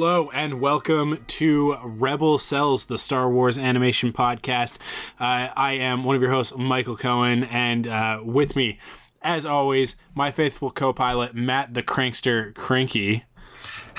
Hello 0.00 0.30
and 0.32 0.62
welcome 0.62 1.22
to 1.26 1.76
Rebel 1.84 2.38
Cels, 2.38 2.86
the 2.86 2.96
Star 2.96 3.28
Wars 3.28 3.58
animation 3.58 4.14
podcast. 4.14 4.78
Uh, 5.20 5.52
I 5.54 5.72
am 5.72 6.04
one 6.04 6.16
of 6.16 6.22
your 6.22 6.30
hosts, 6.30 6.56
Michael 6.56 6.96
Cohen, 6.96 7.44
and 7.44 7.86
uh, 7.86 8.22
with 8.24 8.56
me, 8.56 8.78
as 9.20 9.44
always, 9.44 9.96
my 10.14 10.30
faithful 10.30 10.70
co-pilot 10.70 11.34
Matt 11.34 11.74
the 11.74 11.82
Crankster 11.82 12.54
Cranky. 12.54 13.24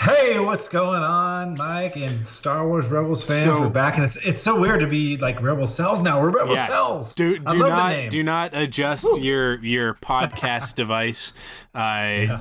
Hey, 0.01 0.39
what's 0.39 0.67
going 0.67 1.03
on, 1.03 1.53
Mike 1.57 1.95
and 1.95 2.25
Star 2.25 2.67
Wars 2.67 2.87
Rebels 2.87 3.21
fans? 3.23 3.43
So- 3.43 3.61
We're 3.61 3.69
back, 3.69 3.95
and 3.95 4.03
it's 4.03 4.15
it's 4.15 4.41
so 4.41 4.59
weird 4.59 4.79
to 4.79 4.87
be 4.87 5.17
like 5.17 5.39
Rebel 5.43 5.65
Cels 5.67 6.01
now. 6.01 6.19
We're 6.19 6.31
Rebel 6.31 6.55
Cels. 6.55 7.13
Do 7.13 7.37
do 7.37 7.59
not 7.59 8.09
do 8.09 8.23
not 8.23 8.55
adjust 8.55 9.21
your 9.21 9.63
your 9.63 9.93
podcast 9.93 10.73
device. 10.75 11.33
Uh, 11.75 12.39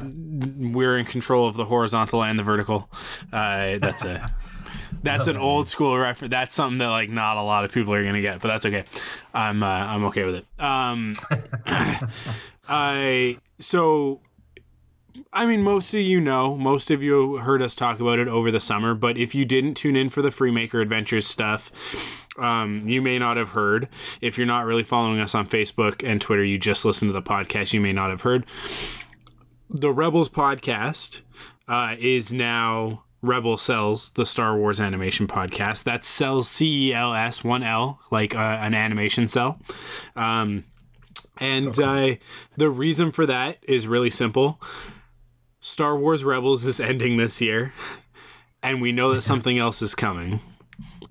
We're 0.73 0.97
in 0.97 1.05
control 1.05 1.47
of 1.49 1.57
the 1.57 1.67
horizontal 1.67 2.23
and 2.25 2.39
the 2.39 2.43
vertical. 2.43 2.89
Uh, 3.31 3.77
that's 3.77 4.05
a 4.07 4.35
that's 5.03 5.27
an 5.27 5.37
old 5.37 5.69
school 5.69 5.99
reference. 5.99 6.31
That's 6.31 6.55
something 6.55 6.79
that 6.79 6.89
like 6.89 7.11
not 7.11 7.37
a 7.37 7.43
lot 7.43 7.67
of 7.67 7.73
people 7.73 7.93
are 7.93 8.03
gonna 8.03 8.23
get, 8.23 8.41
but 8.41 8.49
that's 8.49 8.65
okay. 8.65 8.85
I'm 9.35 9.63
uh, 9.63 9.67
I'm 9.67 10.05
okay 10.07 10.25
with 10.25 10.37
it. 10.37 10.47
Um, 10.59 11.15
I 12.71 13.37
so. 13.59 14.21
I 15.33 15.47
mean, 15.47 15.63
most 15.63 15.95
of 15.95 16.01
you 16.01 16.21
know, 16.21 16.57
most 16.57 16.91
of 16.91 17.03
you 17.03 17.39
heard 17.39 17.63
us 17.63 17.75
talk 17.75 18.01
about 18.01 18.19
it 18.19 18.29
over 18.29 18.51
the 18.51 18.61
summer, 18.61 18.95
but 18.95 19.17
if 19.17 19.35
you 19.35 19.45
didn't 19.45 19.75
tune 19.75 19.97
in 19.97 20.11
for 20.11 20.23
the 20.23 20.31
Freemaker 20.31 20.83
Adventures 20.83 21.27
stuff, 21.27 21.71
um, 22.39 22.83
you 22.85 23.01
may 23.01 23.19
not 23.19 23.37
have 23.37 23.51
heard. 23.51 23.89
If 24.21 24.39
you're 24.39 24.47
not 24.47 24.65
really 24.65 24.83
following 24.83 25.21
us 25.21 25.35
on 25.35 25.47
Facebook 25.47 26.07
and 26.09 26.21
Twitter, 26.21 26.45
you 26.45 26.59
just 26.59 26.85
listen 26.85 27.09
to 27.09 27.13
the 27.13 27.23
podcast, 27.23 27.73
you 27.73 27.81
may 27.81 27.93
not 27.93 28.11
have 28.11 28.23
heard. 28.23 28.47
The 29.69 29.93
Rebels 29.93 30.29
podcast 30.29 31.23
uh, 31.69 31.95
is 31.99 32.33
now 32.33 33.05
Rebel 33.23 33.57
Cels, 33.57 34.13
the 34.15 34.27
Star 34.27 34.57
Wars 34.57 34.81
animation 34.81 35.27
podcast. 35.27 35.85
That's 35.85 36.09
Cels, 36.09 36.45
C 36.45 36.89
E 36.89 36.95
L 36.95 37.15
S, 37.15 37.45
one 37.45 37.63
L, 37.63 38.01
like 38.11 38.35
uh, 38.35 38.39
an 38.39 38.75
animation 38.75 39.29
cel. 39.29 39.61
Um, 40.17 40.65
and 41.39 41.79
uh, 41.79 42.17
the 42.57 42.69
reason 42.69 43.13
for 43.13 43.27
that 43.27 43.59
is 43.63 43.87
really 43.87 44.11
simple. 44.11 44.61
Star 45.61 45.97
Wars 45.97 46.25
Rebels 46.25 46.65
is 46.65 46.81
ending 46.81 47.17
this 47.17 47.41
year, 47.41 47.73
and 48.63 48.81
we 48.81 48.93
know 48.93 49.15
that 49.15 49.23
something 49.23 49.59
else 49.59 49.83
is 49.83 49.95
coming. 49.95 50.41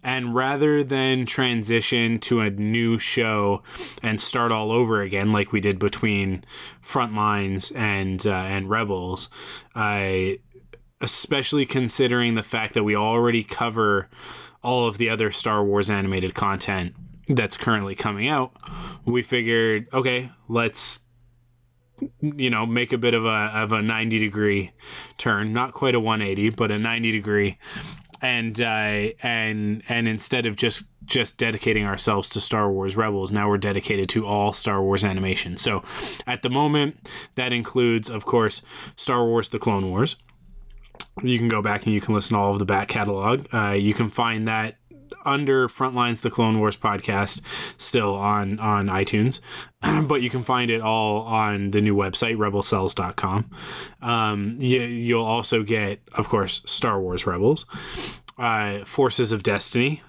And 0.01 0.33
rather 0.33 0.81
than 0.81 1.25
transition 1.25 2.19
to 2.19 2.39
a 2.39 2.49
new 2.49 2.97
show 2.97 3.63
and 4.01 4.21
start 4.21 4.51
all 4.51 4.71
over 4.71 5.01
again, 5.01 5.33
like 5.33 5.51
we 5.51 5.59
did 5.59 5.77
between 5.77 6.45
Frontlines 6.81 7.75
and 7.75 8.25
uh, 8.25 8.31
and 8.31 8.69
Rebels, 8.69 9.27
I 9.75 10.39
especially 11.01 11.66
considering 11.66 12.35
the 12.35 12.43
fact 12.43 12.73
that 12.73 12.83
we 12.83 12.95
already 12.95 13.43
cover 13.43 14.09
all 14.63 14.87
of 14.87 14.97
the 14.97 15.09
other 15.09 15.31
Star 15.31 15.63
Wars 15.63 15.89
animated 15.89 16.33
content 16.33 16.95
that's 17.27 17.57
currently 17.57 17.95
coming 17.95 18.27
out, 18.27 18.51
we 19.05 19.21
figured, 19.21 19.87
okay, 19.93 20.31
let's 20.47 21.01
you 22.21 22.49
know 22.49 22.65
make 22.65 22.93
a 22.93 22.97
bit 22.97 23.13
of 23.13 23.25
a 23.25 23.51
of 23.53 23.71
a 23.71 23.81
90 23.81 24.19
degree 24.19 24.71
turn 25.17 25.53
not 25.53 25.73
quite 25.73 25.95
a 25.95 25.99
180 25.99 26.49
but 26.51 26.71
a 26.71 26.77
90 26.77 27.11
degree 27.11 27.57
and 28.21 28.59
uh, 28.59 29.13
and 29.23 29.83
and 29.87 30.07
instead 30.07 30.45
of 30.45 30.55
just 30.55 30.85
just 31.05 31.37
dedicating 31.37 31.85
ourselves 31.85 32.29
to 32.29 32.41
Star 32.41 32.71
Wars 32.71 32.95
Rebels, 32.95 33.31
now 33.31 33.49
we're 33.49 33.57
dedicated 33.57 34.09
to 34.09 34.25
all 34.25 34.53
Star 34.53 34.81
Wars 34.81 35.03
animation. 35.03 35.57
So, 35.57 35.83
at 36.27 36.43
the 36.43 36.49
moment, 36.49 37.09
that 37.35 37.51
includes, 37.51 38.09
of 38.09 38.25
course, 38.25 38.61
Star 38.95 39.25
Wars: 39.25 39.49
The 39.49 39.59
Clone 39.59 39.89
Wars. 39.89 40.16
You 41.23 41.37
can 41.37 41.49
go 41.49 41.61
back 41.61 41.85
and 41.85 41.93
you 41.93 42.01
can 42.01 42.13
listen 42.13 42.35
to 42.35 42.41
all 42.41 42.53
of 42.53 42.59
the 42.59 42.66
back 42.66 42.87
catalog. 42.87 43.47
Uh, 43.53 43.71
you 43.71 43.93
can 43.93 44.09
find 44.09 44.47
that 44.47 44.77
under 45.29 45.67
Frontlines 45.67 46.22
the 46.22 46.31
Clone 46.31 46.59
Wars 46.59 46.75
podcast 46.75 47.41
still 47.78 48.16
on 48.16 48.59
on 48.59 48.88
iTunes, 48.88 49.40
but 50.07 50.22
you 50.22 50.29
can 50.29 50.44
find 50.44 50.72
it 50.72 50.81
all 50.81 51.22
on 51.22 51.72
the 51.72 51.81
new 51.81 51.95
website 51.95 52.38
rebelcels.com. 52.38 53.50
Um, 54.01 54.57
you, 54.59 54.81
you'll 54.81 55.25
also 55.25 55.63
get, 55.63 56.01
of 56.13 56.28
course, 56.28 56.62
Star 56.66 57.00
Wars 57.00 57.28
Rebels, 57.28 57.66
uh, 58.38 58.84
Forces 58.85 59.31
of 59.31 59.44
Destiny, 59.44 60.01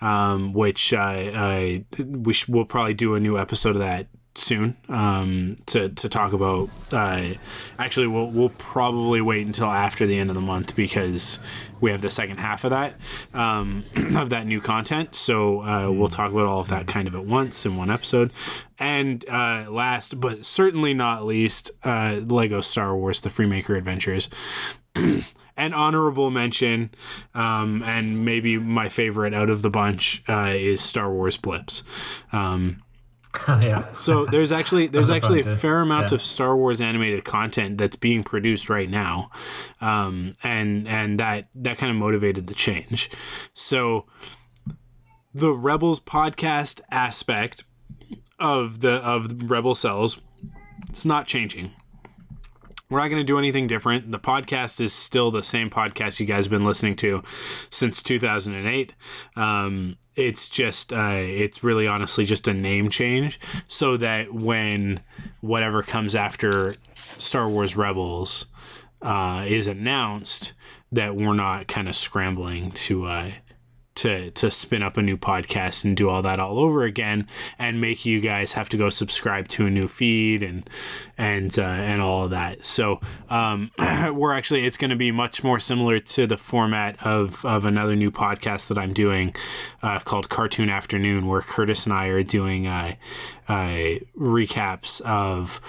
um, 0.00 0.52
which 0.52 0.92
uh, 0.92 1.80
we 1.98 2.32
sh- 2.32 2.48
we'll 2.48 2.64
probably 2.64 2.94
do 2.94 3.14
a 3.14 3.20
new 3.20 3.36
episode 3.36 3.76
of 3.76 3.80
that 3.80 4.06
soon 4.38 4.76
um, 4.88 5.56
to 5.66 5.88
to 5.90 6.08
talk 6.08 6.32
about. 6.32 6.70
Uh, 6.92 7.34
actually, 7.78 8.06
we'll 8.06 8.30
we'll 8.30 8.50
probably 8.50 9.20
wait 9.20 9.46
until 9.46 9.66
after 9.66 10.06
the 10.06 10.18
end 10.18 10.30
of 10.30 10.34
the 10.34 10.42
month 10.42 10.76
because 10.76 11.38
we 11.80 11.90
have 11.90 12.00
the 12.00 12.10
second 12.10 12.38
half 12.38 12.64
of 12.64 12.70
that 12.70 12.94
um, 13.34 13.84
of 14.16 14.30
that 14.30 14.46
new 14.46 14.60
content. 14.60 15.14
So 15.14 15.62
uh, 15.62 15.90
we'll 15.90 16.08
talk 16.08 16.30
about 16.30 16.46
all 16.46 16.60
of 16.60 16.68
that 16.68 16.86
kind 16.86 17.08
of 17.08 17.14
at 17.14 17.24
once 17.24 17.66
in 17.66 17.76
one 17.76 17.90
episode. 17.90 18.32
And 18.78 19.24
uh, 19.28 19.66
last 19.68 20.20
but 20.20 20.46
certainly 20.46 20.94
not 20.94 21.24
least, 21.24 21.70
uh, 21.82 22.20
Lego 22.24 22.60
Star 22.60 22.96
Wars: 22.96 23.20
The 23.20 23.30
Freemaker 23.30 23.76
Adventures. 23.76 24.28
An 25.56 25.74
honorable 25.74 26.30
mention, 26.30 26.90
um, 27.34 27.82
and 27.82 28.24
maybe 28.24 28.58
my 28.58 28.88
favorite 28.88 29.34
out 29.34 29.50
of 29.50 29.62
the 29.62 29.70
bunch 29.70 30.22
uh, 30.28 30.52
is 30.54 30.80
Star 30.80 31.12
Wars 31.12 31.36
Blips. 31.36 31.82
Um, 32.30 32.80
yeah. 33.48 33.92
so 33.92 34.24
there's 34.26 34.50
actually 34.52 34.86
there's 34.88 35.10
actually 35.10 35.40
a 35.40 35.56
fair 35.56 35.80
amount 35.80 36.10
Yeah. 36.10 36.16
of 36.16 36.22
Star 36.22 36.56
Wars 36.56 36.80
animated 36.80 37.24
content 37.24 37.78
that's 37.78 37.96
being 37.96 38.22
produced 38.24 38.68
right 38.70 38.88
now, 38.88 39.30
um, 39.80 40.32
and 40.42 40.88
and 40.88 41.20
that 41.20 41.48
that 41.54 41.78
kind 41.78 41.90
of 41.90 41.96
motivated 41.96 42.46
the 42.46 42.54
change. 42.54 43.10
So 43.54 44.06
the 45.34 45.52
Rebels 45.52 46.00
podcast 46.00 46.80
aspect 46.90 47.64
of 48.38 48.80
the 48.80 48.92
of 48.94 49.50
Rebel 49.50 49.74
Cels, 49.74 50.18
it's 50.88 51.04
not 51.04 51.26
changing. 51.26 51.72
We're 52.90 53.00
not 53.00 53.08
going 53.08 53.20
to 53.20 53.24
do 53.24 53.38
anything 53.38 53.66
different. 53.66 54.12
The 54.12 54.18
podcast 54.18 54.80
is 54.80 54.94
still 54.94 55.30
the 55.30 55.42
same 55.42 55.68
podcast 55.68 56.20
you 56.20 56.24
guys 56.26 56.46
have 56.46 56.50
been 56.50 56.64
listening 56.64 56.96
to 56.96 57.22
since 57.68 58.02
2008. 58.02 58.94
Um, 59.36 59.98
it's 60.18 60.48
just, 60.48 60.92
uh, 60.92 61.14
it's 61.14 61.62
really 61.62 61.86
honestly 61.86 62.24
just 62.24 62.48
a 62.48 62.54
name 62.54 62.90
change 62.90 63.38
so 63.68 63.96
that 63.96 64.34
when 64.34 65.00
whatever 65.40 65.82
comes 65.82 66.14
after 66.14 66.74
Star 66.94 67.48
Wars 67.48 67.76
Rebels, 67.76 68.46
uh, 69.00 69.44
is 69.46 69.66
announced, 69.66 70.54
that 70.90 71.14
we're 71.14 71.34
not 71.34 71.68
kind 71.68 71.88
of 71.88 71.94
scrambling 71.94 72.72
to 72.72 73.04
uh, 73.04 73.30
to 73.98 74.30
to 74.32 74.50
spin 74.50 74.82
up 74.82 74.96
a 74.96 75.02
new 75.02 75.16
podcast 75.16 75.84
and 75.84 75.96
do 75.96 76.08
all 76.08 76.22
that 76.22 76.38
all 76.38 76.58
over 76.58 76.84
again 76.84 77.26
and 77.58 77.80
make 77.80 78.04
you 78.04 78.20
guys 78.20 78.52
have 78.52 78.68
to 78.68 78.76
go 78.76 78.90
subscribe 78.90 79.48
to 79.48 79.66
a 79.66 79.70
new 79.70 79.88
feed 79.88 80.42
and 80.42 80.68
and 81.16 81.58
uh, 81.58 81.62
and 81.62 82.00
all 82.00 82.24
of 82.24 82.30
that. 82.30 82.64
So 82.64 83.00
um, 83.28 83.70
we're 83.78 84.34
actually 84.34 84.64
it's 84.66 84.76
going 84.76 84.90
to 84.90 84.96
be 84.96 85.10
much 85.10 85.42
more 85.42 85.58
similar 85.58 85.98
to 85.98 86.26
the 86.26 86.36
format 86.36 87.04
of 87.04 87.44
of 87.44 87.64
another 87.64 87.96
new 87.96 88.10
podcast 88.10 88.68
that 88.68 88.78
I'm 88.78 88.92
doing 88.92 89.34
uh, 89.82 89.98
called 89.98 90.28
Cartoon 90.28 90.70
Afternoon, 90.70 91.26
where 91.26 91.40
Curtis 91.40 91.84
and 91.84 91.92
I 91.92 92.06
are 92.06 92.22
doing 92.22 92.66
uh, 92.66 92.94
uh, 93.48 93.98
recaps 94.16 95.00
of 95.02 95.60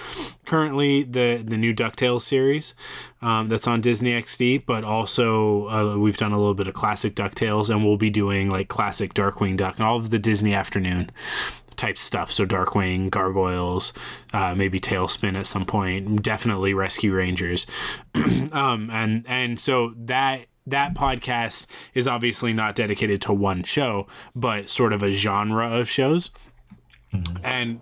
currently 0.46 1.04
the 1.04 1.42
the 1.46 1.58
new 1.58 1.74
Ducktales 1.74 2.22
series 2.22 2.76
um, 3.22 3.48
that's 3.48 3.68
on 3.68 3.82
Disney 3.82 4.12
XD, 4.12 4.66
but 4.66 4.84
also 4.84 5.68
uh, 5.70 5.98
we've 5.98 6.18
done 6.18 6.32
a 6.32 6.38
little 6.38 6.54
bit 6.54 6.68
of 6.68 6.74
classic 6.74 7.16
Ducktales, 7.16 7.70
and 7.70 7.84
we'll 7.84 7.98
be 7.98 8.10
doing 8.10 8.50
like 8.50 8.68
classic 8.68 9.14
Darkwing 9.14 9.58
Duck 9.58 9.78
and 9.78 9.86
all 9.86 9.98
of 9.98 10.10
the 10.10 10.20
Disney 10.20 10.54
Afternoon 10.54 11.12
type 11.76 11.98
stuff. 11.98 12.32
So 12.32 12.46
Darkwing, 12.46 13.10
Gargoyles, 13.10 13.94
uh, 14.34 14.54
maybe 14.54 14.80
TaleSpin 14.80 15.38
at 15.38 15.48
some 15.48 15.66
point, 15.66 16.22
definitely 16.22 16.74
Rescue 16.74 17.14
Rangers, 17.14 17.66
um, 18.52 18.90
and 18.92 19.26
and 19.28 19.60
so 19.60 19.94
that 19.96 20.46
that 20.68 20.94
podcast 20.94 21.66
is 21.94 22.08
obviously 22.08 22.54
not 22.54 22.76
dedicated 22.76 23.22
to 23.22 23.34
one 23.34 23.64
show, 23.64 24.06
but 24.36 24.70
sort 24.70 24.94
of 24.94 25.02
a 25.02 25.12
genre 25.12 25.68
of 25.70 25.90
shows. 25.90 26.32
Mm-hmm. 27.14 27.46
And 27.46 27.82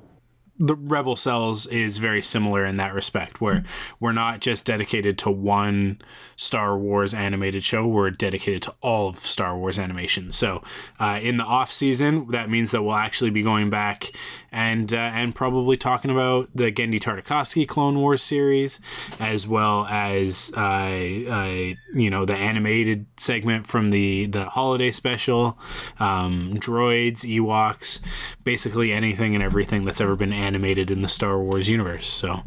the 0.60 0.76
Rebel 0.76 1.16
Cels 1.16 1.68
is 1.68 1.98
very 1.98 2.22
similar 2.22 2.66
in 2.66 2.78
that 2.78 2.94
respect, 2.94 3.40
where 3.40 3.64
we're 4.00 4.12
not 4.12 4.40
just 4.40 4.66
dedicated 4.66 5.18
to 5.20 5.30
one 5.30 6.02
Star 6.36 6.78
Wars 6.78 7.14
animated 7.14 7.64
show, 7.64 7.86
we're 7.86 8.10
dedicated 8.10 8.62
to 8.64 8.74
all 8.82 9.10
of 9.10 9.20
Star 9.20 9.58
Wars 9.58 9.78
animation. 9.78 10.32
So, 10.32 10.64
uh, 11.00 11.20
in 11.22 11.38
the 11.38 11.44
off 11.44 11.72
season, 11.72 12.28
that 12.30 12.50
means 12.50 12.72
that 12.72 12.82
we'll 12.82 12.96
actually 12.96 13.30
be 13.30 13.44
going 13.44 13.70
back 13.70 14.12
and 14.52 14.94
uh, 14.94 14.98
and 14.98 15.36
probably 15.36 15.78
talking 15.78 16.10
about 16.10 16.50
the 16.56 16.72
Genndy 16.72 17.00
Tartakovsky 17.00 17.68
Clone 17.68 18.00
Wars 18.00 18.24
series, 18.24 18.80
as 19.20 19.48
well 19.48 19.86
as 19.90 20.52
uh, 20.58 20.60
uh, 20.60 21.74
you 21.94 22.10
know 22.10 22.26
the 22.26 22.36
animated 22.36 23.06
segment 23.18 23.68
from 23.68 23.88
the 23.88 24.26
the 24.26 24.46
holiday 24.46 24.90
special, 24.90 25.60
um, 26.00 26.54
droids, 26.56 27.20
Ewoks, 27.26 28.00
basically 28.44 28.92
anything 28.92 29.36
and 29.36 29.44
everything 29.44 29.86
that's 29.86 30.02
ever 30.02 30.16
been 30.16 30.34
animated 30.34 30.47
in 30.56 31.02
the 31.02 31.08
Star 31.08 31.40
Wars 31.40 31.68
universe. 31.68 32.08
So, 32.08 32.44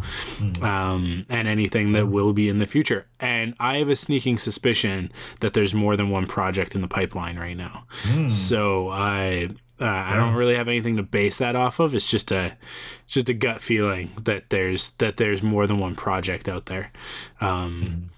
um, 0.62 1.26
and 1.28 1.48
anything 1.48 1.92
that 1.92 2.06
will 2.06 2.32
be 2.32 2.48
in 2.48 2.58
the 2.58 2.66
future. 2.66 3.06
And 3.18 3.54
I 3.60 3.78
have 3.78 3.88
a 3.88 3.96
sneaking 3.96 4.38
suspicion 4.38 5.12
that 5.40 5.52
there's 5.52 5.74
more 5.74 5.96
than 5.96 6.10
one 6.10 6.26
project 6.26 6.74
in 6.74 6.80
the 6.80 6.88
pipeline 6.88 7.38
right 7.38 7.56
now. 7.56 7.86
So 8.28 8.88
I. 8.88 9.50
Uh, 9.82 9.86
I 9.86 10.14
don't 10.14 10.34
really 10.34 10.56
have 10.56 10.68
anything 10.68 10.98
to 10.98 11.02
base 11.02 11.38
that 11.38 11.56
off 11.56 11.80
of. 11.80 11.94
It's 11.94 12.10
just 12.10 12.30
a, 12.30 12.54
it's 13.04 13.14
just 13.14 13.30
a 13.30 13.32
gut 13.32 13.62
feeling 13.62 14.10
that 14.24 14.50
there's 14.50 14.90
that 14.98 15.16
there's 15.16 15.42
more 15.42 15.66
than 15.66 15.78
one 15.78 15.94
project 15.94 16.50
out 16.50 16.66
there, 16.66 16.92
um, 17.40 18.10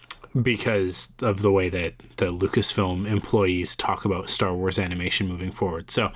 because 0.42 1.12
of 1.22 1.40
the 1.42 1.52
way 1.52 1.68
that 1.68 1.94
the 2.16 2.32
Lucasfilm 2.32 3.06
employees 3.06 3.76
talk 3.76 4.04
about 4.04 4.28
Star 4.28 4.52
Wars 4.52 4.76
animation 4.76 5.28
moving 5.28 5.52
forward. 5.52 5.88
So, 5.88 6.10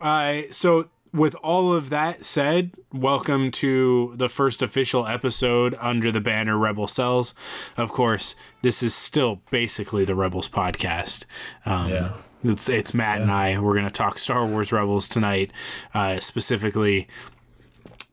I 0.00 0.48
so 0.50 0.88
with 1.14 1.36
all 1.36 1.72
of 1.72 1.90
that 1.90 2.24
said, 2.24 2.72
welcome 2.92 3.52
to 3.52 4.12
the 4.16 4.28
first 4.28 4.60
official 4.62 5.06
episode 5.06 5.76
under 5.78 6.10
the 6.10 6.20
banner 6.20 6.58
Rebel 6.58 6.88
Cels. 6.88 7.34
Of 7.76 7.92
course, 7.92 8.34
this 8.62 8.82
is 8.82 8.96
still 8.96 9.40
basically 9.52 10.04
the 10.04 10.16
Rebels 10.16 10.48
podcast. 10.48 11.24
Um, 11.64 11.90
Yeah. 11.90 12.16
It's, 12.42 12.68
it's 12.68 12.92
Matt 12.92 13.22
and 13.22 13.30
I. 13.30 13.58
We're 13.58 13.72
going 13.72 13.86
to 13.86 13.90
talk 13.90 14.18
Star 14.18 14.44
Wars 14.44 14.70
Rebels 14.70 15.08
tonight, 15.08 15.50
uh, 15.94 16.20
specifically 16.20 17.08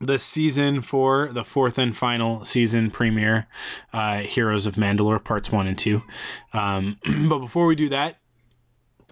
the 0.00 0.18
season 0.18 0.80
four, 0.80 1.28
the 1.32 1.44
fourth 1.44 1.76
and 1.76 1.94
final 1.94 2.42
season 2.44 2.90
premiere, 2.90 3.46
uh, 3.92 4.18
Heroes 4.20 4.64
of 4.64 4.76
Mandalore 4.76 5.22
parts 5.22 5.52
one 5.52 5.66
and 5.66 5.76
two. 5.76 6.02
Um, 6.54 6.98
but 7.28 7.40
before 7.40 7.66
we 7.66 7.74
do 7.74 7.90
that, 7.90 8.20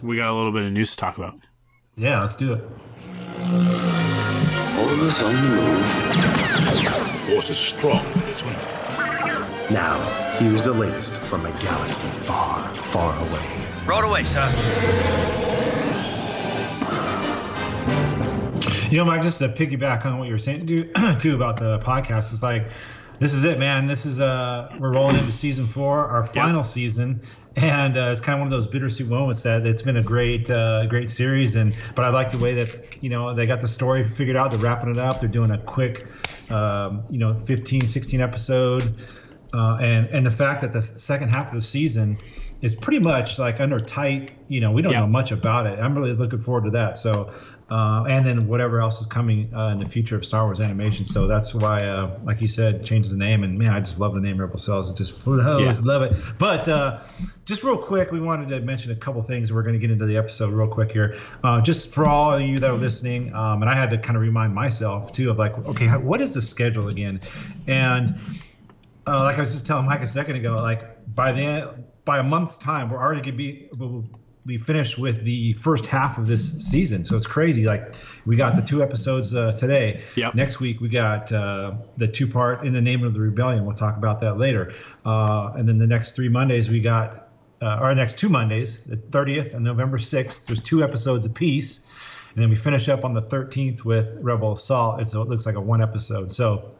we 0.00 0.16
got 0.16 0.30
a 0.30 0.34
little 0.34 0.52
bit 0.52 0.62
of 0.62 0.72
news 0.72 0.92
to 0.92 0.96
talk 0.96 1.18
about. 1.18 1.34
Yeah, 1.96 2.20
let's 2.20 2.36
do 2.36 2.54
it. 2.54 2.64
Always 3.40 5.22
on 5.22 5.32
the 5.32 5.40
move. 5.48 5.86
Force 7.20 7.48
is 7.48 7.58
strong 7.58 8.04
in 8.12 8.20
this 8.26 8.44
one. 8.44 8.54
Now, 9.72 9.98
here's 10.38 10.62
the 10.62 10.72
latest 10.72 11.12
from 11.12 11.46
a 11.46 11.52
galaxy 11.60 12.08
far, 12.26 12.60
far 12.90 13.16
away. 13.28 13.42
Road 13.86 14.04
away, 14.04 14.24
son. 14.24 14.50
You 18.90 18.98
know, 18.98 19.04
Mike, 19.04 19.22
just 19.22 19.38
to 19.38 19.48
piggyback 19.48 20.04
on 20.04 20.18
what 20.18 20.26
you 20.26 20.34
were 20.34 20.38
saying 20.38 20.66
too, 20.66 20.92
too 21.18 21.34
about 21.34 21.56
the 21.56 21.78
podcast, 21.78 22.32
it's 22.32 22.42
like 22.42 22.70
this 23.20 23.32
is 23.32 23.44
it, 23.44 23.58
man. 23.58 23.86
This 23.86 24.04
is 24.04 24.20
uh, 24.20 24.74
we're 24.78 24.92
rolling 24.92 25.16
into 25.16 25.32
season 25.32 25.66
four, 25.66 26.06
our 26.08 26.26
final 26.26 26.64
season, 26.64 27.22
and 27.56 27.96
uh, 27.96 28.08
it's 28.12 28.20
kind 28.20 28.34
of 28.34 28.40
one 28.40 28.46
of 28.46 28.50
those 28.50 28.66
bittersweet 28.66 29.08
moments 29.08 29.42
that 29.42 29.66
it's 29.66 29.82
been 29.82 29.96
a 29.96 30.02
great, 30.02 30.48
uh, 30.50 30.86
great 30.86 31.10
series. 31.10 31.56
And 31.56 31.76
but 31.94 32.04
I 32.04 32.10
like 32.10 32.30
the 32.30 32.38
way 32.38 32.54
that 32.54 33.02
you 33.02 33.10
know 33.10 33.34
they 33.34 33.46
got 33.46 33.60
the 33.60 33.68
story 33.68 34.04
figured 34.04 34.36
out. 34.36 34.50
They're 34.50 34.60
wrapping 34.60 34.90
it 34.90 34.98
up. 34.98 35.20
They're 35.20 35.28
doing 35.28 35.50
a 35.50 35.58
quick, 35.58 36.06
um, 36.50 37.02
you 37.10 37.18
know, 37.18 37.34
15, 37.34 37.86
16 37.86 38.20
episode, 38.20 38.94
uh, 39.52 39.76
and 39.80 40.06
and 40.08 40.24
the 40.24 40.30
fact 40.30 40.60
that 40.60 40.72
the 40.72 40.82
second 40.82 41.30
half 41.30 41.48
of 41.48 41.54
the 41.54 41.60
season 41.60 42.18
is 42.62 42.74
pretty 42.74 42.98
much 43.00 43.38
like 43.38 43.58
under 43.60 43.80
tight. 43.80 44.32
You 44.48 44.60
know, 44.60 44.70
we 44.70 44.82
don't 44.82 44.92
Yeah. 44.92 45.00
know 45.00 45.06
much 45.08 45.32
about 45.32 45.66
it. 45.66 45.78
I'm 45.78 45.94
really 45.96 46.12
looking 46.14 46.38
forward 46.38 46.64
to 46.64 46.70
that. 46.72 46.96
So. 46.96 47.32
Uh, 47.70 48.04
and 48.08 48.26
then 48.26 48.48
whatever 48.48 48.80
else 48.80 49.00
is 49.00 49.06
coming 49.06 49.52
uh, 49.54 49.68
in 49.68 49.78
the 49.78 49.86
future 49.86 50.16
of 50.16 50.24
Star 50.24 50.44
Wars 50.44 50.60
animation. 50.60 51.04
So 51.04 51.28
that's 51.28 51.54
why, 51.54 51.82
uh, 51.82 52.18
like 52.24 52.40
you 52.40 52.48
said, 52.48 52.84
change 52.84 53.08
the 53.08 53.16
name. 53.16 53.44
And 53.44 53.56
man, 53.56 53.72
I 53.72 53.78
just 53.78 54.00
love 54.00 54.14
the 54.14 54.20
name 54.20 54.40
Rebel 54.40 54.56
Cels. 54.56 54.90
It 54.90 54.96
just 54.96 55.12
flows. 55.12 55.40
Yeah. 55.60 55.72
Love 55.82 56.02
it. 56.02 56.16
But 56.38 56.68
uh, 56.68 57.02
just 57.44 57.62
real 57.62 57.76
quick, 57.76 58.12
we 58.12 58.20
wanted 58.20 58.48
to 58.48 58.60
mention 58.60 58.92
a 58.92 58.96
couple 58.96 59.20
things. 59.22 59.52
We're 59.52 59.62
going 59.62 59.74
to 59.74 59.78
get 59.78 59.90
into 59.90 60.06
the 60.06 60.16
episode 60.16 60.52
real 60.52 60.68
quick 60.68 60.90
here. 60.90 61.18
Uh, 61.44 61.60
just 61.60 61.94
for 61.94 62.06
all 62.06 62.32
of 62.32 62.40
you 62.40 62.58
that 62.58 62.70
are 62.70 62.76
listening, 62.76 63.32
um, 63.34 63.62
and 63.62 63.70
I 63.70 63.74
had 63.74 63.90
to 63.90 63.98
kind 63.98 64.16
of 64.16 64.22
remind 64.22 64.54
myself 64.54 65.12
too 65.12 65.30
of 65.30 65.38
like, 65.38 65.56
okay, 65.58 65.86
how, 65.86 65.98
what 66.00 66.20
is 66.20 66.34
the 66.34 66.42
schedule 66.42 66.88
again? 66.88 67.20
And 67.66 68.18
uh, 69.06 69.22
like 69.22 69.36
I 69.36 69.40
was 69.40 69.52
just 69.52 69.66
telling 69.66 69.86
Mike 69.86 70.00
a 70.00 70.06
second 70.06 70.36
ago, 70.36 70.54
like 70.56 71.14
by 71.14 71.32
the 71.32 71.42
end, 71.42 71.84
by 72.04 72.18
a 72.18 72.22
month's 72.22 72.58
time, 72.58 72.88
we're 72.90 72.98
already 72.98 73.20
gonna 73.20 73.36
be 73.36 73.68
we'll 74.46 74.58
finished 74.58 74.98
with 74.98 75.24
the 75.24 75.52
first 75.54 75.86
half 75.86 76.18
of 76.18 76.26
this 76.26 76.64
season. 76.64 77.04
So 77.04 77.16
it's 77.16 77.26
crazy. 77.26 77.64
Like 77.64 77.94
we 78.24 78.36
got 78.36 78.56
the 78.56 78.62
two 78.62 78.82
episodes 78.82 79.34
uh, 79.34 79.52
today. 79.52 80.02
Yep. 80.16 80.34
Next 80.34 80.60
week 80.60 80.80
we 80.80 80.88
got 80.88 81.30
uh, 81.30 81.74
the 81.96 82.08
two 82.08 82.26
part 82.26 82.66
in 82.66 82.72
the 82.72 82.80
name 82.80 83.04
of 83.04 83.12
the 83.12 83.20
rebellion. 83.20 83.66
We'll 83.66 83.76
talk 83.76 83.96
about 83.96 84.20
that 84.20 84.38
later. 84.38 84.72
Uh, 85.04 85.52
and 85.56 85.68
then 85.68 85.78
the 85.78 85.86
next 85.86 86.12
three 86.12 86.28
Mondays 86.28 86.70
we 86.70 86.80
got. 86.80 87.28
Uh, 87.62 87.66
our 87.66 87.94
next 87.94 88.16
two 88.16 88.30
Mondays, 88.30 88.84
the 88.84 88.96
30th 88.96 89.52
and 89.52 89.62
November 89.62 89.98
6th, 89.98 90.46
there's 90.46 90.62
two 90.62 90.82
episodes 90.82 91.26
apiece. 91.26 91.90
And 92.34 92.42
then 92.42 92.48
we 92.48 92.56
finish 92.56 92.88
up 92.88 93.04
on 93.04 93.12
the 93.12 93.20
13th 93.20 93.84
with 93.84 94.16
Rebel 94.22 94.52
Assault. 94.52 95.02
It's, 95.02 95.12
it 95.12 95.18
looks 95.18 95.44
like 95.44 95.56
a 95.56 95.60
one 95.60 95.82
episode. 95.82 96.32
So 96.32 96.72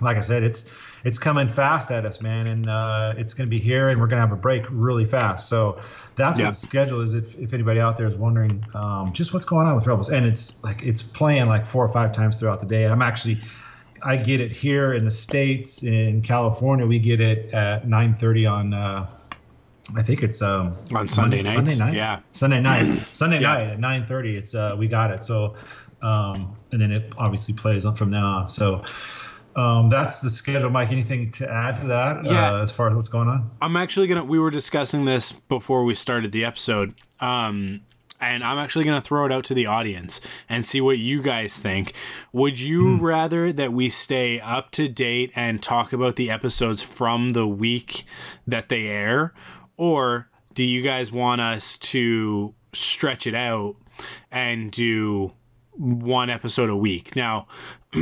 like 0.00 0.16
I 0.16 0.20
said, 0.20 0.42
it's 0.42 0.72
it's 1.04 1.18
coming 1.18 1.48
fast 1.48 1.90
at 1.90 2.04
us, 2.04 2.20
man, 2.20 2.46
and 2.48 2.68
uh, 2.68 3.14
it's 3.16 3.34
going 3.34 3.48
to 3.48 3.50
be 3.50 3.60
here, 3.60 3.88
and 3.88 4.00
we're 4.00 4.08
going 4.08 4.20
to 4.20 4.26
have 4.26 4.32
a 4.36 4.40
break 4.40 4.64
really 4.70 5.04
fast. 5.04 5.48
So 5.48 5.78
that's 6.16 6.38
Yeah. 6.38 6.46
what 6.46 6.50
the 6.50 6.56
schedule 6.56 7.00
is. 7.00 7.14
If, 7.14 7.34
if 7.36 7.52
anybody 7.54 7.78
out 7.80 7.96
there 7.96 8.06
is 8.06 8.16
wondering, 8.16 8.64
um, 8.74 9.12
just 9.12 9.32
what's 9.32 9.46
going 9.46 9.66
on 9.66 9.74
with 9.76 9.86
Rebels, 9.86 10.08
and 10.10 10.26
it's 10.26 10.62
like 10.64 10.82
it's 10.82 11.02
playing 11.02 11.46
like 11.46 11.66
four 11.66 11.84
or 11.84 11.88
five 11.92 12.12
times 12.12 12.38
throughout 12.40 12.60
the 12.60 12.66
day. 12.66 12.84
I'm 12.86 13.02
actually, 13.02 13.38
I 14.02 14.16
get 14.16 14.40
it 14.40 14.50
here 14.52 14.92
in 14.94 15.04
the 15.04 15.10
states 15.10 15.82
in 15.82 16.22
California. 16.22 16.86
We 16.86 16.98
get 16.98 17.20
it 17.20 17.52
at 17.54 17.86
9:30 17.86 18.50
on. 18.50 18.74
Uh, 18.74 19.06
I 19.96 20.02
think 20.02 20.22
it's 20.22 20.42
um, 20.42 20.76
On 20.94 21.08
Sunday 21.08 21.38
nights? 21.42 21.54
Sunday 21.54 21.76
night. 21.76 21.94
Yeah. 21.94 22.20
Sunday 22.32 22.60
night. 22.60 23.06
Sunday 23.12 23.40
Yeah. 23.40 23.54
night 23.54 23.66
at 23.70 23.78
9:30. 23.78 24.36
It's 24.36 24.54
uh, 24.54 24.74
we 24.78 24.86
got 24.86 25.10
it. 25.10 25.22
So, 25.22 25.56
um, 26.02 26.56
and 26.72 26.80
then 26.80 26.90
it 26.92 27.12
obviously 27.16 27.54
plays 27.54 27.86
on 27.86 27.94
from 27.94 28.10
now 28.10 28.40
on. 28.40 28.48
So, 28.48 28.82
um, 29.58 29.88
that's 29.88 30.20
the 30.20 30.30
schedule. 30.30 30.70
Mike, 30.70 30.92
anything 30.92 31.32
to 31.32 31.50
add 31.50 31.76
to 31.80 31.86
that? 31.88 32.24
Yeah. 32.24 32.52
Uh, 32.52 32.62
as 32.62 32.70
far 32.70 32.88
as 32.88 32.94
what's 32.94 33.08
going 33.08 33.28
on? 33.28 33.50
I'm 33.60 33.76
actually 33.76 34.06
gonna. 34.06 34.22
We 34.24 34.38
were 34.38 34.52
discussing 34.52 35.04
this 35.04 35.32
before 35.32 35.82
we 35.82 35.94
started 35.94 36.30
the 36.30 36.44
episode, 36.44 36.94
um, 37.18 37.80
and 38.20 38.44
I'm 38.44 38.58
actually 38.58 38.84
gonna 38.84 39.00
throw 39.00 39.26
it 39.26 39.32
out 39.32 39.44
to 39.46 39.54
the 39.54 39.66
audience 39.66 40.20
and 40.48 40.64
see 40.64 40.80
what 40.80 40.98
you 40.98 41.20
guys 41.22 41.58
think. 41.58 41.92
Would 42.32 42.60
you 42.60 42.98
rather 42.98 43.52
that 43.52 43.72
we 43.72 43.88
stay 43.88 44.38
up 44.38 44.70
to 44.72 44.88
date 44.88 45.32
and 45.34 45.60
talk 45.60 45.92
about 45.92 46.14
the 46.14 46.30
episodes 46.30 46.80
from 46.84 47.30
the 47.30 47.48
week 47.48 48.04
that 48.46 48.68
they 48.68 48.86
air, 48.86 49.34
or 49.76 50.28
do 50.54 50.62
you 50.62 50.82
guys 50.82 51.10
want 51.10 51.40
us 51.40 51.76
to 51.78 52.54
stretch 52.72 53.26
it 53.26 53.34
out 53.34 53.74
and 54.30 54.70
do 54.70 55.32
one 55.72 56.30
episode 56.30 56.70
a 56.70 56.76
week? 56.76 57.16
Now, 57.16 57.48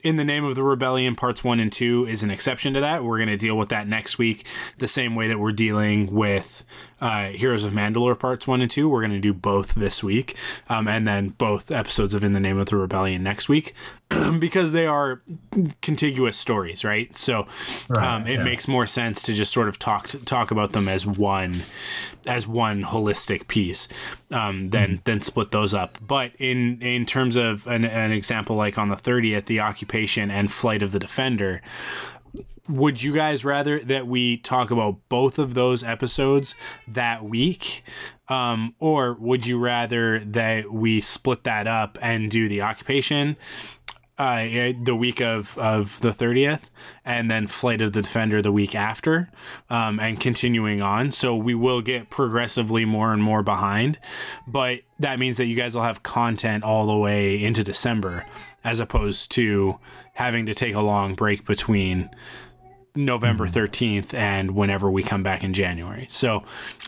in 0.00 0.16
the 0.16 0.24
name 0.24 0.44
of 0.44 0.54
the 0.54 0.62
rebellion 0.62 1.14
parts 1.14 1.42
one 1.42 1.60
and 1.60 1.72
two 1.72 2.06
is 2.06 2.22
an 2.22 2.30
exception 2.30 2.74
to 2.74 2.80
that. 2.80 3.04
We're 3.04 3.18
going 3.18 3.28
to 3.28 3.36
deal 3.36 3.56
with 3.56 3.68
that 3.70 3.88
next 3.88 4.18
week 4.18 4.46
the 4.78 4.88
same 4.88 5.14
way 5.14 5.28
that 5.28 5.38
we're 5.38 5.52
dealing 5.52 6.12
with 6.12 6.64
uh, 7.00 7.28
heroes 7.28 7.64
of 7.64 7.72
mandalore 7.72 8.18
parts 8.18 8.46
one 8.46 8.60
and 8.60 8.70
two 8.70 8.88
we're 8.88 9.00
going 9.00 9.10
to 9.10 9.18
do 9.18 9.34
both 9.34 9.74
this 9.74 10.02
week 10.02 10.36
um, 10.68 10.88
and 10.88 11.06
then 11.06 11.30
both 11.30 11.70
episodes 11.70 12.14
of 12.14 12.24
in 12.24 12.32
the 12.32 12.40
name 12.40 12.58
of 12.58 12.66
the 12.66 12.76
rebellion 12.76 13.22
next 13.22 13.48
week 13.48 13.74
because 14.38 14.72
they 14.72 14.86
are 14.86 15.22
contiguous 15.82 16.36
stories 16.36 16.84
right 16.84 17.16
so 17.16 17.46
Right, 17.88 18.16
um, 18.16 18.26
it 18.26 18.38
yeah. 18.38 18.44
makes 18.44 18.66
more 18.66 18.86
sense 18.86 19.22
to 19.22 19.34
just 19.34 19.52
sort 19.52 19.68
of 19.68 19.78
talk 19.78 20.08
talk 20.24 20.50
about 20.50 20.72
them 20.72 20.88
as 20.88 21.06
one 21.06 21.62
as 22.26 22.48
one 22.48 22.82
holistic 22.82 23.48
piece 23.48 23.88
um, 24.30 24.70
than 24.70 25.00
than 25.04 25.20
split 25.22 25.50
those 25.50 25.74
up. 25.74 25.98
But 26.04 26.32
in 26.38 26.80
in 26.82 27.06
terms 27.06 27.36
of 27.36 27.66
an, 27.66 27.84
an 27.84 28.12
example 28.12 28.56
like 28.56 28.78
on 28.78 28.88
the 28.88 28.96
30th, 28.96 29.46
the 29.46 29.60
occupation 29.60 30.30
and 30.30 30.52
flight 30.52 30.82
of 30.82 30.92
the 30.92 30.98
defender. 30.98 31.62
Would 32.68 33.02
you 33.02 33.14
guys 33.14 33.44
rather 33.44 33.78
that 33.80 34.06
we 34.06 34.38
talk 34.38 34.70
about 34.70 34.96
both 35.08 35.38
of 35.38 35.54
those 35.54 35.84
episodes 35.84 36.54
that 36.88 37.24
week? 37.24 37.84
Um, 38.28 38.74
or 38.80 39.14
would 39.14 39.46
you 39.46 39.58
rather 39.58 40.18
that 40.18 40.72
we 40.72 41.00
split 41.00 41.44
that 41.44 41.68
up 41.68 41.96
and 42.02 42.28
do 42.28 42.48
the 42.48 42.62
occupation 42.62 43.36
uh, 44.18 44.38
eh, 44.40 44.72
the 44.82 44.96
week 44.96 45.20
of, 45.20 45.56
of 45.58 46.00
the 46.00 46.10
30th 46.10 46.70
and 47.04 47.30
then 47.30 47.46
Flight 47.46 47.80
of 47.80 47.92
the 47.92 48.02
Defender 48.02 48.40
the 48.40 48.52
week 48.52 48.74
after 48.74 49.28
um, 49.68 50.00
and 50.00 50.18
continuing 50.18 50.80
on. 50.80 51.12
So 51.12 51.36
we 51.36 51.54
will 51.54 51.82
get 51.82 52.10
progressively 52.10 52.84
more 52.84 53.12
and 53.12 53.22
more 53.22 53.42
behind, 53.42 53.98
but 54.46 54.80
that 54.98 55.18
means 55.18 55.36
that 55.36 55.46
you 55.46 55.56
guys 55.56 55.74
will 55.74 55.82
have 55.82 56.02
content 56.02 56.64
all 56.64 56.86
the 56.86 56.96
way 56.96 57.42
into 57.42 57.62
December 57.62 58.24
as 58.64 58.80
opposed 58.80 59.30
to 59.32 59.78
having 60.14 60.46
to 60.46 60.54
take 60.54 60.74
a 60.74 60.80
long 60.80 61.14
break 61.14 61.46
between 61.46 62.10
November 62.96 63.46
13th 63.46 64.12
and 64.14 64.52
whenever 64.52 64.90
we 64.90 65.02
come 65.02 65.22
back 65.22 65.44
in 65.44 65.52
January. 65.52 66.06
So 66.08 66.42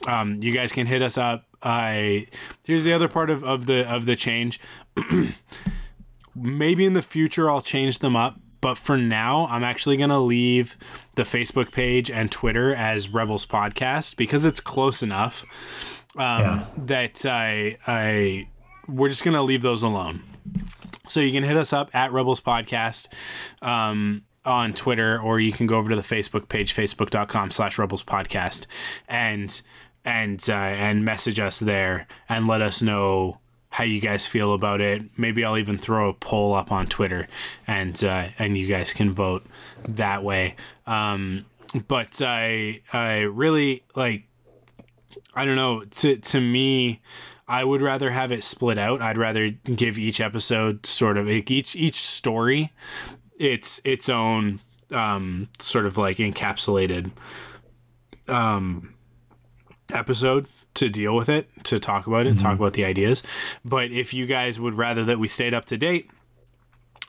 um, 0.07 0.43
you 0.43 0.53
guys 0.53 0.73
can 0.73 0.87
hit 0.87 1.03
us 1.03 1.17
up. 1.19 1.45
I 1.63 2.27
here's 2.65 2.85
the 2.85 2.93
other 2.93 3.09
part 3.09 3.31
of, 3.31 3.43
of 3.45 3.67
the 3.67 3.89
of 3.93 4.07
the 4.07 4.17
change. 4.17 4.61
maybe 6.35 6.85
in 6.85 6.93
the 6.95 7.03
future 7.03 7.51
I'll 7.51 7.63
change 7.63 7.99
them 7.99 8.17
up, 8.17 8.37
but 8.61 8.77
for 8.77 8.97
now 8.97 9.47
I'm 9.51 9.65
actually 9.65 9.97
going 9.97 10.11
to 10.11 10.19
leave 10.19 10.77
the 11.17 11.23
Facebook 11.25 11.73
page 11.73 12.11
and 12.11 12.31
Twitter 12.31 12.75
as 12.75 13.09
Rebels 13.09 13.45
Podcast 13.47 14.17
because 14.17 14.45
it's 14.45 14.61
close 14.61 15.03
enough 15.03 15.45
um, 16.17 16.41
Yeah. 16.41 16.67
that 16.77 17.27
I 17.27 17.77
I 17.87 18.49
we're 18.87 19.09
just 19.09 19.25
going 19.25 19.35
to 19.35 19.43
leave 19.43 19.63
those 19.63 19.83
alone. 19.83 20.23
So 21.09 21.21
you 21.21 21.33
can 21.33 21.43
hit 21.43 21.57
us 21.57 21.73
up 21.73 21.91
at 21.95 22.13
Rebels 22.13 22.41
Podcast 22.41 23.09
um, 23.63 24.23
on 24.49 24.73
Twitter, 24.73 25.21
or 25.21 25.39
you 25.39 25.53
can 25.53 25.67
go 25.67 25.77
over 25.77 25.91
to 25.91 25.97
the 25.97 26.03
Facebook 26.03 26.49
page, 26.49 26.75
facebook.com 26.75 27.51
slash 27.51 27.79
Rebels 27.79 28.03
Podcast, 28.03 28.67
and 29.07 29.61
and 30.05 30.45
uh, 30.49 30.53
and 30.55 31.05
message 31.05 31.39
us 31.39 31.59
there 31.61 32.07
and 32.29 32.47
let 32.47 32.63
us 32.63 32.81
know 32.83 33.39
how 33.71 33.85
you 33.85 34.01
guys 34.01 34.27
feel 34.27 34.55
about 34.55 34.81
it. 34.81 35.03
Maybe 35.17 35.45
I'll 35.45 35.59
even 35.59 35.79
throw 35.79 36.09
a 36.09 36.15
poll 36.15 36.55
up 36.55 36.73
on 36.73 36.87
Twitter, 36.87 37.29
and 37.67 38.03
uh, 38.03 38.29
and 38.39 38.57
you 38.57 38.67
guys 38.67 38.93
can 38.93 39.13
vote 39.13 39.47
that 39.85 40.25
way. 40.25 40.57
Um, 40.87 41.45
but 41.87 42.23
I 42.23 42.81
I 42.93 43.21
really 43.21 43.85
like 43.95 44.25
I 45.35 45.45
don't 45.45 45.57
know. 45.57 45.85
To 45.85 46.17
to 46.17 46.41
me, 46.41 47.03
I 47.47 47.65
would 47.65 47.83
rather 47.83 48.11
have 48.11 48.33
it 48.33 48.43
split 48.43 48.79
out. 48.79 49.03
I'd 49.03 49.19
rather 49.19 49.51
give 49.51 49.99
each 49.99 50.21
episode 50.21 50.87
sort 50.87 51.19
of 51.19 51.29
each 51.29 51.77
each 51.77 52.01
story 52.01 52.73
its 53.39 53.81
its 53.85 54.09
own 54.09 54.61
um, 54.93 55.49
sort 55.59 55.87
of 55.87 55.97
like 55.97 56.19
encapsulated 56.19 57.11
um, 58.29 58.95
episode 59.93 60.47
to 60.75 60.89
deal 60.89 61.17
with 61.17 61.29
it, 61.29 61.49
to 61.65 61.79
talk 61.79 62.07
about 62.07 62.27
it, 62.27 62.39
talk 62.39 62.57
about 62.59 62.75
the 62.75 62.85
ideas. 62.85 63.23
But 63.65 63.91
if 63.91 64.15
you 64.15 64.27
guys 64.27 64.61
would 64.61 64.75
rather 64.75 65.05
that 65.05 65.19
we 65.19 65.27
stayed 65.27 65.55
up 65.55 65.65
to 65.67 65.77
date, 65.77 66.11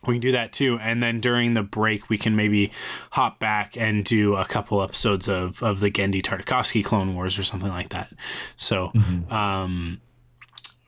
we 0.07 0.15
can 0.15 0.21
do 0.21 0.31
that 0.31 0.53
too. 0.53 0.79
And 0.81 1.03
then 1.03 1.19
during 1.19 1.53
the 1.53 1.61
break, 1.61 2.09
we 2.09 2.17
can 2.17 2.35
maybe 2.35 2.71
hop 3.11 3.39
back 3.39 3.77
and 3.77 4.03
do 4.05 4.35
a 4.35 4.45
couple 4.45 4.81
episodes 4.81 5.27
of, 5.27 5.61
of 5.61 5.81
the 5.81 5.91
Genndy 5.91 6.21
Tartakovsky 6.21 6.83
Clone 6.83 7.15
Wars 7.15 7.37
or 7.37 7.43
something 7.43 7.69
like 7.69 7.89
that. 7.89 8.11
So, 8.55 8.91
um, 9.29 10.01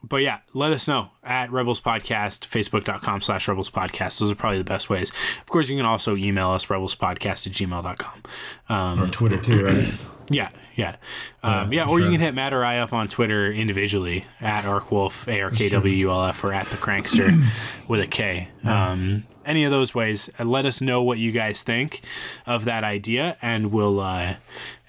but 0.02 0.22
yeah, 0.22 0.38
let 0.52 0.72
us 0.72 0.88
know 0.88 1.10
at 1.22 1.50
Rebels 1.52 1.80
Podcast, 1.80 2.46
facebook.com 2.48 3.20
slash 3.20 3.46
Rebels 3.48 3.70
Podcast. 3.70 4.18
Those 4.20 4.32
are 4.32 4.34
probably 4.34 4.58
the 4.58 4.64
best 4.64 4.90
ways. 4.90 5.10
Of 5.40 5.46
course, 5.46 5.68
you 5.68 5.76
can 5.76 5.86
also 5.86 6.16
email 6.16 6.50
us, 6.50 6.66
rebelspodcast 6.66 7.46
at 7.46 7.52
gmail.com. 7.52 8.22
Um, 8.68 9.02
Or 9.02 9.08
Twitter 9.08 9.38
too, 9.38 9.64
right? 9.64 9.92
yeah, 10.30 10.50
yeah. 10.76 10.96
Um, 11.42 11.72
yeah, 11.72 11.84
for 11.84 11.90
or 11.90 12.00
you 12.00 12.10
can 12.10 12.20
hit 12.20 12.34
Matt 12.34 12.52
or 12.52 12.64
I 12.64 12.78
up 12.78 12.92
on 12.92 13.08
Twitter 13.08 13.50
individually 13.52 14.26
at 14.40 14.64
ArkWulf, 14.64 15.28
A 15.32 15.40
R 15.42 15.50
K 15.50 15.68
W 15.68 15.94
U 15.94 16.10
L 16.10 16.24
F, 16.24 16.42
or 16.42 16.52
at 16.52 16.66
the 16.66 16.76
Crankster 16.76 17.46
with 17.88 18.00
a 18.00 18.06
K. 18.06 18.48
Um, 18.64 19.24
any 19.44 19.64
of 19.64 19.70
those 19.70 19.94
ways, 19.94 20.30
uh, 20.38 20.44
let 20.44 20.66
us 20.66 20.80
know 20.80 21.02
what 21.02 21.18
you 21.18 21.32
guys 21.32 21.62
think 21.62 22.00
of 22.46 22.64
that 22.64 22.84
idea, 22.84 23.36
and 23.42 23.72
we'll 23.72 24.00
uh, 24.00 24.36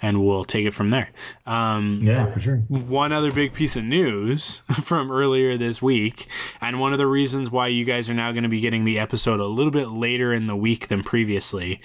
and 0.01 0.25
we'll 0.25 0.43
take 0.45 0.65
it 0.65 0.73
from 0.73 0.89
there. 0.89 1.09
Um, 1.45 1.99
Yeah, 2.01 2.25
for 2.27 2.39
sure. 2.39 2.57
one 2.67 3.11
other 3.11 3.31
big 3.31 3.53
piece 3.53 3.75
of 3.75 3.83
news 3.83 4.57
from 4.81 5.11
earlier 5.11 5.57
this 5.57 5.81
week, 5.81 6.27
and 6.61 6.79
one 6.79 6.91
of 6.93 6.99
the 6.99 7.07
reasons 7.07 7.49
why 7.49 7.67
you 7.67 7.85
guys 7.85 8.09
are 8.09 8.13
now 8.13 8.31
going 8.31 8.43
to 8.43 8.49
be 8.49 8.59
getting 8.59 8.85
the 8.85 8.99
episode 8.99 9.39
a 9.39 9.45
little 9.45 9.71
bit 9.71 9.89
later 9.89 10.33
in 10.33 10.47
the 10.47 10.55
week 10.55 10.87
than 10.87 11.03
previously. 11.03 11.81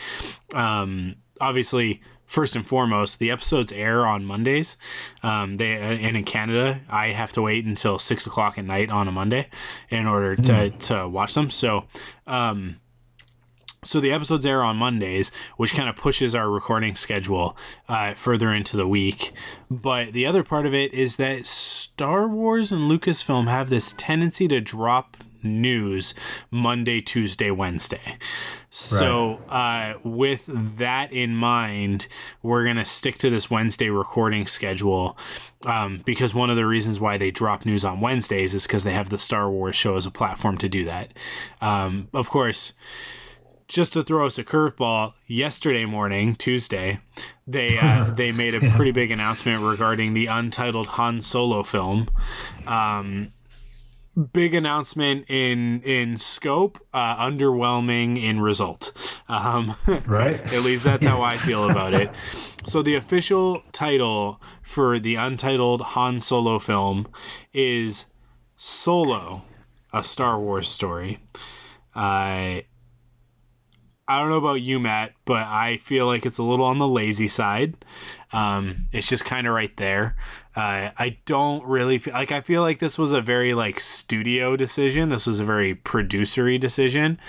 Um, 0.55 1.17
obviously, 1.41 2.01
first 2.29 2.55
and 2.55 2.65
foremost, 2.65 3.19
the 3.19 3.33
episodes 3.33 3.73
air 3.73 4.07
on 4.07 4.25
Mondays. 4.25 4.77
Um, 5.25 5.57
they 5.57 5.73
and 5.73 6.17
in 6.17 6.25
Canada, 6.25 6.81
I 6.89 7.09
have 7.09 7.33
to 7.33 7.43
wait 7.43 7.65
until 7.65 7.99
six 7.99 8.27
o'clock 8.27 8.59
at 8.59 8.65
night 8.65 8.91
on 8.91 9.09
a 9.09 9.13
Monday 9.13 9.49
in 9.89 10.07
order 10.07 10.37
to 10.37 10.71
to 10.71 11.09
watch 11.09 11.35
them. 11.35 11.51
So. 11.51 11.85
Um, 12.27 12.77
so 13.85 14.01
the 14.01 14.13
episodes 14.13 14.45
air 14.45 14.65
on 14.65 14.77
Mondays, 14.77 15.31
which 15.57 15.73
kind 15.73 15.89
of 15.89 15.95
pushes 15.95 16.35
our 16.35 16.51
recording 16.51 16.97
schedule 16.97 17.57
uh, 17.89 18.13
further 18.15 18.53
into 18.53 18.77
the 18.77 18.89
week. 18.89 19.33
But 19.71 20.13
the 20.13 20.27
other 20.27 20.43
part 20.43 20.67
of 20.67 20.75
it 20.75 20.93
is 20.93 21.15
that 21.17 21.47
Star 21.47 22.27
Wars 22.27 22.73
and 22.73 22.91
Lucasfilm 22.91 23.47
have 23.47 23.71
this 23.71 23.95
tendency 23.97 24.49
to 24.49 24.61
drop 24.61 25.17
news 25.43 26.15
Monday, 26.51 27.01
Tuesday, 27.01 27.51
Wednesday. 27.51 28.19
So 28.71 29.41
uh, 29.49 29.95
with 30.05 30.45
that 30.79 31.13
in 31.13 31.35
mind, 31.35 32.09
we're 32.43 32.65
gonna 32.65 32.85
stick 32.85 33.19
to 33.19 33.31
this 33.31 33.51
Wednesday 33.51 33.89
recording 33.89 34.47
schedule 34.47 35.17
um, 35.67 36.03
because 36.05 36.35
one 36.35 36.51
of 36.51 36.57
the 36.57 36.67
reasons 36.67 37.01
why 37.01 37.17
they 37.19 37.31
drop 37.31 37.65
news 37.65 37.85
on 37.85 38.01
Wednesdays 38.01 38.55
is 38.55 38.67
because 38.67 38.85
they 38.85 38.93
have 38.93 39.11
the 39.11 39.19
Star 39.19 39.51
Wars 39.51 39.77
show 39.77 39.97
as 39.97 40.07
a 40.07 40.11
platform 40.11 40.59
to 40.59 40.69
do 40.69 40.85
that. 40.85 41.13
Um, 41.61 42.09
of 42.13 42.31
course 42.31 42.73
just 43.69 43.93
to 43.93 44.03
throw 44.03 44.27
us 44.27 44.39
a 44.39 44.45
curveball, 44.45 45.13
yesterday 45.27 45.85
morning, 45.85 46.35
Tuesday, 46.35 47.01
they 47.47 47.79
uh, 47.79 48.11
they 48.17 48.33
made 48.33 48.55
a 48.55 48.71
pretty 48.71 48.93
big 48.93 49.11
announcement 49.11 49.63
regarding 49.63 50.15
the 50.15 50.27
untitled 50.27 50.87
Han 50.89 51.21
Solo 51.21 51.63
film. 51.63 52.09
Um, 52.67 53.33
big 54.19 54.55
announcement 54.55 55.25
in 55.29 55.81
in 55.83 56.17
scope, 56.17 56.79
uh, 56.93 57.17
underwhelming 57.17 58.21
in 58.23 58.41
result. 58.41 58.93
Um, 59.29 59.77
Right? 60.07 60.41
at 60.53 60.63
least 60.63 60.85
that's 60.85 61.07
how 61.07 61.23
I 61.23 61.37
feel 61.37 61.71
about 61.71 61.95
it. 61.95 62.11
So 62.67 62.83
the 62.83 62.97
official 62.97 63.63
title 63.73 64.43
for 64.63 64.99
the 64.99 65.15
untitled 65.15 65.81
Han 65.81 66.21
Solo 66.21 66.59
film 66.59 67.07
is 67.55 68.07
Solo, 68.59 69.45
a 69.91 70.05
Star 70.05 70.39
Wars 70.39 70.69
story. 70.69 71.19
I 71.95 72.65
I 74.09 74.19
don't 74.19 74.31
know 74.31 74.39
about 74.39 74.63
you, 74.63 74.81
Matt, 74.81 75.13
but 75.27 75.47
I 75.47 75.77
feel 75.77 76.07
like 76.07 76.25
it's 76.25 76.39
a 76.39 76.43
little 76.43 76.65
on 76.65 76.79
the 76.79 76.89
lazy 76.89 77.29
side. 77.29 77.77
Um, 78.33 78.87
it's 78.91 79.07
just 79.07 79.27
kind 79.27 79.47
of 79.47 79.53
right 79.53 79.77
there. 79.77 80.17
Uh, 80.57 80.91
I 80.99 81.19
don't 81.27 81.63
really 81.67 81.99
feel 81.99 82.15
like 82.15 82.33
I 82.33 82.41
feel 82.41 82.63
like 82.63 82.79
this 82.79 82.97
was 82.97 83.13
a 83.13 83.21
very 83.21 83.53
like 83.53 83.79
studio 83.79 84.57
decision. 84.57 85.11
This 85.11 85.27
was 85.27 85.41
a 85.41 85.45
very 85.45 85.75
producery 85.75 86.59
decision, 86.59 87.21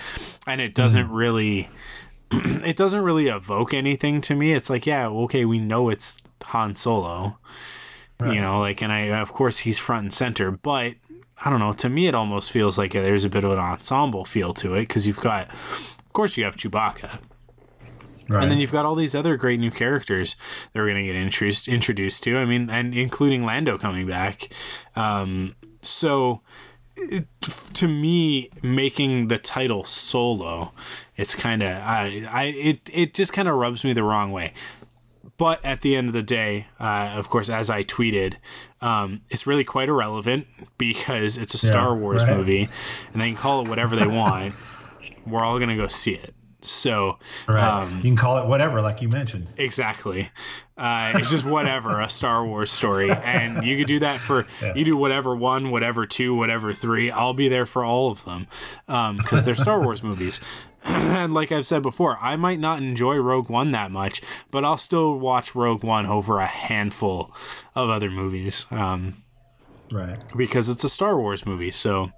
and 0.46 0.62
it 0.62 0.74
doesn't 0.74 1.10
really 1.10 1.68
it 2.30 2.76
doesn't 2.76 3.02
really 3.02 3.28
evoke 3.28 3.74
anything 3.74 4.20
to 4.22 4.34
me. 4.34 4.52
It's 4.52 4.70
like, 4.70 4.86
yeah, 4.86 5.06
okay, 5.06 5.44
we 5.44 5.58
know 5.58 5.90
it's 5.90 6.22
Han 6.44 6.76
Solo, 6.76 7.38
you 8.20 8.40
know, 8.40 8.58
like, 8.60 8.82
and 8.82 8.92
I 8.92 9.00
of 9.20 9.32
course 9.32 9.58
he's 9.60 9.78
front 9.78 10.04
and 10.04 10.12
center, 10.12 10.50
but 10.50 10.94
I 11.42 11.48
don't 11.48 11.58
know. 11.60 11.72
To 11.72 11.88
me, 11.88 12.06
it 12.06 12.14
almost 12.14 12.52
feels 12.52 12.76
like 12.76 12.92
there's 12.92 13.24
a 13.24 13.30
bit 13.30 13.44
of 13.44 13.52
an 13.52 13.58
ensemble 13.58 14.24
feel 14.26 14.52
to 14.54 14.74
it 14.74 14.82
because 14.82 15.06
you've 15.06 15.20
got, 15.20 15.48
of 16.10 16.12
course, 16.14 16.36
you 16.36 16.42
have 16.42 16.56
Chewbacca, 16.56 17.20
Right. 18.28 18.42
and 18.42 18.50
then 18.50 18.58
you've 18.58 18.72
got 18.72 18.84
all 18.84 18.96
these 18.96 19.14
other 19.14 19.36
great 19.36 19.60
new 19.60 19.70
characters 19.70 20.34
that 20.72 20.80
we're 20.80 20.86
going 20.88 21.04
to 21.04 21.12
get 21.12 21.14
introduced 21.14 21.68
introduced 21.68 22.24
to. 22.24 22.36
I 22.36 22.44
mean, 22.46 22.68
and 22.68 22.92
including 22.92 23.44
Lando 23.44 23.78
coming 23.78 24.08
back. 24.08 24.52
Um, 24.96 25.54
so 25.82 26.40
it, 26.96 27.26
to 27.74 27.86
me, 27.86 28.50
making 28.60 29.28
the 29.28 29.38
title 29.38 29.84
Solo, 29.84 30.72
it's 31.16 31.36
kind 31.36 31.62
of 31.62 31.76
I, 31.76 32.26
I 32.28 32.44
it 32.46 32.90
it 32.92 33.14
just 33.14 33.32
kind 33.32 33.48
of 33.48 33.54
rubs 33.54 33.84
me 33.84 33.92
the 33.92 34.02
wrong 34.02 34.32
way. 34.32 34.52
But 35.36 35.64
at 35.64 35.82
the 35.82 35.94
end 35.94 36.08
of 36.08 36.12
the 36.12 36.22
day, 36.24 36.66
uh, 36.80 37.14
of 37.14 37.28
course, 37.30 37.48
as 37.48 37.70
I 37.70 37.82
tweeted, 37.82 38.34
um, 38.80 39.22
it's 39.30 39.46
really 39.46 39.64
quite 39.64 39.88
irrelevant 39.88 40.46
because 40.76 41.38
it's 41.38 41.54
a 41.54 41.58
Star 41.58 41.94
Wars 41.94 42.24
right. 42.24 42.36
movie, 42.36 42.68
and 43.12 43.22
they 43.22 43.28
can 43.28 43.36
call 43.36 43.62
it 43.62 43.68
whatever 43.68 43.96
they 43.96 44.06
want. 44.06 44.54
We're 45.26 45.42
all 45.42 45.58
gonna 45.58 45.76
go 45.76 45.88
see 45.88 46.14
it. 46.14 46.34
So, 46.62 47.18
Right. 47.48 47.62
um, 47.62 47.96
you 47.96 48.02
can 48.02 48.16
call 48.16 48.36
it 48.36 48.46
whatever, 48.46 48.82
like 48.82 49.00
you 49.00 49.08
mentioned. 49.08 49.46
Exactly. 49.56 50.30
Uh, 50.76 51.12
it's 51.14 51.30
just 51.30 51.46
whatever, 51.46 52.00
a 52.02 52.08
Star 52.10 52.44
Wars 52.44 52.70
story. 52.70 53.10
And 53.10 53.64
you 53.64 53.78
could 53.78 53.86
do 53.86 53.98
that 54.00 54.20
for, 54.20 54.46
you 54.76 54.84
do 54.84 54.94
whatever 54.94 55.34
one, 55.34 55.70
whatever 55.70 56.04
two, 56.06 56.34
whatever 56.34 56.74
three. 56.74 57.10
I'll 57.10 57.32
be 57.32 57.48
there 57.48 57.64
for 57.64 57.82
all 57.82 58.10
of 58.10 58.26
them 58.26 58.46
because 59.16 59.44
they're 59.44 59.54
Star 59.54 59.80
Wars 59.80 60.02
movies. 60.02 60.40
and 60.84 61.32
like 61.32 61.50
I've 61.50 61.64
said 61.64 61.80
before, 61.82 62.18
I 62.20 62.36
might 62.36 62.60
not 62.60 62.82
enjoy 62.82 63.16
Rogue 63.16 63.48
One 63.48 63.70
that 63.70 63.90
much, 63.90 64.20
but 64.50 64.62
I'll 64.62 64.76
still 64.78 65.18
watch 65.18 65.54
Rogue 65.54 65.82
One 65.82 66.04
over 66.04 66.40
a 66.40 66.46
handful 66.46 67.34
of 67.74 67.88
other 67.88 68.10
movies 68.10 68.66
um, 68.70 69.14
Right. 69.90 70.18
because 70.36 70.68
it's 70.68 70.84
a 70.84 70.90
Star 70.90 71.18
Wars 71.18 71.46
movie. 71.46 71.70
So, 71.70 72.10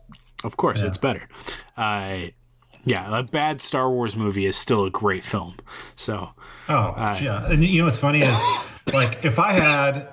of 0.43 0.57
course, 0.57 0.83
it's 0.83 0.99
better. 0.99 1.29
Uh, 1.77 2.27
yeah, 2.85 3.19
a 3.19 3.23
bad 3.23 3.61
Star 3.61 3.91
Wars 3.91 4.17
movie 4.17 4.47
is 4.47 4.57
still 4.57 4.85
a 4.85 4.91
great 4.91 5.25
film. 5.25 5.57
So, 5.97 6.31
Oh, 6.69 6.75
uh, 6.75 7.19
yeah. 7.23 7.47
And 7.51 7.63
you 7.65 7.79
know 7.79 7.85
what's 7.85 7.99
funny 7.99 8.21
is, 8.23 8.37
like, 8.93 9.25
if 9.25 9.39
I 9.39 9.53
had 9.53 10.09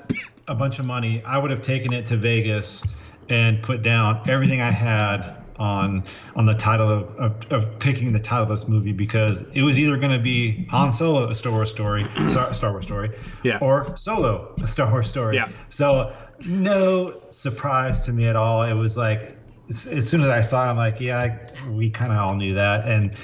a 0.48 0.56
bunch 0.56 0.80
of 0.80 0.86
money, 0.86 1.24
I 1.24 1.38
would 1.38 1.52
have 1.52 1.62
taken 1.62 1.94
it 1.94 2.08
to 2.08 2.18
Vegas 2.18 2.84
and 3.30 3.62
put 3.62 3.82
down 3.84 4.28
everything 4.30 4.62
I 4.62 4.72
had 4.72 5.36
on 5.58 6.06
on 6.38 6.46
the 6.46 6.54
title 6.54 6.90
of, 6.90 7.16
of, 7.18 7.52
of 7.52 7.80
picking 7.80 8.14
the 8.14 8.20
title 8.20 8.44
of 8.44 8.50
this 8.50 8.68
movie 8.68 8.94
because 8.94 9.44
it 9.54 9.62
was 9.62 9.78
either 9.78 9.98
going 9.98 10.14
to 10.18 10.24
be 10.24 10.66
Han 10.72 10.90
Solo, 10.92 11.28
a 11.30 11.36
Star 11.36 11.52
Wars 11.52 11.70
story, 11.70 12.08
Star, 12.30 12.54
Star 12.54 12.72
Wars 12.72 12.86
story, 12.86 13.12
Yeah. 13.44 13.58
or 13.62 13.96
Solo, 13.98 14.56
a 14.64 14.68
Star 14.68 14.90
Wars 14.90 15.10
story. 15.10 15.36
Yeah. 15.36 15.50
So 15.70 16.16
no 16.46 17.22
surprise 17.30 18.06
to 18.06 18.14
me 18.14 18.28
at 18.28 18.36
all. 18.38 18.64
It 18.64 18.74
was 18.74 18.96
like 18.98 19.38
as, 19.70 20.10
soon 20.10 20.22
as 20.22 20.28
I 20.28 20.42
saw 20.42 20.66
it, 20.66 20.70
I'm 20.72 20.78
like, 20.78 21.00
yeah, 21.00 21.20
I, 21.20 21.70
we 21.70 21.90
kind 21.90 22.12
of 22.12 22.18
all 22.18 22.36
knew 22.36 22.54
that, 22.56 22.88
and 22.88 23.16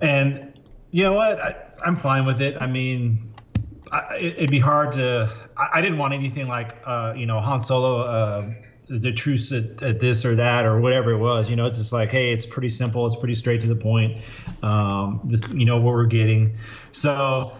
and 0.00 0.58
you 0.90 1.02
know 1.02 1.14
what? 1.14 1.40
I, 1.40 1.56
I'm 1.84 1.96
fine 1.96 2.24
with 2.24 2.40
it. 2.40 2.56
I 2.60 2.66
mean, 2.66 3.32
I, 3.92 4.16
it- 4.16 4.34
it'd 4.36 4.50
be 4.50 4.60
hard 4.60 4.92
to. 4.92 5.30
I, 5.56 5.68
I 5.74 5.80
didn't 5.80 5.98
want 5.98 6.14
anything 6.14 6.48
like, 6.48 6.76
uh, 6.86 7.12
you 7.16 7.26
know, 7.26 7.40
Han 7.40 7.60
Solo, 7.60 8.00
uh, 8.00 8.50
the 8.88 9.12
truce 9.12 9.50
at, 9.52 9.82
at 9.82 9.98
this 10.00 10.24
or 10.24 10.36
that 10.36 10.64
or 10.64 10.80
whatever 10.80 11.10
it 11.10 11.18
was. 11.18 11.50
You 11.50 11.56
know, 11.56 11.66
it's 11.66 11.78
just 11.78 11.92
like, 11.92 12.10
hey, 12.10 12.32
it's 12.32 12.46
pretty 12.46 12.68
simple. 12.68 13.04
It's 13.04 13.16
pretty 13.16 13.34
straight 13.34 13.60
to 13.62 13.66
the 13.66 13.74
point. 13.76 14.22
Um, 14.62 15.20
this, 15.24 15.46
you 15.48 15.64
know 15.64 15.76
what 15.80 15.92
we're 15.94 16.06
getting. 16.06 16.56
So 16.92 17.56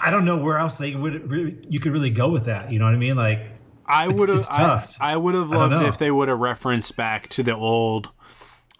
I 0.00 0.10
don't 0.10 0.24
know 0.24 0.36
where 0.36 0.58
else 0.58 0.76
they 0.76 0.94
would 0.94 1.66
you 1.68 1.78
could 1.80 1.92
really 1.92 2.10
go 2.10 2.28
with 2.28 2.44
that. 2.46 2.72
You 2.72 2.78
know 2.78 2.84
what 2.86 2.94
I 2.94 2.98
mean? 2.98 3.16
Like, 3.16 3.46
I 3.86 4.08
would 4.08 4.28
have. 4.28 4.38
I. 4.50 5.12
I 5.12 5.16
would 5.16 5.34
have 5.34 5.50
loved 5.50 5.74
if 5.86 5.98
they 5.98 6.10
would 6.10 6.28
have 6.28 6.38
referenced 6.38 6.96
back 6.96 7.28
to 7.30 7.42
the 7.42 7.54
old 7.54 8.10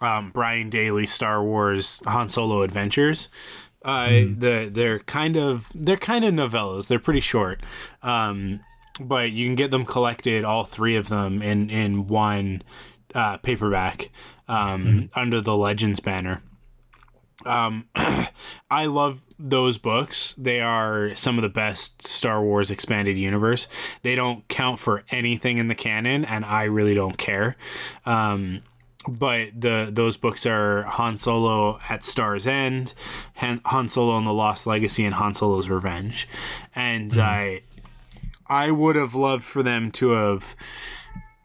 um, 0.01 0.31
Brian 0.31 0.69
Daley 0.69 1.05
Star 1.05 1.43
Wars 1.43 2.01
Han 2.05 2.29
Solo 2.29 2.61
adventures. 2.61 3.29
Uh, 3.85 4.09
Hmm. 4.09 4.39
the 4.39 4.69
they're 4.71 4.99
kind 4.99 5.37
of 5.37 5.71
they're 5.73 5.97
kind 5.97 6.25
of 6.25 6.33
novellas. 6.33 6.87
They're 6.87 6.99
pretty 6.99 7.19
short, 7.21 7.61
um, 8.03 8.59
but 8.99 9.31
you 9.31 9.45
can 9.45 9.55
get 9.55 9.71
them 9.71 9.85
collected, 9.85 10.43
all 10.43 10.65
three 10.65 10.95
of 10.95 11.07
them, 11.09 11.41
in 11.41 11.69
in 11.69 12.07
one 12.07 12.63
uh, 13.15 13.37
paperback 13.37 14.09
um, 14.49 15.09
Hmm. 15.13 15.19
under 15.19 15.39
the 15.41 15.55
Legends 15.55 15.99
banner. 16.01 16.41
Um, 17.45 17.87
I 18.71 18.85
love 18.85 19.21
those 19.39 19.77
books. 19.77 20.33
They 20.37 20.59
are 20.59 21.13
some 21.15 21.37
of 21.37 21.41
the 21.41 21.49
best 21.49 22.01
Star 22.01 22.41
Wars 22.41 22.71
expanded 22.71 23.17
universe. 23.17 23.67
They 24.01 24.15
don't 24.15 24.47
count 24.47 24.79
for 24.79 25.03
anything 25.11 25.57
in 25.57 25.67
the 25.67 25.75
canon, 25.75 26.25
and 26.25 26.43
I 26.43 26.63
really 26.63 26.93
don't 26.93 27.17
care. 27.17 27.55
Um, 28.05 28.63
but 29.07 29.49
the 29.59 29.89
those 29.91 30.17
books 30.17 30.45
are 30.45 30.83
Han 30.83 31.17
Solo 31.17 31.79
at 31.89 32.03
Star's 32.03 32.45
End, 32.45 32.93
Han, 33.35 33.61
Han 33.65 33.87
Solo 33.87 34.17
and 34.17 34.27
the 34.27 34.33
Lost 34.33 34.67
Legacy, 34.67 35.05
and 35.05 35.15
Han 35.15 35.33
Solo's 35.33 35.69
Revenge. 35.69 36.27
And 36.75 37.17
I, 37.17 37.61
I 38.47 38.71
would 38.71 38.95
have 38.95 39.15
loved 39.15 39.43
for 39.43 39.63
them 39.63 39.91
to 39.93 40.09
have 40.09 40.55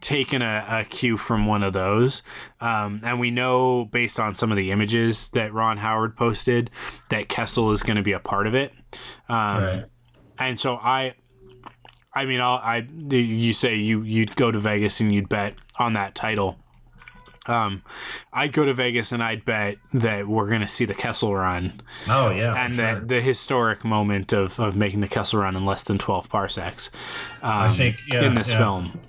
taken 0.03 0.43
a, 0.43 0.67
a 0.69 0.85
cue 0.85 1.17
from 1.17 1.47
one 1.47 1.63
of 1.63 1.73
those. 1.73 2.23
Um, 2.61 3.01
and 3.03 3.19
we 3.19 3.31
know 3.31 3.87
based 3.87 4.21
on 4.21 4.35
some 4.35 4.51
of 4.51 4.57
the 4.57 4.71
images 4.71 5.31
that 5.31 5.55
Ron 5.55 5.79
Howard 5.79 6.17
posted 6.17 6.71
that 7.09 7.29
Kessel 7.29 7.71
is 7.71 7.83
going 7.83 7.97
to 7.97 8.03
be 8.03 8.13
a 8.13 8.21
part 8.21 8.47
of 8.47 8.55
it. 8.55 8.73
Um, 9.29 9.63
Right. 9.63 9.85
And 10.39 10.59
so 10.59 10.75
I, 10.75 11.15
I 12.15 12.25
mean, 12.27 12.41
I'll, 12.41 12.57
I 12.57 12.87
you 13.11 13.53
say 13.53 13.77
you 13.77 14.03
you'd 14.03 14.35
go 14.37 14.51
to 14.51 14.59
Vegas 14.59 15.01
and 15.01 15.15
you'd 15.15 15.29
bet 15.29 15.55
on 15.79 15.93
that 15.95 16.15
title. 16.15 16.59
Um, 17.47 17.83
I'd 18.33 18.53
go 18.53 18.65
to 18.65 18.73
Vegas 18.73 19.11
and 19.11 19.23
I'd 19.23 19.45
bet 19.45 19.77
that 19.93 20.29
we're 20.29 20.49
going 20.49 20.61
to 20.61 20.69
see 20.69 20.85
the 20.85 20.95
Kessel 20.95 21.35
Run 21.35 21.81
oh 22.09 22.31
yeah, 22.31 22.55
and 22.55 22.75
the 22.75 22.93
sure. 22.93 23.01
the 23.01 23.21
historic 23.21 23.85
moment 23.85 24.33
of, 24.33 24.61
of 24.61 24.77
making 24.77 25.01
the 25.01 25.09
Kessel 25.09 25.41
Run 25.41 25.57
in 25.57 25.67
less 25.67 25.83
than 25.83 25.99
twelve 25.99 26.29
parsecs. 26.29 26.91
Um, 27.43 27.53
I 27.53 27.77
think 27.77 27.97
yeah, 28.13 28.25
in 28.25 28.35
this 28.35 28.51
yeah. 28.51 28.59
film. 28.59 29.01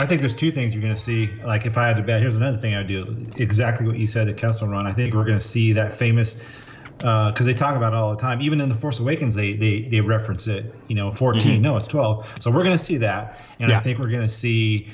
I 0.00 0.06
think 0.06 0.20
there's 0.20 0.34
two 0.34 0.50
things 0.50 0.72
you're 0.72 0.82
going 0.82 0.94
to 0.94 1.00
see. 1.00 1.30
Like 1.44 1.66
if 1.66 1.76
I 1.76 1.86
had 1.86 1.96
to 1.96 2.02
bet, 2.02 2.22
here's 2.22 2.36
another 2.36 2.56
thing 2.56 2.74
I 2.74 2.78
would 2.78 2.86
do. 2.86 3.26
Exactly 3.36 3.86
what 3.86 3.98
you 3.98 4.06
said, 4.06 4.28
the 4.28 4.32
Kessel 4.32 4.66
Run. 4.68 4.86
I 4.86 4.92
think 4.92 5.14
we're 5.14 5.26
going 5.26 5.38
to 5.38 5.44
see 5.44 5.72
that 5.74 5.94
famous 5.94 6.42
because 6.96 7.46
they 7.46 7.54
talk 7.54 7.76
about 7.76 7.92
it 7.92 7.96
all 7.96 8.10
the 8.10 8.20
time. 8.20 8.40
Even 8.40 8.60
in 8.60 8.68
the 8.68 8.74
Force 8.74 8.98
Awakens, 8.98 9.34
they 9.34 9.52
they 9.54 9.82
they 9.82 10.00
reference 10.00 10.46
it. 10.46 10.74
You 10.88 10.96
know, 10.96 11.10
14. 11.10 11.60
No, 11.60 11.76
it's 11.76 11.88
12. 11.88 12.36
So 12.40 12.50
we're 12.50 12.64
going 12.64 12.76
to 12.76 12.82
see 12.82 12.96
that, 12.96 13.40
and 13.58 13.70
Yeah. 13.70 13.78
I 13.78 13.80
think 13.80 13.98
we're 13.98 14.08
going 14.10 14.20
to 14.22 14.28
see 14.28 14.88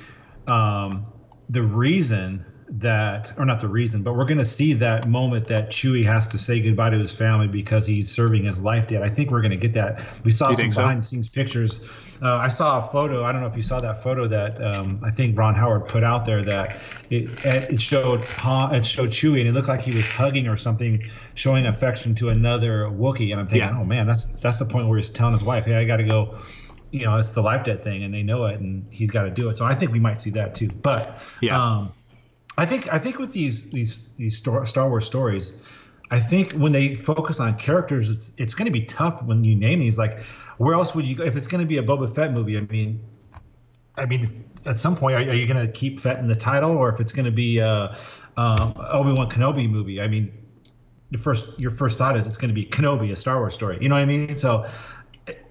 um, 0.49 1.07
the 1.49 1.63
reason 1.63 2.45
that, 2.69 3.33
or 3.39 3.45
not 3.45 3.61
the 3.61 3.69
reason, 3.69 4.03
but 4.03 4.17
we're 4.17 4.25
going 4.25 4.39
to 4.39 4.45
see 4.45 4.73
that 4.73 5.09
moment 5.09 5.47
that 5.47 5.71
Chewie 5.71 6.05
has 6.05 6.27
to 6.29 6.39
say 6.39 6.61
goodbye 6.61 6.91
to 6.91 6.99
his 6.99 7.15
family 7.15 7.47
because 7.47 7.87
he's 7.87 8.11
serving 8.11 8.45
his 8.45 8.61
life 8.61 8.89
debt. 8.89 9.03
I 9.03 9.09
think 9.09 9.31
we're 9.31 9.41
going 9.41 9.53
to 9.53 9.57
get 9.57 9.73
that. 9.75 10.05
We 10.25 10.33
saw 10.33 10.49
You 10.51 10.57
some 10.57 10.71
behind 10.71 11.01
the 11.01 11.05
scenes 11.05 11.31
pictures. 11.31 11.81
Uh, 12.23 12.37
I 12.37 12.49
saw 12.49 12.79
a 12.79 12.83
photo. 12.83 13.25
I 13.25 13.33
don't 13.33 13.41
know 13.43 13.47
if 13.47 13.57
you 13.57 13.63
saw 13.63 13.79
that 13.81 14.03
photo 14.03 14.27
that 14.29 14.63
um, 14.63 15.01
I 15.05 15.11
think 15.11 15.39
Ron 15.39 15.55
Howard 15.55 15.87
put 15.87 16.03
out 16.03 16.25
there 16.25 16.43
that 16.43 16.81
it 17.11 17.29
it 17.45 17.81
showed 17.81 18.25
Han, 18.25 18.75
it 18.75 18.87
showed 18.87 19.11
Chewie 19.11 19.41
and 19.41 19.49
it 19.49 19.53
looked 19.53 19.69
like 19.69 19.83
he 19.83 19.93
was 19.95 20.07
hugging 20.07 20.47
or 20.49 20.57
something, 20.57 21.03
showing 21.35 21.67
affection 21.67 22.15
to 22.17 22.31
another 22.31 22.85
Wookiee. 22.87 23.33
And 23.33 23.41
I'm 23.41 23.47
thinking, 23.47 23.69
Yeah. 23.69 23.79
oh 23.79 23.85
man, 23.85 24.07
that's 24.07 24.25
that's 24.41 24.59
the 24.59 24.65
point 24.65 24.89
where 24.89 24.97
he's 24.97 25.11
telling 25.11 25.33
his 25.33 25.45
wife, 25.45 25.67
hey, 25.67 25.75
I 25.77 25.85
got 25.85 25.99
to 25.99 26.05
go. 26.05 26.39
You 26.93 27.05
know, 27.05 27.17
it's 27.19 27.33
the 27.33 27.43
life 27.43 27.65
debt 27.65 27.83
thing, 27.83 28.05
and 28.05 28.15
they 28.15 28.23
know 28.23 28.47
it, 28.47 28.61
and 28.61 28.87
he's 28.91 29.11
got 29.11 29.25
to 29.25 29.31
do 29.31 29.49
it. 29.51 29.57
So 29.57 29.67
I 29.67 29.75
think 29.75 29.93
we 29.93 29.99
might 29.99 30.19
see 30.19 30.31
that 30.31 30.55
too. 30.55 30.69
But 30.69 31.21
Yeah. 31.43 31.61
um, 31.61 31.93
I 32.57 32.65
think 32.65 32.91
I 32.91 32.99
think 32.99 33.19
with 33.19 33.33
these 33.35 33.71
these 33.71 34.15
these 34.17 34.39
Star, 34.39 34.65
Star 34.65 34.89
Wars 34.89 35.05
stories, 35.05 35.57
I 36.11 36.21
think 36.21 36.53
when 36.53 36.73
they 36.73 36.95
focus 36.95 37.41
on 37.41 37.59
characters, 37.59 38.11
it's 38.11 38.33
it's 38.39 38.55
going 38.55 38.67
to 38.67 38.73
be 38.73 38.83
tough 38.87 39.23
when 39.25 39.45
you 39.45 39.55
name 39.57 39.81
these. 39.81 39.99
Like, 39.99 40.21
where 40.59 40.75
else 40.75 40.95
would 40.95 41.07
you 41.07 41.17
go 41.17 41.25
if 41.25 41.37
it's 41.37 41.47
going 41.47 41.61
to 41.61 41.67
be 41.67 41.79
a 41.79 41.83
Boba 41.83 42.13
Fett 42.13 42.33
movie? 42.33 42.57
I 42.57 42.61
mean, 42.63 43.01
I 43.97 44.07
mean, 44.07 44.45
at 44.65 44.77
some 44.77 44.97
point, 44.97 45.15
are, 45.15 45.31
are 45.31 45.35
you 45.35 45.47
going 45.47 45.65
to 45.65 45.73
keep 45.73 46.01
Fett 46.01 46.19
in 46.19 46.29
the 46.29 46.35
title, 46.35 46.71
or 46.73 46.89
if 46.89 47.01
it's 47.01 47.13
going 47.13 47.25
to 47.27 47.31
be 47.31 47.59
a 47.59 47.97
um, 48.37 48.75
Obi 48.77 49.13
Wan 49.13 49.29
Kenobi 49.31 49.69
movie? 49.69 50.01
I 50.01 50.09
mean, 50.09 50.33
the 51.11 51.19
first 51.19 51.59
your 51.59 51.71
first 51.71 51.99
thought 51.99 52.17
is 52.17 52.27
it's 52.27 52.37
going 52.37 52.49
to 52.49 52.55
be 52.55 52.65
Kenobi, 52.67 53.13
a 53.13 53.17
Star 53.17 53.39
Wars 53.39 53.55
story. 53.55 53.79
You 53.81 53.89
know 53.89 53.95
what 53.95 54.03
I 54.03 54.07
mean? 54.07 54.35
So, 54.35 54.67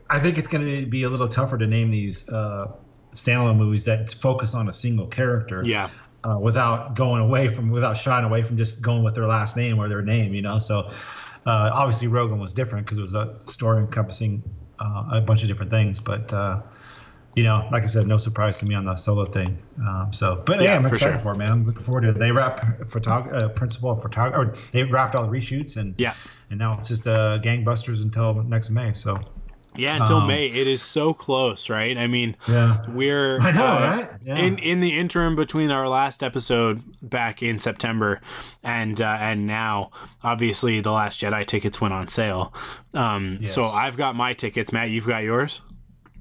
I 0.09 0.19
think 0.19 0.37
it's 0.37 0.47
going 0.47 0.65
to 0.65 0.85
be 0.89 1.03
a 1.03 1.09
little 1.09 1.27
tougher 1.27 1.57
to 1.57 1.65
name 1.65 1.89
these 1.89 2.29
uh, 2.29 2.71
standalone 3.11 3.57
movies 3.57 3.85
that 3.85 4.13
focus 4.13 4.53
on 4.53 4.67
a 4.67 4.71
single 4.71 5.07
character 5.07 5.63
Yeah. 5.65 5.89
uh, 6.23 6.37
without 6.37 6.95
going 6.95 7.21
away 7.21 7.47
from 7.47 7.69
without 7.69 7.97
shying 7.97 8.25
away 8.25 8.41
from 8.43 8.57
just 8.57 8.81
going 8.81 9.03
with 9.03 9.15
their 9.15 9.25
last 9.25 9.55
name 9.55 9.79
or 9.79 9.87
their 9.87 10.01
name 10.01 10.33
you 10.33 10.41
know 10.41 10.59
so 10.59 10.89
uh, 11.45 11.69
obviously 11.73 12.07
rogue 12.07 12.31
one 12.31 12.39
was 12.41 12.51
different 12.53 12.85
because 12.85 12.97
it 12.97 13.01
was 13.01 13.15
a 13.15 13.37
story 13.45 13.79
encompassing 13.79 14.43
uh, 14.79 15.03
a 15.13 15.21
bunch 15.21 15.41
of 15.41 15.47
different 15.47 15.71
things 15.71 15.99
but 15.99 16.31
uh, 16.33 16.61
you 17.35 17.43
know 17.43 17.67
like 17.71 17.83
i 17.83 17.85
said 17.85 18.07
no 18.07 18.17
surprise 18.17 18.59
to 18.59 18.65
me 18.65 18.75
on 18.75 18.85
the 18.85 18.95
solo 18.95 19.25
thing 19.25 19.57
um, 19.81 20.11
so 20.13 20.41
but 20.45 20.57
yeah, 20.57 20.63
Yeah, 20.71 20.75
i'm 20.77 20.83
for 20.83 20.89
excited 20.89 21.13
sure. 21.15 21.21
for 21.21 21.33
it 21.33 21.37
man 21.37 21.49
i'm 21.51 21.63
looking 21.63 21.81
forward 21.83 22.01
to 22.01 22.09
it 22.09 22.19
they 22.19 22.31
wrap 22.31 22.61
photog- 22.83 23.33
uh, 23.41 23.49
principal 23.49 23.95
photog- 23.95 24.33
or 24.37 24.55
they 24.71 24.83
wrapped 24.83 25.15
all 25.15 25.25
the 25.27 25.31
reshoots 25.37 25.77
and 25.77 25.95
Yeah. 25.97 26.13
and 26.49 26.59
now 26.59 26.77
it's 26.79 26.87
just 26.89 27.07
uh, 27.07 27.39
gangbusters 27.41 28.01
until 28.03 28.33
next 28.43 28.69
may 28.69 28.93
so 28.93 29.19
Yeah, 29.77 29.97
until 30.01 30.17
Um, 30.17 30.27
May. 30.27 30.47
It 30.47 30.67
is 30.67 30.81
so 30.81 31.13
close, 31.13 31.69
right? 31.69 31.97
I 31.97 32.07
mean, 32.07 32.35
yeah 32.47 32.83
we're 32.89 33.39
I 33.41 33.51
know, 33.51 33.65
uh, 33.65 33.79
right? 33.97 34.09
Yeah. 34.23 34.37
in 34.37 34.57
in 34.59 34.79
the 34.79 34.97
interim 34.97 35.35
between 35.35 35.71
our 35.71 35.87
last 35.89 36.23
episode 36.23 36.81
back 37.01 37.41
in 37.43 37.59
September 37.59 38.21
and 38.63 38.99
uh, 39.01 39.17
and 39.19 39.45
now, 39.47 39.91
obviously 40.23 40.79
the 40.81 40.91
last 40.91 41.19
Jedi 41.21 41.45
tickets 41.45 41.79
went 41.81 41.93
on 41.93 42.07
sale. 42.07 42.53
Um, 42.93 43.45
So 43.45 43.63
I've 43.65 43.97
got 43.97 44.15
my 44.15 44.33
tickets. 44.33 44.71
Matt, 44.71 44.89
you've 44.89 45.07
got 45.07 45.23
yours. 45.23 45.61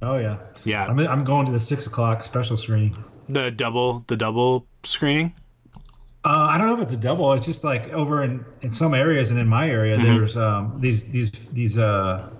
oh 0.03 0.17
yeah 0.19 0.39
Yeah, 0.65 0.87
I'm, 0.87 0.99
I'm 0.99 1.25
going 1.25 1.47
to 1.47 1.53
the 1.53 1.61
six 1.61 1.87
o'clock 1.87 2.23
special 2.23 2.57
screening 2.57 2.97
the 3.29 3.51
double 3.51 4.05
the 4.09 4.17
double 4.17 4.67
screening. 4.83 5.33
Uh, 6.27 6.47
I 6.51 6.57
don't 6.59 6.69
know 6.69 6.75
if 6.77 6.81
it's 6.81 6.93
a 6.95 6.97
double. 6.97 7.33
It's 7.35 7.45
just 7.45 7.65
like 7.65 7.91
over 7.91 8.23
in, 8.25 8.45
in 8.63 8.71
some 8.71 8.95
areas 8.95 9.31
and 9.31 9.39
in 9.39 9.47
my 9.47 9.69
area, 9.69 9.97
Mm-hmm. 9.99 10.05
there's 10.17 10.37
um, 10.39 10.73
these 10.81 11.05
these 11.13 11.31
these 11.53 11.77
uh, 11.79 12.31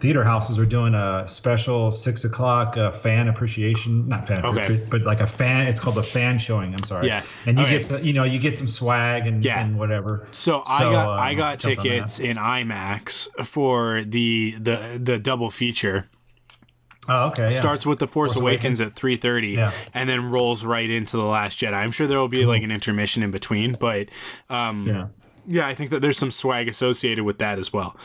theater 0.00 0.22
houses 0.24 0.58
are 0.58 0.66
doing 0.66 0.94
a 0.94 1.26
special 1.26 1.90
six 1.90 2.24
o'clock 2.24 2.76
uh, 2.76 2.90
fan 2.90 3.28
appreciation, 3.28 4.08
not 4.08 4.26
fan 4.26 4.38
Okay. 4.38 4.48
appreciation, 4.48 4.86
but 4.90 5.02
like 5.02 5.20
a 5.20 5.26
fan. 5.26 5.66
It's 5.66 5.80
called 5.80 5.98
a 5.98 6.02
fan 6.02 6.38
showing. 6.38 6.72
I'm 6.74 6.84
sorry. 6.84 7.06
Yeah. 7.08 7.22
And 7.46 7.58
you 7.58 7.64
Okay. 7.64 7.78
get 7.78 7.84
some, 7.86 8.04
you 8.04 8.12
know 8.12 8.24
you 8.24 8.38
get 8.38 8.56
some 8.56 8.68
swag 8.68 9.26
and, 9.26 9.44
Yeah. 9.44 9.64
and 9.64 9.78
whatever. 9.78 10.26
So, 10.30 10.62
I 10.68 10.78
So, 10.78 10.90
got 10.92 11.08
um, 11.08 11.18
I 11.20 11.34
got 11.34 11.58
jumped 11.58 11.78
on 11.80 11.84
that. 11.84 11.90
tickets 11.94 12.20
in 12.20 12.36
IMAX 12.36 13.28
for 13.46 14.02
the 14.04 14.54
the 14.60 15.00
the 15.02 15.18
double 15.18 15.50
feature. 15.50 16.06
Oh, 17.10 17.28
okay. 17.28 17.44
Yeah. 17.44 17.50
Starts 17.50 17.86
with 17.86 18.00
the 18.00 18.06
Force, 18.06 18.34
Force 18.34 18.40
Awakens, 18.42 18.80
at 18.82 18.94
three 18.94 19.16
thirty, 19.16 19.48
Yeah. 19.52 19.70
and 19.94 20.08
then 20.08 20.30
rolls 20.30 20.64
right 20.64 20.88
into 20.90 21.16
the 21.16 21.24
Last 21.24 21.58
Jedi. 21.58 21.72
I'm 21.72 21.90
sure 21.90 22.06
there 22.06 22.18
will 22.18 22.28
be 22.28 22.44
like 22.44 22.62
an 22.62 22.70
intermission 22.70 23.22
in 23.22 23.30
between, 23.30 23.76
but 23.80 24.08
um, 24.50 24.86
Yeah. 24.86 25.06
yeah, 25.46 25.66
I 25.66 25.74
think 25.74 25.88
that 25.90 26.02
there's 26.02 26.18
some 26.18 26.30
swag 26.30 26.68
associated 26.68 27.24
with 27.24 27.38
that 27.38 27.58
as 27.58 27.72
well. 27.72 27.96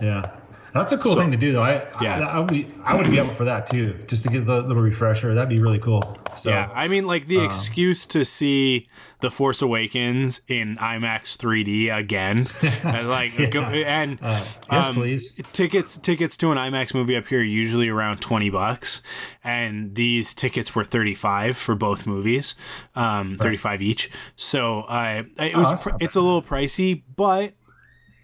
Yeah. 0.00 0.30
That's 0.74 0.92
a 0.92 0.98
cool 0.98 1.14
So- 1.14 1.20
thing 1.20 1.30
to 1.30 1.36
do, 1.36 1.52
though. 1.52 1.62
I, 1.62 1.86
Yeah. 2.00 2.20
I, 2.26 2.36
I 2.36 2.38
would 2.38 2.48
be, 2.50 2.68
I 2.84 2.94
would 2.94 3.10
be 3.10 3.18
up 3.20 3.32
for 3.32 3.44
that 3.44 3.66
too, 3.66 3.94
just 4.06 4.22
to 4.24 4.28
get 4.30 4.46
the 4.46 4.60
little 4.62 4.82
refresher. 4.82 5.34
That'd 5.34 5.48
be 5.48 5.58
really 5.60 5.78
cool. 5.78 6.02
So, 6.36 6.50
yeah, 6.50 6.70
I 6.74 6.86
mean, 6.88 7.06
like 7.06 7.22
uh, 7.24 7.28
the 7.28 7.44
excuse 7.44 8.06
to 8.08 8.24
see 8.24 8.88
the 9.20 9.30
Force 9.30 9.60
Awakens 9.62 10.40
in 10.46 10.76
IMAX 10.76 11.36
3D 11.36 11.92
again, 11.96 12.46
and 12.84 13.08
like, 13.10 13.32
go, 13.50 13.62
and 13.62 14.18
uh, 14.22 14.44
yes, 14.70 14.88
um, 14.88 14.94
please. 14.94 15.40
tickets 15.52 15.98
tickets 15.98 16.36
to 16.36 16.52
an 16.52 16.58
IMAX 16.58 16.94
movie 16.94 17.16
up 17.16 17.26
here 17.26 17.40
are 17.40 17.42
usually 17.42 17.88
around 17.88 18.18
twenty 18.20 18.50
bucks, 18.50 19.02
and 19.42 19.96
these 19.96 20.32
tickets 20.34 20.76
were 20.76 20.84
thirty 20.84 21.14
five 21.14 21.56
for 21.56 21.74
both 21.74 22.06
movies, 22.06 22.54
um, 22.94 23.36
thirty 23.40 23.56
five 23.56 23.82
each. 23.82 24.08
So 24.36 24.82
uh, 24.82 25.24
it 25.38 25.56
was 25.56 25.86
Oh, 25.88 25.96
it's 25.98 26.14
a 26.14 26.20
little 26.20 26.42
pricey, 26.42 27.02
but 27.16 27.54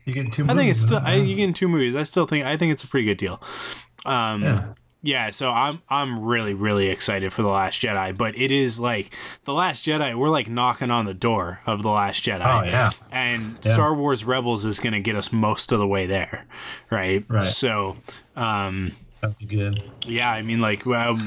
You 0.04 0.12
get 0.14 0.32
two. 0.32 0.44
I 0.48 0.54
think 0.54 0.70
it's 0.70 0.80
still? 0.80 1.00
I, 1.02 1.14
you 1.16 1.34
get 1.36 1.54
two 1.54 1.68
movies. 1.68 1.96
I 1.96 2.02
still 2.02 2.26
think 2.26 2.44
I 2.44 2.56
think 2.56 2.72
it's 2.72 2.84
a 2.84 2.88
pretty 2.88 3.06
good 3.06 3.16
deal. 3.18 3.40
Um, 4.04 4.42
Yeah. 4.42 4.64
yeah, 5.02 5.30
so 5.30 5.48
I'm 5.50 5.80
I'm 5.88 6.20
really 6.22 6.52
really 6.54 6.88
excited 6.88 7.32
for 7.32 7.42
the 7.42 7.48
Last 7.48 7.80
Jedi, 7.80 8.16
but 8.16 8.36
it 8.36 8.52
is 8.52 8.78
like 8.78 9.14
the 9.44 9.54
Last 9.54 9.84
Jedi. 9.86 10.14
We're 10.14 10.28
like 10.28 10.48
knocking 10.48 10.90
on 10.90 11.04
the 11.06 11.14
door 11.14 11.60
of 11.66 11.82
the 11.82 11.88
Last 11.90 12.22
Jedi. 12.22 12.44
Oh, 12.44 12.64
yeah. 12.66 12.90
and 13.12 13.58
Yeah. 13.64 13.72
Star 13.72 13.94
Wars 13.94 14.24
Rebels 14.24 14.64
is 14.66 14.78
going 14.80 14.92
to 14.92 15.00
get 15.00 15.16
us 15.16 15.32
most 15.32 15.72
of 15.72 15.78
the 15.78 15.86
way 15.86 16.06
there, 16.06 16.44
right? 16.90 17.24
Right. 17.28 17.42
So, 17.42 17.96
um, 18.36 18.92
That'd 19.28 19.38
be 19.38 19.46
good. 19.46 19.82
yeah, 20.06 20.30
I 20.30 20.42
mean, 20.42 20.60
like 20.60 20.84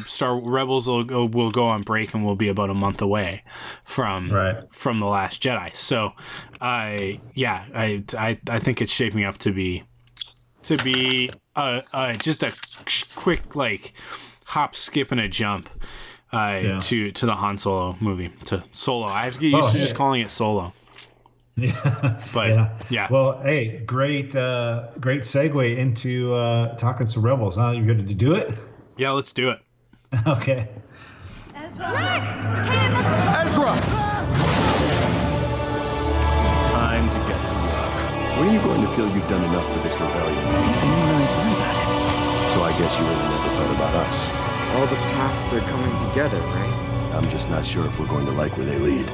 Star 0.08 0.40
Rebels 0.40 0.88
will 0.88 1.04
go, 1.04 1.26
will 1.26 1.52
go 1.52 1.66
on 1.66 1.82
break 1.82 2.14
and 2.14 2.26
we'll 2.26 2.36
be 2.36 2.48
about 2.50 2.70
a 2.70 2.74
month 2.74 3.02
away 3.02 3.44
from 3.84 4.30
Right. 4.30 4.58
from 4.74 4.98
the 5.00 5.06
Last 5.06 5.42
Jedi. 5.42 5.76
So, 5.76 6.14
I 6.62 7.20
yeah, 7.34 7.66
I, 7.74 8.04
I 8.18 8.38
I 8.50 8.60
think 8.60 8.82
it's 8.82 8.92
shaping 8.92 9.24
up 9.24 9.38
to 9.40 9.52
be 9.52 9.84
to 10.64 10.78
be 10.78 11.32
uh, 11.56 11.82
uh 11.94 12.14
just 12.14 12.44
a 12.44 12.54
quick 13.16 13.56
like 13.56 13.94
hop, 14.46 14.76
skip, 14.76 15.12
and 15.12 15.20
a 15.22 15.28
jump. 15.28 15.70
Uh, 16.34 16.60
Yeah. 16.62 16.80
to 16.80 17.12
to 17.12 17.26
the 17.26 17.36
Han 17.36 17.58
Solo 17.58 17.96
movie 18.02 18.30
to 18.46 18.62
Solo. 18.72 19.06
I 19.08 19.24
have 19.24 19.36
to 19.36 19.40
get 19.40 19.48
used 19.48 19.70
Oh, 19.70 19.72
to 19.72 19.78
just 19.78 19.96
calling 19.96 20.20
it 20.22 20.30
Solo. 20.30 20.74
Yeah. 21.66 22.22
But, 22.36 22.86
yeah. 22.92 23.08
Well, 23.10 23.42
hey, 23.42 23.80
great, 23.80 24.36
uh, 24.36 24.90
great 25.00 25.22
segue 25.22 25.76
into 25.76 26.36
uh, 26.36 26.76
talking 26.76 27.08
some 27.08 27.24
rebels. 27.26 27.56
Huh? 27.56 27.72
You 27.72 27.84
ready 27.84 28.06
to 28.06 28.14
do 28.14 28.36
it? 28.36 28.54
Yeah, 28.96 29.10
let's 29.12 29.34
do 29.34 29.50
it. 29.50 29.60
okay. 30.28 30.70
Ezra. 31.56 31.90
Rex, 31.90 32.30
Ezra. 33.42 33.74
It's 36.46 36.62
time 36.70 37.10
to 37.10 37.18
get 37.26 37.42
to 37.48 37.56
work. 37.56 38.38
When 38.38 38.50
are 38.50 38.54
you 38.54 38.60
going 38.60 38.82
to 38.82 38.88
feel 38.94 39.10
you've 39.10 39.28
done 39.28 39.44
enough 39.46 39.66
for 39.74 39.80
this 39.80 39.94
rebellion? 39.96 40.74
So 40.76 40.86
you 40.86 40.94
really 40.94 41.26
thought 41.26 41.58
about 41.58 41.74
it. 41.74 42.54
So 42.54 42.62
I 42.62 42.78
guess 42.78 43.00
you 43.00 43.06
really 43.06 43.18
never 43.18 43.50
thought 43.58 43.74
about 43.76 43.96
us. 44.06 44.30
All 44.76 44.86
the 44.86 44.96
paths 45.18 45.54
are 45.54 45.62
coming 45.62 46.10
together, 46.10 46.40
right? 46.40 47.14
I'm 47.16 47.28
just 47.32 47.50
not 47.50 47.66
sure 47.66 47.88
if 47.88 48.00
we're 48.00 48.06
going 48.06 48.28
to 48.28 48.32
like 48.32 48.56
where 48.58 48.66
they 48.68 48.78
lead. 48.78 49.10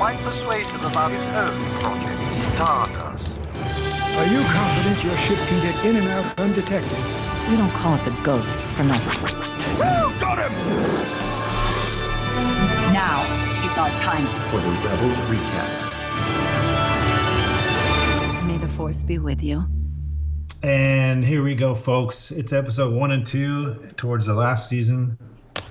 Krennic 0.00 0.16
has 0.20 0.32
been 0.32 0.46
quite 0.48 0.64
persuasive 0.64 0.84
about 0.84 1.10
his 1.10 1.20
own 1.36 1.60
project, 1.80 2.20
Stardust. 2.54 3.30
Are 4.16 4.26
you 4.26 4.40
confident 4.44 5.04
your 5.04 5.16
ship 5.18 5.38
can 5.46 5.62
get 5.62 5.84
in 5.84 5.96
and 5.96 6.08
out 6.08 6.38
undetected? 6.38 6.98
We 7.50 7.56
don't 7.56 7.70
call 7.72 7.96
it 7.96 8.04
the 8.04 8.12
ghost 8.22 8.56
for 8.56 8.84
nothing. 8.84 9.22
Woo! 9.76 10.18
Got 10.18 10.38
him! 10.38 10.52
Now 12.94 13.22
is 13.66 13.76
our 13.76 13.90
time. 13.98 14.26
For 14.48 14.58
the 14.60 14.70
Rebels 14.88 15.18
recap. 15.28 15.68
May 18.46 18.58
the 18.58 18.68
force 18.68 19.02
be 19.02 19.18
with 19.18 19.42
you. 19.42 19.66
And 20.62 21.24
here 21.24 21.42
we 21.42 21.54
go, 21.54 21.74
folks. 21.74 22.30
It's 22.30 22.52
episode 22.52 22.94
one 22.94 23.10
and 23.12 23.26
two 23.26 23.90
towards 23.96 24.26
the 24.26 24.34
last 24.34 24.68
season 24.68 25.18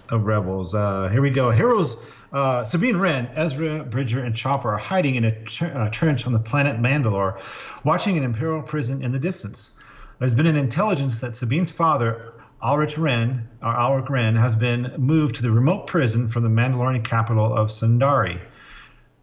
of 0.10 0.26
Rebels. 0.26 0.74
Uh, 0.74 1.10
here 1.12 1.22
we 1.22 1.30
go. 1.30 1.52
Heroes 1.52 1.98
uh, 2.32 2.64
Sabine 2.64 2.98
Wren, 2.98 3.30
Ezra, 3.36 3.84
Bridger, 3.84 4.24
and 4.24 4.36
Chopper 4.36 4.72
are 4.72 4.78
hiding 4.78 5.16
in 5.16 5.26
a 5.26 5.44
tr- 5.44 5.66
uh, 5.66 5.90
trench 5.90 6.26
on 6.26 6.32
the 6.32 6.40
planet 6.40 6.80
Mandalore, 6.80 7.42
watching 7.84 8.18
an 8.18 8.24
Imperial 8.24 8.62
prison 8.62 9.04
in 9.04 9.12
the 9.12 9.20
distance. 9.20 9.72
There's 10.20 10.34
been 10.34 10.46
an 10.46 10.56
intelligence 10.56 11.22
that 11.22 11.34
Sabine's 11.34 11.72
father, 11.72 12.34
Ulrich 12.62 12.98
Wren, 12.98 13.48
or 13.64 13.76
Ulrich 13.76 14.10
Wren, 14.10 14.36
has 14.36 14.56
been 14.56 14.94
moved 14.98 15.36
to 15.36 15.42
the 15.42 15.52
remote 15.52 15.88
prison 15.88 16.28
from 16.28 16.44
the 16.44 16.50
Mandalorian 16.50 17.04
capital 17.04 17.56
of 17.56 17.70
Sundari. 17.70 18.40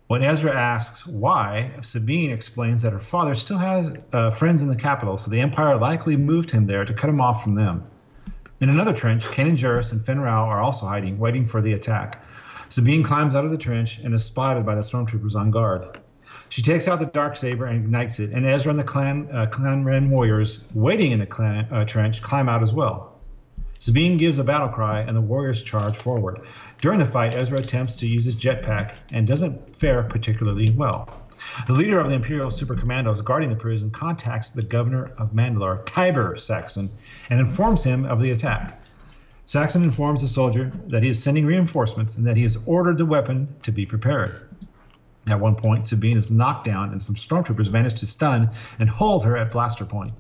When 0.09 0.23
Ezra 0.23 0.55
asks 0.55 1.07
why, 1.07 1.73
Sabine 1.83 2.31
explains 2.31 2.83
that 2.83 2.93
her 2.93 2.99
father 2.99 3.35
still 3.35 3.59
has 3.59 3.95
uh, 4.13 4.31
friends 4.31 4.63
in 4.63 4.69
the 4.69 4.77
capital, 4.77 5.17
so 5.17 5.31
the 5.31 5.41
Empire 5.41 5.77
likely 5.77 6.17
moved 6.17 6.51
him 6.51 6.67
there 6.67 6.85
to 6.85 6.95
cut 6.95 7.11
him 7.11 7.21
off 7.21 7.43
from 7.43 7.57
them. 7.57 7.85
In 8.61 8.71
another 8.71 8.95
trench, 8.95 9.25
Kanan 9.25 9.57
Jarrus 9.57 9.93
and 9.93 10.05
Fenn 10.05 10.21
Rau 10.21 10.49
are 10.49 10.63
also 10.63 10.87
hiding, 10.87 11.19
waiting 11.19 11.45
for 11.45 11.61
the 11.61 11.75
attack. 11.75 12.25
Sabine 12.69 13.03
climbs 13.03 13.37
out 13.37 13.45
of 13.45 13.51
the 13.51 13.59
trench 13.59 13.99
and 13.99 14.13
is 14.13 14.25
spotted 14.25 14.67
by 14.67 14.75
the 14.75 14.81
stormtroopers 14.81 15.35
on 15.35 15.51
guard. 15.51 16.01
She 16.49 16.63
takes 16.63 16.87
out 16.89 16.99
the 16.99 17.07
dark 17.07 17.37
saber 17.37 17.67
and 17.67 17.85
ignites 17.85 18.21
it, 18.21 18.31
and 18.31 18.47
Ezra 18.47 18.71
and 18.71 18.79
the 18.79 18.85
clan 18.85 19.29
uh, 19.33 19.47
clan 19.47 19.85
Wren 19.85 20.11
warriors 20.11 20.71
waiting 20.75 21.13
in 21.13 21.19
the 21.19 21.27
clan, 21.27 21.67
uh, 21.73 21.85
trench 21.85 22.23
climb 22.23 22.49
out 22.49 22.63
as 22.63 22.73
well. 22.73 23.21
Sabine 23.79 24.17
gives 24.17 24.39
a 24.39 24.45
battle 24.45 24.69
cry, 24.69 25.01
and 25.01 25.17
the 25.17 25.21
warriors 25.21 25.63
charge 25.63 25.95
forward. 25.95 26.41
During 26.81 26.99
the 26.99 27.05
fight, 27.05 27.35
Ezra 27.35 27.59
attempts 27.59 27.95
to 27.97 28.07
use 28.07 28.25
his 28.25 28.37
jetpack 28.37 28.97
and 29.13 29.27
doesn't 29.27 29.77
fare 29.77 30.03
particularly 30.03 30.71
well. 30.71 31.27
The 31.67 31.75
leader 31.75 32.01
of 32.01 32.09
the 32.09 32.15
Imperial 32.15 32.51
Super 32.51 32.75
Commandos 32.75 33.21
guarding 33.21 33.51
the 33.51 33.57
prison 33.57 33.91
contacts 33.91 34.51
the 34.51 34.63
governor 34.63 35.13
of 35.19 35.33
Mandalore, 35.33 35.85
Tiber 35.85 36.37
Saxon, 36.37 36.89
and 37.29 37.39
informs 37.39 37.85
him 37.85 38.07
of 38.07 38.21
the 38.21 38.31
attack. 38.31 38.81
Saxon 39.47 39.85
informs 39.85 40.23
the 40.23 40.29
soldier 40.29 40.73
that 40.89 41.05
he 41.05 41.09
is 41.09 41.23
sending 41.23 41.47
reinforcements 41.47 42.17
and 42.17 42.27
that 42.27 42.37
he 42.37 42.43
has 42.43 42.59
ordered 42.67 42.99
the 42.99 43.07
weapon 43.07 43.47
to 43.63 43.71
be 43.71 43.87
prepared. 43.87 44.49
At 45.29 45.39
one 45.39 45.55
point, 45.55 45.87
Sabine 45.87 46.17
is 46.17 46.33
knocked 46.33 46.65
down, 46.65 46.91
and 46.91 47.01
some 47.01 47.15
stormtroopers 47.15 47.71
manage 47.71 47.95
to 48.01 48.07
stun 48.07 48.51
and 48.81 48.91
hold 48.91 49.25
her 49.25 49.37
at 49.37 49.53
blaster 49.53 49.85
point. 49.85 50.13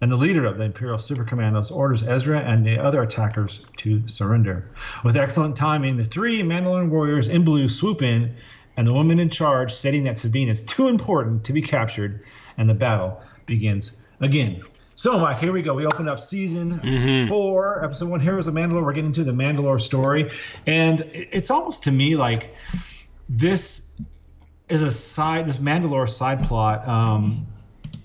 And 0.00 0.10
the 0.10 0.16
leader 0.16 0.46
of 0.46 0.56
the 0.56 0.64
Imperial 0.64 0.98
Super 0.98 1.22
Commandos 1.22 1.70
orders 1.70 2.02
Ezra 2.02 2.40
and 2.40 2.66
the 2.66 2.76
other 2.78 3.02
attackers 3.02 3.64
to 3.76 4.06
surrender. 4.08 4.68
With 5.04 5.16
excellent 5.16 5.54
timing, 5.54 5.96
the 5.96 6.04
three 6.04 6.42
Mandalorian 6.42 6.90
warriors 6.90 7.28
in 7.28 7.44
blue 7.44 7.68
swoop 7.68 8.02
in, 8.02 8.34
and 8.76 8.84
the 8.84 8.92
woman 8.92 9.20
in 9.20 9.30
charge 9.30 9.72
stating 9.72 10.04
that 10.04 10.18
Sabine 10.18 10.48
is 10.48 10.62
too 10.62 10.88
important 10.88 11.44
to 11.44 11.52
be 11.52 11.62
captured, 11.62 12.24
and 12.56 12.68
the 12.68 12.74
battle 12.74 13.20
begins 13.46 13.92
again. 14.20 14.62
So, 15.00 15.18
Mike, 15.18 15.38
here 15.38 15.50
we 15.50 15.62
go. 15.62 15.72
We 15.72 15.86
opened 15.86 16.10
up 16.10 16.20
season 16.20 17.26
four, 17.26 17.82
episode 17.82 18.10
one, 18.10 18.20
Heroes 18.20 18.48
of 18.48 18.52
Mandalore. 18.52 18.84
We're 18.84 18.92
getting 18.92 19.06
into 19.06 19.24
the 19.24 19.32
Mandalore 19.32 19.80
story. 19.80 20.30
And 20.66 21.08
it's 21.14 21.50
almost 21.50 21.82
to 21.84 21.90
me 21.90 22.16
like 22.16 22.54
this 23.26 23.98
is 24.68 24.82
a 24.82 24.90
side, 24.90 25.46
this 25.46 25.56
Mandalore 25.56 26.06
side 26.06 26.42
plot, 26.42 26.86
um, 26.86 27.46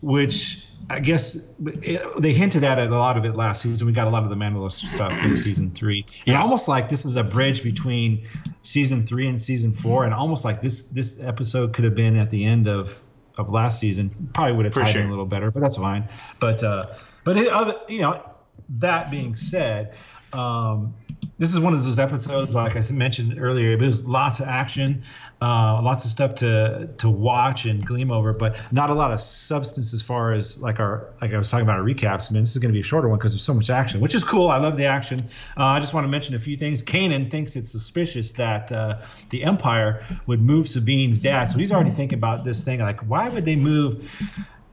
which 0.01 0.67
I 0.89 1.01
guess 1.01 1.53
it, 1.65 2.21
they 2.21 2.31
hinted 2.31 2.63
at 2.63 2.79
it 2.79 2.89
a 2.89 2.97
lot 2.97 3.17
of 3.17 3.25
it 3.25 3.35
last 3.35 3.63
season. 3.63 3.85
We 3.87 3.91
got 3.91 4.07
a 4.07 4.09
lot 4.09 4.23
of 4.23 4.29
the 4.29 4.37
Mandalore 4.37 4.71
stuff 4.71 5.21
in 5.21 5.35
season 5.45 5.71
three, 5.71 6.05
and 6.27 6.37
almost 6.37 6.69
like 6.69 6.87
this 6.87 7.03
is 7.03 7.17
a 7.17 7.25
bridge 7.25 7.61
between 7.61 8.25
season 8.63 9.05
three 9.05 9.27
and 9.27 9.41
season 9.41 9.73
four, 9.73 10.05
and 10.05 10.13
almost 10.13 10.45
like 10.45 10.61
this 10.61 10.83
this 10.83 11.21
episode 11.21 11.73
could 11.73 11.83
have 11.83 11.95
been 11.95 12.15
at 12.15 12.29
the 12.29 12.45
end 12.45 12.69
of 12.69 13.01
of 13.37 13.49
last 13.49 13.79
season. 13.79 14.29
Probably 14.33 14.53
would 14.53 14.65
have 14.65 14.73
For 14.73 14.81
tied 14.81 14.91
sure. 14.91 15.01
in 15.01 15.07
a 15.07 15.09
little 15.11 15.25
better, 15.25 15.51
but 15.51 15.61
that's 15.61 15.77
fine. 15.77 16.07
But 16.39 16.63
uh, 16.63 16.87
but 17.23 17.37
it, 17.37 17.47
other, 17.47 17.75
you 17.87 18.01
know, 18.01 18.21
that 18.69 19.11
being 19.11 19.35
said, 19.35 19.95
um, 20.35 20.93
this 21.37 21.53
is 21.53 21.59
one 21.59 21.73
of 21.73 21.83
those 21.83 21.99
episodes, 21.99 22.55
like 22.55 22.77
I 22.77 22.91
mentioned 22.93 23.37
earlier, 23.39 23.73
it 23.73 23.81
was 23.81 24.07
lots 24.07 24.39
of 24.39 24.47
action, 24.47 25.03
uh, 25.41 25.81
lots 25.81 26.05
of 26.05 26.11
stuff 26.11 26.35
to 26.35 26.89
to 26.97 27.09
watch 27.09 27.65
and 27.65 27.85
gleam 27.85 28.09
over, 28.09 28.31
but 28.31 28.57
not 28.71 28.89
a 28.89 28.93
lot 28.93 29.11
of 29.11 29.19
substance 29.19 29.93
as 29.93 30.01
far 30.01 30.31
as 30.31 30.61
like 30.61 30.79
our 30.79 31.13
like 31.21 31.33
I 31.33 31.37
was 31.37 31.49
talking 31.49 31.65
about 31.65 31.79
our 31.79 31.85
recaps. 31.85 32.31
I 32.31 32.33
mean, 32.33 32.43
this 32.43 32.55
is 32.55 32.61
going 32.61 32.71
to 32.71 32.73
be 32.73 32.79
a 32.79 32.83
shorter 32.83 33.09
one 33.09 33.17
because 33.17 33.33
there's 33.33 33.43
so 33.43 33.53
much 33.53 33.69
action, 33.69 33.99
which 33.99 34.15
is 34.15 34.23
cool. 34.23 34.49
I 34.49 34.57
love 34.57 34.77
the 34.77 34.85
action. 34.85 35.19
Uh, 35.57 35.65
I 35.65 35.81
just 35.81 35.93
want 35.93 36.05
to 36.05 36.09
mention 36.09 36.35
a 36.35 36.39
few 36.39 36.55
things. 36.55 36.81
Kanan 36.81 37.29
thinks 37.29 37.57
it's 37.57 37.69
suspicious 37.69 38.31
that 38.33 38.71
uh, 38.71 39.01
the 39.29 39.43
Empire 39.43 40.05
would 40.27 40.41
move 40.41 40.67
Sabine's 40.67 41.19
dad, 41.19 41.45
so 41.45 41.57
he's 41.57 41.71
already 41.71 41.89
thinking 41.89 42.17
about 42.17 42.45
this 42.45 42.63
thing 42.63 42.79
like, 42.79 43.01
why 43.01 43.27
would 43.27 43.43
they 43.43 43.57
move? 43.57 44.09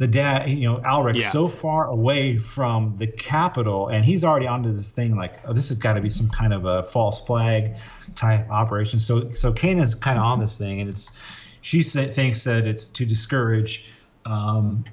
The 0.03 0.09
dad, 0.09 0.51
you 0.51 0.69
know, 0.69 0.79
Alrich 0.79 1.21
Yeah. 1.21 1.29
so 1.29 1.47
far 1.47 1.87
away 1.87 2.37
from 2.37 2.97
the 2.97 3.07
capital, 3.07 3.87
and 3.87 4.05
he's 4.05 4.25
already 4.25 4.49
onto 4.49 4.73
this 4.73 4.91
thing 4.91 5.15
like, 5.15 5.35
oh, 5.47 5.53
this 5.53 5.69
has 5.69 5.79
got 5.79 5.93
to 5.93 6.01
be 6.01 6.09
some 6.09 6.29
kind 6.29 6.53
of 6.53 6.65
a 6.65 6.83
false 6.83 7.21
flag 7.21 7.77
type 8.17 8.51
operation. 8.51 8.99
So, 8.99 9.31
so 9.31 9.53
Kanan's 9.53 9.95
kind 9.95 10.19
of 10.19 10.25
on 10.25 10.41
this 10.41 10.59
thing, 10.59 10.81
and 10.81 10.91
it's 10.91 11.12
she 11.61 11.83
thinks 11.83 12.43
that 12.43 12.67
it's 12.67 12.88
to 12.88 13.07
discourage 13.07 13.93
um, 14.27 14.85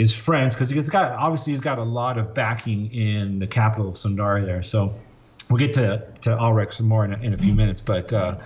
his 0.00 0.12
friends 0.12 0.56
because 0.56 0.68
he's 0.68 0.88
got 0.88 1.12
obviously 1.12 1.52
he's 1.52 1.60
got 1.60 1.78
a 1.78 1.84
lot 1.84 2.18
of 2.18 2.34
backing 2.34 2.92
in 2.92 3.38
the 3.38 3.46
capital 3.46 3.88
of 3.88 3.94
Sundari 3.94 4.44
there. 4.44 4.62
So 4.62 4.92
we'll 5.48 5.58
get 5.58 5.74
to 5.74 6.08
to 6.22 6.30
Alrich 6.30 6.72
some 6.72 6.88
more 6.88 7.04
in 7.04 7.12
a, 7.12 7.18
in 7.18 7.34
a 7.34 7.38
few 7.38 7.54
minutes, 7.54 7.80
but. 7.80 8.12
Uh, 8.12 8.38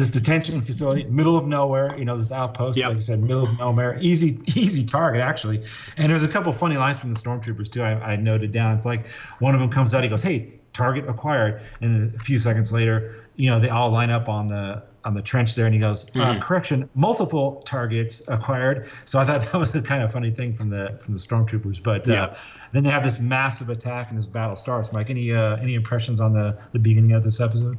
this 0.00 0.10
detention 0.10 0.62
facility, 0.62 1.04
middle 1.04 1.36
of 1.36 1.46
nowhere, 1.46 1.94
you 1.98 2.04
know, 2.06 2.16
this 2.16 2.32
outpost, 2.32 2.78
like 2.78 2.96
I 2.96 3.00
said, 3.00 3.20
middle 3.20 3.44
of 3.44 3.58
nowhere, 3.58 3.98
easy, 4.00 4.40
easy 4.56 4.84
target 4.84 5.20
actually. 5.20 5.62
And 5.98 6.10
there's 6.10 6.24
a 6.24 6.28
couple 6.28 6.50
funny 6.52 6.76
lines 6.78 6.98
from 6.98 7.12
the 7.12 7.18
stormtroopers 7.20 7.70
too. 7.70 7.82
I, 7.82 7.92
I 8.12 8.16
noted 8.16 8.50
down. 8.50 8.74
It's 8.76 8.86
like 8.86 9.06
one 9.40 9.54
of 9.54 9.60
them 9.60 9.70
comes 9.70 9.94
out, 9.94 10.02
he 10.02 10.08
goes, 10.08 10.22
"Hey, 10.22 10.58
target 10.72 11.08
acquired," 11.08 11.60
and 11.82 12.14
a 12.14 12.18
few 12.18 12.38
seconds 12.38 12.72
later, 12.72 13.14
you 13.36 13.50
know, 13.50 13.60
they 13.60 13.68
all 13.68 13.90
line 13.90 14.10
up 14.10 14.28
on 14.28 14.48
the 14.48 14.82
on 15.04 15.14
the 15.14 15.22
trench 15.22 15.54
there, 15.54 15.64
and 15.64 15.74
he 15.74 15.80
goes, 15.80 16.04
uh, 16.16 16.34
Mhm. 16.34 16.40
"Correction, 16.42 16.88
multiple 16.94 17.62
targets 17.66 18.20
acquired." 18.28 18.86
So 19.04 19.18
I 19.18 19.24
thought 19.24 19.40
that 19.52 19.54
was 19.58 19.74
a 19.74 19.82
kind 19.82 20.02
of 20.02 20.12
funny 20.12 20.30
thing 20.30 20.52
from 20.52 20.70
the 20.70 20.98
from 21.04 21.14
the 21.14 21.20
stormtroopers. 21.20 21.82
But 21.82 22.08
uh, 22.08 22.12
Yeah. 22.12 22.34
then 22.72 22.84
they 22.84 22.90
have 22.90 23.04
this 23.04 23.18
massive 23.20 23.68
attack, 23.70 24.08
and 24.10 24.18
this 24.18 24.26
battle 24.26 24.56
starts. 24.56 24.92
Mike, 24.92 25.10
any 25.10 25.32
uh, 25.34 25.56
any 25.56 25.74
impressions 25.74 26.20
on 26.20 26.32
the 26.32 26.58
the 26.72 26.78
beginning 26.78 27.12
of 27.12 27.22
this 27.22 27.40
episode? 27.40 27.76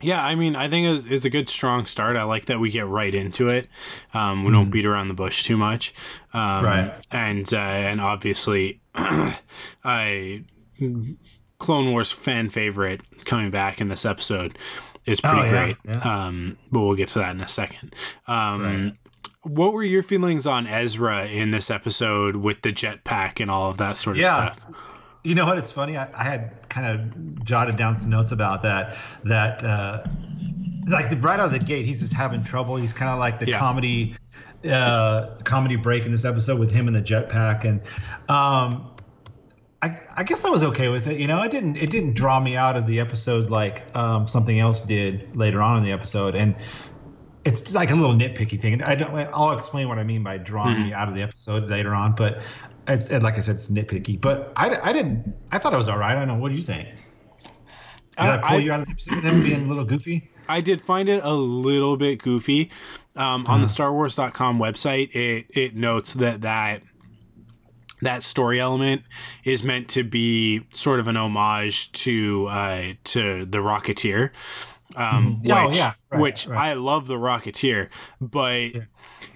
Yeah, 0.00 0.24
I 0.24 0.34
mean, 0.36 0.54
I 0.54 0.68
think 0.68 0.86
it's, 0.86 1.06
it's 1.06 1.24
a 1.24 1.30
good 1.30 1.48
strong 1.48 1.86
start. 1.86 2.16
I 2.16 2.22
like 2.22 2.46
that 2.46 2.60
we 2.60 2.70
get 2.70 2.86
right 2.88 3.12
into 3.14 3.48
it. 3.48 3.66
Um, 4.14 4.44
we 4.44 4.52
don't 4.52 4.70
beat 4.70 4.84
around 4.86 5.08
the 5.08 5.14
bush 5.14 5.44
too 5.44 5.56
much, 5.56 5.92
um, 6.32 6.64
Right. 6.64 6.92
And 7.10 7.52
uh, 7.52 7.56
and 7.58 8.00
obviously, 8.00 8.80
I 9.84 10.44
Clone 11.58 11.90
Wars 11.90 12.12
fan 12.12 12.50
favorite 12.50 13.00
coming 13.24 13.50
back 13.50 13.80
in 13.80 13.88
this 13.88 14.04
episode 14.06 14.56
is 15.06 15.20
pretty 15.20 15.40
Oh, 15.40 15.44
yeah, 15.44 15.50
great. 15.50 15.76
yeah. 15.84 16.26
Um, 16.26 16.58
but 16.70 16.80
we'll 16.80 16.94
get 16.94 17.08
to 17.10 17.18
that 17.18 17.34
in 17.34 17.40
a 17.40 17.48
second. 17.48 17.94
Um, 18.26 18.62
Right. 18.62 18.92
What 19.42 19.72
were 19.72 19.82
your 19.84 20.02
feelings 20.02 20.46
on 20.46 20.66
Ezra 20.66 21.26
in 21.26 21.52
this 21.52 21.70
episode 21.70 22.36
with 22.36 22.62
the 22.62 22.72
jetpack 22.72 23.40
and 23.40 23.50
all 23.50 23.70
of 23.70 23.78
that 23.78 23.96
sort 23.96 24.16
of 24.16 24.22
Yeah. 24.22 24.52
stuff? 24.52 24.60
You 25.24 25.34
know 25.34 25.44
what? 25.46 25.58
It's 25.58 25.72
funny. 25.72 25.96
I, 25.96 26.08
I 26.14 26.24
had 26.24 26.68
kind 26.68 26.86
of 26.86 27.44
jotted 27.44 27.76
down 27.76 27.96
some 27.96 28.10
notes 28.10 28.32
about 28.32 28.62
that. 28.62 28.96
That 29.24 29.62
uh, 29.64 30.04
like 30.86 31.10
the, 31.10 31.16
right 31.16 31.38
out 31.40 31.52
of 31.52 31.52
the 31.52 31.58
gate, 31.58 31.86
he's 31.86 32.00
just 32.00 32.12
having 32.12 32.44
trouble. 32.44 32.76
He's 32.76 32.92
kind 32.92 33.10
of 33.10 33.18
like 33.18 33.38
the 33.38 33.48
Yeah. 33.48 33.58
comedy 33.58 34.16
uh, 34.68 35.36
comedy 35.44 35.76
break 35.76 36.04
in 36.04 36.12
this 36.12 36.24
episode 36.24 36.58
with 36.58 36.72
him 36.72 36.86
and 36.88 36.96
the 36.96 37.02
jetpack, 37.02 37.64
and 37.64 37.80
um, 38.28 38.90
I, 39.82 40.00
I 40.16 40.24
guess 40.24 40.44
I 40.44 40.50
was 40.50 40.64
okay 40.64 40.88
with 40.88 41.06
it. 41.06 41.20
You 41.20 41.26
know, 41.26 41.42
it 41.42 41.50
didn't 41.50 41.76
it 41.76 41.90
didn't 41.90 42.14
draw 42.14 42.40
me 42.40 42.56
out 42.56 42.76
of 42.76 42.86
the 42.86 42.98
episode 43.00 43.50
like 43.50 43.94
um, 43.96 44.26
something 44.26 44.58
else 44.58 44.80
did 44.80 45.36
later 45.36 45.62
on 45.62 45.78
in 45.78 45.84
the 45.84 45.92
episode, 45.92 46.34
and 46.34 46.56
it's 47.44 47.74
like 47.74 47.90
a 47.90 47.94
little 47.94 48.16
nitpicky 48.16 48.58
thing. 48.60 48.82
I 48.82 48.94
don't. 48.94 49.16
I'll 49.32 49.52
explain 49.52 49.88
what 49.88 49.98
I 49.98 50.04
mean 50.04 50.22
by 50.22 50.38
drawing 50.38 50.82
me 50.82 50.92
out 50.92 51.08
of 51.08 51.14
the 51.14 51.22
episode 51.22 51.70
later 51.70 51.94
on, 51.94 52.14
but 52.16 52.42
it's 52.88 53.10
and 53.10 53.22
like 53.22 53.36
I 53.36 53.40
said, 53.40 53.56
it's 53.56 53.68
nitpicky. 53.68 54.20
But 54.20 54.52
I, 54.56 54.76
I 54.80 54.92
didn't. 54.92 55.34
I 55.52 55.58
thought 55.58 55.72
it 55.72 55.76
was 55.76 55.88
all 55.88 55.98
right. 55.98 56.12
I 56.16 56.18
don't 56.20 56.28
know. 56.28 56.36
What 56.42 56.50
do 56.50 56.56
you 56.56 56.62
think? 56.62 56.88
Did 56.90 56.98
I, 58.18 58.34
I- 58.34 58.38
pull 58.38 58.56
I- 58.56 58.60
you 58.60 58.72
out 58.72 58.80
of 58.80 58.88
the? 58.88 59.20
Them 59.20 59.42
being 59.42 59.64
a 59.66 59.68
little 59.68 59.84
goofy. 59.84 60.30
I 60.48 60.60
did 60.62 60.80
find 60.80 61.08
it 61.10 61.20
a 61.22 61.34
little 61.34 61.96
bit 61.98 62.22
goofy. 62.22 62.70
Um, 63.16 63.44
on 63.46 63.60
the 63.60 63.66
StarWars.com 63.66 64.58
website, 64.58 65.14
it 65.14 65.46
it 65.50 65.74
notes 65.76 66.14
that 66.14 66.40
that 66.42 66.82
that 68.00 68.22
story 68.22 68.60
element 68.60 69.02
is 69.44 69.64
meant 69.64 69.88
to 69.90 70.04
be 70.04 70.62
sort 70.72 71.00
of 71.00 71.08
an 71.08 71.16
homage 71.16 71.90
to 71.92 72.46
uh, 72.48 72.82
to 73.04 73.44
the 73.44 73.58
Rocketeer. 73.58 74.30
Um. 74.96 75.42
Oh, 75.50 75.66
which, 75.68 75.76
yeah, 75.76 75.92
right, 76.10 76.20
which 76.20 76.46
right. 76.46 76.70
I 76.70 76.72
love 76.74 77.08
the 77.08 77.16
Rocketeer, 77.16 77.88
but 78.20 78.70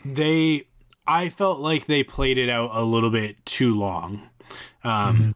they 0.04 0.68
I 1.06 1.28
felt 1.28 1.58
like 1.60 1.86
they 1.86 2.02
played 2.04 2.38
it 2.38 2.48
out 2.48 2.70
a 2.72 2.82
little 2.82 3.10
bit 3.10 3.44
too 3.44 3.74
long. 3.74 4.28
Um, 4.84 5.16
Mm-hmm. 5.16 5.30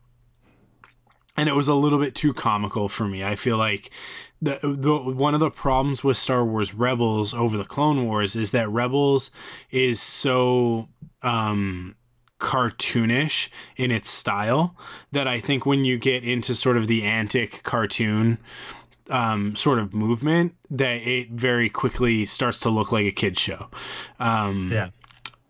and 1.37 1.49
it 1.49 1.55
was 1.55 1.69
a 1.69 1.75
little 1.75 1.99
bit 1.99 2.15
too 2.15 2.33
comical 2.33 2.89
for 2.89 3.07
me. 3.09 3.25
I 3.25 3.35
feel 3.35 3.57
like 3.59 3.91
the, 4.41 4.59
the 4.63 4.97
one 5.13 5.35
of 5.35 5.41
the 5.41 5.51
problems 5.51 6.05
with 6.05 6.17
Star 6.17 6.45
Wars 6.45 6.75
Rebels 6.75 7.33
over 7.35 7.57
the 7.57 7.65
Clone 7.65 8.05
Wars 8.07 8.37
is 8.37 8.51
that 8.53 8.69
Rebels 8.69 9.31
is 9.71 10.01
so 10.01 10.89
um 11.23 11.95
cartoonish 12.39 13.49
in 13.77 13.91
its 13.91 14.11
style 14.11 14.77
that 15.13 15.27
I 15.27 15.41
think 15.41 15.65
when 15.65 15.85
you 15.85 15.97
get 15.99 16.23
into 16.23 16.55
sort 16.55 16.77
of 16.77 16.87
the 16.87 17.03
antic 17.03 17.63
cartoon 17.63 18.37
um, 19.09 19.57
sort 19.57 19.79
of 19.79 19.95
movement 19.95 20.55
that 20.71 20.97
it 21.07 21.31
very 21.31 21.71
quickly 21.71 22.27
starts 22.27 22.59
to 22.61 22.69
look 22.71 22.93
like 22.93 23.07
a 23.07 23.11
kid's 23.13 23.41
show. 23.41 23.69
Um, 24.21 24.71
Yeah. 24.73 24.89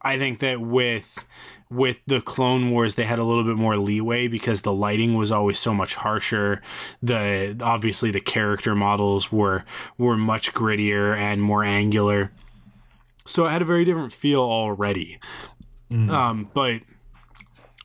I 0.07 0.19
think 0.19 0.39
that 0.41 0.61
with 0.61 1.27
with 1.69 1.99
the 2.07 2.21
Clone 2.21 2.71
Wars, 2.71 2.95
they 2.95 3.05
had 3.05 3.19
a 3.19 3.25
little 3.25 3.43
bit 3.43 3.57
more 3.57 3.77
leeway 3.77 4.29
because 4.29 4.63
the 4.63 4.73
lighting 4.73 5.15
was 5.15 5.33
always 5.33 5.59
so 5.59 5.75
much 5.75 5.97
harsher. 5.97 6.63
The 7.03 7.57
obviously 7.61 8.11
the 8.11 8.21
character 8.21 8.75
models 8.75 9.33
were 9.33 9.65
were 9.99 10.17
much 10.17 10.55
grittier 10.55 11.17
and 11.17 11.43
more 11.43 11.65
angular, 11.65 12.33
so 13.25 13.47
it 13.47 13.51
had 13.51 13.63
a 13.63 13.67
very 13.67 13.85
different 13.85 14.13
feel 14.13 14.43
already. 14.43 15.19
Um, 16.11 16.51
but 16.55 16.83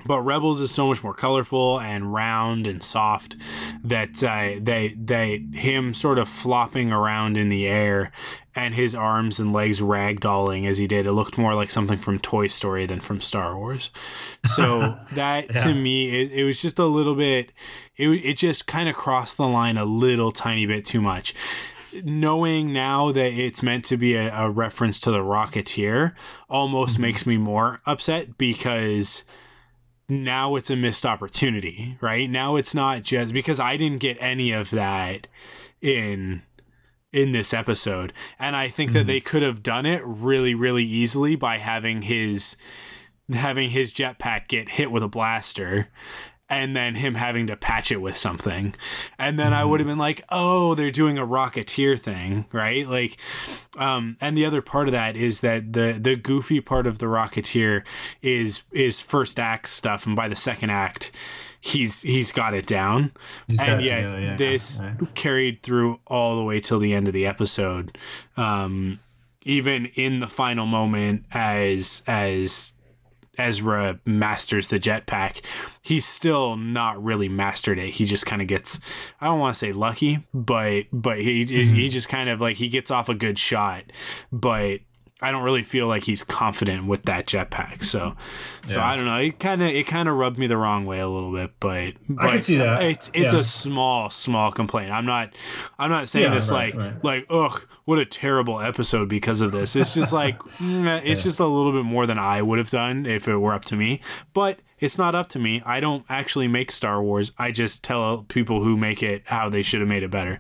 but 0.06 0.22
Rebels 0.22 0.62
is 0.62 0.72
so 0.72 0.88
much 0.88 1.04
more 1.04 1.14
colorful 1.14 1.80
and 1.80 2.14
round 2.14 2.68
and 2.68 2.82
soft 2.82 3.36
that 3.84 4.24
uh, 4.24 4.60
they 4.62 4.96
they 4.98 5.46
him 5.54 5.94
sort 5.94 6.18
of 6.18 6.28
flopping 6.28 6.92
around 6.92 7.38
in 7.38 7.50
the 7.50 7.68
air 7.68 8.12
and 8.56 8.74
his 8.74 8.94
arms 8.94 9.40
and 9.40 9.54
legs 9.54 9.82
ragdolling 9.82 10.66
as 10.68 10.78
he 10.78 10.88
did. 10.88 11.06
It 11.06 11.14
looked 11.14 11.38
more 11.38 11.56
like 11.56 11.70
something 11.70 11.98
from 11.98 12.20
Toy 12.20 12.48
Story 12.48 12.86
than 12.86 13.00
from 13.00 13.22
Star 13.22 13.58
Wars. 13.58 13.92
So 14.46 14.98
that 15.14 15.54
Yeah. 15.54 15.64
to 15.64 15.74
me, 15.74 16.22
it, 16.22 16.32
it 16.32 16.44
was 16.44 16.62
just 16.62 16.80
a 16.80 16.86
little 16.86 17.16
bit. 17.16 17.52
It 17.96 18.08
it 18.08 18.38
just 18.38 18.68
kind 18.68 18.90
of 18.90 18.96
crossed 18.96 19.38
the 19.38 19.48
line 19.48 19.78
a 19.78 19.86
little 19.86 20.32
tiny 20.32 20.66
bit 20.66 20.86
too 20.86 21.02
much 21.02 21.34
knowing 22.04 22.72
now 22.72 23.12
that 23.12 23.34
it's 23.34 23.62
meant 23.62 23.86
to 23.86 23.98
be 23.98 24.16
a, 24.16 24.34
a 24.34 24.50
reference 24.50 24.98
to 24.98 25.12
the 25.12 25.20
Rocketeer 25.20 26.14
almost 26.50 26.94
mm-hmm. 26.94 27.02
makes 27.02 27.26
me 27.26 27.38
more 27.38 27.82
upset 27.86 28.38
because 28.38 29.26
now 30.08 30.56
it's 30.56 30.70
a 30.70 30.76
missed 30.76 31.06
opportunity, 31.06 31.98
right? 32.02 32.30
Now 32.30 32.56
it's 32.56 32.76
not 32.76 33.04
just 33.04 33.34
because 33.34 33.60
I 33.60 33.78
didn't 33.78 34.00
get 34.00 34.18
any 34.20 34.52
of 34.52 34.70
that 34.72 35.28
in 35.82 36.44
in 37.14 37.32
this 37.32 37.54
episode. 37.54 38.14
And 38.40 38.56
I 38.56 38.68
think 38.68 38.94
that 38.94 39.08
they 39.08 39.20
could 39.20 39.44
have 39.44 39.64
done 39.64 39.86
it 39.86 40.02
really, 40.06 40.56
really 40.56 40.84
easily 40.84 41.36
by 41.36 41.58
having 41.58 42.04
his 42.04 42.58
having 43.32 43.70
his 43.70 43.94
jetpack 43.94 44.48
get 44.48 44.70
hit 44.70 44.92
with 44.92 45.04
a 45.04 45.08
blaster 45.08 45.88
and 46.50 46.76
then 46.76 46.96
him 46.96 47.16
having 47.16 47.48
to 47.48 47.56
patch 47.56 47.94
it 47.94 48.02
with 48.02 48.18
something. 48.18 48.76
And 49.18 49.40
then 49.40 49.54
I 49.54 49.64
would 49.64 49.80
have 49.80 49.88
been 49.88 49.98
like, 49.98 50.22
"Oh, 50.28 50.76
they're 50.76 50.92
doing 50.92 51.18
a 51.18 51.26
rocketeer 51.26 51.98
thing, 51.98 52.46
right?" 52.52 52.88
Like 52.88 53.18
um 53.78 54.18
and 54.20 54.38
the 54.38 54.46
other 54.46 54.62
part 54.62 54.88
of 54.88 54.92
that 54.92 55.16
is 55.16 55.40
that 55.40 55.74
the 55.74 55.98
the 56.00 56.18
goofy 56.18 56.60
part 56.60 56.86
of 56.88 57.00
the 57.00 57.06
rocketeer 57.06 57.84
is 58.22 58.64
is 58.72 59.00
first 59.00 59.40
act 59.40 59.70
stuff 59.70 60.06
and 60.06 60.16
by 60.16 60.28
the 60.28 60.36
second 60.36 60.72
act 60.72 61.12
he's 61.62 62.02
he's 62.02 62.32
got 62.34 62.54
it 62.54 62.66
down. 62.66 63.12
He's 63.48 63.60
and 63.60 63.82
yet 63.82 63.98
together, 63.98 64.20
yeah, 64.20 64.36
this 64.36 64.82
right. 64.84 65.16
carried 65.16 65.64
through 65.64 66.00
all 66.08 66.36
the 66.36 66.44
way 66.44 66.60
till 66.60 66.80
the 66.80 66.94
end 66.94 67.08
of 67.08 67.14
the 67.14 67.26
episode. 67.26 67.98
Um 68.36 69.00
even 69.44 69.86
in 69.96 70.20
the 70.20 70.28
final 70.28 70.66
moment 70.66 71.26
as 71.32 72.04
as 72.08 72.74
Ezra 73.38 74.00
masters 74.06 74.68
the 74.68 74.80
jetpack, 74.80 75.42
he's 75.82 76.06
still 76.06 76.58
not 76.58 77.02
really 77.02 77.30
mastered 77.30 77.80
it. 77.80 77.92
He 77.92 78.06
just 78.06 78.26
kind 78.26 78.42
of 78.42 78.48
gets 78.48 78.80
I 79.22 79.28
don't 79.28 79.40
want 79.40 79.56
to 79.56 79.60
say 79.60 79.72
lucky, 79.72 80.28
but 80.34 80.84
but 80.92 81.22
he 81.22 81.46
Mm-hmm. 81.46 81.76
he 81.76 81.88
just 81.88 82.10
kind 82.10 82.30
of 82.30 82.42
like 82.42 82.58
he 82.58 82.68
gets 82.68 82.92
off 82.92 83.08
a 83.10 83.16
good 83.16 83.40
shot, 83.40 83.86
but 84.32 84.82
I 85.22 85.32
don't 85.32 85.44
really 85.44 85.62
feel 85.64 85.88
like 85.88 86.04
he's 86.04 86.24
confident 86.24 86.88
with 86.88 87.04
that 87.04 87.28
jetpack. 87.28 87.84
So, 87.84 88.16
so 88.68 88.80
Yeah. 88.80 88.86
I 88.86 88.96
don't 88.96 89.06
know. 89.06 89.18
It 89.18 89.40
kind 89.40 89.62
of 89.62 89.68
it 89.70 89.86
kind 89.88 90.10
of 90.10 90.16
rubbed 90.16 90.38
me 90.40 90.48
the 90.48 90.58
wrong 90.58 90.86
way 90.86 91.00
a 91.00 91.08
little 91.08 91.32
bit, 91.32 91.52
but, 91.60 91.94
but 92.10 92.32
can 92.32 92.42
see 92.42 92.58
that. 92.58 92.82
It's 92.84 93.12
it's 93.14 93.34
Yeah. 93.34 93.40
a 93.40 93.44
small 93.44 94.10
small 94.10 94.52
complaint. 94.52 94.92
I'm 94.92 95.06
not 95.06 95.34
I'm 95.78 95.90
not 95.92 96.10
saying 96.10 96.26
Yeah, 96.30 96.36
this 96.36 96.50
right, 96.50 96.74
like 96.76 96.84
right. 96.84 97.04
like 97.04 97.26
ugh 97.30 97.68
what 97.86 98.00
a 98.00 98.06
terrible 98.06 98.60
episode 98.62 99.10
because 99.10 99.42
of 99.42 99.52
this. 99.52 99.76
It's 99.76 99.94
just 99.94 100.12
like 100.14 100.40
mm, 100.60 101.02
it's 101.06 101.24
just 101.24 101.40
a 101.40 101.46
little 101.46 101.72
bit 101.72 101.84
more 101.86 102.06
than 102.06 102.18
I 102.18 102.42
would 102.42 102.58
have 102.58 102.70
done 102.70 103.06
if 103.06 103.28
it 103.28 103.38
were 103.38 103.54
up 103.54 103.66
to 103.66 103.76
me. 103.76 104.02
But 104.34 104.60
it's 104.80 104.98
not 104.98 105.14
up 105.14 105.30
to 105.30 105.40
me. 105.40 105.62
I 105.64 105.80
don't 105.80 106.04
actually 106.10 106.48
make 106.48 106.72
Star 106.72 107.04
Wars. 107.04 107.32
I 107.38 107.52
just 107.52 107.84
tell 107.84 108.24
people 108.24 108.64
who 108.64 108.76
make 108.76 109.04
it 109.04 109.28
how 109.28 109.50
they 109.50 109.62
should 109.62 109.80
have 109.82 109.90
made 109.90 110.02
it 110.02 110.10
better. 110.10 110.40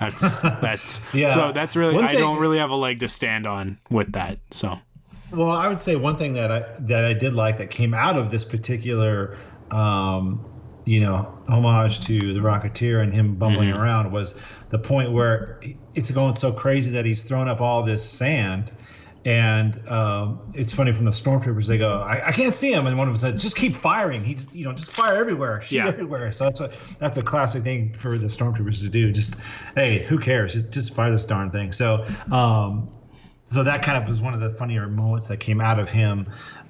That's 0.00 0.20
that's 0.42 1.00
Yeah. 1.12 1.34
So 1.34 1.52
that's 1.52 1.76
really 1.76 1.94
One 1.94 2.04
I 2.04 2.14
don't 2.14 2.38
really 2.38 2.58
have 2.58 2.70
a 2.70 2.76
leg 2.76 3.00
to 3.00 3.08
stand 3.08 3.46
on 3.46 3.78
with 3.90 4.12
that. 4.12 4.38
So 4.50 4.78
Well, 5.32 5.50
I 5.50 5.68
would 5.68 5.80
say 5.80 5.96
one 5.96 6.16
thing 6.16 6.34
that 6.34 6.50
I 6.50 6.64
that 6.80 7.04
I 7.04 7.12
did 7.12 7.34
like 7.34 7.56
that 7.58 7.70
came 7.70 7.94
out 7.94 8.18
of 8.18 8.30
this 8.30 8.44
particular, 8.44 9.38
um, 9.70 10.44
you 10.84 11.00
know, 11.00 11.36
homage 11.48 12.00
to 12.06 12.32
the 12.34 12.40
Rocketeer 12.40 13.02
and 13.02 13.12
him 13.12 13.36
bumbling 13.36 13.70
Mm-hmm. 13.70 13.80
around 13.80 14.12
was 14.12 14.34
the 14.68 14.78
point 14.78 15.12
where 15.12 15.60
it's 15.94 16.10
going 16.10 16.34
so 16.34 16.52
crazy 16.52 16.90
that 16.90 17.04
he's 17.06 17.22
thrown 17.22 17.48
up 17.48 17.60
all 17.60 17.82
this 17.82 18.08
sand. 18.08 18.72
And 19.26 19.88
um, 19.88 20.52
it's 20.54 20.70
funny 20.72 20.92
from 20.92 21.06
the 21.06 21.10
stormtroopers, 21.10 21.66
they 21.66 21.78
go, 21.78 22.00
I, 22.00 22.28
I 22.28 22.32
can't 22.32 22.54
see 22.54 22.72
him. 22.72 22.86
And 22.86 22.98
one 22.98 23.08
of 23.08 23.14
them 23.14 23.20
said, 23.20 23.38
just 23.38 23.56
keep 23.56 23.74
firing. 23.74 24.22
He, 24.22 24.34
just, 24.34 24.52
you 24.52 24.64
know, 24.64 24.72
just 24.74 24.92
fire 24.92 25.16
everywhere, 25.16 25.62
shoot 25.62 25.76
Yeah. 25.76 25.88
everywhere. 25.88 26.30
So 26.32 26.44
that's 26.44 26.60
what 26.60 26.78
that's 26.98 27.16
a 27.16 27.22
classic 27.22 27.64
thing 27.64 27.94
for 27.94 28.18
the 28.18 28.26
stormtroopers 28.26 28.80
to 28.80 28.90
do. 28.90 29.12
Just, 29.12 29.36
hey, 29.76 30.04
who 30.04 30.18
cares? 30.18 30.52
Just, 30.52 30.70
just 30.70 30.94
fire 30.94 31.10
this 31.10 31.24
darn 31.24 31.50
thing. 31.50 31.72
So, 31.72 32.04
um, 32.30 32.90
so 33.46 33.62
that 33.64 33.82
kind 33.82 33.96
of 33.96 34.06
was 34.06 34.20
one 34.20 34.34
of 34.34 34.40
the 34.40 34.50
funnier 34.50 34.88
moments 34.88 35.26
that 35.28 35.40
came 35.40 35.60
out 35.60 35.78
of 35.78 35.88
him 35.88 36.26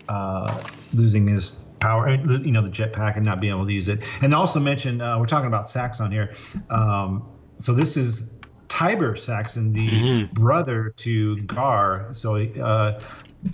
uh, 0.09 0.63
losing 0.93 1.27
his 1.27 1.53
power, 1.81 2.09
uh, 2.09 2.39
you 2.39 2.53
know, 2.53 2.63
the 2.63 2.71
jetpack 2.71 3.17
and 3.17 3.25
not 3.25 3.41
being 3.41 3.53
able 3.53 3.67
to 3.67 3.73
use 3.73 3.89
it. 3.89 4.05
And 4.23 4.33
also 4.35 4.61
mention, 4.61 5.01
uh, 5.01 5.19
we're 5.19 5.27
talking 5.27 5.49
about 5.49 5.69
Saxon 5.69 6.13
here. 6.13 6.33
Um, 6.71 7.29
so 7.59 7.73
this 7.75 7.97
is 7.97 8.34
Tiber 8.69 9.17
Saxon, 9.17 9.73
the 9.73 10.25
brother 10.33 10.93
to 10.97 11.37
Gar. 11.43 12.09
So 12.13 12.37
uh, 12.37 13.01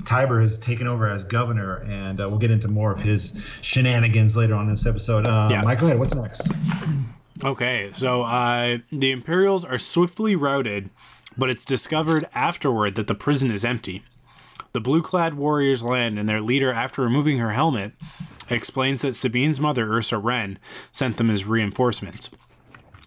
Tiber 0.05 0.41
has 0.41 0.59
taken 0.59 0.87
over 0.87 1.11
as 1.11 1.25
governor, 1.25 1.77
and 1.89 2.21
uh, 2.21 2.29
we'll 2.29 2.39
get 2.39 2.51
into 2.51 2.69
more 2.69 2.93
of 2.93 3.01
his 3.01 3.45
shenanigans 3.61 4.37
later 4.37 4.55
on 4.55 4.65
in 4.65 4.71
this 4.71 4.87
episode. 4.87 5.27
Uh, 5.27 5.49
Yeah. 5.51 5.63
Mike, 5.63 5.81
go 5.81 5.87
ahead. 5.87 5.99
What's 5.99 6.15
next? 6.15 6.49
Okay, 7.43 7.91
so 7.95 8.23
uh, 8.23 8.79
the 8.93 9.11
Imperials 9.11 9.65
are 9.65 9.79
swiftly 9.79 10.37
routed, 10.37 10.91
but 11.39 11.49
it's 11.49 11.65
discovered 11.65 12.25
afterward 12.35 12.95
that 12.97 13.07
the 13.07 13.15
prison 13.15 13.51
is 13.51 13.65
empty. 13.65 14.03
The 14.73 14.81
blue 14.81 15.03
clad 15.03 15.35
warriors 15.35 15.83
land, 15.83 16.19
and 16.19 16.29
their 16.29 16.41
leader, 16.41 16.71
after 16.73 17.03
removing 17.03 17.39
her 17.39 17.53
helmet, 17.53 17.93
explains 18.51 19.03
that 19.03 19.15
Sabine's 19.17 19.59
mother, 19.59 19.91
Ursa 19.91 20.19
Wren, 20.19 20.59
sent 20.93 21.17
them 21.17 21.31
as 21.31 21.45
reinforcements, 21.45 22.31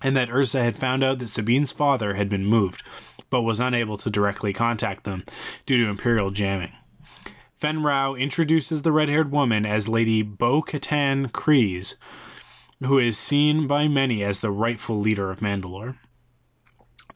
and 0.04 0.16
that 0.16 0.30
Ursa 0.30 0.62
had 0.62 0.78
found 0.78 1.04
out 1.04 1.20
that 1.20 1.30
Sabine's 1.30 1.72
father 1.72 2.14
had 2.16 2.30
been 2.30 2.46
moved, 2.46 2.84
but 3.30 3.42
was 3.42 3.60
unable 3.60 3.98
to 3.98 4.10
directly 4.10 4.54
contact 4.54 5.06
them 5.06 5.24
due 5.66 5.78
to 5.78 5.90
Imperial 5.90 6.30
jamming. 6.30 6.74
Fenn 7.56 7.82
Rau 7.82 8.14
introduces 8.14 8.82
the 8.82 8.92
red 8.92 9.08
haired 9.08 9.32
woman 9.32 9.66
as 9.66 9.88
Lady 9.88 10.22
Bo 10.22 10.62
Katan 10.62 11.32
Kryze, 11.32 11.96
who 12.84 13.00
is 13.00 13.18
seen 13.18 13.68
by 13.68 13.88
many 13.88 14.22
as 14.22 14.42
the 14.42 14.52
rightful 14.52 15.00
leader 15.00 15.32
of 15.32 15.40
Mandalore. 15.40 15.98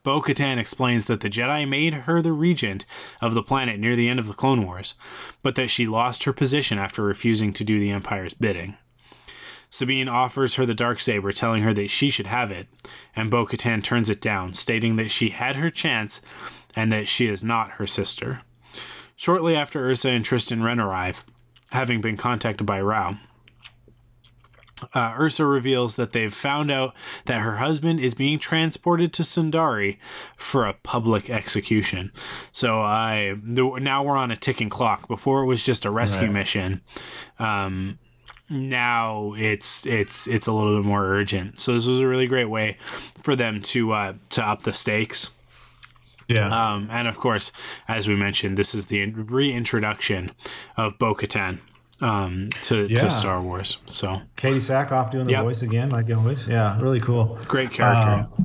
Bo 0.03 0.21
Katan 0.21 0.57
explains 0.57 1.05
that 1.07 1.19
the 1.19 1.29
Jedi 1.29 1.67
made 1.67 1.93
her 1.93 2.21
the 2.21 2.31
regent 2.31 2.85
of 3.19 3.33
the 3.33 3.43
planet 3.43 3.77
near 3.77 3.97
the 3.97 4.07
end 4.07 4.21
of 4.21 4.27
the 4.27 4.33
Clone 4.33 4.65
Wars, 4.65 4.95
but 5.43 5.55
that 5.55 5.69
she 5.69 5.85
lost 5.85 6.23
her 6.23 6.31
position 6.31 6.79
after 6.79 7.03
refusing 7.03 7.51
to 7.51 7.65
do 7.65 7.77
the 7.77 7.91
Empire's 7.91 8.33
bidding. 8.33 8.77
Sabine 9.69 10.07
offers 10.07 10.55
her 10.55 10.65
the 10.65 10.73
dark 10.73 10.99
saber, 10.99 11.31
telling 11.31 11.63
her 11.63 11.73
that 11.73 11.89
she 11.89 12.09
should 12.09 12.27
have 12.27 12.51
it, 12.51 12.67
and 13.15 13.29
Bo 13.29 13.45
Katan 13.45 13.83
turns 13.83 14.09
it 14.09 14.21
down, 14.21 14.53
stating 14.53 14.95
that 14.95 15.11
she 15.11 15.29
had 15.29 15.55
her 15.57 15.69
chance 15.69 16.21
and 16.75 16.91
that 16.91 17.07
she 17.07 17.27
is 17.27 17.43
not 17.43 17.71
her 17.71 17.87
sister. 17.87 18.41
Shortly 19.15 19.55
after 19.55 19.89
Ursa 19.89 20.09
and 20.09 20.23
Tristan 20.23 20.63
Wren 20.63 20.79
arrive, 20.79 21.25
having 21.71 22.01
been 22.01 22.17
contacted 22.17 22.65
by 22.67 22.79
Rau, 22.79 23.17
uh, 24.93 25.15
Ursa 25.19 25.43
reveals 25.43 25.95
that 25.95 26.11
they've 26.11 26.33
found 26.33 26.69
out 26.69 26.93
that 27.25 27.41
her 27.41 27.55
husband 27.57 27.99
is 27.99 28.13
being 28.13 28.37
transported 28.37 29.11
to 29.13 29.23
Sundari 29.23 29.97
for 30.35 30.65
a 30.67 30.73
public 30.73 31.31
execution. 31.31 32.11
So 32.51 32.79
I 32.81 33.35
now 33.43 34.03
we're 34.03 34.15
on 34.15 34.29
a 34.29 34.35
ticking 34.35 34.69
clock. 34.69 35.07
Before 35.07 35.41
it 35.41 35.47
was 35.47 35.63
just 35.63 35.83
a 35.83 35.89
rescue 35.89 36.27
Right. 36.27 36.33
mission. 36.33 36.81
Um, 37.39 37.97
now 38.49 39.33
it's 39.37 39.85
it's 39.85 40.27
it's 40.27 40.47
a 40.47 40.51
little 40.53 40.77
bit 40.81 40.85
more 40.87 41.03
urgent. 41.05 41.59
So 41.59 41.73
this 41.73 41.85
was 41.87 41.99
a 41.99 42.07
really 42.07 42.27
great 42.27 42.49
way 42.49 42.77
for 43.21 43.35
them 43.35 43.61
to 43.63 43.91
uh, 43.93 44.13
to 44.29 44.43
up 44.47 44.63
the 44.63 44.73
stakes. 44.73 45.31
Yeah. 46.27 46.47
Um, 46.49 46.89
and 46.91 47.07
of 47.07 47.17
course, 47.17 47.51
as 47.87 48.07
we 48.07 48.15
mentioned, 48.15 48.57
this 48.57 48.75
is 48.75 48.87
the 48.87 49.05
reintroduction 49.11 50.31
of 50.75 50.99
Bo 50.99 51.15
Katan 51.15 51.59
um, 52.01 52.49
to, 52.63 52.85
Yeah. 52.89 52.97
to 52.97 53.09
Star 53.09 53.41
Wars. 53.41 53.77
So 53.85 54.21
Katee 54.35 54.57
Sackhoff 54.57 55.09
doing 55.11 55.23
the 55.23 55.31
Yep. 55.31 55.43
voice 55.43 55.61
again, 55.61 55.89
like 55.89 56.11
always. 56.11 56.45
Yeah, 56.45 56.77
really 56.81 56.99
cool. 56.99 57.39
great 57.47 57.71
character. 57.71 58.27
Uh, 58.37 58.43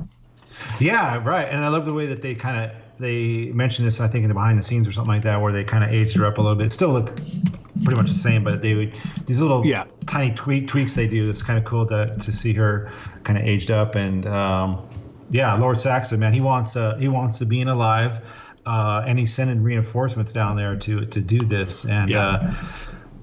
yeah, 0.79 1.21
right. 1.25 1.47
And 1.49 1.63
I 1.65 1.67
love 1.67 1.83
the 1.85 1.93
way 1.93 2.05
that 2.07 2.21
they 2.21 2.35
kind 2.35 2.57
of 2.63 2.71
they 2.99 3.51
mentioned 3.53 3.87
this. 3.87 3.99
I 3.99 4.07
think 4.07 4.23
in 4.23 4.29
the 4.29 4.33
behind 4.33 4.57
the 4.57 4.61
scenes 4.63 4.87
or 4.87 4.91
something 4.91 5.13
like 5.13 5.23
that, 5.23 5.41
where 5.41 5.51
they 5.51 5.63
kind 5.63 5.83
of 5.83 5.91
aged 5.91 6.15
her 6.17 6.25
up 6.25 6.37
a 6.37 6.41
little 6.41 6.55
bit. 6.57 6.71
Still 6.71 6.89
look 6.89 7.15
pretty 7.83 7.99
much 7.99 8.09
the 8.09 8.15
same, 8.15 8.43
but 8.43 8.61
they 8.61 8.73
would 8.75 8.93
these 9.25 9.41
little 9.41 9.65
Yeah. 9.65 9.85
tiny 10.05 10.33
tweak 10.33 10.67
tweaks 10.67 10.95
they 10.95 11.07
do. 11.07 11.29
It's 11.29 11.41
kind 11.41 11.57
of 11.59 11.65
cool 11.65 11.85
to 11.87 12.13
to 12.13 12.31
see 12.31 12.53
her 12.53 12.91
kind 13.23 13.37
of 13.39 13.45
aged 13.45 13.71
up. 13.71 13.95
And 13.95 14.25
um, 14.27 14.87
yeah, 15.29 15.53
Lord 15.55 15.77
Saxon, 15.77 16.19
man, 16.19 16.33
he 16.33 16.41
wants 16.41 16.75
uh, 16.75 16.95
he 16.97 17.07
wants 17.07 17.37
Sabine 17.37 17.67
alive. 17.67 18.21
Uh, 18.65 19.03
and 19.05 19.19
he's 19.19 19.33
sending 19.33 19.61
reinforcements 19.61 20.31
down 20.31 20.55
there 20.55 20.77
to 20.77 21.05
to 21.07 21.21
do 21.21 21.39
this. 21.39 21.83
And 21.85 22.09
Yeah. 22.09 22.27
uh, 22.27 22.53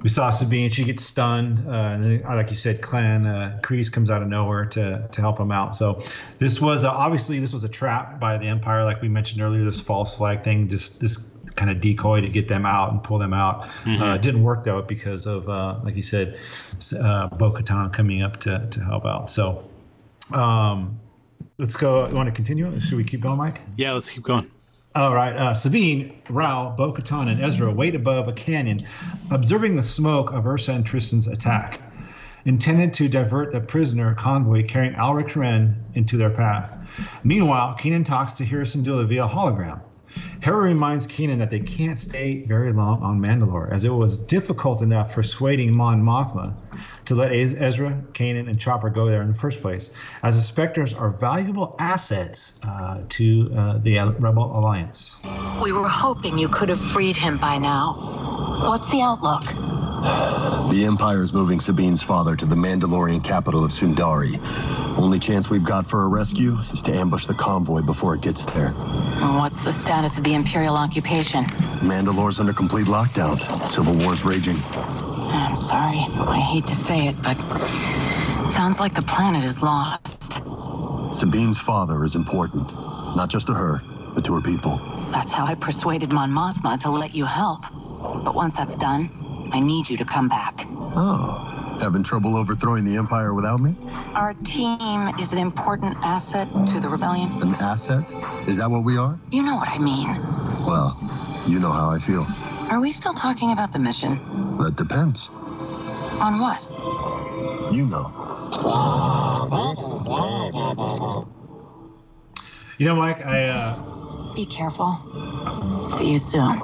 we 0.02 0.08
saw 0.08 0.30
Sabine; 0.30 0.70
she 0.70 0.84
gets 0.84 1.04
stunned, 1.04 1.66
uh, 1.66 1.70
and 1.70 2.04
then, 2.04 2.22
like 2.22 2.48
you 2.48 2.56
said, 2.56 2.80
Clan 2.80 3.26
uh, 3.26 3.58
Kryze 3.62 3.92
comes 3.92 4.10
out 4.10 4.22
of 4.22 4.28
nowhere 4.28 4.64
to 4.66 5.08
to 5.10 5.20
help 5.20 5.38
him 5.38 5.52
out. 5.52 5.74
So 5.74 6.02
this 6.38 6.60
was 6.60 6.84
uh, 6.84 6.90
obviously 6.90 7.38
this 7.38 7.52
was 7.52 7.64
a 7.64 7.68
trap 7.68 8.18
by 8.18 8.38
the 8.38 8.46
Empire, 8.46 8.84
like 8.84 9.02
we 9.02 9.08
mentioned 9.08 9.42
earlier. 9.42 9.64
This 9.64 9.80
false 9.80 10.16
flag 10.16 10.42
thing, 10.42 10.68
just 10.68 11.00
this 11.00 11.30
kind 11.56 11.70
of 11.70 11.80
decoy 11.80 12.20
to 12.20 12.28
get 12.28 12.48
them 12.48 12.64
out 12.64 12.92
and 12.92 13.02
pull 13.02 13.18
them 13.18 13.34
out. 13.34 13.68
Uh, 13.86 14.14
it 14.14 14.22
didn't 14.22 14.42
work 14.42 14.64
though 14.64 14.82
because 14.82 15.26
of, 15.26 15.48
uh, 15.48 15.78
like 15.82 15.96
you 15.96 16.02
said, 16.02 16.38
uh, 17.02 17.26
Bo-Katan 17.28 17.92
coming 17.92 18.22
up 18.22 18.38
to 18.38 18.66
to 18.70 18.80
help 18.84 19.04
out. 19.04 19.28
So 19.28 19.68
um, 20.32 20.98
let's 21.58 21.76
go. 21.76 22.08
You 22.08 22.14
want 22.14 22.28
to 22.28 22.34
continue? 22.34 22.78
Should 22.80 22.96
we 22.96 23.04
keep 23.04 23.20
going, 23.20 23.38
Mike? 23.38 23.62
Yeah, 23.76 23.92
let's 23.92 24.10
keep 24.10 24.22
going. 24.22 24.50
All 24.96 25.14
right. 25.14 25.36
Uh, 25.36 25.54
Sabine, 25.54 26.20
Rau, 26.28 26.74
Bo 26.76 26.92
Katan, 26.92 27.30
and 27.30 27.40
Ezra 27.40 27.72
wait 27.72 27.94
above 27.94 28.26
a 28.26 28.32
canyon, 28.32 28.80
observing 29.30 29.76
the 29.76 29.82
smoke 29.82 30.32
of 30.32 30.44
Ursa 30.44 30.72
and 30.72 30.84
Tristan's 30.84 31.28
attack, 31.28 31.80
intended 32.44 32.92
to 32.94 33.08
divert 33.08 33.52
the 33.52 33.60
prisoner 33.60 34.14
convoy 34.14 34.66
carrying 34.66 34.94
Alrich 34.94 35.36
Wren 35.36 35.76
into 35.94 36.16
their 36.16 36.30
path. 36.30 36.76
Meanwhile, 37.22 37.76
Kanan 37.78 38.04
talks 38.04 38.32
to 38.34 38.44
Hera 38.44 38.64
Syndulla 38.64 39.06
via 39.06 39.28
hologram. 39.28 39.80
Hera 40.42 40.56
reminds 40.56 41.06
Kanan 41.06 41.38
that 41.38 41.50
they 41.50 41.60
can't 41.60 41.98
stay 41.98 42.42
very 42.44 42.72
long 42.72 43.02
on 43.02 43.20
Mandalore, 43.20 43.72
as 43.72 43.84
it 43.84 43.90
was 43.90 44.18
difficult 44.18 44.82
enough 44.82 45.12
persuading 45.12 45.76
Mon 45.76 46.02
Mothma 46.02 46.54
to 47.06 47.14
let 47.14 47.32
Ezra, 47.32 48.02
Kanan, 48.12 48.48
and 48.48 48.58
Chopper 48.58 48.90
go 48.90 49.06
there 49.06 49.22
in 49.22 49.28
the 49.28 49.34
first 49.34 49.60
place, 49.60 49.90
as 50.22 50.36
the 50.36 50.42
Spectres 50.42 50.94
are 50.94 51.10
valuable 51.10 51.76
assets 51.78 52.58
uh, 52.62 53.02
to 53.10 53.52
uh, 53.56 53.78
the 53.78 53.98
Rebel 54.18 54.58
Alliance. 54.58 55.18
We 55.62 55.72
were 55.72 55.88
hoping 55.88 56.38
you 56.38 56.48
could 56.48 56.68
have 56.68 56.80
freed 56.80 57.16
him 57.16 57.38
by 57.38 57.58
now. 57.58 58.66
What's 58.66 58.90
the 58.90 59.02
outlook? 59.02 59.79
The 60.00 60.84
Empire 60.86 61.22
is 61.22 61.34
moving 61.34 61.60
Sabine's 61.60 62.02
father 62.02 62.34
to 62.34 62.46
the 62.46 62.54
Mandalorian 62.54 63.22
capital 63.22 63.64
of 63.64 63.70
Sundari. 63.70 64.40
Only 64.96 65.18
chance 65.18 65.50
we've 65.50 65.64
got 65.64 65.86
for 65.90 66.04
a 66.04 66.08
rescue 66.08 66.58
is 66.72 66.80
to 66.82 66.92
ambush 66.92 67.26
the 67.26 67.34
convoy 67.34 67.82
before 67.82 68.14
it 68.14 68.22
gets 68.22 68.42
there. 68.46 68.70
What's 68.70 69.62
the 69.62 69.72
status 69.72 70.16
of 70.16 70.24
the 70.24 70.32
Imperial 70.32 70.76
occupation? 70.76 71.44
Mandalore's 71.82 72.40
under 72.40 72.54
complete 72.54 72.86
lockdown. 72.86 73.38
Civil 73.68 73.94
war's 74.04 74.24
raging. 74.24 74.56
I'm 74.74 75.54
sorry. 75.54 75.98
I 75.98 76.40
hate 76.40 76.66
to 76.68 76.76
say 76.76 77.08
it, 77.08 77.20
but 77.22 77.36
it 78.46 78.52
sounds 78.52 78.80
like 78.80 78.94
the 78.94 79.02
planet 79.02 79.44
is 79.44 79.60
lost. 79.60 80.32
Sabine's 81.12 81.58
father 81.58 82.04
is 82.04 82.14
important, 82.14 82.72
not 83.16 83.28
just 83.28 83.48
to 83.48 83.54
her, 83.54 83.82
but 84.14 84.24
to 84.24 84.34
her 84.34 84.40
people. 84.40 84.80
That's 85.12 85.32
how 85.32 85.44
I 85.44 85.56
persuaded 85.56 86.10
Mon 86.10 86.30
Mothma 86.30 86.80
to 86.80 86.90
let 86.90 87.14
you 87.14 87.26
help. 87.26 87.60
But 88.24 88.34
once 88.34 88.56
that's 88.56 88.76
done, 88.76 89.10
I 89.52 89.60
need 89.60 89.90
you 89.90 89.96
to 89.96 90.04
come 90.04 90.28
back. 90.28 90.66
Oh, 90.68 91.78
having 91.80 92.02
trouble 92.02 92.36
overthrowing 92.36 92.84
the 92.84 92.96
Empire 92.96 93.34
without 93.34 93.60
me? 93.60 93.74
Our 94.14 94.34
team 94.44 95.08
is 95.18 95.32
an 95.32 95.38
important 95.38 95.96
asset 96.02 96.48
to 96.68 96.80
the 96.80 96.88
rebellion. 96.88 97.42
An 97.42 97.54
asset? 97.56 98.04
Is 98.48 98.56
that 98.58 98.70
what 98.70 98.84
we 98.84 98.96
are? 98.96 99.18
You 99.30 99.42
know 99.42 99.56
what 99.56 99.68
I 99.68 99.78
mean. 99.78 100.06
Well, 100.66 100.96
you 101.46 101.58
know 101.58 101.72
how 101.72 101.90
I 101.90 101.98
feel. 101.98 102.26
Are 102.70 102.80
we 102.80 102.92
still 102.92 103.14
talking 103.14 103.50
about 103.50 103.72
the 103.72 103.78
mission? 103.78 104.20
That 104.58 104.76
depends. 104.76 105.28
On 106.20 106.38
what? 106.38 106.66
You 107.72 107.86
know. 107.86 108.10
You 112.78 112.86
know, 112.86 112.94
Mike, 112.94 113.24
I 113.24 113.48
uh, 113.48 114.34
Be 114.34 114.46
careful. 114.46 114.98
See 115.86 116.12
you 116.12 116.18
soon. 116.18 116.62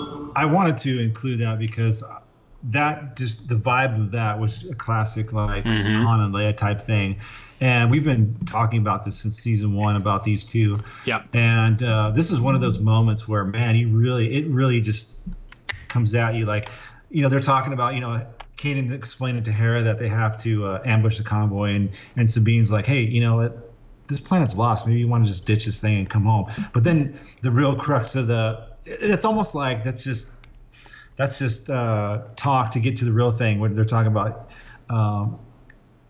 I 0.36 0.46
wanted 0.46 0.76
to 0.78 1.00
include 1.00 1.40
that 1.40 1.58
because 1.58 2.02
that 2.70 3.16
just 3.16 3.46
the 3.48 3.54
vibe 3.54 3.96
of 4.00 4.10
that 4.12 4.40
was 4.40 4.64
a 4.70 4.74
classic 4.74 5.32
like 5.32 5.64
Mhm. 5.64 6.02
Han 6.02 6.20
and 6.20 6.34
Leia 6.34 6.56
type 6.56 6.80
thing, 6.80 7.16
and 7.60 7.90
we've 7.90 8.04
been 8.04 8.36
talking 8.46 8.80
about 8.80 9.04
this 9.04 9.16
since 9.16 9.36
season 9.36 9.74
one 9.74 9.96
about 9.96 10.24
these 10.24 10.44
two. 10.44 10.78
Yep. 11.04 11.26
And 11.34 11.82
uh, 11.82 12.10
this 12.10 12.30
is 12.30 12.40
one 12.40 12.54
of 12.54 12.60
those 12.60 12.78
moments 12.78 13.28
where 13.28 13.44
man, 13.44 13.76
you 13.76 13.88
really 13.88 14.32
it 14.34 14.46
really 14.48 14.80
just 14.80 15.18
comes 15.88 16.14
at 16.14 16.34
you 16.34 16.46
like, 16.46 16.70
you 17.10 17.22
know, 17.22 17.28
they're 17.28 17.40
talking 17.40 17.72
about 17.72 17.94
you 17.94 18.00
know. 18.00 18.26
Kanan 18.56 18.92
explaining 18.94 19.42
to 19.42 19.52
Hera 19.52 19.82
that 19.82 19.98
they 19.98 20.08
have 20.08 20.38
to 20.38 20.64
uh, 20.64 20.82
ambush 20.86 21.18
the 21.18 21.24
convoy, 21.24 21.74
and 21.74 21.90
and 22.16 22.28
Sabine's 22.28 22.70
like, 22.72 22.86
"Hey, 22.86 23.02
you 23.02 23.20
know 23.20 23.36
what? 23.36 23.72
This 24.06 24.20
planet's 24.20 24.56
lost. 24.56 24.86
Maybe 24.86 25.00
you 25.00 25.08
want 25.08 25.24
to 25.24 25.28
just 25.28 25.44
ditch 25.44 25.66
this 25.66 25.80
thing 25.80 25.98
and 25.98 26.08
come 26.08 26.22
home." 26.24 26.46
But 26.72 26.84
then 26.84 27.18
the 27.42 27.50
real 27.50 27.74
crux 27.74 28.14
of 28.14 28.28
the 28.28 28.64
it's 28.84 29.24
almost 29.24 29.54
like 29.54 29.82
that's 29.84 30.04
just 30.04 30.46
that's 31.16 31.38
just 31.38 31.70
uh, 31.70 32.22
talk 32.36 32.72
to 32.72 32.80
get 32.80 32.96
to 32.96 33.04
the 33.04 33.12
real 33.12 33.30
thing 33.30 33.60
when 33.60 33.74
they're 33.74 33.84
talking 33.84 34.10
about. 34.10 34.50
Um, 34.90 35.38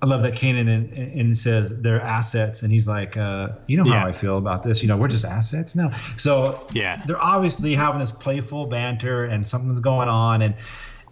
I 0.02 0.06
love 0.06 0.22
that 0.22 0.34
Kanan 0.34 0.68
and, 0.68 0.92
and 0.92 1.38
says 1.38 1.80
they're 1.80 2.00
assets, 2.00 2.62
and 2.62 2.70
he's 2.70 2.86
like, 2.86 3.16
uh, 3.16 3.48
you 3.66 3.76
know 3.78 3.84
how 3.84 3.90
Yeah. 3.90 4.06
I 4.06 4.12
feel 4.12 4.36
about 4.36 4.62
this. 4.62 4.82
You 4.82 4.88
know, 4.88 4.96
we're 4.98 5.08
just 5.08 5.24
assets 5.24 5.74
now. 5.74 5.90
So 6.16 6.66
Yeah. 6.72 7.02
they're 7.06 7.22
obviously 7.22 7.74
having 7.74 8.00
this 8.00 8.12
playful 8.12 8.66
banter, 8.66 9.24
and 9.24 9.46
something's 9.46 9.80
going 9.80 10.08
on, 10.08 10.42
and 10.42 10.54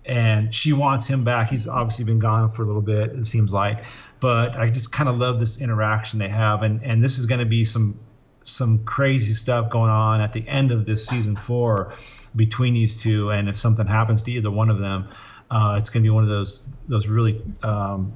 and 0.05 0.53
she 0.53 0.73
wants 0.73 1.07
him 1.07 1.23
back. 1.25 1.49
He's 1.49 1.69
obviously 1.69 2.05
been 2.05 2.19
gone 2.19 2.51
for 2.51 2.63
a 2.63 2.67
little 2.67 2.83
bit, 2.83 3.13
it 3.13 3.25
seems 3.27 3.53
like. 3.53 3.85
But 4.21 4.57
I 4.57 4.69
just 4.69 4.91
kind 4.93 5.09
of 5.09 5.17
love 5.17 5.39
this 5.39 5.61
interaction 5.61 6.19
they 6.19 6.29
have, 6.29 6.63
and 6.63 6.83
and 6.83 7.03
this 7.03 7.19
is 7.19 7.27
going 7.27 7.41
to 7.41 7.47
be 7.47 7.65
some 7.65 7.99
some 8.45 8.85
crazy 8.85 9.33
stuff 9.35 9.71
going 9.71 9.91
on 9.91 10.21
at 10.21 10.33
the 10.33 10.47
end 10.49 10.73
of 10.73 10.87
this 10.87 11.07
season 11.07 11.37
four 11.37 11.95
between 12.35 12.75
these 12.75 13.01
two. 13.01 13.31
And 13.31 13.49
if 13.49 13.57
something 13.57 13.87
happens 13.87 14.23
to 14.25 14.33
either 14.33 14.51
one 14.51 14.71
of 14.71 14.79
them, 14.79 15.09
uh, 15.51 15.77
it's 15.79 15.89
going 15.91 16.03
to 16.03 16.07
be 16.07 16.11
one 16.11 16.23
of 16.25 16.31
those 16.31 16.69
those 16.89 17.07
really 17.07 17.43
um, 17.63 18.13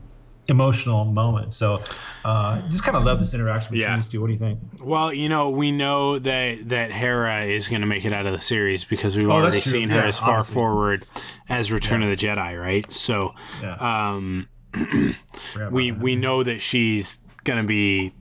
emotional 0.49 1.05
moments. 1.05 1.57
So 1.57 1.83
uh, 2.24 2.61
just 2.68 2.83
kind 2.85 2.97
of 2.97 3.05
love 3.05 3.18
this 3.20 3.35
interaction 3.35 3.72
between 3.72 3.81
Yeah. 3.91 3.97
these 3.97 4.09
two. 4.09 4.20
What 4.20 4.29
do 4.29 4.33
you 4.33 4.39
think? 4.39 4.59
Well, 4.81 5.12
you 5.12 5.29
know, 5.29 5.51
we 5.51 5.70
know 5.70 6.18
that 6.18 6.68
that 6.70 6.91
Hera 6.93 7.43
is 7.45 7.68
going 7.68 7.83
to 7.83 7.87
make 7.87 8.05
it 8.05 8.12
out 8.12 8.27
of 8.27 8.33
the 8.33 8.39
series 8.39 8.85
because 8.85 9.16
we've 9.16 9.29
Oh, 9.29 9.33
already 9.33 9.61
seen 9.61 9.91
her 9.91 10.01
Yeah, 10.01 10.07
as 10.07 10.18
far 10.18 10.39
obviously. 10.39 10.55
forward 10.55 11.07
as 11.49 11.70
Return 11.70 12.03
of 12.03 12.09
the 12.09 12.16
Jedi, 12.16 12.61
right? 12.61 12.91
So, 12.91 13.35
Yeah. 13.62 13.74
um, 13.74 14.49
we 15.70 15.93
we 15.93 16.16
know 16.16 16.43
that 16.43 16.61
she's 16.61 17.18
going 17.45 17.61
to 17.61 17.66
be 17.66 18.12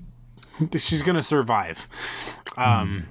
she's 0.77 1.01
going 1.01 1.15
to 1.15 1.21
survive. 1.23 1.87
Um, 2.57 3.05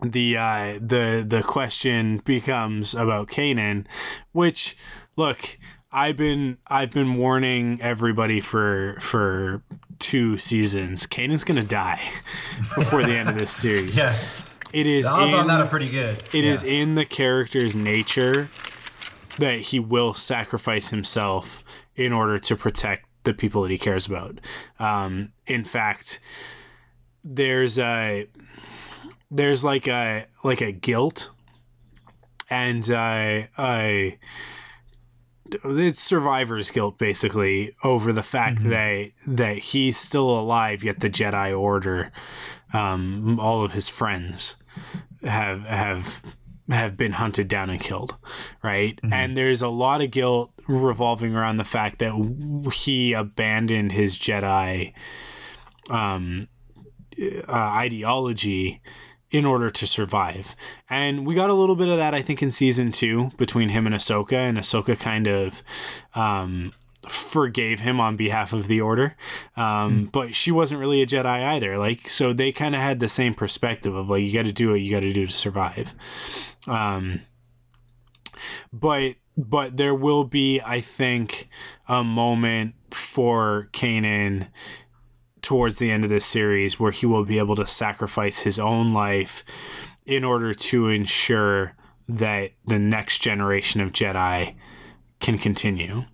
the 0.00 0.36
uh, 0.36 0.78
the 0.80 1.24
the 1.26 1.42
question 1.42 2.18
becomes 2.24 2.94
about 2.94 3.28
Kanan, 3.28 3.86
which 4.32 4.76
look, 5.16 5.56
I've 5.92 6.16
been 6.16 6.58
I've 6.66 6.92
been 6.92 7.16
warning 7.16 7.78
everybody 7.80 8.40
for 8.40 8.96
for 9.00 9.62
two 9.98 10.36
seasons. 10.36 11.06
Kanan's 11.06 11.44
gonna 11.44 11.62
die 11.64 12.02
before 12.74 13.02
the 13.02 13.14
end 13.14 13.28
of 13.30 13.38
this 13.38 13.50
series. 13.50 13.96
Yeah. 13.96 14.16
It 14.72 14.86
is 14.88 15.04
The 15.06 15.12
odds 15.12 15.32
in, 15.32 15.38
on 15.40 15.46
that 15.46 15.60
are 15.60 15.68
pretty 15.68 15.88
good. 15.88 16.20
It 16.34 16.44
is 16.44 16.64
Yeah. 16.64 16.72
in 16.72 16.96
the 16.96 17.04
character's 17.04 17.76
nature 17.76 18.48
that 19.38 19.60
he 19.60 19.78
will 19.78 20.14
sacrifice 20.14 20.90
himself 20.90 21.62
in 21.94 22.12
order 22.12 22.38
to 22.40 22.56
protect 22.56 23.06
the 23.24 23.34
people 23.34 23.62
that 23.62 23.70
he 23.70 23.78
cares 23.78 24.06
about. 24.06 24.40
Um, 24.78 25.32
in 25.46 25.64
fact, 25.64 26.20
there's 27.24 27.78
a 27.78 28.28
there's 29.30 29.64
like 29.64 29.88
a 29.88 30.26
like 30.42 30.60
a 30.60 30.72
guilt 30.72 31.30
and 32.50 32.88
uh, 32.90 33.42
a 33.58 34.18
it's 35.64 36.00
survivor's 36.00 36.70
guilt 36.70 36.98
basically 36.98 37.74
over 37.84 38.12
the 38.12 38.22
fact 38.22 38.62
that 38.64 39.10
that 39.26 39.58
he's 39.58 39.96
still 39.96 40.30
alive 40.38 40.82
yet 40.82 41.00
the 41.00 41.10
Jedi 41.10 41.58
Order 41.58 42.12
um, 42.72 43.38
all 43.40 43.64
of 43.64 43.72
his 43.72 43.88
friends 43.88 44.56
have 45.22 45.62
have 45.62 46.22
have 46.70 46.96
been 46.96 47.12
hunted 47.12 47.48
down 47.48 47.70
and 47.70 47.80
killed 47.80 48.16
right? 48.62 48.98
And 49.12 49.36
there's 49.36 49.62
a 49.62 49.68
lot 49.68 50.00
of 50.00 50.10
guilt 50.10 50.53
revolving 50.66 51.34
around 51.34 51.56
the 51.56 51.64
fact 51.64 51.98
that 51.98 52.70
he 52.72 53.12
abandoned 53.12 53.92
his 53.92 54.18
Jedi 54.18 54.92
um, 55.90 56.48
uh, 57.48 57.52
ideology 57.52 58.80
in 59.30 59.44
order 59.44 59.68
to 59.68 59.86
survive. 59.86 60.54
And 60.88 61.26
we 61.26 61.34
got 61.34 61.50
a 61.50 61.54
little 61.54 61.74
bit 61.74 61.88
of 61.88 61.98
that, 61.98 62.14
I 62.14 62.22
think, 62.22 62.42
in 62.42 62.52
season 62.52 62.92
two 62.92 63.30
between 63.36 63.70
him 63.70 63.86
and 63.86 63.94
Ahsoka, 63.94 64.34
and 64.34 64.56
Ahsoka 64.56 64.98
kind 64.98 65.26
of 65.26 65.62
um, 66.14 66.72
forgave 67.08 67.80
him 67.80 68.00
on 68.00 68.14
behalf 68.16 68.52
of 68.52 68.68
the 68.68 68.80
Order. 68.80 69.16
Um, 69.56 70.08
But 70.12 70.34
she 70.36 70.52
wasn't 70.52 70.80
really 70.80 71.02
a 71.02 71.06
Jedi 71.06 71.26
either. 71.26 71.76
Like, 71.78 72.08
so 72.08 72.32
they 72.32 72.52
kind 72.52 72.74
of 72.74 72.80
had 72.80 73.00
the 73.00 73.08
same 73.08 73.34
perspective 73.34 73.94
of 73.94 74.08
like, 74.08 74.22
you 74.22 74.32
got 74.32 74.44
to 74.44 74.52
do 74.52 74.70
what 74.70 74.80
you 74.80 74.90
got 74.90 75.00
to 75.00 75.12
do 75.12 75.26
to 75.26 75.32
survive. 75.32 75.94
Um, 76.68 77.22
but 78.72 79.16
but 79.36 79.76
there 79.76 79.94
will 79.94 80.24
be, 80.24 80.60
I 80.60 80.80
think, 80.80 81.48
a 81.88 82.04
moment 82.04 82.74
for 82.90 83.68
Kanan 83.72 84.48
towards 85.42 85.78
the 85.78 85.90
end 85.90 86.04
of 86.04 86.10
this 86.10 86.24
series 86.24 86.80
where 86.80 86.92
he 86.92 87.06
will 87.06 87.24
be 87.24 87.38
able 87.38 87.56
to 87.56 87.66
sacrifice 87.66 88.40
his 88.40 88.58
own 88.58 88.92
life 88.92 89.44
in 90.06 90.24
order 90.24 90.54
to 90.54 90.88
ensure 90.88 91.74
that 92.08 92.52
the 92.66 92.78
next 92.78 93.18
generation 93.18 93.80
of 93.80 93.92
Jedi 93.92 94.54
can 95.20 95.38
continue. 95.38 96.04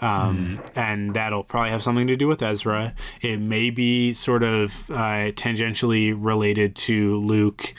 Um, 0.00 0.60
And 0.76 1.14
that'll 1.14 1.44
probably 1.44 1.70
have 1.70 1.82
something 1.82 2.06
to 2.06 2.16
do 2.16 2.28
with 2.28 2.42
Ezra. 2.42 2.94
It 3.20 3.40
may 3.40 3.70
be 3.70 4.12
sort 4.12 4.42
of 4.42 4.90
uh, 4.90 5.32
tangentially 5.32 6.14
related 6.16 6.76
to 6.76 7.16
Luke 7.18 7.74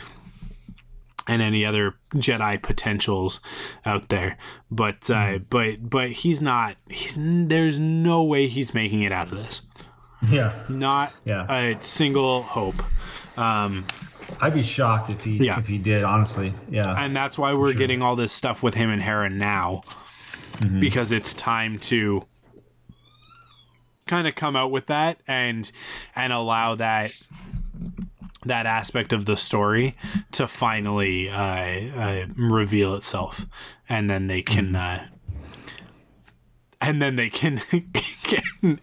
and 1.30 1.42
any 1.42 1.64
other 1.66 1.94
Jedi 2.16 2.62
potentials 2.62 3.40
out 3.86 4.10
there. 4.10 4.38
But 4.72 5.10
uh, 5.10 5.40
but 5.50 5.90
but 5.90 6.10
he's 6.12 6.42
not. 6.42 6.76
He's 6.90 7.16
there's 7.18 7.80
no 7.80 8.24
way 8.24 8.48
he's 8.48 8.74
making 8.74 9.04
it 9.04 9.12
out 9.12 9.32
of 9.32 9.38
this. 9.38 9.62
Yeah. 10.28 10.54
Not 10.68 11.14
Yeah. 11.24 11.46
a 11.50 11.82
single 11.82 12.42
hope. 12.44 12.82
Um, 13.38 13.86
I'd 14.42 14.54
be 14.54 14.64
shocked 14.64 15.10
if 15.10 15.24
he 15.24 15.38
Yeah. 15.46 15.60
if 15.60 15.68
he 15.68 15.78
did. 15.78 16.04
Honestly, 16.04 16.54
yeah. 16.70 16.94
and 16.98 17.16
that's 17.16 17.38
why 17.38 17.54
we're 17.54 17.74
getting 17.74 18.02
all 18.02 18.16
this 18.16 18.34
stuff 18.34 18.62
with 18.62 18.74
him 18.76 18.90
and 18.90 19.02
Hera 19.02 19.30
now, 19.30 19.82
because 20.80 21.12
it's 21.12 21.34
time 21.34 21.78
to 21.80 22.24
kind 24.08 24.28
of 24.28 24.36
come 24.36 24.56
out 24.56 24.72
with 24.72 24.88
that 24.88 25.20
and 25.28 25.72
and 26.16 26.34
allow 26.34 26.76
that 26.76 27.12
that 28.46 28.66
aspect 28.66 29.14
of 29.14 29.26
the 29.26 29.36
story 29.36 29.96
to 30.32 30.48
finally 30.48 31.30
uh, 31.30 31.36
uh, 31.36 32.26
reveal 32.38 32.96
itself, 32.96 33.46
and 33.88 34.10
then 34.10 34.28
they 34.28 34.42
can. 34.42 34.76
Uh, 34.76 35.08
and 36.82 37.02
then 37.02 37.18
they 37.18 37.30
can, 37.30 37.58
can 38.24 38.80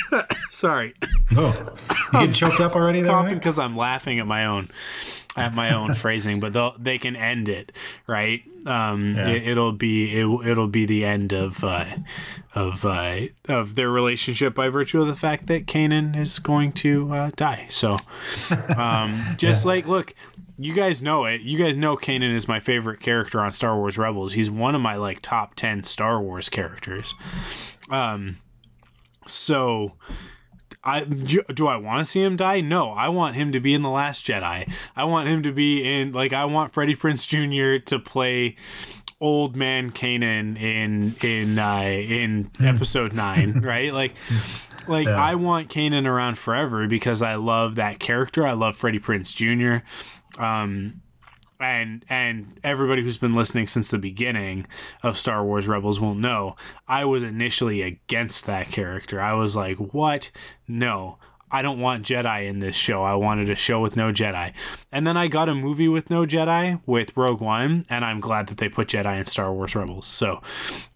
sorry 0.50 0.92
oh, 1.36 1.76
you 1.88 2.18
getting 2.18 2.32
choked 2.32 2.60
up 2.60 2.74
already? 2.74 3.00
There, 3.00 3.12
coughing 3.12 3.34
because 3.34 3.58
I'm 3.58 3.76
laughing 3.76 4.18
at 4.18 4.26
my 4.26 4.46
own 4.46 4.68
at 5.36 5.54
my 5.54 5.72
own 5.72 5.94
phrasing, 5.94 6.40
but 6.40 6.52
they'll 6.52 6.76
they 6.78 6.98
can 6.98 7.16
end 7.16 7.48
it 7.48 7.72
right. 8.06 8.42
Um, 8.66 9.14
Yeah. 9.16 9.28
it, 9.28 9.56
will 9.56 9.72
be 9.72 10.12
it, 10.18 10.26
it'll 10.46 10.68
be 10.68 10.84
the 10.86 11.04
end 11.04 11.32
of 11.32 11.62
uh, 11.64 11.84
of 12.54 12.84
uh, 12.84 13.20
of 13.48 13.74
their 13.74 13.90
relationship 13.90 14.54
by 14.54 14.68
virtue 14.68 15.00
of 15.00 15.06
the 15.08 15.16
fact 15.16 15.46
that 15.48 15.66
Kanan 15.66 16.16
is 16.16 16.38
going 16.38 16.72
to 16.74 17.12
uh, 17.12 17.30
die. 17.34 17.66
So, 17.70 17.98
um, 18.76 19.20
just 19.36 19.64
like 19.64 19.86
look. 19.86 20.14
You 20.58 20.74
guys 20.74 21.02
know 21.02 21.24
it. 21.24 21.40
You 21.40 21.58
guys 21.58 21.74
know 21.74 21.96
Kanan 21.96 22.32
is 22.32 22.46
my 22.46 22.60
favorite 22.60 23.00
character 23.00 23.40
on 23.40 23.50
Star 23.50 23.74
Wars 23.76 23.98
Rebels. 23.98 24.34
He's 24.34 24.50
one 24.50 24.74
of 24.76 24.80
my 24.80 24.94
like 24.96 25.20
top 25.20 25.54
10 25.56 25.82
Star 25.82 26.20
Wars 26.20 26.48
characters. 26.48 27.14
Um 27.90 28.36
so 29.26 29.94
I 30.84 31.04
do, 31.04 31.66
I 31.66 31.76
want 31.76 32.00
to 32.00 32.04
see 32.04 32.22
him 32.22 32.36
die? 32.36 32.60
No, 32.60 32.90
I 32.90 33.08
want 33.08 33.36
him 33.36 33.52
to 33.52 33.60
be 33.60 33.72
in 33.72 33.82
the 33.82 33.90
Last 33.90 34.26
Jedi. 34.26 34.72
I 34.96 35.04
want 35.04 35.28
him 35.28 35.42
to 35.44 35.52
be 35.52 35.82
in 35.84 36.12
like 36.12 36.32
I 36.32 36.44
want 36.44 36.72
Freddie 36.72 36.96
Prinze 36.96 37.26
Jr. 37.28 37.84
to 37.86 37.98
play 37.98 38.56
old 39.20 39.54
man 39.54 39.92
Kanan 39.92 40.60
in 40.60 41.14
in 41.22 41.58
uh, 41.58 41.82
in 41.82 42.50
episode 42.60 43.12
nine, 43.12 43.60
right? 43.62 43.92
Like 43.92 44.14
Like 44.88 45.06
Yeah. 45.06 45.16
I 45.16 45.36
want 45.36 45.68
Kanan 45.68 46.06
around 46.06 46.38
forever 46.38 46.88
because 46.88 47.22
I 47.22 47.36
love 47.36 47.76
that 47.76 48.00
character. 48.00 48.46
I 48.46 48.52
love 48.52 48.76
Freddie 48.76 48.98
Prinze 48.98 49.34
Jr. 49.34 49.84
Um, 50.42 51.01
and 51.62 52.04
and 52.08 52.58
everybody 52.62 53.02
who's 53.02 53.18
been 53.18 53.34
listening 53.34 53.66
since 53.66 53.90
the 53.90 53.98
beginning 53.98 54.66
of 55.02 55.16
Star 55.18 55.44
Wars 55.44 55.66
Rebels 55.66 56.00
will 56.00 56.14
know 56.14 56.56
I 56.88 57.04
was 57.04 57.22
initially 57.22 57.82
against 57.82 58.46
that 58.46 58.70
character. 58.70 59.20
I 59.20 59.34
was 59.34 59.56
like, 59.56 59.76
"What? 59.78 60.30
No." 60.68 61.18
I 61.54 61.60
don't 61.60 61.80
want 61.80 62.06
Jedi 62.06 62.46
in 62.48 62.60
this 62.60 62.74
show. 62.74 63.02
I 63.02 63.14
wanted 63.14 63.50
a 63.50 63.54
show 63.54 63.78
with 63.82 63.94
no 63.94 64.10
Jedi. 64.10 64.54
And 64.90 65.06
then 65.06 65.18
I 65.18 65.28
got 65.28 65.50
a 65.50 65.54
movie 65.54 65.86
with 65.86 66.08
no 66.08 66.24
Jedi 66.24 66.80
with 66.86 67.14
Rogue 67.14 67.42
One, 67.42 67.84
and 67.90 68.06
I'm 68.06 68.20
glad 68.20 68.46
that 68.46 68.56
they 68.56 68.70
put 68.70 68.88
Jedi 68.88 69.18
in 69.18 69.26
Star 69.26 69.52
Wars 69.52 69.74
Rebels. 69.74 70.06
So, 70.06 70.40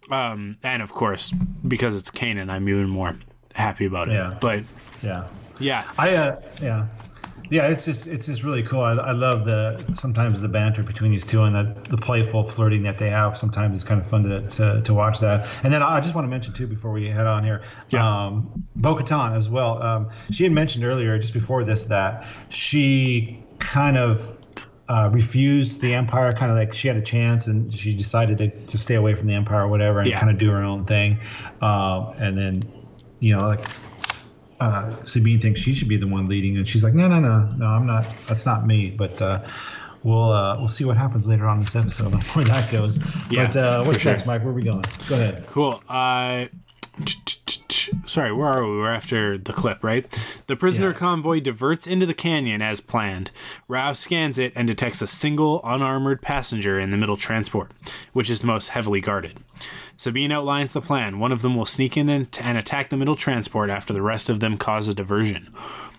um, 0.09 0.57
and 0.63 0.81
of 0.81 0.93
course, 0.93 1.31
because 1.67 1.95
it's 1.95 2.09
Kanan, 2.09 2.49
I'm 2.49 2.67
even 2.69 2.89
more 2.89 3.19
happy 3.53 3.85
about 3.85 4.07
it. 4.07 4.13
Yeah. 4.13 4.37
But 4.41 4.63
Yeah. 5.03 5.27
yeah, 5.59 5.83
I 5.95 6.15
uh 6.15 6.39
yeah. 6.59 6.87
Yeah, 7.49 7.67
it's 7.67 7.85
just 7.85 8.07
it's 8.07 8.25
just 8.25 8.43
really 8.43 8.63
cool. 8.63 8.81
I, 8.81 8.93
I 8.93 9.11
love 9.11 9.45
the 9.45 9.83
sometimes 9.93 10.41
the 10.41 10.47
banter 10.49 10.83
between 10.83 11.11
these 11.11 11.23
two 11.25 11.43
and 11.43 11.55
the, 11.55 11.89
the 11.89 11.97
playful 11.97 12.43
flirting 12.43 12.83
that 12.83 12.97
they 12.97 13.09
have. 13.09 13.37
Sometimes 13.37 13.79
it's 13.79 13.87
kind 13.87 14.01
of 14.01 14.07
fun 14.07 14.23
to, 14.23 14.41
to, 14.41 14.81
to 14.81 14.93
watch 14.93 15.19
that. 15.19 15.47
And 15.63 15.71
then 15.71 15.81
I 15.81 15.99
just 16.01 16.13
want 16.15 16.25
to 16.25 16.29
mention 16.29 16.53
too 16.53 16.67
before 16.67 16.91
we 16.91 17.07
head 17.09 17.25
on 17.27 17.43
here, 17.43 17.61
Yeah. 17.89 18.25
um, 18.25 18.65
Bo-Katan 18.75 19.35
as 19.35 19.49
well. 19.49 19.81
Um, 19.81 20.09
she 20.31 20.43
had 20.43 20.51
mentioned 20.51 20.83
earlier 20.83 21.17
just 21.17 21.33
before 21.33 21.63
this 21.63 21.85
that 21.85 22.27
she 22.49 23.43
kind 23.59 23.97
of 23.97 24.35
uh, 24.89 25.09
refused 25.11 25.81
the 25.81 25.93
Empire, 25.93 26.31
kind 26.31 26.51
of 26.51 26.57
like 26.57 26.73
she 26.73 26.87
had 26.87 26.97
a 26.97 27.01
chance 27.01 27.47
and 27.47 27.73
she 27.73 27.93
decided 27.93 28.37
to, 28.37 28.49
to 28.67 28.77
stay 28.77 28.95
away 28.95 29.13
from 29.15 29.27
the 29.27 29.33
Empire 29.33 29.63
or 29.63 29.67
whatever 29.67 29.99
and 29.99 30.09
Yeah. 30.09 30.19
kind 30.19 30.31
of 30.31 30.37
do 30.37 30.49
her 30.51 30.63
own 30.63 30.85
thing. 30.85 31.19
Um, 31.61 32.13
and 32.17 32.37
then, 32.37 32.63
you 33.19 33.35
know, 33.35 33.47
like 33.47 33.61
uh, 34.59 35.03
Sabine 35.03 35.39
thinks 35.39 35.59
she 35.59 35.73
should 35.73 35.87
be 35.87 35.97
the 35.97 36.07
one 36.07 36.27
leading, 36.27 36.57
and 36.57 36.67
she's 36.67 36.83
like, 36.83 36.93
no, 36.93 37.07
no, 37.07 37.19
no, 37.19 37.49
no, 37.57 37.65
I'm 37.65 37.85
not. 37.85 38.07
That's 38.27 38.45
not 38.45 38.65
me. 38.65 38.89
But 38.89 39.21
uh, 39.21 39.43
we'll 40.03 40.31
uh, 40.31 40.57
we'll 40.57 40.69
see 40.69 40.85
what 40.85 40.97
happens 40.97 41.27
later 41.27 41.47
on 41.47 41.59
in 41.59 41.63
this 41.63 41.75
episode 41.75 42.23
where 42.33 42.45
that 42.45 42.71
goes. 42.71 42.97
Yeah, 43.29 43.47
but 43.47 43.55
uh, 43.55 43.83
what's 43.83 43.99
sure. 43.99 44.13
next, 44.13 44.25
Mike? 44.25 44.41
Where 44.41 44.51
are 44.51 44.55
we 44.55 44.63
going? 44.63 44.83
Go 45.07 45.15
ahead. 45.15 45.45
Cool. 45.47 45.81
Sorry, 48.05 48.31
where 48.33 48.47
are 48.47 48.65
we? 48.69 48.77
We're 48.77 48.91
after 48.91 49.37
the 49.37 49.53
clip, 49.53 49.83
right? 49.83 50.05
The 50.47 50.55
prisoner 50.55 50.89
Yeah. 50.89 50.93
convoy 50.97 51.39
diverts 51.39 51.87
into 51.87 52.05
the 52.05 52.13
canyon 52.13 52.61
as 52.61 52.81
planned. 52.81 53.31
Rau 53.67 53.93
scans 53.93 54.37
it 54.37 54.51
and 54.55 54.67
detects 54.67 55.01
a 55.01 55.07
single 55.07 55.61
unarmored 55.63 56.21
passenger 56.21 56.79
in 56.79 56.91
the 56.91 56.97
middle 56.97 57.15
transport, 57.17 57.71
which 58.13 58.29
is 58.29 58.41
the 58.41 58.47
most 58.47 58.69
heavily 58.69 58.99
guarded. 58.99 59.37
Sabine 59.95 60.31
outlines 60.31 60.73
the 60.73 60.81
plan. 60.81 61.19
One 61.19 61.31
of 61.31 61.41
them 61.41 61.55
will 61.55 61.65
sneak 61.65 61.95
in 61.97 62.09
and, 62.09 62.27
and 62.41 62.57
attack 62.57 62.89
the 62.89 62.97
middle 62.97 63.15
transport 63.15 63.69
after 63.69 63.93
the 63.93 64.01
rest 64.01 64.29
of 64.29 64.39
them 64.41 64.57
cause 64.57 64.87
a 64.87 64.93
diversion. 64.93 65.47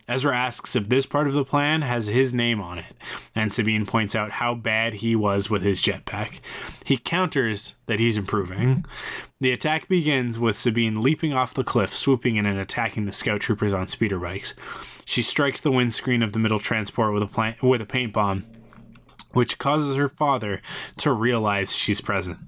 Ezra 0.09 0.35
asks 0.35 0.75
if 0.75 0.89
this 0.89 1.05
part 1.05 1.27
of 1.27 1.35
the 1.35 1.45
plan 1.45 1.83
has 1.83 2.07
his 2.07 2.33
name 2.33 2.61
on 2.61 2.79
it, 2.79 2.97
and 3.35 3.53
Sabine 3.53 3.85
points 3.85 4.15
out 4.15 4.33
how 4.33 4.55
bad 4.55 4.95
he 4.95 5.15
was 5.15 5.51
with 5.51 5.63
his 5.63 5.83
jetpack. 5.83 6.41
He 6.85 6.97
counters 6.97 7.75
that 7.87 7.99
he's 7.99 8.17
improving. 8.17 8.87
The 9.41 9.53
attack 9.53 9.87
begins 9.87 10.39
with 10.39 10.57
Sabine 10.57 11.03
leaping 11.03 11.35
off 11.35 11.53
the 11.53 11.63
cliff, 11.63 11.95
swooping 11.95 12.37
in 12.37 12.47
and 12.47 12.59
attacking 12.59 13.05
the 13.05 13.13
scout 13.13 13.41
troopers 13.43 13.75
on 13.75 13.87
speeder 13.87 14.19
bikes. 14.19 14.55
She 15.05 15.21
strikes 15.21 15.61
the 15.61 15.73
windscreen 15.73 16.23
of 16.23 16.33
the 16.33 16.39
middle 16.39 16.59
transport 16.59 17.13
with 17.13 17.23
a 17.23 17.57
with 17.63 17.83
a 17.83 17.87
paint 17.87 18.15
bomb, 18.15 18.47
which 19.33 19.59
causes 19.59 19.95
her 19.97 20.09
father 20.09 20.63
to 20.99 21.13
realize 21.13 21.77
she's 21.77 22.01
present. 22.01 22.39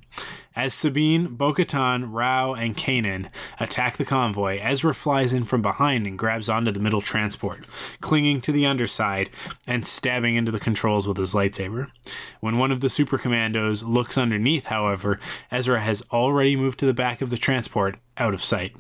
As 0.57 0.75
Sabine, 0.75 1.37
Bo-Katan, 1.37 2.09
Rau, 2.09 2.55
and 2.55 2.77
Kanan 2.77 3.31
attack 3.61 3.97
the 3.97 4.05
convoy, 4.05 4.59
Ezra 4.61 4.93
flies 4.93 5.33
in 5.33 5.45
from 5.45 5.63
behind 5.63 6.09
and 6.09 6.19
grabs 6.19 6.49
onto 6.49 6.73
the 6.73 6.81
middle 6.81 7.01
transport, 7.01 7.65
clinging 8.01 8.41
to 8.41 8.51
the 8.51 8.67
underside 8.67 9.31
and 9.69 9.87
stabbing 9.87 10.35
into 10.35 10.51
the 10.51 10.59
controls 10.59 11.07
with 11.07 11.19
his 11.19 11.35
lightsaber. 11.35 11.93
When 12.41 12.59
one 12.59 12.73
of 12.73 12.81
the 12.81 12.89
super 12.89 13.17
commandos 13.17 13.85
looks 13.85 14.19
underneath, 14.19 14.67
however, 14.67 15.21
Ezra 15.53 15.81
has 15.81 16.03
already 16.11 16.57
moved 16.57 16.81
to 16.81 16.87
the 16.87 16.95
back 16.95 17.23
of 17.23 17.31
the 17.31 17.37
transport, 17.37 17.99
out 18.17 18.35
of 18.35 18.43
sight. 18.43 18.75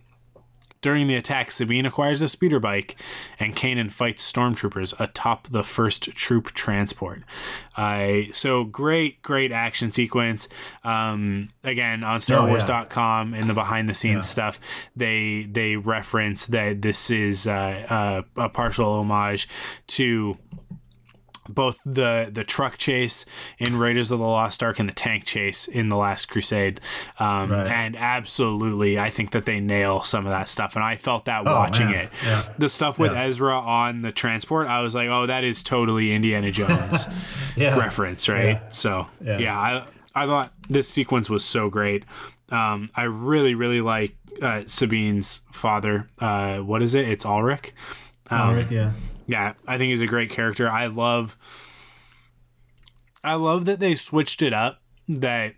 During 0.82 1.08
the 1.08 1.16
attack, 1.16 1.50
Sabine 1.50 1.84
acquires 1.84 2.22
a 2.22 2.28
speeder 2.28 2.58
bike, 2.58 2.96
and 3.38 3.54
Kanan 3.54 3.90
fights 3.90 4.30
stormtroopers 4.30 4.98
atop 4.98 5.48
the 5.48 5.62
first 5.62 6.04
troop 6.12 6.52
transport. 6.52 7.22
Uh, 7.76 8.22
so 8.32 8.64
great, 8.64 9.20
great 9.22 9.52
action 9.52 9.90
sequence. 9.90 10.48
Um, 10.82 11.50
again, 11.64 12.02
on 12.02 12.20
StarWars.com 12.20 13.34
in 13.34 13.48
the 13.48 13.54
behind 13.54 13.88
the 13.88 13.94
scenes 13.94 14.28
stuff, 14.28 14.58
they 14.96 15.46
they 15.50 15.76
reference 15.76 16.46
that 16.46 16.82
this 16.82 17.10
is 17.10 17.46
uh, 17.46 18.22
uh, 18.36 18.42
a 18.42 18.48
partial 18.48 19.00
homage 19.00 19.48
to 19.88 20.38
both 21.55 21.80
the 21.84 22.30
the 22.32 22.44
truck 22.44 22.78
chase 22.78 23.26
in 23.59 23.76
Raiders 23.76 24.11
of 24.11 24.18
the 24.18 24.24
Lost 24.26 24.62
Ark 24.62 24.78
and 24.78 24.88
the 24.88 24.92
tank 24.94 25.24
chase 25.24 25.68
in 25.68 25.88
the 25.88 25.96
Last 25.96 26.26
Crusade, 26.26 26.80
um, 27.18 27.51
Right. 27.51 27.66
and 27.66 27.96
absolutely, 27.96 28.98
I 28.98 29.11
think 29.11 29.30
that 29.32 29.44
they 29.46 29.61
nail 29.61 30.03
some 30.03 30.24
of 30.26 30.30
that 30.32 30.48
stuff, 30.48 30.76
and 30.76 30.84
I 30.84 30.96
felt 30.96 31.24
that 31.26 31.46
Oh, 31.46 31.53
watching 31.55 31.86
man. 31.90 32.05
it. 32.07 32.11
Yeah. 32.24 32.42
The 32.59 32.68
stuff 32.68 32.98
with 32.98 33.12
Yeah. 33.12 33.24
Ezra 33.24 33.59
on 33.59 34.03
the 34.03 34.12
transport, 34.12 34.66
I 34.68 34.82
was 34.82 34.94
like, 34.94 35.09
oh, 35.09 35.26
that 35.26 35.44
is 35.44 35.62
totally 35.62 36.12
Indiana 36.12 36.51
Jones 36.59 37.09
Yeah. 37.57 37.76
reference, 37.78 38.28
right? 38.28 38.61
So 38.72 39.07
Yeah. 39.20 39.59
I 39.59 39.84
I 40.14 40.26
thought 40.26 40.53
this 40.68 40.88
sequence 40.88 41.30
was 41.30 41.44
so 41.44 41.70
great. 41.70 42.05
Um, 42.51 42.90
I 42.96 43.05
really 43.05 43.55
really 43.55 43.80
like 43.80 44.16
uh, 44.42 44.62
Sabine's 44.66 45.40
father. 45.53 46.09
Uh, 46.18 46.59
what 46.59 46.82
is 46.82 46.94
it? 46.94 47.09
It's 47.09 47.24
Ulrich. 47.26 47.72
Um, 48.30 48.40
All 48.40 48.55
right, 48.55 48.70
yeah. 48.70 48.92
Yeah, 49.30 49.54
I 49.66 49.78
think 49.78 49.90
he's 49.90 50.00
a 50.00 50.06
great 50.06 50.30
character. 50.30 50.68
I 50.68 50.86
love 50.86 51.36
I 53.22 53.34
love 53.34 53.64
that 53.66 53.80
they 53.80 53.94
switched 53.94 54.42
it 54.42 54.52
up 54.52 54.80
that 55.08 55.54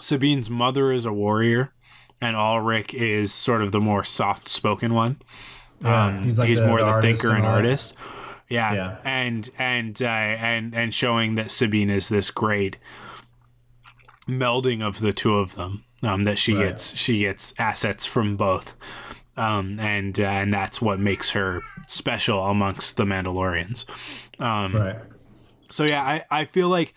Sabine's 0.00 0.48
mother 0.48 0.92
is 0.92 1.04
a 1.06 1.12
warrior 1.12 1.72
and 2.20 2.36
Ulrich 2.36 2.94
is 2.94 3.32
sort 3.32 3.62
of 3.62 3.72
the 3.72 3.80
more 3.80 4.04
soft 4.04 4.48
spoken 4.48 4.94
one. 4.94 5.20
Yeah, 5.82 6.06
Um, 6.06 6.24
he's 6.24 6.38
he's, 6.42 6.58
the- 6.58 6.66
more 6.66 6.80
the 6.80 6.94
the, 6.94 7.00
thinker 7.00 7.28
and 7.28 7.38
and 7.38 7.46
artist. 7.46 7.94
Yeah. 8.48 8.72
Yeah. 8.74 8.96
And 9.04 9.48
and 9.58 10.00
uh, 10.02 10.06
and 10.06 10.74
and 10.74 10.94
showing 10.94 11.34
that 11.34 11.50
Sabine 11.50 11.90
is 11.90 12.08
this 12.08 12.30
great 12.30 12.78
melding 14.28 14.82
of 14.82 15.00
the 15.00 15.12
two 15.12 15.34
of 15.36 15.54
them. 15.56 15.84
Um, 16.02 16.22
that 16.22 16.38
she 16.38 16.54
Right. 16.54 16.68
gets 16.68 16.96
she 16.96 17.18
gets 17.20 17.52
assets 17.58 18.06
from 18.06 18.36
both. 18.36 18.74
Um, 19.38 19.78
and 19.78 20.18
uh, 20.18 20.24
and 20.24 20.52
that's 20.52 20.82
what 20.82 20.98
makes 20.98 21.30
her 21.30 21.60
special 21.86 22.44
amongst 22.46 22.96
the 22.96 23.04
Mandalorians. 23.04 23.88
Um, 24.40 24.74
Right. 24.74 24.96
so 25.70 25.84
yeah, 25.84 26.02
I, 26.02 26.24
I 26.30 26.44
feel 26.44 26.68
like 26.68 26.92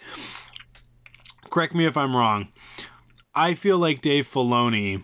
correct 1.49 1.75
me 1.75 1.85
if 1.85 1.97
I'm 1.97 2.15
wrong. 2.15 2.47
I 3.35 3.53
feel 3.53 3.77
like 3.77 4.01
Dave 4.01 4.27
Filoni 4.27 5.03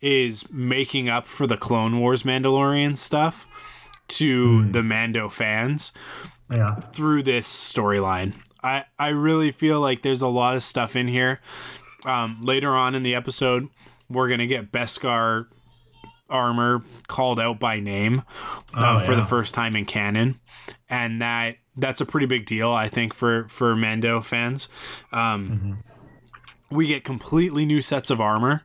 is 0.00 0.44
making 0.50 1.08
up 1.08 1.26
for 1.26 1.46
the 1.46 1.56
Clone 1.56 1.98
Wars 1.98 2.22
Mandalorian 2.22 2.96
stuff 2.96 3.46
to 4.08 4.70
the 4.70 4.82
Mando 4.82 5.28
fans 5.28 5.92
Yeah. 6.50 6.74
through 6.74 7.22
this 7.22 7.48
storyline. 7.48 8.34
I, 8.62 8.84
I 8.98 9.08
really 9.08 9.50
feel 9.52 9.80
like 9.80 10.02
there's 10.02 10.22
a 10.22 10.28
lot 10.28 10.54
of 10.56 10.62
stuff 10.62 10.94
in 10.96 11.08
here. 11.08 11.40
Um, 12.04 12.38
later 12.42 12.74
on 12.74 12.94
in 12.94 13.02
the 13.02 13.14
episode, 13.14 13.68
we're 14.10 14.28
gonna 14.28 14.46
get 14.46 14.70
Beskar 14.72 15.46
armor 16.30 16.82
called 17.08 17.38
out 17.38 17.58
by 17.60 17.80
name 17.80 18.22
um, 18.74 18.98
Oh, 18.98 19.00
for 19.00 19.14
the 19.14 19.24
first 19.24 19.54
time 19.54 19.76
in 19.76 19.84
canon, 19.84 20.40
and 20.88 21.20
that 21.22 21.56
that's 21.76 22.00
a 22.00 22.06
pretty 22.06 22.26
big 22.26 22.46
deal, 22.46 22.70
I 22.70 22.88
think, 22.88 23.14
for 23.14 23.48
for 23.48 23.74
Mando 23.76 24.20
fans. 24.20 24.68
Um, 25.12 25.48
Mm-hmm. 25.50 25.72
We 26.70 26.88
get 26.88 27.04
completely 27.04 27.66
new 27.66 27.80
sets 27.80 28.10
of 28.10 28.20
armor 28.20 28.64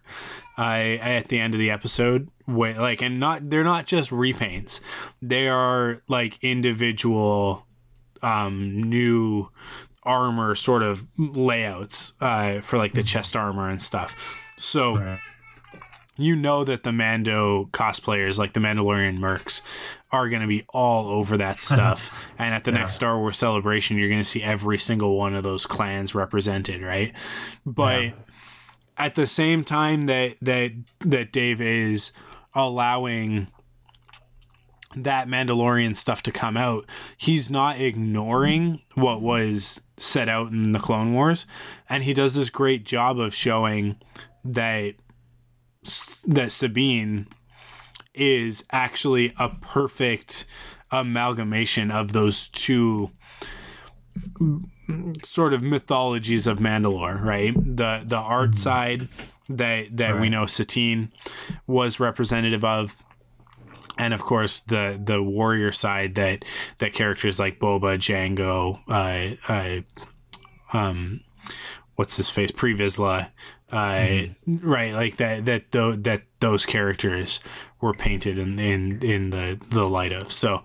uh, 0.58 0.62
at 0.62 1.28
the 1.28 1.40
end 1.40 1.54
of 1.54 1.60
the 1.60 1.70
episode. 1.70 2.30
Wait, 2.48 2.78
like, 2.78 3.04
and 3.04 3.20
not 3.20 3.50
they're 3.50 3.64
not 3.64 3.86
just 3.86 4.10
repaints; 4.10 4.82
they 5.22 5.48
are 5.48 6.02
like 6.08 6.44
individual 6.44 7.68
um, 8.24 8.82
new 8.82 9.50
armor 10.04 10.56
sort 10.56 10.82
of 10.82 11.06
layouts 11.18 12.14
uh, 12.22 12.62
for 12.62 12.78
like 12.78 12.94
the 12.94 13.04
chest 13.04 13.36
armor 13.36 13.70
and 13.70 13.82
stuff. 13.82 14.38
So 14.58 14.98
Right. 14.98 15.20
You 16.20 16.36
know 16.36 16.64
that 16.64 16.84
the 16.84 16.92
Mando 16.92 17.70
cosplayers, 17.72 18.38
like 18.38 18.54
the 18.54 18.60
Mandalorian 18.60 19.18
mercs, 19.20 19.62
are 20.12 20.28
going 20.30 20.42
to 20.42 20.48
be 20.48 20.66
all 20.70 21.08
over 21.08 21.38
that 21.38 21.60
stuff. 21.62 22.14
and 22.38 22.54
at 22.54 22.66
the 22.66 22.72
next 22.72 22.94
Star 22.96 23.18
Wars 23.18 23.38
celebration, 23.38 23.98
you're 23.98 24.10
going 24.10 24.22
to 24.22 24.26
see 24.26 24.44
every 24.44 24.78
single 24.78 25.18
one 25.18 25.34
of 25.34 25.44
those 25.44 25.66
clans 25.66 26.14
represented, 26.14 26.82
right? 26.82 27.14
But 27.66 28.14
at 28.98 29.16
the 29.16 29.26
same 29.26 29.64
time 29.64 30.04
that 30.08 30.36
that 30.42 30.72
that 31.00 31.32
Dave 31.32 31.62
is 31.62 32.12
allowing 32.54 33.48
that 34.96 35.28
Mandalorian 35.28 35.96
stuff 35.96 36.22
to 36.24 36.32
come 36.32 36.58
out, 36.58 36.86
he's 37.18 37.50
not 37.50 37.80
ignoring 37.80 38.82
what 38.96 39.22
was 39.22 39.80
set 39.98 40.28
out 40.28 40.52
in 40.52 40.74
the 40.74 40.80
Clone 40.80 41.14
Wars, 41.14 41.46
and 41.88 42.04
he 42.04 42.14
does 42.14 42.36
this 42.36 42.50
great 42.50 42.84
job 42.86 43.20
of 43.20 43.34
showing 43.34 43.96
that 44.44 44.96
that 46.28 46.52
Sabine 46.52 47.28
is 48.14 48.66
actually 48.72 49.34
a 49.40 49.50
perfect 49.50 50.46
amalgamation 50.92 51.92
of 51.92 52.12
those 52.12 52.50
two 52.50 53.12
sort 55.24 55.54
of 55.54 55.62
mythologies 55.62 56.48
of 56.48 56.58
Mandalore, 56.58 57.22
right? 57.22 57.54
The 57.54 58.04
the 58.06 58.18
art 58.18 58.56
side 58.56 59.08
that 59.50 59.96
that 59.98 60.20
we 60.20 60.30
know 60.30 60.46
Satine 60.46 61.12
was 61.68 62.00
representative 62.00 62.64
of 62.64 62.98
and 63.98 64.14
of 64.14 64.22
course 64.22 64.62
the 64.62 65.00
the 65.04 65.22
warrior 65.22 65.72
side 65.72 66.16
that 66.16 66.46
that 66.80 66.94
characters 66.94 67.40
like 67.40 67.60
Boba, 67.60 67.98
Jango, 67.98 68.80
uh, 68.88 69.36
uh, 70.74 70.78
um, 70.78 71.22
what's 71.96 72.18
his 72.18 72.30
face, 72.30 72.52
Pre 72.52 72.76
Vizsla, 72.76 73.30
uh, 73.72 74.22
right? 74.48 74.94
Like 74.94 75.18
that 75.18 75.46
that 75.46 75.72
tho- 75.72 75.96
that 75.96 76.24
those 76.40 76.66
characters 76.66 77.40
were 77.82 77.94
painted 77.94 78.38
in 78.38 78.60
in 78.60 79.02
in 79.04 79.30
the 79.30 79.60
the 79.70 79.86
light 79.86 80.12
of. 80.12 80.32
So, 80.32 80.64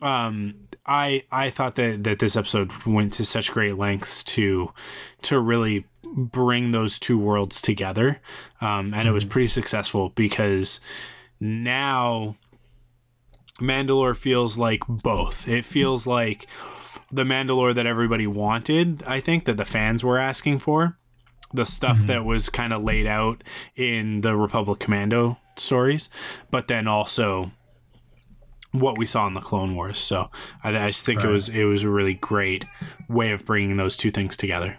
um, 0.00 0.54
I 0.86 1.22
I 1.30 1.50
thought 1.50 1.76
that 1.76 2.04
that 2.04 2.18
this 2.18 2.36
episode 2.36 2.72
went 2.84 3.12
to 3.14 3.24
such 3.24 3.52
great 3.52 3.76
lengths 3.76 4.22
to 4.24 4.72
to 5.22 5.38
really 5.38 5.86
bring 6.04 6.72
those 6.72 6.98
two 6.98 7.18
worlds 7.18 7.62
together, 7.62 8.20
um, 8.60 8.92
and 8.92 9.08
it 9.08 9.12
was 9.12 9.24
pretty 9.24 9.48
successful 9.48 10.10
because 10.10 10.80
now 11.40 12.36
Mandalore 13.60 14.16
feels 14.16 14.58
like 14.58 14.82
both. 14.88 15.48
It 15.48 15.64
feels 15.64 16.06
like 16.06 16.46
the 17.10 17.24
Mandalore 17.24 17.74
that 17.74 17.86
everybody 17.86 18.26
wanted, 18.26 19.02
I 19.06 19.20
think, 19.20 19.44
that 19.44 19.56
the 19.56 19.64
fans 19.64 20.02
were 20.02 20.18
asking 20.18 20.58
for. 20.58 20.98
The 21.54 21.66
stuff 21.66 21.98
mm-hmm. 21.98 22.06
that 22.06 22.24
was 22.24 22.48
kind 22.48 22.72
of 22.72 22.82
laid 22.82 23.06
out 23.06 23.44
in 23.76 24.22
the 24.22 24.36
Republic 24.36 24.78
Commando 24.78 25.38
stories, 25.56 26.08
but 26.50 26.68
then 26.68 26.88
also 26.88 27.52
what 28.72 28.96
we 28.98 29.04
saw 29.04 29.26
in 29.26 29.34
the 29.34 29.40
Clone 29.40 29.76
Wars. 29.76 29.98
So 29.98 30.30
I, 30.64 30.70
I 30.70 30.86
just 30.86 31.04
think 31.04 31.22
it 31.22 31.28
was 31.28 31.48
it 31.48 31.64
was 31.64 31.82
a 31.82 31.90
really 31.90 32.14
great 32.14 32.64
way 33.08 33.32
of 33.32 33.44
bringing 33.44 33.76
those 33.76 33.96
two 33.96 34.10
things 34.10 34.36
together. 34.36 34.78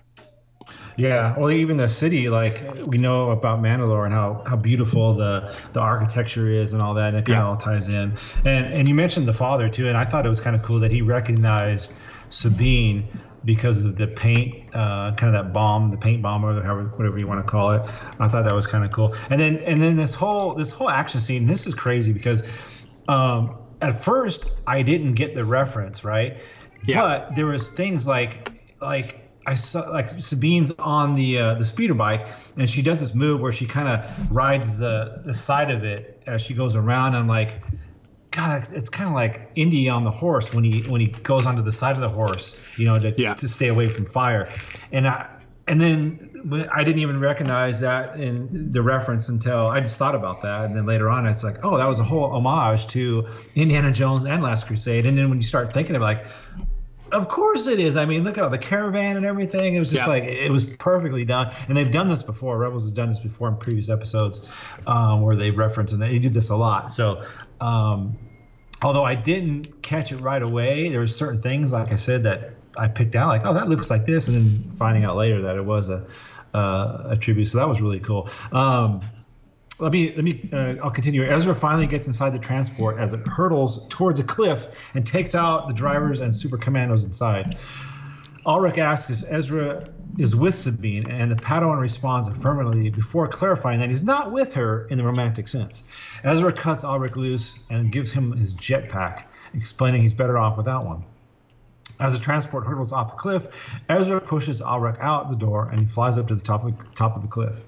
Yeah, 0.96 1.38
well, 1.38 1.50
even 1.50 1.78
the 1.78 1.90
city, 1.90 2.30
like 2.30 2.64
we 2.86 2.98
know 3.00 3.32
about 3.32 3.62
Mandalore 3.62 4.06
and 4.06 4.14
how, 4.14 4.44
how 4.46 4.56
beautiful 4.56 5.14
the 5.14 5.56
the 5.74 5.80
architecture 5.80 6.48
is 6.48 6.74
and 6.74 6.82
all 6.82 6.94
that, 6.94 7.10
and 7.10 7.18
it 7.18 7.26
kind 7.26 7.40
of 7.40 7.48
all 7.48 7.58
ties 7.58 7.90
in. 7.90 8.16
And 8.46 8.66
and 8.66 8.88
you 8.88 8.94
mentioned 8.94 9.28
the 9.28 9.34
father 9.34 9.70
too, 9.70 9.88
and 9.88 9.98
I 9.98 10.06
thought 10.06 10.26
it 10.26 10.30
was 10.30 10.40
kind 10.40 10.56
of 10.56 10.62
cool 10.62 10.80
that 10.80 10.92
he 10.92 11.02
recognized 11.02 11.92
Sabine 12.30 13.08
because 13.46 13.84
of 13.84 13.96
the 13.98 14.08
paint, 14.08 14.74
uh, 14.74 15.14
kind 15.16 15.24
of 15.24 15.34
that 15.34 15.54
bomb, 15.54 15.92
the 15.92 15.98
paint 15.98 16.22
bomb, 16.22 16.46
or 16.46 16.62
however, 16.64 16.92
whatever 16.96 17.20
you 17.20 17.28
want 17.28 17.46
to 17.46 17.50
call 17.50 17.72
it. 17.74 17.82
I 18.20 18.28
thought 18.28 18.44
that 18.46 18.54
was 18.54 18.68
kind 18.68 18.86
of 18.86 18.92
cool. 18.92 19.16
And 19.30 19.40
then 19.40 19.58
and 19.58 19.82
then 19.82 19.96
this 19.96 20.14
whole 20.14 20.54
this 20.54 20.72
whole 20.72 20.90
action 20.90 21.20
scene, 21.20 21.46
this 21.46 21.68
is 21.68 21.74
crazy 21.74 22.14
because 22.14 22.44
um, 23.08 23.58
at 23.82 24.04
first 24.04 24.54
I 24.66 24.82
didn't 24.82 25.14
get 25.14 25.36
the 25.36 25.44
reference, 25.44 26.04
right? 26.04 26.38
Yeah. 26.86 27.02
But 27.02 27.36
there 27.36 27.48
was 27.48 27.70
things 27.70 28.08
like 28.08 28.50
like 28.82 29.20
I 29.46 29.56
saw 29.56 29.90
like 29.90 30.22
Sabine's 30.22 30.72
on 30.80 31.16
the 31.16 31.38
uh, 31.38 31.54
the 31.56 31.66
speeder 31.66 31.94
bike 31.94 32.28
and 32.58 32.70
she 32.70 32.82
does 32.82 33.02
this 33.02 33.14
move 33.14 33.42
where 33.42 33.52
she 33.52 33.66
kind 33.66 33.88
of 33.88 34.32
rides 34.32 34.78
the 34.78 35.22
the 35.26 35.34
side 35.34 35.70
of 35.70 35.84
it 35.84 36.24
as 36.28 36.42
she 36.42 36.54
goes 36.54 36.76
around. 36.76 37.08
And 37.08 37.18
I'm 37.18 37.28
like, 37.28 37.62
God, 38.36 38.68
it's 38.74 38.90
kind 38.90 39.08
of 39.08 39.14
like 39.14 39.52
Indy 39.56 39.88
on 39.90 40.04
the 40.04 40.12
horse 40.12 40.54
when 40.54 40.64
he 40.64 40.82
when 40.90 41.00
he 41.00 41.08
goes 41.08 41.46
onto 41.46 41.62
the 41.62 41.72
side 41.72 41.96
of 41.96 42.02
the 42.02 42.10
horse, 42.10 42.58
you 42.78 42.86
know, 42.86 42.98
to 43.00 43.14
Yeah. 43.16 43.36
to 43.36 43.48
stay 43.48 43.68
away 43.68 43.88
from 43.88 44.06
fire. 44.06 44.50
And 44.92 45.08
I 45.08 45.28
and 45.68 45.80
then 45.80 46.68
I 46.74 46.84
didn't 46.84 47.00
even 47.00 47.20
recognize 47.20 47.80
that 47.80 48.20
in 48.20 48.72
the 48.72 48.82
reference 48.82 49.30
until 49.30 49.68
I 49.68 49.80
just 49.80 49.98
thought 49.98 50.16
about 50.16 50.42
that. 50.42 50.66
And 50.66 50.76
then 50.76 50.86
later 50.86 51.10
on, 51.10 51.26
it's 51.26 51.44
like, 51.44 51.64
oh, 51.64 51.78
that 51.78 51.88
was 51.88 52.00
a 52.00 52.04
whole 52.04 52.26
homage 52.26 52.88
to 52.88 53.26
Indiana 53.56 53.92
Jones 53.92 54.26
and 54.26 54.44
Last 54.44 54.68
Crusade. 54.68 55.06
And 55.06 55.18
then 55.18 55.30
when 55.30 55.38
you 55.40 55.48
start 55.48 55.74
thinking 55.74 55.96
of 55.96 56.02
like, 56.02 56.26
of 57.14 57.28
course 57.28 57.68
it 57.68 57.80
is. 57.80 57.96
I 57.96 58.06
mean, 58.06 58.24
look 58.24 58.38
at 58.38 58.44
all 58.44 58.50
the 58.50 58.58
caravan 58.58 59.18
and 59.18 59.26
everything. 59.26 59.76
It 59.76 59.80
was 59.80 59.92
just 59.92 60.06
Yeah. 60.06 60.10
like 60.12 60.24
it 60.24 60.52
was 60.52 60.66
perfectly 60.66 61.24
done, 61.26 61.52
and 61.68 61.78
they've 61.78 61.92
done 61.92 62.08
this 62.08 62.24
before. 62.24 62.58
Rebels 62.58 62.84
has 62.84 62.92
done 62.92 63.08
this 63.08 63.20
before 63.20 63.48
in 63.48 63.56
previous 63.58 63.90
episodes, 63.90 64.48
um, 64.88 65.22
where 65.22 65.36
they've 65.36 65.58
referenced 65.58 65.94
and 65.94 66.02
they 66.02 66.20
do 66.20 66.30
this 66.30 66.50
a 66.50 66.56
lot. 66.56 66.94
So, 66.94 67.24
um, 67.62 68.18
although 68.82 69.06
I 69.06 69.16
didn't 69.16 69.82
catch 69.82 70.12
it 70.12 70.18
right 70.18 70.42
away, 70.42 70.90
there 70.90 71.00
were 71.00 71.08
certain 71.08 71.42
things, 71.42 71.72
like 71.74 71.92
I 71.92 71.96
said, 71.96 72.24
that 72.24 72.52
I 72.78 72.88
picked 72.88 73.16
out, 73.16 73.28
like, 73.30 73.46
oh, 73.46 73.54
that 73.54 73.70
looks 73.70 73.90
like 73.90 74.06
this, 74.06 74.28
and 74.28 74.36
then 74.36 74.72
finding 74.76 75.06
out 75.06 75.16
later 75.16 75.42
that 75.44 75.56
it 75.56 75.66
was 75.66 75.90
a 75.90 76.06
uh, 76.54 77.08
a 77.10 77.18
tribute. 77.18 77.46
So 77.48 77.58
that 77.58 77.68
was 77.68 77.82
really 77.82 78.00
cool. 78.00 78.30
Um, 78.52 79.02
let 79.84 79.92
me 79.92 80.14
let 80.16 80.24
me 80.24 80.50
uh, 80.52 80.76
I'll 80.82 80.90
continue. 80.90 81.24
Ezra 81.24 81.54
finally 81.54 81.88
gets 81.88 82.08
inside 82.08 82.32
the 82.32 82.40
transport 82.40 82.98
as 82.98 83.14
it 83.14 83.20
hurtles 83.28 83.86
towards 83.90 84.20
a 84.20 84.24
cliff 84.24 84.90
and 84.96 85.06
takes 85.06 85.36
out 85.36 85.68
the 85.68 85.74
drivers 85.74 86.22
and 86.22 86.34
super 86.34 86.58
commandos 86.58 87.04
inside. 87.04 87.58
Ulrich 88.46 88.78
asks 88.78 89.10
if 89.10 89.24
Ezra 89.30 89.90
is 90.18 90.36
with 90.36 90.54
Sabine, 90.54 91.10
and 91.10 91.32
the 91.32 91.36
Padawan 91.36 91.80
responds 91.80 92.28
affirmatively 92.28 92.90
before 92.90 93.28
clarifying 93.28 93.80
that 93.80 93.90
he's 93.90 94.04
not 94.04 94.32
with 94.32 94.54
her 94.54 94.86
in 94.88 94.98
the 94.98 95.04
romantic 95.04 95.48
sense. 95.48 95.84
Ezra 96.24 96.52
cuts 96.52 96.84
Ulrich 96.84 97.16
loose 97.16 97.60
and 97.70 97.92
gives 97.92 98.12
him 98.12 98.32
his 98.34 98.54
jetpack, 98.54 99.26
explaining 99.54 100.02
he's 100.02 100.14
better 100.14 100.38
off 100.38 100.58
without 100.58 100.86
one. 100.86 101.04
As 102.00 102.14
the 102.14 102.20
transport 102.20 102.66
hurtles 102.66 102.92
off 102.92 103.12
the 103.12 103.18
cliff, 103.18 103.80
Ezra 103.90 104.20
pushes 104.20 104.62
Ulrich 104.62 104.98
out 105.00 105.30
the 105.30 105.36
door 105.36 105.70
and 105.70 105.80
he 105.80 105.86
flies 105.86 106.18
up 106.18 106.28
to 106.28 106.36
the 106.36 106.42
top 106.42 106.66
of 106.66 106.78
the, 106.78 106.86
top 106.96 107.16
of 107.16 107.22
the 107.22 107.28
cliff. 107.28 107.66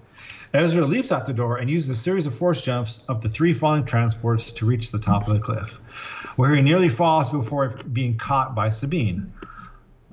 Ezra 0.56 0.86
leaps 0.86 1.12
out 1.12 1.26
the 1.26 1.34
door 1.34 1.58
and 1.58 1.70
uses 1.70 1.90
a 1.90 1.96
series 1.96 2.26
of 2.26 2.34
force 2.34 2.62
jumps 2.62 3.04
up 3.10 3.22
the 3.22 3.30
three 3.30 3.54
falling 3.54 3.86
transports 3.86 4.54
to 4.54 4.66
reach 4.66 4.92
the 4.92 5.00
top 5.00 5.28
of 5.28 5.34
the 5.34 5.40
cliff, 5.40 5.74
where 6.38 6.56
he 6.56 6.62
nearly 6.62 6.90
falls 6.90 7.30
before 7.30 7.80
being 7.92 8.18
caught 8.18 8.56
by 8.56 8.70
Sabine. 8.70 9.34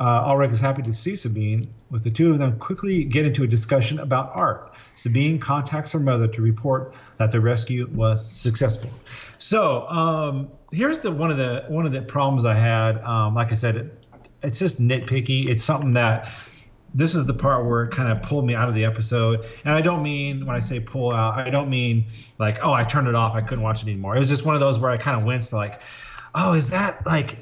Uh, 0.01 0.25
Ulrich 0.27 0.51
is 0.51 0.59
happy 0.59 0.83
to 0.83 0.93
see 0.93 1.15
Sabine, 1.15 1.65
with 1.91 2.03
the 2.03 2.11
two 2.11 2.33
of 2.33 2.39
them 2.39 2.59
quickly 2.59 3.05
get 3.05 3.25
into 3.25 3.45
a 3.45 3.47
discussion 3.47 4.01
about 4.01 4.33
art. 4.35 4.75
Sabine 4.97 5.39
contacts 5.39 5.93
her 5.93 6.01
mother 6.01 6.27
to 6.27 6.43
report 6.43 6.95
that 7.19 7.31
the 7.31 7.41
rescue 7.41 7.89
was 7.93 8.29
successful. 8.29 8.91
So 9.39 9.87
um, 9.89 10.51
here's 10.73 11.01
the 11.01 11.13
one 11.13 11.31
of 11.31 11.37
the 11.37 11.67
one 11.69 11.87
of 11.87 11.93
the 11.93 12.03
problems 12.03 12.45
I 12.45 12.55
had. 12.55 12.99
Um, 13.05 13.35
like 13.37 13.53
I 13.53 13.55
said, 13.55 13.77
it, 13.77 14.05
it's 14.43 14.59
just 14.59 14.81
nitpicky. 14.81 15.49
It's 15.49 15.63
something 15.63 15.93
that 15.93 16.29
this 16.95 17.15
is 17.15 17.27
the 17.27 17.35
part 17.35 17.67
where 17.67 17.85
it 17.85 17.91
kind 17.91 18.11
of 18.11 18.23
pulled 18.23 18.45
me 18.45 18.55
out 18.55 18.69
of 18.69 18.75
the 18.75 18.85
episode. 18.85 19.47
And 19.65 19.75
I 19.75 19.81
don't 19.81 20.03
mean 20.03 20.45
when 20.47 20.57
I 20.57 20.61
say 20.61 20.81
pull 20.81 21.13
out, 21.13 21.39
I 21.39 21.51
don't 21.51 21.71
mean 21.71 22.05
like, 22.39 22.59
oh, 22.63 22.73
I 22.73 22.85
turned 22.85 23.09
it 23.09 23.15
off, 23.15 23.35
I 23.35 23.41
couldn't 23.41 23.65
watch 23.65 23.83
it 23.83 23.89
anymore. 23.89 24.15
It 24.17 24.19
was 24.19 24.29
just 24.29 24.45
one 24.45 24.55
of 24.55 24.61
those 24.61 24.79
where 24.79 24.91
I 24.91 24.97
kind 24.97 25.17
of 25.17 25.25
winced, 25.27 25.53
like, 25.53 25.81
oh, 26.35 26.53
is 26.53 26.71
that 26.71 27.05
like, 27.07 27.39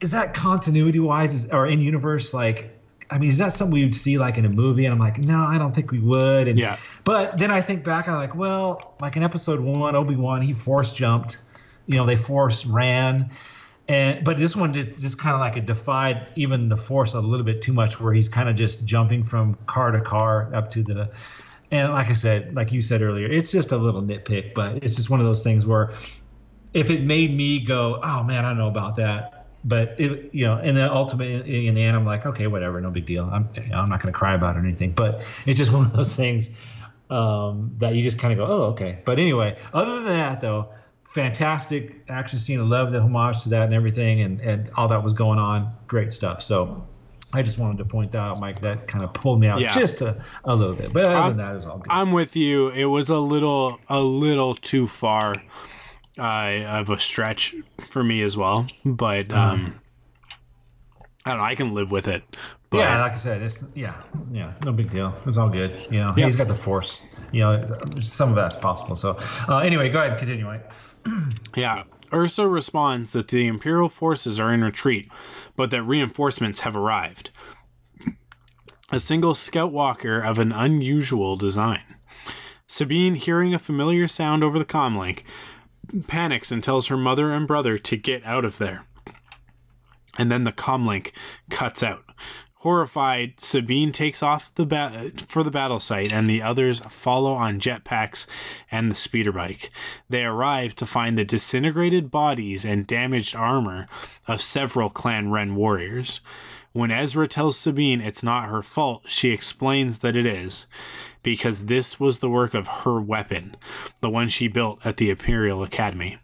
is 0.00 0.10
that 0.10 0.34
continuity 0.34 1.00
wise 1.00 1.50
or 1.52 1.66
in 1.66 1.80
universe 1.80 2.34
like? 2.34 2.70
I 3.10 3.18
mean, 3.18 3.28
is 3.28 3.38
that 3.38 3.52
something 3.52 3.72
we 3.72 3.84
would 3.84 3.94
see 3.94 4.18
like 4.18 4.38
in 4.38 4.46
a 4.46 4.48
movie? 4.48 4.86
And 4.86 4.92
I'm 4.92 4.98
like, 4.98 5.18
no, 5.18 5.46
I 5.48 5.58
don't 5.58 5.74
think 5.74 5.92
we 5.92 5.98
would. 5.98 6.48
And 6.48 6.58
Yeah. 6.58 6.78
but 7.04 7.38
then 7.38 7.50
I 7.50 7.60
think 7.60 7.84
back, 7.84 8.08
I'm 8.08 8.16
like, 8.16 8.34
well, 8.34 8.94
like 9.00 9.16
in 9.16 9.22
episode 9.22 9.60
one, 9.60 9.94
Obi 9.94 10.16
Wan, 10.16 10.40
he 10.40 10.52
force 10.54 10.90
jumped. 10.90 11.38
You 11.86 11.96
know, 11.96 12.06
they 12.06 12.16
force 12.16 12.64
ran, 12.64 13.30
and 13.86 14.24
but 14.24 14.36
this 14.38 14.56
one 14.56 14.72
did 14.72 14.96
just 14.96 15.18
kind 15.18 15.34
of 15.34 15.40
like 15.40 15.56
it 15.56 15.66
defied 15.66 16.28
even 16.36 16.68
the 16.68 16.76
force 16.76 17.14
a 17.14 17.20
little 17.20 17.44
bit 17.44 17.60
too 17.60 17.72
much, 17.72 18.00
where 18.00 18.14
he's 18.14 18.28
kind 18.28 18.48
of 18.48 18.56
just 18.56 18.84
jumping 18.84 19.24
from 19.24 19.54
car 19.66 19.90
to 19.90 20.00
car 20.00 20.54
up 20.54 20.70
to 20.70 20.82
the. 20.82 21.10
And 21.70 21.92
like 21.92 22.08
I 22.08 22.14
said, 22.14 22.54
like 22.54 22.72
you 22.72 22.80
said 22.80 23.02
earlier, 23.02 23.26
it's 23.26 23.50
just 23.50 23.72
a 23.72 23.76
little 23.76 24.02
nitpick, 24.02 24.54
but 24.54 24.82
it's 24.82 24.96
just 24.96 25.10
one 25.10 25.20
of 25.20 25.26
those 25.26 25.42
things 25.42 25.66
where 25.66 25.92
if 26.72 26.90
it 26.90 27.02
made 27.02 27.34
me 27.34 27.60
go, 27.60 28.00
oh 28.02 28.22
man, 28.22 28.44
I 28.44 28.50
don't 28.50 28.58
know 28.58 28.68
about 28.68 28.96
that. 28.96 29.46
But 29.66 29.98
it, 29.98 30.34
you 30.34 30.44
know, 30.44 30.58
and 30.58 30.76
then 30.76 30.90
ultimately 30.90 31.66
in 31.66 31.74
the 31.74 31.82
end, 31.82 31.96
I'm 31.96 32.04
like, 32.04 32.26
okay, 32.26 32.46
whatever, 32.48 32.80
no 32.82 32.90
big 32.90 33.06
deal. 33.06 33.24
I'm, 33.24 33.48
I'm 33.72 33.88
not 33.88 34.02
going 34.02 34.12
to 34.12 34.18
cry 34.18 34.34
about 34.34 34.56
it 34.56 34.58
or 34.58 34.62
anything. 34.62 34.92
But 34.92 35.24
it's 35.46 35.58
just 35.58 35.72
one 35.74 35.86
of 35.86 35.92
those 35.92 36.14
things 36.14 36.50
um, 37.10 37.72
that 37.78 37.94
you 37.94 38.02
just 38.02 38.18
kind 38.18 38.38
of 38.38 38.46
go, 38.46 38.52
oh, 38.52 38.62
okay. 38.72 39.00
But 39.04 39.18
anyway, 39.18 39.58
other 39.72 39.96
than 39.96 40.04
that, 40.04 40.40
though, 40.42 40.70
fantastic 41.14 42.02
action 42.08 42.38
scene. 42.38 42.58
I 42.60 42.64
love 42.64 42.90
the 42.92 43.00
homage 43.00 43.42
to 43.44 43.48
that 43.50 43.62
and 43.62 43.74
everything, 43.74 44.20
and 44.22 44.40
and 44.40 44.70
all 44.76 44.88
that 44.88 45.02
was 45.02 45.12
going 45.14 45.38
on. 45.38 45.72
Great 45.86 46.12
stuff. 46.12 46.42
So. 46.42 46.86
I 47.32 47.42
just 47.42 47.58
wanted 47.58 47.78
to 47.78 47.84
point 47.84 48.12
that 48.12 48.18
out, 48.20 48.38
Mike. 48.38 48.60
That 48.60 48.86
kind 48.86 49.02
of 49.02 49.12
pulled 49.12 49.40
me 49.40 49.48
out 49.48 49.58
Yeah. 49.58 49.72
just 49.72 50.02
a, 50.02 50.22
a 50.44 50.54
little 50.54 50.76
bit, 50.76 50.92
but 50.92 51.06
other 51.06 51.16
I'm- 51.16 51.28
than 51.30 51.38
that, 51.38 51.52
it 51.52 51.56
was 51.56 51.66
all 51.66 51.78
good. 51.78 51.90
I'm 51.90 52.12
with 52.12 52.36
you. 52.36 52.68
It 52.68 52.84
was 52.84 53.08
a 53.08 53.18
little 53.18 53.80
a 53.88 54.00
little 54.00 54.54
too 54.54 54.86
far 54.86 55.34
uh, 56.16 56.62
of 56.68 56.90
a 56.90 56.98
stretch 56.98 57.52
for 57.88 58.04
me 58.04 58.22
as 58.22 58.36
well, 58.36 58.66
but 58.84 59.32
um, 59.32 59.80
I 61.24 61.30
don't 61.30 61.38
know. 61.38 61.44
I 61.44 61.56
can 61.56 61.74
live 61.74 61.90
with 61.90 62.06
it. 62.06 62.22
But 62.70 62.78
yeah, 62.78 63.00
like 63.00 63.12
I 63.12 63.16
said, 63.16 63.42
it's 63.42 63.64
yeah, 63.74 63.94
yeah, 64.30 64.52
no 64.64 64.70
big 64.70 64.90
deal. 64.90 65.12
It's 65.26 65.36
all 65.36 65.48
good. 65.48 65.72
You 65.90 65.98
know, 66.00 66.12
Yeah. 66.16 66.26
he's 66.26 66.36
got 66.36 66.46
the 66.46 66.54
force. 66.54 67.04
You 67.32 67.40
know, 67.40 67.60
some 68.00 68.28
of 68.28 68.36
that's 68.36 68.54
possible. 68.54 68.94
So, 68.94 69.16
uh, 69.48 69.58
anyway, 69.58 69.88
go 69.88 69.98
ahead, 70.00 70.18
continue, 70.18 70.44
Mike. 70.44 70.70
Yeah. 71.56 71.84
Ursa 72.12 72.46
responds 72.48 73.12
that 73.12 73.28
the 73.28 73.46
Imperial 73.46 73.88
forces 73.88 74.38
are 74.38 74.52
in 74.52 74.62
retreat, 74.62 75.08
but 75.56 75.70
that 75.70 75.82
reinforcements 75.82 76.60
have 76.60 76.76
arrived. 76.76 77.30
A 78.90 79.00
single 79.00 79.34
scout 79.34 79.72
walker 79.72 80.20
of 80.20 80.38
an 80.38 80.52
unusual 80.52 81.36
design. 81.36 81.96
Sabine, 82.66 83.14
hearing 83.14 83.54
a 83.54 83.58
familiar 83.58 84.06
sound 84.08 84.44
over 84.44 84.58
the 84.58 84.64
comlink, 84.64 85.22
panics 86.06 86.52
and 86.52 86.62
tells 86.62 86.86
her 86.88 86.96
mother 86.96 87.32
and 87.32 87.46
brother 87.46 87.78
to 87.78 87.96
get 87.96 88.24
out 88.24 88.44
of 88.44 88.58
there. 88.58 88.84
And 90.16 90.30
then 90.30 90.44
the 90.44 90.52
comlink 90.52 91.12
cuts 91.50 91.82
out. 91.82 92.04
Horrified, 92.64 93.40
Sabine 93.40 93.92
takes 93.92 94.22
off 94.22 94.50
the 94.54 94.64
ba- 94.64 95.12
for 95.28 95.42
the 95.42 95.50
battle 95.50 95.80
site, 95.80 96.14
and 96.14 96.26
the 96.26 96.40
others 96.40 96.78
follow 96.78 97.34
on 97.34 97.60
jetpacks 97.60 98.26
and 98.70 98.90
the 98.90 98.94
speeder 98.94 99.32
bike. 99.32 99.70
They 100.08 100.24
arrive 100.24 100.74
to 100.76 100.86
find 100.86 101.18
the 101.18 101.26
disintegrated 101.26 102.10
bodies 102.10 102.64
and 102.64 102.86
damaged 102.86 103.36
armor 103.36 103.86
of 104.26 104.40
several 104.40 104.88
Clan 104.88 105.30
Wren 105.30 105.56
warriors. 105.56 106.22
When 106.72 106.90
Ezra 106.90 107.28
tells 107.28 107.58
Sabine 107.58 108.00
it's 108.00 108.22
not 108.22 108.48
her 108.48 108.62
fault, 108.62 109.02
she 109.10 109.28
explains 109.28 109.98
that 109.98 110.16
it 110.16 110.24
is, 110.24 110.66
because 111.22 111.66
this 111.66 112.00
was 112.00 112.20
the 112.20 112.30
work 112.30 112.54
of 112.54 112.66
her 112.66 112.98
weapon, 112.98 113.56
the 114.00 114.08
one 114.08 114.30
she 114.30 114.48
built 114.48 114.84
at 114.86 114.96
the 114.96 115.10
Imperial 115.10 115.62
Academy. 115.62 116.16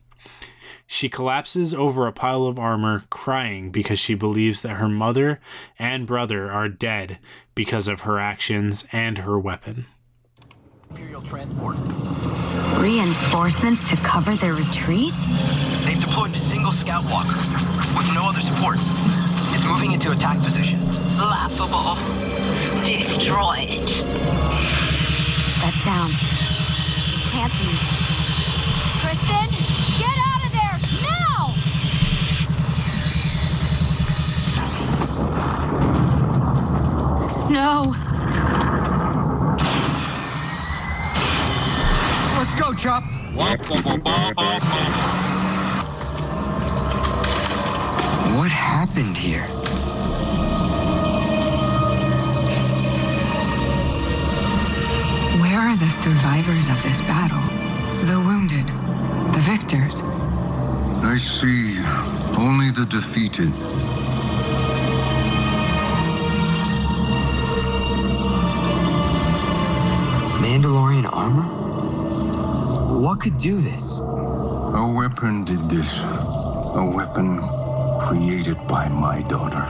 She 0.93 1.09
collapses 1.09 1.73
over 1.73 2.09
a 2.09 2.13
pile 2.13 2.47
of 2.47 2.59
armor, 2.59 3.05
crying 3.11 3.71
because 3.71 4.01
she 4.01 4.17
believes 4.17 4.63
that 4.63 4.75
her 4.79 4.89
mother 4.89 5.41
and 5.79 6.05
brother 6.05 6.51
are 6.51 6.69
dead 6.69 7.21
because 7.55 7.87
of 7.87 8.01
her 8.01 8.19
actions 8.19 8.85
and 8.91 9.19
her 9.19 9.39
weapon. 9.39 9.87
Imperial 10.91 11.23
transport. 11.23 11.77
Reinforcements 12.79 13.89
to 13.89 13.97
cover 13.99 14.35
their 14.35 14.55
retreat? 14.55 15.15
They've 15.87 16.01
deployed 16.01 16.35
a 16.35 16.39
single 16.41 16.73
scout 16.73 17.05
walker 17.05 17.39
with 17.97 18.13
no 18.13 18.29
other 18.29 18.41
support. 18.41 18.79
It's 19.55 19.65
moving 19.65 19.93
into 19.93 20.11
attack 20.11 20.41
position. 20.41 20.85
Laughable. 21.17 21.95
Destroy 22.85 23.59
it. 23.61 23.87
That 25.63 25.73
sound. 25.85 26.15
It 27.15 27.23
can't 27.31 27.53
be. 27.53 27.79
Tristan, 29.01 29.49
get 29.99 30.17
out 30.19 30.45
of 30.45 30.53
there 30.53 30.79
now! 31.01 31.55
No. 37.51 37.97
Let's 42.39 42.55
go, 42.55 42.73
Chop. 42.75 43.03
What 48.37 48.53
happened 48.53 49.17
here? 49.17 49.43
Where 55.41 55.59
are 55.59 55.77
the 55.77 55.91
survivors 55.91 56.69
of 56.69 56.81
this 56.85 57.01
battle? 57.01 57.43
The 58.07 58.21
wounded, 58.21 58.69
the 59.35 59.41
victors. 59.41 60.01
I 61.03 61.17
see 61.19 61.81
only 62.39 62.71
the 62.71 62.87
defeated. 62.89 63.53
Mandalorian 70.41 71.07
armor? 71.13 71.43
What 72.99 73.21
could 73.21 73.37
do 73.37 73.61
this? 73.61 73.99
A 73.99 74.93
weapon 74.97 75.45
did 75.45 75.59
this. 75.69 76.01
A 76.01 76.91
weapon 76.95 77.41
created 78.01 78.57
by 78.67 78.89
my 78.89 79.23
daughter. 79.23 79.67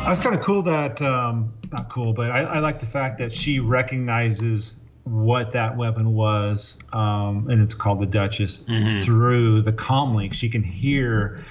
I 0.00 0.08
was 0.08 0.18
kind 0.18 0.34
of 0.34 0.42
cool 0.42 0.62
that, 0.62 1.00
um, 1.00 1.52
not 1.70 1.88
cool, 1.88 2.12
but 2.12 2.32
I, 2.32 2.40
I 2.40 2.58
like 2.58 2.80
the 2.80 2.86
fact 2.86 3.18
that 3.18 3.32
she 3.32 3.60
recognizes 3.60 4.80
what 5.04 5.52
that 5.52 5.76
weapon 5.76 6.12
was, 6.12 6.76
um, 6.92 7.48
and 7.48 7.62
it's 7.62 7.74
called 7.74 8.00
the 8.00 8.06
Duchess, 8.06 8.64
through 9.04 9.62
the 9.62 9.72
comlink. 9.72 10.32
She 10.32 10.48
can 10.48 10.64
hear 10.64 11.44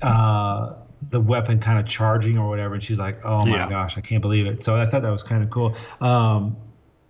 uh, 0.00 0.76
the 1.08 1.20
weapon 1.20 1.58
kind 1.60 1.78
of 1.78 1.86
charging 1.86 2.36
or 2.38 2.48
whatever, 2.48 2.74
and 2.74 2.82
she's 2.82 2.98
like, 2.98 3.24
"Oh 3.24 3.44
my 3.46 3.56
Yeah. 3.56 3.68
gosh, 3.68 3.96
I 3.96 4.00
can't 4.00 4.20
believe 4.22 4.46
it!" 4.46 4.62
So 4.62 4.74
I 4.76 4.84
thought 4.86 5.02
that 5.02 5.10
was 5.10 5.22
kind 5.22 5.42
of 5.42 5.50
cool. 5.50 5.74
Um, 6.00 6.56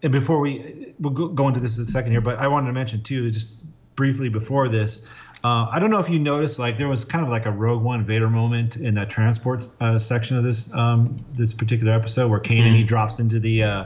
and 0.03 0.12
before 0.12 0.38
we 0.38 0.95
we'll 1.01 1.12
go, 1.12 1.28
go 1.28 1.49
into 1.49 1.61
this 1.61 1.76
in 1.76 1.82
a 1.82 1.86
second 1.86 2.12
here, 2.12 2.20
but 2.20 2.38
I 2.38 2.49
wanted 2.49 2.68
to 2.68 2.72
mention 2.72 3.03
too, 3.03 3.30
just 3.30 3.59
briefly 3.97 4.28
before 4.28 4.68
this. 4.68 5.07
Uh, 5.43 5.66
I 5.70 5.78
don't 5.78 5.91
know 5.91 5.99
if 6.01 6.11
you 6.11 6.18
noticed, 6.18 6.59
like 6.59 6.76
there 6.76 6.88
was 6.88 7.05
kind 7.05 7.24
of 7.24 7.30
like 7.30 7.47
a 7.47 7.51
Rogue 7.51 7.82
One 7.82 8.05
Vader 8.05 8.28
moment 8.28 8.76
in 8.76 8.95
that 8.95 9.09
transport 9.09 9.66
uh, 9.80 9.99
section 9.99 10.36
of 10.36 10.45
this 10.45 10.72
um, 10.74 11.16
this 11.34 11.53
particular 11.55 11.93
episode, 11.93 12.30
where 12.30 12.41
Kanan 12.41 12.74
he 12.74 12.84
drops 12.84 13.20
into 13.20 13.41
the 13.41 13.64
uh, 13.64 13.84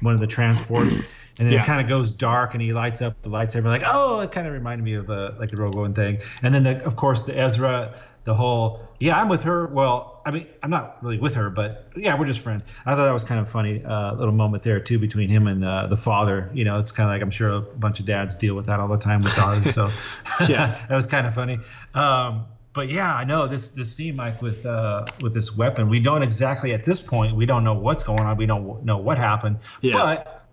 one 0.00 0.14
of 0.14 0.20
the 0.20 0.26
transports, 0.28 0.98
and 1.38 1.46
then 1.48 1.52
Yeah. 1.52 1.62
it 1.62 1.66
kind 1.66 1.80
of 1.80 1.88
goes 1.88 2.12
dark, 2.12 2.54
and 2.54 2.62
he 2.62 2.72
lights 2.72 3.02
up 3.02 3.20
the 3.22 3.30
lightsaber, 3.30 3.64
like 3.64 3.82
oh, 3.84 4.20
it 4.20 4.30
kind 4.30 4.46
of 4.46 4.52
reminded 4.52 4.84
me 4.84 4.94
of 4.94 5.10
uh, 5.10 5.32
like 5.40 5.50
the 5.50 5.56
Rogue 5.56 5.74
One 5.74 5.92
thing, 5.92 6.18
and 6.42 6.54
then 6.54 6.62
the, 6.62 6.84
of 6.84 6.94
course 6.94 7.22
the 7.22 7.36
Ezra, 7.36 7.94
the 8.24 8.34
whole 8.34 8.80
yeah, 9.02 9.20
I'm 9.20 9.28
with 9.28 9.42
her. 9.42 9.66
Well, 9.66 10.22
I 10.24 10.30
mean, 10.30 10.46
I'm 10.62 10.70
not 10.70 11.02
really 11.02 11.18
with 11.18 11.34
her, 11.34 11.50
but 11.50 11.88
yeah, 11.96 12.16
we're 12.16 12.26
just 12.26 12.38
friends. 12.38 12.64
I 12.86 12.94
thought 12.94 13.04
that 13.04 13.12
was 13.12 13.24
kind 13.24 13.40
of 13.40 13.48
funny, 13.48 13.84
uh, 13.84 14.14
little 14.14 14.32
moment 14.32 14.62
there 14.62 14.78
too 14.78 15.00
between 15.00 15.28
him 15.28 15.48
and 15.48 15.64
uh, 15.64 15.88
the 15.88 15.96
father. 15.96 16.48
You 16.54 16.64
know, 16.64 16.78
it's 16.78 16.92
kind 16.92 17.10
of 17.10 17.14
like 17.14 17.22
I'm 17.22 17.32
sure 17.32 17.50
a 17.50 17.60
bunch 17.60 17.98
of 17.98 18.06
dads 18.06 18.36
deal 18.36 18.54
with 18.54 18.66
that 18.66 18.78
all 18.78 18.86
the 18.86 18.98
time 18.98 19.22
with 19.22 19.34
daughters. 19.34 19.74
So 19.74 19.90
Yeah. 20.48 20.78
that 20.88 20.94
was 20.94 21.06
kind 21.06 21.26
of 21.26 21.34
funny. 21.34 21.58
Um, 21.94 22.46
but 22.72 22.88
yeah, 22.88 23.12
I 23.12 23.24
know 23.24 23.48
this 23.48 23.70
this 23.70 23.92
scene, 23.92 24.16
Mike, 24.16 24.40
with 24.40 24.64
uh, 24.64 25.04
with 25.20 25.34
this 25.34 25.54
weapon. 25.54 25.88
We 25.88 26.00
don't 26.00 26.22
exactly 26.22 26.72
at 26.72 26.84
this 26.84 27.00
point. 27.00 27.36
We 27.36 27.44
don't 27.44 27.64
know 27.64 27.74
what's 27.74 28.04
going 28.04 28.20
on. 28.20 28.36
We 28.36 28.46
don't 28.46 28.84
know 28.84 28.98
what 28.98 29.18
happened. 29.18 29.58
Yeah. 29.80 29.94
But 29.94 30.46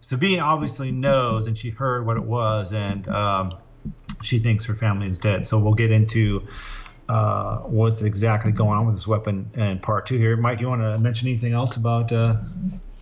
Sabine 0.00 0.40
obviously 0.40 0.90
knows, 0.90 1.46
and 1.46 1.56
she 1.56 1.70
heard 1.70 2.04
what 2.04 2.16
it 2.16 2.24
was, 2.24 2.72
and 2.72 3.06
um, 3.08 3.54
she 4.22 4.38
thinks 4.38 4.64
her 4.66 4.74
family 4.74 5.06
is 5.06 5.18
dead. 5.18 5.46
So 5.46 5.58
we'll 5.58 5.74
get 5.74 5.90
into 5.90 6.46
uh, 7.08 7.58
what's 7.58 8.02
exactly 8.02 8.52
going 8.52 8.78
on 8.78 8.86
with 8.86 8.94
this 8.94 9.06
weapon 9.06 9.50
in 9.54 9.78
part 9.80 10.06
two 10.06 10.18
here. 10.18 10.36
Mike, 10.36 10.60
you 10.60 10.68
want 10.68 10.82
to 10.82 10.98
mention 10.98 11.28
anything 11.28 11.52
else 11.52 11.76
about, 11.76 12.10
uh, 12.12 12.36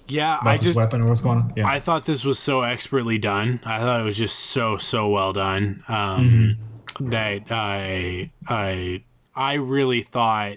Yeah, 0.09 0.39
about 0.41 0.47
I 0.51 0.57
this 0.57 0.65
just 0.67 0.77
weapon 0.77 1.03
or 1.03 1.09
what's 1.09 1.21
going 1.21 1.39
on? 1.39 1.53
Yeah. 1.57 1.67
I 1.69 1.79
thought 1.81 2.05
this 2.07 2.25
was 2.25 2.39
so 2.39 2.63
expertly 2.63 3.19
done. 3.19 3.61
I 3.65 3.79
thought 3.79 4.01
it 4.01 4.05
was 4.05 4.17
just 4.17 4.39
so 4.39 4.77
so 4.77 5.09
well 5.09 5.33
done. 5.33 5.85
Um, 5.89 6.57
That 7.01 7.51
I 7.51 8.31
I 8.49 9.05
I 9.35 9.55
really 9.55 10.03
thought 10.03 10.57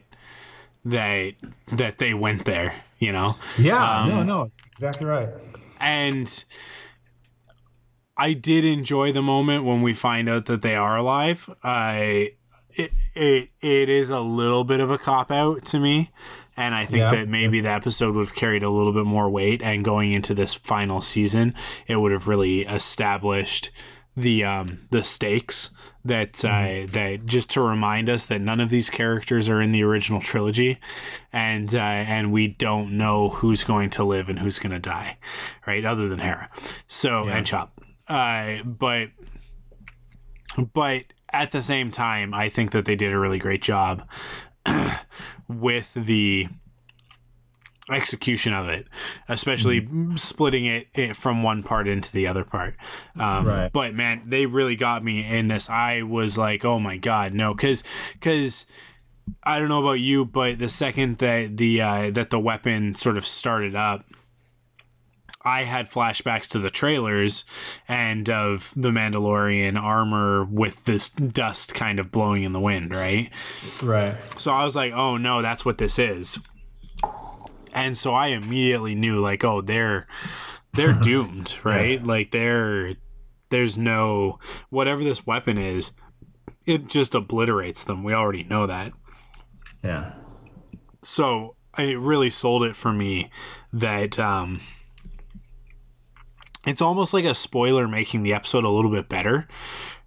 that 0.86 1.34
that 1.72 2.00
they 2.00 2.14
went 2.14 2.46
there. 2.46 2.84
You 3.00 3.12
know. 3.12 3.36
yeah. 3.60 4.02
Um, 4.02 4.10
no, 4.10 4.24
no, 4.24 4.52
exactly 4.72 5.06
right. 5.06 5.30
and 5.80 6.44
I 8.18 8.34
did 8.34 8.64
enjoy 8.66 9.12
the 9.12 9.22
moment 9.22 9.64
when 9.66 9.82
we 9.82 9.94
find 9.94 10.30
out 10.30 10.46
that 10.46 10.62
they 10.62 10.76
are 10.76 10.96
alive. 10.98 11.50
I 11.64 12.34
it 12.76 12.92
it, 13.16 13.50
it 13.62 13.90
is 13.90 14.10
a 14.10 14.20
little 14.20 14.64
bit 14.64 14.80
of 14.80 14.90
a 14.92 14.98
cop 14.98 15.32
out 15.32 15.66
to 15.66 15.80
me, 15.80 16.12
and 16.58 16.74
I 16.76 16.86
think 16.86 17.00
Yeah. 17.00 17.12
that 17.12 17.28
maybe 17.28 17.62
the 17.62 17.70
episode 17.72 18.16
would 18.16 18.26
have 18.28 18.36
carried 18.36 18.64
a 18.64 18.70
little 18.70 18.94
bit 18.94 19.06
more 19.06 19.30
weight. 19.30 19.62
And 19.62 19.84
going 19.84 20.12
into 20.12 20.34
this 20.34 20.54
final 20.54 21.02
season, 21.02 21.54
it 21.88 21.98
would 21.98 22.12
have 22.12 22.28
really 22.28 22.62
established 22.62 23.72
the 24.16 24.44
um 24.44 24.80
the 24.92 25.04
stakes 25.04 25.72
that 26.06 26.44
uh, 26.44 26.86
that 26.92 27.22
just 27.26 27.50
to 27.52 27.62
remind 27.62 28.10
us 28.10 28.26
that 28.26 28.42
none 28.42 28.60
of 28.60 28.70
these 28.70 28.90
characters 28.90 29.48
are 29.48 29.62
in 29.62 29.72
the 29.72 29.82
original 29.84 30.20
trilogy, 30.20 30.78
and 31.32 31.74
uh, 31.74 31.78
and 31.80 32.32
we 32.34 32.48
don't 32.50 32.92
know 32.98 33.30
who's 33.30 33.64
going 33.64 33.90
to 33.92 34.04
live 34.04 34.28
and 34.28 34.38
who's 34.40 34.60
going 34.60 34.74
to 34.74 34.80
die, 34.80 35.18
right? 35.66 35.86
Other 35.86 36.10
than 36.10 36.20
Hera, 36.20 36.50
so 36.88 37.28
and 37.30 37.46
Chop, 37.48 37.80
uh, 38.10 38.62
but 38.66 39.10
but 40.74 41.04
at 41.34 41.52
the 41.52 41.62
same 41.62 41.92
time, 41.92 42.34
I 42.34 42.50
think 42.50 42.72
that 42.72 42.86
they 42.86 42.96
did 42.96 43.14
a 43.14 43.20
really 43.20 43.40
great 43.40 43.62
job 43.62 44.08
with 45.48 45.94
the 45.94 46.48
execution 47.92 48.54
of 48.54 48.70
it, 48.70 48.88
especially 49.28 49.88
splitting 50.16 50.66
it, 50.66 50.88
it 50.94 51.18
from 51.18 51.44
one 51.44 51.64
part 51.64 51.88
into 51.88 52.12
the 52.12 52.28
other 52.28 52.44
part. 52.44 52.76
Um, 53.20 53.46
Right. 53.46 53.72
But 53.74 53.94
man, 53.94 54.22
they 54.26 54.46
really 54.46 54.76
got 54.76 55.04
me 55.04 55.26
in 55.28 55.50
this. 55.50 55.70
I 55.70 56.04
was 56.04 56.38
like, 56.38 56.64
oh 56.64 56.80
my 56.80 56.98
god, 56.98 57.34
no, 57.34 57.54
because 57.54 57.84
because. 58.14 58.66
I 59.42 59.58
don't 59.58 59.70
know 59.70 59.80
about 59.80 60.02
you, 60.02 60.26
but 60.26 60.60
the 60.60 60.68
second 60.68 61.20
that 61.20 61.56
the 61.56 61.80
uh, 61.80 62.12
that 62.12 62.30
the 62.30 62.40
weapon 62.40 62.94
sort 62.94 63.16
of 63.16 63.26
started 63.26 63.74
up, 63.74 64.04
I 65.46 65.64
had 65.64 65.89
flashbacks 65.89 66.48
to 66.50 66.60
the 66.60 66.70
trailers 66.70 67.44
and 67.88 68.30
of 68.30 68.74
the 68.76 68.91
Mandalorian 68.91 69.82
armor 69.82 70.46
with 70.46 70.86
this 70.86 71.10
dust 71.10 71.76
kind 71.76 72.00
of 72.00 72.12
blowing 72.12 72.44
in 72.44 72.54
the 72.54 72.60
wind, 72.60 72.96
right? 72.96 73.30
Right. 73.82 74.16
So 74.38 74.52
I 74.52 74.64
was 74.64 74.76
like, 74.76 74.94
oh 74.94 75.18
no, 75.18 75.41
that's 75.41 75.66
what 75.66 75.78
this 75.78 76.00
is. 76.00 76.39
And 77.74 77.98
so 77.98 78.14
I 78.14 78.28
immediately 78.28 78.96
knew 78.96 79.20
like, 79.20 79.44
oh, 79.44 79.62
they're 79.62 80.08
they're 80.74 80.94
doomed, 81.02 81.58
right? 81.64 82.02
Like 82.04 82.32
they're 82.32 82.94
there's 83.50 83.78
no 83.78 84.39
whatever 84.70 85.04
this 85.04 85.28
weapon 85.28 85.58
is, 85.58 85.91
it 86.66 86.88
just 86.88 87.16
obliterates 87.16 87.84
them. 87.84 88.04
We 88.04 88.14
already 88.14 88.44
know 88.44 88.66
that. 88.66 88.94
Yeah. 89.84 90.14
So 91.02 91.58
it 91.78 92.00
really 92.00 92.30
sold 92.30 92.64
it 92.64 92.76
for 92.76 92.94
me 92.94 93.30
that 93.74 94.18
um 94.18 94.62
it's 96.66 96.82
almost 96.82 97.14
like 97.14 97.26
a 97.26 97.36
spoiler 97.36 97.88
making 97.88 98.24
the 98.24 98.34
episode 98.34 98.64
a 98.64 98.70
little 98.70 98.91
bit 98.91 99.09
better. 99.09 99.47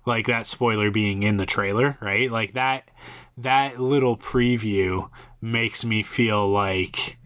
Like 0.05 0.27
that 0.27 0.47
spoiler 0.47 0.91
being 0.91 1.23
in 1.23 1.37
the 1.37 1.47
trailer, 1.47 1.99
right? 2.01 2.31
Like 2.31 2.53
that 2.53 2.91
that 3.37 3.81
little 3.81 4.17
preview 4.17 5.11
makes 5.41 5.85
me 5.85 6.03
feel 6.03 6.49
like 6.49 7.19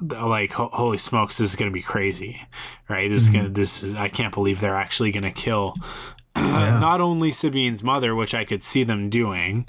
like 0.00 0.52
holy 0.52 0.98
smokes 0.98 1.38
this 1.38 1.50
is 1.50 1.56
going 1.56 1.70
to 1.70 1.74
be 1.74 1.82
crazy 1.82 2.40
right 2.88 3.10
this 3.10 3.24
mm-hmm. 3.24 3.36
is 3.36 3.42
going 3.42 3.44
to 3.44 3.50
this 3.50 3.82
is 3.82 3.94
i 3.94 4.08
can't 4.08 4.32
believe 4.32 4.60
they're 4.60 4.74
actually 4.74 5.10
going 5.10 5.22
to 5.22 5.30
kill 5.30 5.74
yeah. 6.36 6.78
not 6.78 7.00
only 7.02 7.30
sabine's 7.30 7.82
mother 7.82 8.14
which 8.14 8.34
i 8.34 8.44
could 8.44 8.62
see 8.62 8.82
them 8.82 9.10
doing 9.10 9.68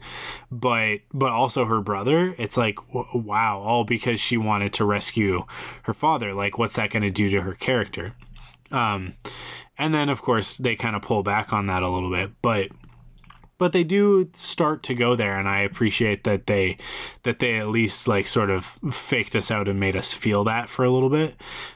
but 0.49 0.99
but 1.13 1.31
also 1.31 1.65
her 1.65 1.81
brother 1.81 2.33
it's 2.37 2.55
like 2.55 2.79
wow 3.13 3.59
all 3.59 3.83
because 3.83 4.21
she 4.21 4.37
wanted 4.37 4.71
to 4.71 4.85
rescue 4.85 5.43
her 5.83 5.93
father 5.93 6.33
like 6.33 6.57
what's 6.57 6.77
that 6.77 6.91
going 6.91 7.03
to 7.03 7.11
do 7.11 7.27
to 7.29 7.41
her 7.41 7.53
character 7.53 8.15
um 8.71 9.13
and 9.77 9.93
then 9.93 10.09
of 10.09 10.21
course 10.21 10.57
they 10.57 10.75
kind 10.75 10.95
of 10.95 11.01
pull 11.01 11.23
back 11.23 11.53
on 11.53 11.67
that 11.67 11.83
a 11.83 11.89
little 11.89 12.11
bit 12.11 12.31
but 12.41 12.69
but 13.61 13.73
they 13.73 13.83
do 13.83 14.27
start 14.33 14.81
to 14.81 14.95
go 14.95 15.15
there 15.15 15.37
and 15.37 15.47
i 15.47 15.59
appreciate 15.59 16.23
that 16.23 16.47
they 16.47 16.75
that 17.21 17.37
they 17.37 17.57
at 17.57 17.67
least 17.67 18.07
like 18.07 18.27
sort 18.27 18.49
of 18.49 18.65
faked 18.91 19.35
us 19.35 19.51
out 19.51 19.67
and 19.67 19.79
made 19.79 19.95
us 19.95 20.11
feel 20.11 20.43
that 20.43 20.67
for 20.67 20.83
a 20.83 20.89
little 20.89 21.11
bit 21.11 21.35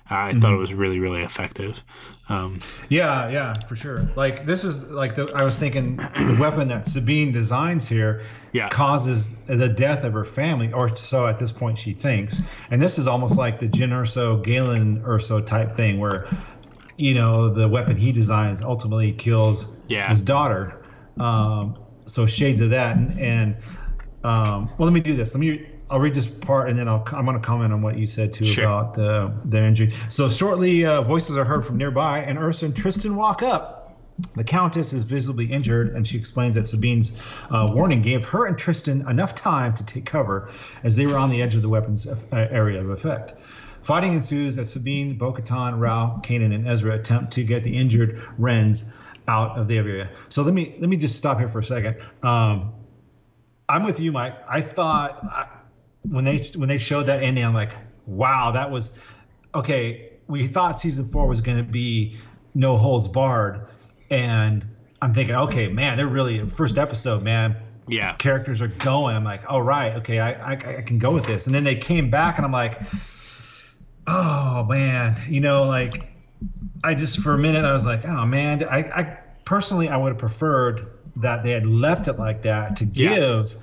uh, 0.10 0.16
i 0.16 0.32
mm-hmm. 0.32 0.40
thought 0.40 0.54
it 0.54 0.58
was 0.58 0.74
really 0.74 1.00
really 1.00 1.22
effective 1.22 1.84
um, 2.28 2.60
yeah 2.90 3.30
yeah 3.30 3.54
for 3.68 3.76
sure 3.76 4.10
like 4.16 4.48
this 4.48 4.64
is 4.64 4.90
like 4.90 5.14
the, 5.14 5.32
i 5.36 5.44
was 5.44 5.58
thinking 5.58 5.98
the 5.98 6.38
weapon 6.42 6.68
that 6.68 6.88
sabine 6.88 7.32
designs 7.32 7.88
here 7.88 8.24
yeah. 8.52 8.70
causes 8.70 9.36
the 9.48 9.68
death 9.70 10.06
of 10.06 10.14
her 10.14 10.24
family 10.24 10.72
or 10.74 10.96
so 10.96 11.28
at 11.28 11.38
this 11.38 11.52
point 11.52 11.78
she 11.78 11.94
thinks 11.94 12.42
and 12.72 12.82
this 12.82 12.98
is 12.98 13.06
almost 13.06 13.38
like 13.38 13.60
the 13.60 13.68
Jyn 13.68 13.90
Erso 13.90 14.42
galen 14.42 15.02
Erso 15.02 15.46
type 15.46 15.70
thing 15.70 16.00
where 16.00 16.26
you 16.98 17.14
know 17.14 17.50
the 17.50 17.68
weapon 17.68 17.96
he 17.98 18.12
designs 18.12 18.62
ultimately 18.62 19.12
kills 19.12 19.68
yeah. 19.88 20.10
his 20.10 20.22
daughter 20.22 20.82
um, 21.20 21.78
so 22.06 22.26
shades 22.26 22.62
of 22.62 22.70
that, 22.72 22.98
and, 22.98 23.20
and 23.20 23.56
um, 24.24 24.66
well, 24.78 24.86
let 24.86 24.94
me 24.94 25.00
do 25.00 25.16
this. 25.16 25.34
Let 25.34 25.40
me. 25.40 25.70
I'll 25.90 26.00
read 26.00 26.16
this 26.16 26.26
part, 26.26 26.70
and 26.70 26.78
then 26.78 26.88
I'll. 26.88 27.04
I'm 27.12 27.26
going 27.26 27.40
to 27.40 27.46
comment 27.46 27.74
on 27.74 27.82
what 27.82 27.98
you 27.98 28.06
said 28.06 28.34
too 28.34 28.46
sure. 28.46 28.66
about 28.66 28.94
the 28.94 29.34
the 29.46 29.64
injury. 29.64 29.90
So 30.10 30.30
shortly, 30.30 30.86
uh, 30.86 31.02
voices 31.02 31.38
are 31.38 31.46
heard 31.46 31.66
from 31.66 31.78
nearby, 31.78 32.20
and 32.20 32.38
Ursa 32.38 32.66
and 32.66 32.76
Tristan 32.76 33.16
walk 33.16 33.44
up. 33.44 33.82
The 34.36 34.46
Countess 34.46 34.94
is 34.94 35.04
visibly 35.04 35.46
injured, 35.46 35.94
and 35.94 36.08
she 36.08 36.18
explains 36.18 36.56
that 36.56 36.66
Sabine's 36.66 37.22
uh, 37.52 37.70
warning 37.74 38.02
gave 38.02 38.26
her 38.30 38.46
and 38.46 38.58
Tristan 38.58 39.08
enough 39.10 39.36
time 39.36 39.74
to 39.74 39.84
take 39.84 40.06
cover 40.06 40.50
as 40.84 40.96
they 40.96 41.06
were 41.06 41.18
on 41.18 41.30
the 41.30 41.42
edge 41.42 41.54
of 41.54 41.62
the 41.62 41.68
weapon's 41.68 42.08
uh, 42.08 42.16
area 42.32 42.80
of 42.80 42.90
effect. 42.90 43.34
Fighting 43.86 44.14
ensues 44.14 44.58
as 44.58 44.72
Sabine, 44.72 45.16
Bo 45.16 45.32
Katan, 45.32 45.80
Rau, 45.80 46.20
Kanan, 46.24 46.56
and 46.56 46.68
Ezra 46.68 46.96
attempt 46.96 47.34
to 47.34 47.44
get 47.44 47.64
the 47.64 47.78
injured 47.78 48.20
Wrens 48.40 48.86
out 49.28 49.60
of 49.60 49.68
the 49.68 49.78
area. 49.78 50.10
So 50.30 50.42
let 50.42 50.56
me 50.56 50.76
let 50.80 50.90
me 50.90 50.98
just 50.98 51.20
stop 51.20 51.38
here 51.38 51.48
for 51.48 51.60
a 51.60 51.64
second. 51.64 51.98
Um, 52.24 52.74
I'm 53.70 53.84
with 53.84 54.00
you, 54.00 54.12
Mike. 54.12 54.38
I 54.50 54.62
thought 54.62 55.24
I, 55.24 55.50
when 56.02 56.26
they 56.26 56.40
when 56.56 56.68
they 56.68 56.80
showed 56.80 57.04
that 57.04 57.22
ending, 57.22 57.46
I'm 57.46 57.54
like, 57.54 57.78
wow, 58.08 58.50
that 58.54 58.72
was 58.72 58.98
okay. 59.54 60.14
We 60.26 60.48
thought 60.48 60.80
season 60.80 61.06
four 61.06 61.28
was 61.28 61.40
going 61.40 61.60
to 61.60 61.64
be 61.64 62.18
no 62.56 62.78
holds 62.78 63.08
barred, 63.08 63.68
and 64.10 64.66
I'm 65.00 65.14
thinking, 65.14 65.36
okay, 65.36 65.68
man, 65.68 65.98
they're 65.98 66.08
really 66.08 66.50
first 66.50 66.80
episode, 66.80 67.22
man. 67.22 67.56
Yeah, 67.88 68.16
characters 68.16 68.64
are 68.64 68.68
going. 68.68 69.16
I'm 69.16 69.24
like, 69.24 69.44
oh 69.48 69.60
right, 69.60 69.94
okay, 69.98 70.20
I, 70.20 70.32
I 70.32 70.52
I 70.54 70.82
can 70.82 70.98
go 70.98 71.12
with 71.12 71.28
this. 71.28 71.46
And 71.46 71.54
then 71.54 71.64
they 71.64 71.76
came 71.76 72.10
back, 72.10 72.38
and 72.38 72.46
I'm 72.46 72.52
like, 72.52 72.82
oh 74.08 74.66
man, 74.70 75.20
you 75.28 75.42
know, 75.42 75.64
like 75.64 76.12
I 76.84 76.94
just 76.94 77.20
for 77.20 77.34
a 77.34 77.38
minute 77.38 77.66
I 77.66 77.74
was 77.74 77.86
like, 77.86 78.06
oh 78.06 78.26
man, 78.26 78.64
I, 78.66 78.80
I 78.80 79.18
personally 79.46 79.90
I 79.90 79.98
would 79.98 80.10
have 80.10 80.18
preferred 80.18 80.92
that 81.18 81.44
they 81.44 81.52
had 81.52 81.66
left 81.66 82.08
it 82.08 82.20
like 82.20 82.42
that 82.42 82.76
to 82.78 82.86
give 82.86 83.56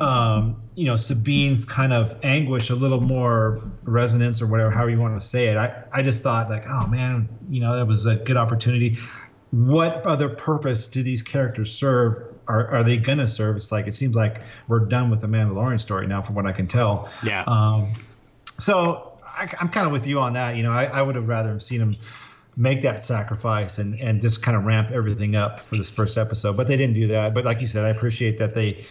yeah. 0.00 0.34
um, 0.34 0.62
you 0.74 0.86
know 0.86 0.94
Sabine's 0.94 1.64
kind 1.64 1.92
of 1.92 2.18
anguish 2.22 2.70
a 2.70 2.74
little 2.74 3.00
more 3.00 3.62
resonance 3.84 4.40
or 4.40 4.46
whatever 4.46 4.70
however 4.70 4.90
you 4.90 5.00
want 5.00 5.20
to 5.20 5.26
say 5.26 5.48
it. 5.48 5.56
I, 5.56 5.84
I 5.92 6.02
just 6.02 6.22
thought 6.22 6.48
like, 6.48 6.66
oh 6.66 6.86
man, 6.86 7.28
you 7.50 7.60
know, 7.60 7.76
that 7.76 7.86
was 7.86 8.06
a 8.06 8.16
good 8.16 8.36
opportunity. 8.36 8.98
What 9.50 10.06
other 10.06 10.30
purpose 10.30 10.88
do 10.88 11.02
these 11.02 11.22
characters 11.22 11.72
serve? 11.72 12.38
Are, 12.48 12.66
are 12.68 12.82
they 12.82 12.96
gonna 12.96 13.28
serve? 13.28 13.56
It's 13.56 13.70
like 13.70 13.86
it 13.86 13.92
seems 13.92 14.16
like 14.16 14.42
we're 14.66 14.80
done 14.80 15.10
with 15.10 15.20
the 15.20 15.26
Mandalorian 15.26 15.78
story 15.78 16.06
now, 16.06 16.22
from 16.22 16.34
what 16.34 16.46
I 16.46 16.52
can 16.52 16.66
tell. 16.66 17.10
Yeah. 17.22 17.44
Um, 17.46 17.92
so 18.60 19.11
I, 19.34 19.48
am 19.60 19.68
kind 19.68 19.86
of 19.86 19.92
with 19.92 20.06
you 20.06 20.20
on 20.20 20.34
that. 20.34 20.56
You 20.56 20.62
know, 20.62 20.72
I, 20.72 20.84
I 20.84 21.02
would 21.02 21.16
have 21.16 21.28
rather 21.28 21.50
have 21.50 21.62
seen 21.62 21.80
them 21.80 21.96
make 22.56 22.82
that 22.82 23.02
sacrifice 23.02 23.78
and 23.78 23.98
and 24.00 24.20
just 24.20 24.42
kind 24.42 24.56
of 24.56 24.64
ramp 24.64 24.90
everything 24.90 25.36
up 25.36 25.58
for 25.60 25.76
this 25.76 25.90
first 25.90 26.18
episode. 26.18 26.56
But 26.56 26.66
they 26.66 26.76
didn't 26.76 26.94
do 26.94 27.08
that. 27.08 27.34
But 27.34 27.44
like 27.44 27.60
you 27.60 27.66
said, 27.66 27.84
I 27.84 27.90
appreciate 27.90 28.38
that 28.38 28.54
they 28.54 28.84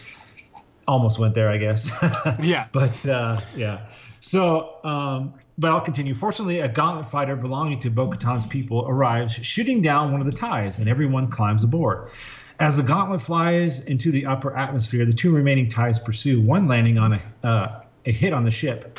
almost 0.86 1.18
went 1.18 1.34
there. 1.34 1.50
I 1.50 1.58
guess. 1.58 1.90
yeah. 2.42 2.68
But 2.72 3.06
uh, 3.06 3.40
yeah. 3.56 3.86
So. 4.20 4.84
Um, 4.84 5.34
but 5.58 5.70
I'll 5.70 5.82
continue. 5.82 6.14
Fortunately, 6.14 6.60
a 6.60 6.68
gauntlet 6.68 7.06
fighter 7.06 7.36
belonging 7.36 7.78
to 7.80 7.90
Bo 7.90 8.10
people 8.48 8.86
arrives, 8.88 9.34
shooting 9.34 9.82
down 9.82 10.10
one 10.10 10.20
of 10.20 10.26
the 10.26 10.36
ties, 10.36 10.78
and 10.78 10.88
everyone 10.88 11.28
climbs 11.28 11.62
aboard. 11.62 12.10
As 12.58 12.76
the 12.76 12.82
gauntlet 12.82 13.20
flies 13.20 13.80
into 13.80 14.10
the 14.10 14.26
upper 14.26 14.56
atmosphere, 14.56 15.04
the 15.04 15.12
two 15.12 15.34
remaining 15.34 15.68
ties 15.68 15.98
pursue, 15.98 16.40
one 16.40 16.68
landing 16.68 16.98
on 16.98 17.12
a, 17.12 17.46
uh, 17.46 17.80
a 18.06 18.12
hit 18.12 18.32
on 18.32 18.44
the 18.44 18.50
ship. 18.50 18.98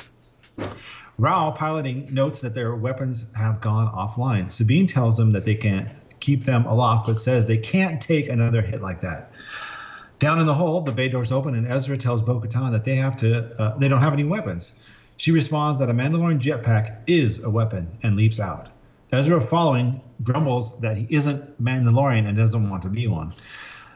Rau, 1.19 1.51
piloting, 1.51 2.07
notes 2.11 2.41
that 2.41 2.53
their 2.53 2.75
weapons 2.75 3.25
have 3.35 3.61
gone 3.61 3.91
offline. 3.93 4.51
Sabine 4.51 4.87
tells 4.87 5.15
them 5.15 5.31
that 5.31 5.45
they 5.45 5.55
can't 5.55 5.87
keep 6.19 6.43
them 6.43 6.65
aloft, 6.65 7.05
but 7.05 7.17
says 7.17 7.45
they 7.45 7.57
can't 7.57 8.01
take 8.01 8.29
another 8.29 8.61
hit 8.61 8.81
like 8.81 9.01
that. 9.01 9.31
Down 10.19 10.39
in 10.39 10.47
the 10.47 10.53
hold, 10.53 10.85
the 10.85 10.91
bay 10.91 11.09
doors 11.09 11.31
open, 11.31 11.53
and 11.53 11.67
Ezra 11.67 11.97
tells 11.97 12.21
Bo-Katan 12.21 12.71
that 12.71 12.83
they 12.83 12.95
have 12.95 13.15
to, 13.17 13.61
uh, 13.61 13.77
they 13.77 13.87
don't 13.87 14.01
have 14.01 14.13
any 14.13 14.23
weapons. 14.23 14.79
She 15.17 15.31
responds 15.31 15.79
that 15.79 15.89
a 15.89 15.93
Mandalorian 15.93 16.39
jetpack 16.39 17.01
is 17.05 17.43
a 17.43 17.49
weapon 17.49 17.89
and 18.01 18.15
leaps 18.15 18.39
out. 18.39 18.69
Ezra, 19.11 19.39
following, 19.39 20.01
grumbles 20.23 20.79
that 20.79 20.97
he 20.97 21.05
isn't 21.09 21.61
Mandalorian 21.63 22.27
and 22.27 22.35
doesn't 22.35 22.69
want 22.69 22.81
to 22.83 22.89
be 22.89 23.05
one. 23.05 23.33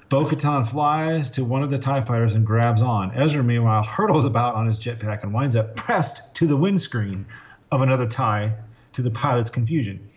Bo 0.09 0.23
Katan 0.23 0.65
flies 0.65 1.29
to 1.31 1.43
one 1.43 1.63
of 1.63 1.69
the 1.69 1.77
TIE 1.77 1.99
fighters 1.99 2.33
and 2.33 2.45
grabs 2.45 2.81
on. 2.81 3.11
Ezra, 3.13 3.43
meanwhile, 3.43 3.83
hurtles 3.83 4.23
about 4.23 4.55
on 4.55 4.65
his 4.65 4.79
jetpack 4.79 5.23
and 5.23 5.33
winds 5.33 5.57
up 5.57 5.75
pressed 5.75 6.33
to 6.35 6.47
the 6.47 6.55
windscreen 6.55 7.25
of 7.73 7.81
another 7.81 8.07
TIE 8.07 8.53
to 8.93 9.01
the 9.01 9.11
pilot's 9.11 9.49
confusion. 9.49 10.09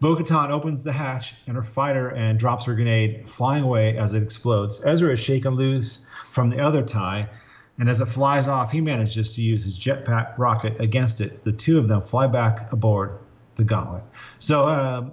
Bo 0.00 0.16
Katan 0.16 0.48
opens 0.48 0.82
the 0.82 0.92
hatch 0.92 1.34
and 1.46 1.56
her 1.56 1.62
fighter 1.62 2.08
and 2.08 2.38
drops 2.38 2.64
her 2.64 2.74
grenade, 2.74 3.28
flying 3.28 3.64
away 3.64 3.98
as 3.98 4.14
it 4.14 4.22
explodes. 4.22 4.80
Ezra 4.82 5.12
is 5.12 5.18
shaken 5.18 5.56
loose 5.56 6.06
from 6.30 6.48
the 6.48 6.58
other 6.58 6.82
TIE, 6.82 7.28
and 7.78 7.90
as 7.90 8.00
it 8.00 8.06
flies 8.06 8.48
off, 8.48 8.72
he 8.72 8.80
manages 8.80 9.34
to 9.34 9.42
use 9.42 9.62
his 9.62 9.78
jetpack 9.78 10.38
rocket 10.38 10.80
against 10.80 11.20
it. 11.20 11.44
The 11.44 11.52
two 11.52 11.76
of 11.76 11.86
them 11.86 12.00
fly 12.00 12.28
back 12.28 12.72
aboard 12.72 13.18
the 13.56 13.64
gauntlet. 13.64 14.04
So 14.38 14.66
um, 14.66 15.12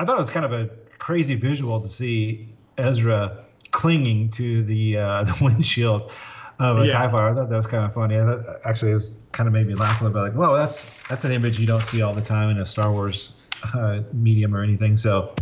I 0.00 0.06
thought 0.06 0.14
it 0.14 0.18
was 0.18 0.30
kind 0.30 0.46
of 0.46 0.52
a 0.54 0.70
crazy 0.98 1.34
visual 1.34 1.82
to 1.82 1.88
see 1.88 2.48
Ezra 2.78 3.44
clinging 3.70 4.30
to 4.30 4.62
the 4.64 4.98
uh, 4.98 5.24
the 5.24 5.36
windshield 5.40 6.12
of 6.58 6.78
a 6.78 6.86
yeah. 6.86 6.92
TIE 6.92 7.10
fighter. 7.10 7.32
I 7.32 7.34
thought 7.34 7.48
that 7.48 7.56
was 7.56 7.66
kind 7.66 7.84
of 7.84 7.94
funny. 7.94 8.16
That 8.16 8.60
actually 8.64 8.92
it 8.92 8.94
was 8.94 9.20
kind 9.32 9.46
of 9.46 9.52
made 9.52 9.66
me 9.66 9.74
laugh 9.74 10.00
a 10.00 10.04
little 10.04 10.14
bit. 10.14 10.30
Like, 10.30 10.38
whoa, 10.38 10.56
that's 10.56 10.90
that's 11.08 11.24
an 11.24 11.32
image 11.32 11.58
you 11.58 11.66
don't 11.66 11.84
see 11.84 12.02
all 12.02 12.14
the 12.14 12.22
time 12.22 12.50
in 12.50 12.58
a 12.58 12.64
Star 12.64 12.90
Wars 12.90 13.48
uh, 13.74 14.02
medium 14.12 14.54
or 14.54 14.62
anything. 14.62 14.96
So, 14.96 15.34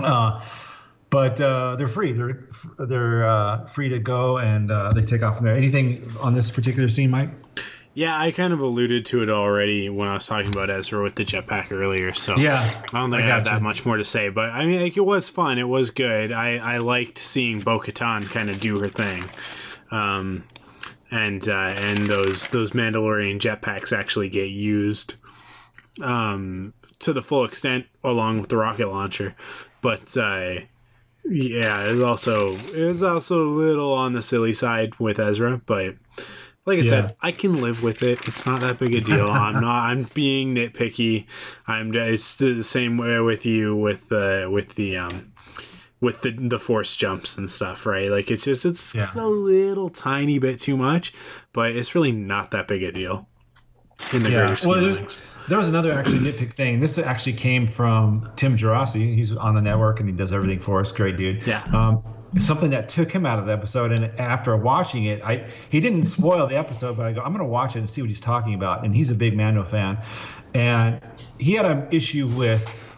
uh, 0.00 0.44
but 1.10 1.40
uh, 1.40 1.76
they're 1.76 1.88
free. 1.88 2.12
They're 2.12 2.48
they're 2.78 3.24
uh, 3.26 3.66
free 3.66 3.88
to 3.90 3.98
go 3.98 4.38
and 4.38 4.70
uh, 4.70 4.90
they 4.90 5.02
take 5.02 5.22
off 5.22 5.36
from 5.36 5.46
there. 5.46 5.56
Anything 5.56 6.10
on 6.20 6.34
this 6.34 6.50
particular 6.50 6.88
scene, 6.88 7.10
Mike? 7.10 7.30
Yeah, 7.98 8.16
I 8.16 8.30
kind 8.30 8.52
of 8.52 8.60
alluded 8.60 9.06
to 9.06 9.24
it 9.24 9.28
already 9.28 9.88
when 9.88 10.06
I 10.06 10.14
was 10.14 10.28
talking 10.28 10.52
about 10.52 10.70
Ezra 10.70 11.02
with 11.02 11.16
the 11.16 11.24
jetpack 11.24 11.72
earlier. 11.72 12.14
So 12.14 12.36
yeah, 12.36 12.60
I 12.92 13.00
don't 13.00 13.10
think 13.10 13.24
I, 13.24 13.26
I 13.26 13.28
have 13.30 13.40
you. 13.40 13.50
that 13.50 13.60
much 13.60 13.84
more 13.84 13.96
to 13.96 14.04
say. 14.04 14.28
But 14.28 14.50
I 14.50 14.66
mean, 14.66 14.80
like 14.80 14.96
it 14.96 15.04
was 15.04 15.28
fun. 15.28 15.58
It 15.58 15.66
was 15.66 15.90
good. 15.90 16.30
I 16.30 16.58
I 16.58 16.78
liked 16.78 17.18
seeing 17.18 17.58
Bo 17.58 17.80
Katan 17.80 18.30
kind 18.30 18.50
of 18.50 18.60
do 18.60 18.78
her 18.78 18.88
thing. 18.88 19.24
Um, 19.90 20.44
and 21.10 21.48
uh, 21.48 21.74
and 21.76 22.06
those 22.06 22.46
those 22.46 22.70
Mandalorian 22.70 23.40
jetpacks 23.40 23.92
actually 23.92 24.28
get 24.28 24.50
used 24.50 25.14
um, 26.00 26.74
to 27.00 27.12
the 27.12 27.20
full 27.20 27.44
extent 27.44 27.86
along 28.04 28.38
with 28.38 28.48
the 28.48 28.58
rocket 28.58 28.86
launcher. 28.86 29.34
But 29.80 30.16
uh, 30.16 30.60
yeah, 31.24 31.84
it 31.88 31.94
was 31.94 32.02
also 32.04 32.52
it 32.52 32.86
was 32.86 33.02
also 33.02 33.42
a 33.42 33.50
little 33.50 33.92
on 33.92 34.12
the 34.12 34.22
silly 34.22 34.52
side 34.52 35.00
with 35.00 35.18
Ezra, 35.18 35.60
but 35.66 35.96
like 36.68 36.80
I 36.80 36.82
yeah. 36.82 36.90
said, 36.90 37.16
I 37.22 37.32
can 37.32 37.60
live 37.60 37.82
with 37.82 38.02
it. 38.02 38.28
It's 38.28 38.44
not 38.44 38.60
that 38.60 38.78
big 38.78 38.94
a 38.94 39.00
deal. 39.00 39.30
I'm 39.30 39.60
not. 39.60 39.90
I'm 39.90 40.04
being 40.14 40.54
nitpicky. 40.54 41.26
I'm. 41.66 41.94
It's 41.94 42.36
the 42.36 42.62
same 42.62 42.98
way 42.98 43.18
with 43.20 43.46
you 43.46 43.74
with 43.74 44.10
the 44.10 44.48
with 44.52 44.74
the 44.74 44.98
um 44.98 45.32
with 46.00 46.20
the 46.20 46.30
the 46.30 46.58
force 46.58 46.94
jumps 46.94 47.38
and 47.38 47.50
stuff, 47.50 47.86
right? 47.86 48.10
Like 48.10 48.30
it's 48.30 48.44
just 48.44 48.66
it's, 48.66 48.94
yeah. 48.94 49.08
a 49.16 49.26
little 49.26 49.88
tiny 49.88 50.38
bit 50.38 50.60
too 50.60 50.76
much, 50.76 51.12
but 51.52 51.74
it's 51.74 51.94
really 51.94 52.12
not 52.12 52.50
that 52.50 52.68
big 52.68 52.82
a 52.82 52.92
deal 52.92 53.28
in 54.12 54.22
the 54.22 54.30
yeah. 54.30 54.38
greater 54.38 54.56
scheme 54.56 54.70
well, 54.70 54.84
of 54.84 54.96
things. 54.98 55.24
There 55.48 55.58
was 55.58 55.68
another 55.68 55.92
actually 55.92 56.20
nitpick 56.20 56.52
thing. 56.52 56.80
This 56.80 56.98
actually 56.98 57.34
came 57.34 57.66
from 57.66 58.30
Tim 58.36 58.56
Gerasi. 58.56 59.14
He's 59.14 59.34
on 59.34 59.54
the 59.54 59.60
network 59.62 60.00
and 60.00 60.08
he 60.08 60.14
does 60.14 60.32
everything 60.32 60.60
for 60.60 60.80
us. 60.80 60.92
Great 60.92 61.16
dude. 61.16 61.46
Yeah. 61.46 61.62
Um, 61.72 62.02
something 62.36 62.70
that 62.70 62.88
took 62.88 63.10
him 63.10 63.24
out 63.24 63.38
of 63.38 63.46
the 63.46 63.52
episode, 63.52 63.90
and 63.92 64.04
after 64.20 64.56
watching 64.56 65.06
it, 65.06 65.22
I 65.24 65.48
he 65.70 65.80
didn't 65.80 66.04
spoil 66.04 66.46
the 66.46 66.58
episode, 66.58 66.96
but 66.96 67.06
I 67.06 67.12
go, 67.12 67.22
I'm 67.22 67.32
going 67.32 67.44
to 67.44 67.50
watch 67.50 67.76
it 67.76 67.80
and 67.80 67.88
see 67.88 68.02
what 68.02 68.10
he's 68.10 68.20
talking 68.20 68.54
about. 68.54 68.84
And 68.84 68.94
he's 68.94 69.10
a 69.10 69.14
big 69.14 69.36
Mando 69.36 69.64
fan, 69.64 69.98
and 70.54 71.00
he 71.38 71.54
had 71.54 71.66
an 71.66 71.88
issue 71.90 72.26
with 72.26 72.96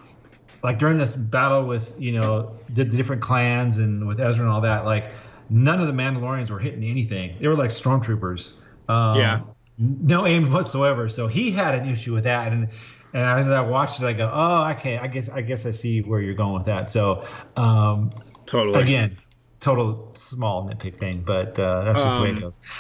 like 0.63 0.79
during 0.79 0.99
this 0.99 1.15
battle 1.15 1.65
with 1.65 1.95
you 1.99 2.13
know 2.13 2.57
the, 2.69 2.85
the 2.85 2.97
different 2.97 3.23
clans 3.23 3.79
and 3.79 4.07
with 4.07 4.21
Ezra 4.21 4.45
and 4.45 4.53
all 4.53 4.63
that, 4.63 4.85
like 4.85 5.11
none 5.49 5.81
of 5.81 5.87
the 5.87 5.93
Mandalorians 5.93 6.51
were 6.51 6.59
hitting 6.59 6.85
anything. 6.85 7.37
They 7.41 7.49
were 7.49 7.57
like 7.57 7.71
stormtroopers. 7.71 8.51
Um, 8.89 9.17
Yeah. 9.17 9.41
No 9.81 10.27
aim 10.27 10.53
whatsoever. 10.53 11.09
So 11.09 11.27
he 11.27 11.51
had 11.51 11.75
an 11.75 11.89
issue 11.89 12.13
with 12.13 12.25
that, 12.25 12.53
and 12.53 12.69
and 13.13 13.23
as 13.27 13.49
I 13.49 13.61
watched 13.63 14.01
it, 14.03 14.07
I 14.07 14.13
go, 14.13 14.31
oh, 14.33 14.71
okay, 14.73 14.99
I 14.99 15.07
guess 15.09 15.29
I 15.31 15.41
guess 15.41 15.65
I 15.67 15.71
see 15.71 16.01
where 16.03 16.21
you're 16.21 16.35
going 16.35 16.53
with 16.55 16.67
that. 16.67 16.91
So 16.91 17.25
um, 17.57 18.13
Totally. 18.47 18.81
again, 18.83 19.17
total 19.59 20.11
small 20.15 20.69
nitpick 20.69 20.97
thing, 20.97 21.23
but 21.27 21.59
uh, 21.59 21.85
that's 21.85 22.03
just 22.03 22.17
the 22.17 22.23
way 22.23 22.29
it 22.31 22.35
Um, 22.37 22.41
goes. 22.43 22.71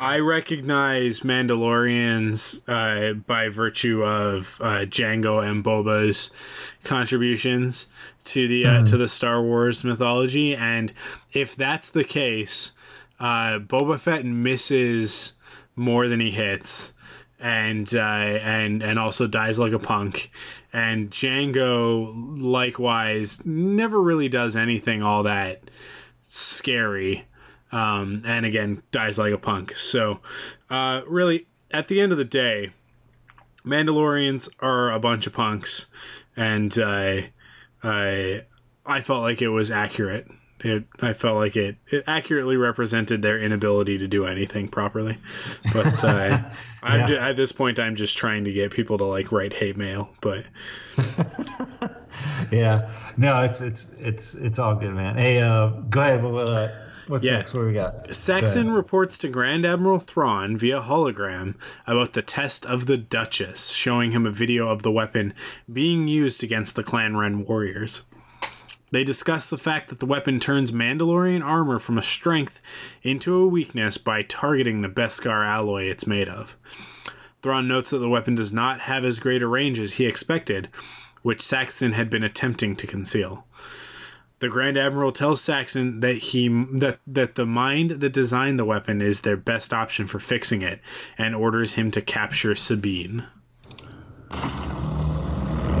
I 0.00 0.18
recognize 0.18 1.20
Mandalorians 1.20 2.60
uh, 2.68 3.14
by 3.14 3.48
virtue 3.48 4.02
of 4.04 4.58
uh, 4.60 4.84
Jango 4.86 5.44
and 5.44 5.64
Boba's 5.64 6.30
contributions 6.82 7.86
to 8.24 8.46
the 8.48 8.66
uh, 8.66 8.70
Mhm. 8.80 8.90
to 8.90 8.96
the 8.96 9.08
Star 9.08 9.42
Wars 9.42 9.84
mythology, 9.84 10.54
and 10.54 10.92
if 11.32 11.56
that's 11.56 11.90
the 11.90 12.04
case, 12.04 12.72
uh, 13.20 13.58
Boba 13.58 13.98
Fett 13.98 14.24
misses 14.24 15.32
more 15.76 16.08
than 16.08 16.20
he 16.20 16.30
hits, 16.30 16.92
and 17.40 17.94
uh, 17.94 17.98
and 17.98 18.82
and 18.82 18.98
also 18.98 19.26
dies 19.26 19.58
like 19.58 19.72
a 19.72 19.78
punk, 19.78 20.30
and 20.72 21.10
Jango 21.10 22.12
likewise 22.36 23.44
never 23.44 24.00
really 24.00 24.28
does 24.28 24.56
anything 24.56 25.02
all 25.02 25.22
that 25.22 25.70
scary 26.22 27.26
um, 27.74 28.22
and 28.24 28.46
again 28.46 28.82
dies 28.92 29.18
like 29.18 29.32
a 29.32 29.38
punk. 29.38 29.72
So, 29.72 30.20
uh, 30.70 31.02
really, 31.06 31.48
at 31.72 31.88
the 31.88 32.00
end 32.00 32.12
of 32.12 32.18
the 32.18 32.24
day, 32.24 32.72
Mandalorians 33.66 34.48
are 34.60 34.92
a 34.92 35.00
bunch 35.00 35.26
of 35.26 35.32
punks, 35.32 35.86
and 36.36 36.78
uh, 36.78 37.22
I 37.82 38.42
I 38.86 39.00
felt 39.00 39.22
like 39.22 39.42
it 39.42 39.48
was 39.48 39.70
accurate. 39.70 40.28
It, 40.64 40.84
I 41.02 41.12
felt 41.12 41.36
like 41.36 41.56
it, 41.56 41.76
it 41.88 42.04
accurately 42.06 42.56
represented 42.56 43.20
their 43.20 43.38
inability 43.38 43.98
to 43.98 44.08
do 44.08 44.24
anything 44.26 44.66
properly. 44.68 45.18
But 45.72 46.02
uh, 46.02 46.40
I'm 46.82 47.12
at 47.12 47.36
this 47.36 47.52
point, 47.52 47.78
I'm 47.78 47.94
just 47.96 48.16
trying 48.16 48.44
to 48.44 48.52
get 48.52 48.72
people 48.72 48.96
to 48.98 49.04
like 49.04 49.30
write 49.30 49.52
hate 49.52 49.76
mail. 49.76 50.08
But 50.22 50.46
Yeah, 52.50 52.90
no, 53.16 53.42
it's 53.42 53.60
it's 53.60 53.90
it's 53.98 54.34
it's 54.34 54.58
all 54.58 54.74
good, 54.76 54.94
man. 54.94 55.16
Hey, 55.16 55.40
uh, 55.40 55.68
go 55.90 56.00
ahead. 56.00 56.22
What, 56.22 56.48
uh, 56.48 56.68
what's 57.08 57.24
Yeah. 57.24 57.38
next? 57.38 57.54
What 57.54 57.60
do 57.62 57.66
we 57.66 57.72
got? 57.74 58.14
Saxon 58.14 58.68
Go 58.68 58.72
reports 58.72 59.18
to 59.18 59.28
Grand 59.28 59.64
Admiral 59.66 59.98
Thrawn 59.98 60.56
via 60.56 60.80
hologram 60.80 61.54
about 61.86 62.12
the 62.12 62.22
test 62.22 62.64
of 62.64 62.86
the 62.86 62.96
Duchess, 62.96 63.70
showing 63.70 64.12
him 64.12 64.26
a 64.26 64.30
video 64.30 64.68
of 64.68 64.82
the 64.82 64.92
weapon 64.92 65.34
being 65.70 66.08
used 66.08 66.42
against 66.44 66.76
the 66.76 66.84
Clan 66.84 67.16
Wren 67.16 67.44
warriors. 67.44 68.02
They 68.94 69.02
discuss 69.02 69.50
the 69.50 69.58
fact 69.58 69.88
that 69.88 69.98
the 69.98 70.06
weapon 70.06 70.38
turns 70.38 70.70
Mandalorian 70.70 71.44
armor 71.44 71.80
from 71.80 71.98
a 71.98 72.02
strength 72.02 72.62
into 73.02 73.34
a 73.34 73.48
weakness 73.48 73.98
by 73.98 74.22
targeting 74.22 74.82
the 74.82 74.88
Beskar 74.88 75.44
alloy 75.44 75.86
it's 75.86 76.06
made 76.06 76.28
of. 76.28 76.56
Thrawn 77.42 77.66
notes 77.66 77.90
that 77.90 77.98
the 77.98 78.08
weapon 78.08 78.36
does 78.36 78.52
not 78.52 78.82
have 78.82 79.04
as 79.04 79.18
great 79.18 79.42
a 79.42 79.48
range 79.48 79.80
as 79.80 79.94
he 79.94 80.06
expected, 80.06 80.68
which 81.22 81.42
Saxon 81.42 81.94
had 81.94 82.08
been 82.08 82.22
attempting 82.22 82.76
to 82.76 82.86
conceal. 82.86 83.48
The 84.38 84.48
Grand 84.48 84.78
Admiral 84.78 85.10
tells 85.10 85.42
Saxon 85.42 85.98
that 85.98 86.18
he 86.18 86.46
that 86.74 87.00
that 87.04 87.34
the 87.34 87.46
mind 87.46 87.90
that 87.90 88.12
designed 88.12 88.60
the 88.60 88.64
weapon 88.64 89.02
is 89.02 89.22
their 89.22 89.36
best 89.36 89.74
option 89.74 90.06
for 90.06 90.20
fixing 90.20 90.62
it, 90.62 90.78
and 91.18 91.34
orders 91.34 91.72
him 91.72 91.90
to 91.90 92.00
capture 92.00 92.54
Sabine. 92.54 93.26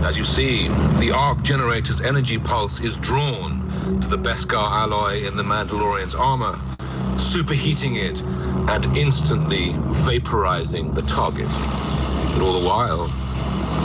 As 0.04 0.18
you 0.18 0.24
see, 0.24 0.68
the 0.98 1.12
arc 1.12 1.42
generator's 1.42 2.02
energy 2.02 2.36
pulse 2.36 2.78
is 2.78 2.98
drawn 2.98 4.00
to 4.02 4.06
the 4.06 4.18
Beskar 4.18 4.70
alloy 4.70 5.24
in 5.24 5.34
the 5.34 5.42
Mandalorian's 5.42 6.14
armor, 6.14 6.60
superheating 7.16 7.98
it 7.98 8.20
and 8.20 8.96
instantly 8.98 9.72
vaporizing 9.72 10.94
the 10.94 11.00
target. 11.00 11.48
But 11.48 12.42
all 12.42 12.60
the 12.60 12.66
while, 12.66 13.06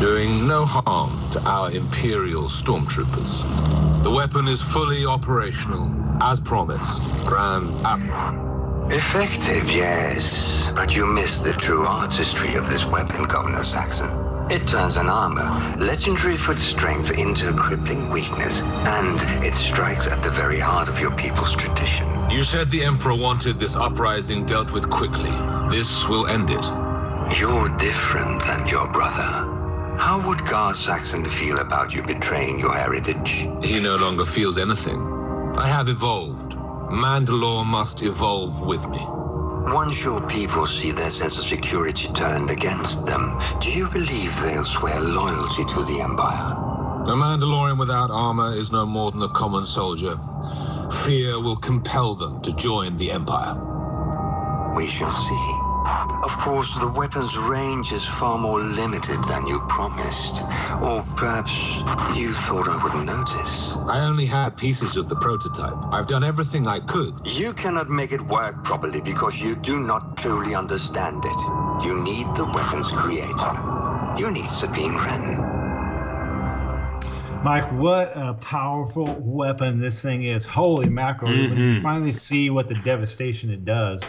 doing 0.01 0.45
no 0.45 0.65
harm 0.65 1.11
to 1.31 1.41
our 1.43 1.71
Imperial 1.71 2.49
stormtroopers. 2.49 4.03
The 4.03 4.11
weapon 4.11 4.49
is 4.49 4.61
fully 4.61 5.05
operational, 5.05 5.89
as 6.21 6.41
promised, 6.41 7.01
Grand 7.25 7.73
Admiral. 7.85 8.91
Effective, 8.91 9.71
yes. 9.71 10.69
But 10.75 10.93
you 10.93 11.05
missed 11.05 11.45
the 11.45 11.53
true 11.53 11.85
artistry 11.85 12.55
of 12.55 12.69
this 12.69 12.83
weapon, 12.83 13.23
Governor 13.23 13.63
Saxon. 13.63 14.28
It 14.49 14.67
turns 14.67 14.97
an 14.97 15.09
armor, 15.09 15.47
legendary 15.77 16.35
for 16.35 16.53
its 16.53 16.63
strength, 16.63 17.11
into 17.11 17.49
a 17.49 17.53
crippling 17.53 18.09
weakness, 18.09 18.61
and 18.61 19.45
it 19.45 19.53
strikes 19.53 20.07
at 20.07 20.23
the 20.23 20.31
very 20.31 20.59
heart 20.59 20.89
of 20.89 20.99
your 20.99 21.11
people's 21.11 21.55
tradition. 21.55 22.07
You 22.31 22.43
said 22.43 22.69
the 22.71 22.83
Emperor 22.83 23.15
wanted 23.15 23.59
this 23.59 23.75
uprising 23.75 24.45
dealt 24.45 24.73
with 24.73 24.89
quickly. 24.89 25.29
This 25.69 26.07
will 26.07 26.25
end 26.25 26.49
it. 26.49 26.65
You're 27.37 27.69
different 27.77 28.41
than 28.41 28.67
your 28.67 28.91
brother. 28.91 29.45
How 29.99 30.23
would 30.27 30.43
Gar 30.45 30.73
Saxon 30.73 31.25
feel 31.25 31.59
about 31.59 31.93
you 31.93 32.01
betraying 32.01 32.57
your 32.59 32.73
heritage? 32.73 33.47
He 33.61 33.79
no 33.79 33.97
longer 33.97 34.25
feels 34.25 34.57
anything. 34.57 34.99
I 35.57 35.67
have 35.67 35.89
evolved. 35.89 36.53
Mandalore 36.89 37.65
must 37.65 38.01
evolve 38.01 38.61
with 38.61 38.87
me. 38.89 39.05
Once 39.67 40.03
your 40.03 40.21
people 40.27 40.65
see 40.65 40.91
their 40.91 41.11
sense 41.11 41.37
of 41.37 41.43
security 41.43 42.07
turned 42.13 42.49
against 42.49 43.05
them, 43.05 43.39
do 43.61 43.69
you 43.69 43.87
believe 43.89 44.35
they'll 44.41 44.63
swear 44.63 44.99
loyalty 44.99 45.63
to 45.65 45.83
the 45.83 46.01
Empire? 46.01 46.53
A 47.05 47.15
Mandalorian 47.15 47.77
without 47.77 48.09
armor 48.09 48.55
is 48.55 48.71
no 48.71 48.85
more 48.85 49.11
than 49.11 49.21
a 49.21 49.29
common 49.29 49.65
soldier. 49.65 50.17
Fear 51.05 51.41
will 51.41 51.57
compel 51.57 52.15
them 52.15 52.41
to 52.41 52.55
join 52.55 52.97
the 52.97 53.11
Empire. 53.11 53.55
We 54.75 54.87
shall 54.87 55.11
see. 55.11 55.68
Of 56.23 56.37
course, 56.37 56.77
the 56.79 56.87
weapon's 56.87 57.35
range 57.37 57.91
is 57.91 58.03
far 58.05 58.37
more 58.37 58.59
limited 58.59 59.23
than 59.23 59.47
you 59.47 59.59
promised. 59.69 60.41
Or 60.81 61.03
perhaps 61.15 61.51
you 62.17 62.33
thought 62.33 62.67
I 62.67 62.81
wouldn't 62.83 63.05
notice. 63.05 63.73
I 63.87 64.05
only 64.07 64.25
had 64.25 64.57
pieces 64.57 64.97
of 64.97 65.09
the 65.09 65.15
prototype. 65.15 65.75
I've 65.91 66.07
done 66.07 66.23
everything 66.23 66.67
I 66.67 66.79
could. 66.79 67.19
You 67.25 67.53
cannot 67.53 67.89
make 67.89 68.11
it 68.11 68.21
work 68.21 68.63
properly 68.63 69.01
because 69.01 69.41
you 69.41 69.55
do 69.55 69.79
not 69.79 70.17
truly 70.17 70.55
understand 70.55 71.23
it. 71.25 71.39
You 71.83 72.01
need 72.03 72.27
the 72.35 72.45
weapon's 72.45 72.91
creator. 72.91 74.15
You 74.17 74.31
need 74.31 74.49
Sabine 74.49 74.95
Wren. 74.95 75.59
Mike, 77.43 77.71
what 77.71 78.11
a 78.15 78.33
powerful 78.33 79.15
weapon 79.17 79.79
this 79.79 80.01
thing 80.01 80.23
is. 80.23 80.45
Holy 80.45 80.89
mackerel. 80.89 81.31
When 81.31 81.39
you 81.39 81.49
mm-hmm. 81.49 81.81
finally 81.81 82.11
see 82.11 82.49
what 82.49 82.67
the 82.67 82.75
devastation 82.75 83.49
it 83.49 83.63
does, 83.63 84.03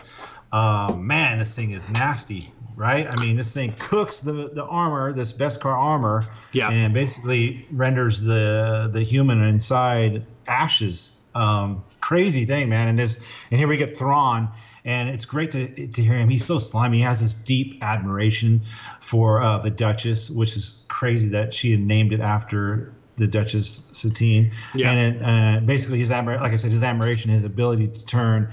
uh, 0.52 0.94
man, 0.96 1.38
this 1.38 1.54
thing 1.54 1.70
is 1.70 1.88
nasty, 1.88 2.52
right? 2.76 3.06
I 3.12 3.20
mean, 3.20 3.36
this 3.36 3.52
thing 3.54 3.74
cooks 3.78 4.20
the, 4.20 4.50
the 4.52 4.64
armor, 4.64 5.12
this 5.12 5.32
Beskar 5.32 5.66
armor, 5.66 6.26
Yeah. 6.52 6.70
and 6.70 6.92
basically 6.94 7.66
renders 7.70 8.20
the 8.20 8.88
the 8.92 9.02
human 9.02 9.42
inside 9.42 10.24
ashes. 10.46 11.12
Um, 11.34 11.84
crazy 12.00 12.44
thing, 12.46 12.68
man. 12.68 12.88
And 12.88 12.98
this, 12.98 13.18
and 13.50 13.58
here 13.60 13.68
we 13.68 13.76
get 13.76 13.96
Thrawn, 13.96 14.48
and 14.84 15.08
it's 15.08 15.24
great 15.24 15.52
to 15.52 15.86
to 15.86 16.02
hear 16.02 16.18
him. 16.18 16.28
He's 16.28 16.44
so 16.44 16.58
slimy. 16.58 16.98
He 16.98 17.02
has 17.04 17.20
this 17.20 17.34
deep 17.34 17.78
admiration 17.82 18.62
for 19.00 19.40
uh, 19.40 19.58
the 19.58 19.70
Duchess, 19.70 20.28
which 20.28 20.56
is 20.56 20.82
crazy 20.88 21.28
that 21.30 21.54
she 21.54 21.70
had 21.70 21.80
named 21.80 22.12
it 22.12 22.20
after 22.20 22.92
the 23.16 23.28
Duchess 23.28 23.84
Satine. 23.92 24.50
Yeah. 24.74 24.90
And 24.90 25.16
it, 25.16 25.22
uh, 25.22 25.60
basically, 25.66 25.98
his 26.00 26.10
admir- 26.10 26.40
like 26.40 26.52
I 26.52 26.56
said, 26.56 26.72
his 26.72 26.82
admiration, 26.82 27.30
his 27.30 27.44
ability 27.44 27.88
to 27.88 28.04
turn 28.06 28.50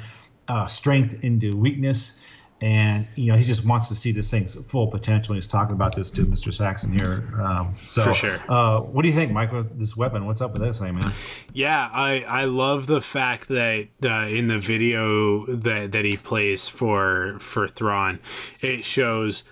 uh, 0.48 0.66
strength 0.66 1.24
into 1.24 1.56
weakness. 1.56 2.24
And 2.60 3.06
you 3.14 3.32
know 3.32 3.38
he 3.38 3.44
just 3.44 3.64
wants 3.66 3.88
to 3.90 3.94
see 3.94 4.12
this 4.12 4.32
thing's 4.32 4.56
full 4.68 4.88
potential. 4.88 5.36
He's 5.36 5.46
talking 5.46 5.76
about 5.76 5.96
this 5.96 6.10
to 6.12 6.26
Mr. 6.26 6.52
Saxon 6.52 6.98
here. 6.98 7.30
Um, 7.40 7.76
so, 7.86 8.02
For 8.02 8.14
sure. 8.16 8.40
Uh, 8.50 8.80
what 8.80 9.04
do 9.04 9.10
you 9.10 9.14
think, 9.14 9.32
Michael? 9.32 9.62
This 9.62 9.96
weapon? 9.96 10.26
What's 10.26 10.42
up 10.42 10.54
with 10.54 10.64
this 10.64 10.80
thing, 10.80 10.96
man? 10.96 11.14
Yeah, 11.54 11.88
I, 11.94 12.26
I 12.28 12.46
love 12.46 12.88
the 12.88 13.00
fact 13.00 13.48
that 13.50 13.90
uh, 14.04 14.26
in 14.26 14.48
the 14.48 14.58
video 14.58 15.46
that, 15.46 15.92
that 15.92 16.04
he 16.04 16.18
plays 16.18 16.68
for 16.68 17.38
for 17.40 17.68
Thrawn, 17.68 18.20
it 18.64 18.84
shows 18.84 19.44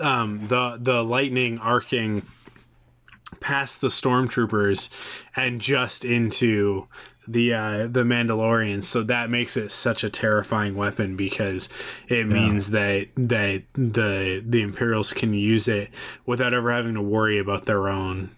um, 0.00 0.48
the 0.48 0.78
the 0.80 1.04
lightning 1.04 1.58
arcing 1.58 2.26
past 3.40 3.80
the 3.80 3.88
stormtroopers 3.88 4.88
and 5.36 5.60
just 5.60 6.04
into 6.04 6.86
the 7.26 7.54
uh, 7.54 7.86
the 7.86 8.04
Mandalorians. 8.04 8.84
So 8.84 9.02
that 9.04 9.30
makes 9.30 9.56
it 9.56 9.70
such 9.70 10.04
a 10.04 10.10
terrifying 10.10 10.74
weapon 10.74 11.16
because 11.16 11.68
it 12.08 12.26
yeah. 12.26 12.32
means 12.32 12.70
that 12.70 13.08
that 13.16 13.62
the 13.74 14.42
the 14.46 14.62
Imperials 14.62 15.12
can 15.12 15.34
use 15.34 15.68
it 15.68 15.90
without 16.26 16.54
ever 16.54 16.72
having 16.72 16.94
to 16.94 17.02
worry 17.02 17.38
about 17.38 17.66
their 17.66 17.88
own 17.88 18.30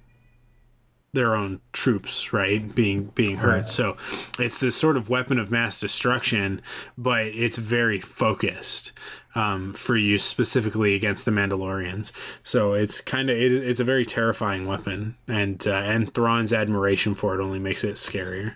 their 1.14 1.34
own 1.34 1.60
troops, 1.72 2.32
right, 2.32 2.74
being 2.74 3.04
being 3.14 3.36
hurt. 3.36 3.54
Right. 3.54 3.66
So 3.66 3.96
it's 4.38 4.58
this 4.60 4.76
sort 4.76 4.96
of 4.96 5.08
weapon 5.08 5.38
of 5.38 5.50
mass 5.50 5.80
destruction, 5.80 6.60
but 6.98 7.26
it's 7.26 7.56
very 7.56 8.00
focused 8.00 8.92
um, 9.34 9.72
for 9.74 9.96
use 9.96 10.24
specifically 10.24 10.94
against 10.94 11.24
the 11.24 11.30
Mandalorians. 11.30 12.12
So 12.42 12.72
it's 12.72 13.00
kind 13.00 13.30
of 13.30 13.36
it, 13.36 13.52
it's 13.52 13.80
a 13.80 13.84
very 13.84 14.04
terrifying 14.04 14.66
weapon, 14.66 15.16
and 15.28 15.66
uh, 15.66 15.72
and 15.72 16.12
Thrawn's 16.12 16.52
admiration 16.52 17.14
for 17.14 17.38
it 17.38 17.42
only 17.42 17.58
makes 17.58 17.84
it 17.84 17.94
scarier. 17.94 18.54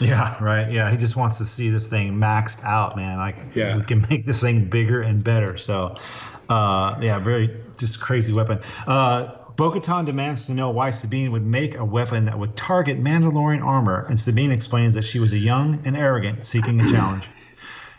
Yeah, 0.00 0.42
right. 0.42 0.72
Yeah, 0.72 0.90
he 0.90 0.96
just 0.96 1.14
wants 1.14 1.38
to 1.38 1.44
see 1.44 1.68
this 1.68 1.86
thing 1.86 2.14
maxed 2.14 2.64
out, 2.64 2.96
man. 2.96 3.18
Like, 3.18 3.54
yeah, 3.54 3.76
we 3.76 3.84
can 3.84 4.06
make 4.08 4.24
this 4.24 4.40
thing 4.40 4.68
bigger 4.68 5.02
and 5.02 5.22
better. 5.22 5.56
So, 5.58 5.96
uh, 6.48 6.96
yeah, 7.00 7.18
very 7.18 7.62
just 7.76 8.00
crazy 8.00 8.32
weapon. 8.32 8.60
Uh, 8.86 9.36
Bo 9.56 9.70
Katan 9.70 10.06
demands 10.06 10.46
to 10.46 10.54
know 10.54 10.70
why 10.70 10.88
Sabine 10.88 11.32
would 11.32 11.44
make 11.44 11.76
a 11.76 11.84
weapon 11.84 12.24
that 12.24 12.38
would 12.38 12.56
target 12.56 13.00
Mandalorian 13.00 13.62
armor, 13.62 14.06
and 14.06 14.18
Sabine 14.18 14.52
explains 14.52 14.94
that 14.94 15.04
she 15.04 15.18
was 15.18 15.34
a 15.34 15.38
young 15.38 15.82
and 15.84 15.96
arrogant 15.98 16.44
seeking 16.44 16.80
a 16.80 16.90
challenge. 16.90 17.28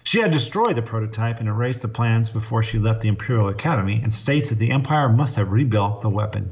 She 0.04 0.20
had 0.20 0.32
destroyed 0.32 0.76
the 0.76 0.82
prototype 0.82 1.40
and 1.40 1.48
erased 1.48 1.84
the 1.84 1.88
plans 1.88 2.30
before 2.30 2.64
she 2.64 2.80
left 2.80 3.02
the 3.02 3.08
Imperial 3.08 3.50
Academy 3.50 4.00
and 4.02 4.12
states 4.12 4.50
that 4.50 4.60
the 4.60 4.72
Empire 4.72 5.10
must 5.10 5.36
have 5.36 5.52
rebuilt 5.52 6.02
the 6.02 6.10
weapon. 6.10 6.52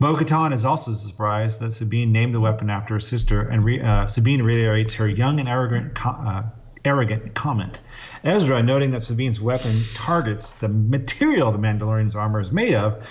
Bo 0.00 0.14
Katan 0.14 0.52
is 0.52 0.64
also 0.64 0.92
surprised 0.92 1.60
that 1.60 1.72
Sabine 1.72 2.12
named 2.12 2.32
the 2.32 2.40
weapon 2.40 2.70
after 2.70 2.94
her 2.94 3.00
sister, 3.00 3.42
and 3.42 3.64
re, 3.64 3.80
uh, 3.80 4.06
Sabine 4.06 4.42
reiterates 4.42 4.94
her 4.94 5.08
young 5.08 5.40
and 5.40 5.48
arrogant, 5.48 6.06
uh, 6.06 6.44
arrogant 6.84 7.34
comment. 7.34 7.80
Ezra, 8.22 8.62
noting 8.62 8.92
that 8.92 9.02
Sabine's 9.02 9.40
weapon 9.40 9.84
targets 9.94 10.52
the 10.52 10.68
material 10.68 11.50
the 11.50 11.58
Mandalorian's 11.58 12.14
armor 12.14 12.40
is 12.40 12.52
made 12.52 12.74
of, 12.74 13.08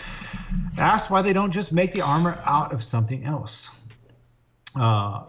asks 0.77 1.09
why 1.11 1.21
they 1.21 1.33
don't 1.33 1.51
just 1.51 1.73
make 1.73 1.91
the 1.91 2.01
armor 2.01 2.41
out 2.45 2.73
of 2.73 2.81
something 2.81 3.25
else. 3.25 3.69
Uh, 4.73 5.23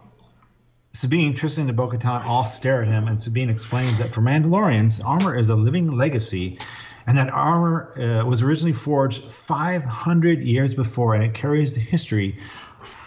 Sabine, 0.99 1.33
Tristan, 1.33 1.69
and 1.69 1.77
Bo 1.77 1.89
Katan 1.89 2.25
all 2.25 2.45
stare 2.45 2.83
at 2.83 2.89
him, 2.89 3.07
and 3.07 3.21
Sabine 3.21 3.51
explains 3.51 3.99
that 3.99 4.11
for 4.11 4.21
Mandalorians, 4.21 5.01
armor 5.05 5.37
is 5.37 5.49
a 5.49 5.55
living 5.55 5.97
legacy, 5.97 6.59
and 7.07 7.17
that 7.17 7.31
armor 7.31 7.93
uh, 7.97 8.27
was 8.27 8.43
originally 8.43 8.73
forged 8.73 9.23
500 9.23 10.43
years 10.43 10.75
before, 10.75 11.15
and 11.15 11.23
it 11.23 11.35
carries 11.35 11.73
the 11.75 11.81
history 11.81 12.37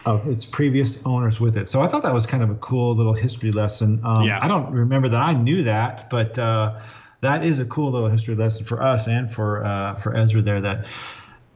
of 0.06 0.26
its 0.26 0.46
previous 0.46 1.04
owners 1.06 1.42
with 1.42 1.58
it. 1.58 1.68
So 1.68 1.82
I 1.82 1.88
thought 1.88 2.04
that 2.04 2.14
was 2.14 2.26
kind 2.26 2.42
of 2.42 2.50
a 2.50 2.56
cool 2.56 2.96
little 2.96 3.12
history 3.12 3.52
lesson. 3.52 4.00
Um, 4.06 4.24
yeah. 4.24 4.40
I 4.42 4.48
don't 4.48 4.72
remember 4.72 5.10
that 5.10 5.22
I 5.22 5.34
knew 5.34 5.64
that, 5.64 6.10
but 6.10 6.40
uh, 6.40 6.80
that 7.20 7.44
is 7.44 7.60
a 7.60 7.66
cool 7.66 7.92
little 7.92 8.08
history 8.08 8.36
lesson 8.36 8.64
for 8.64 8.82
us 8.82 9.10
and 9.10 9.30
for 9.30 9.66
uh, 9.66 9.96
for 9.96 10.16
Ezra 10.16 10.42
there. 10.42 10.62
That 10.62 10.88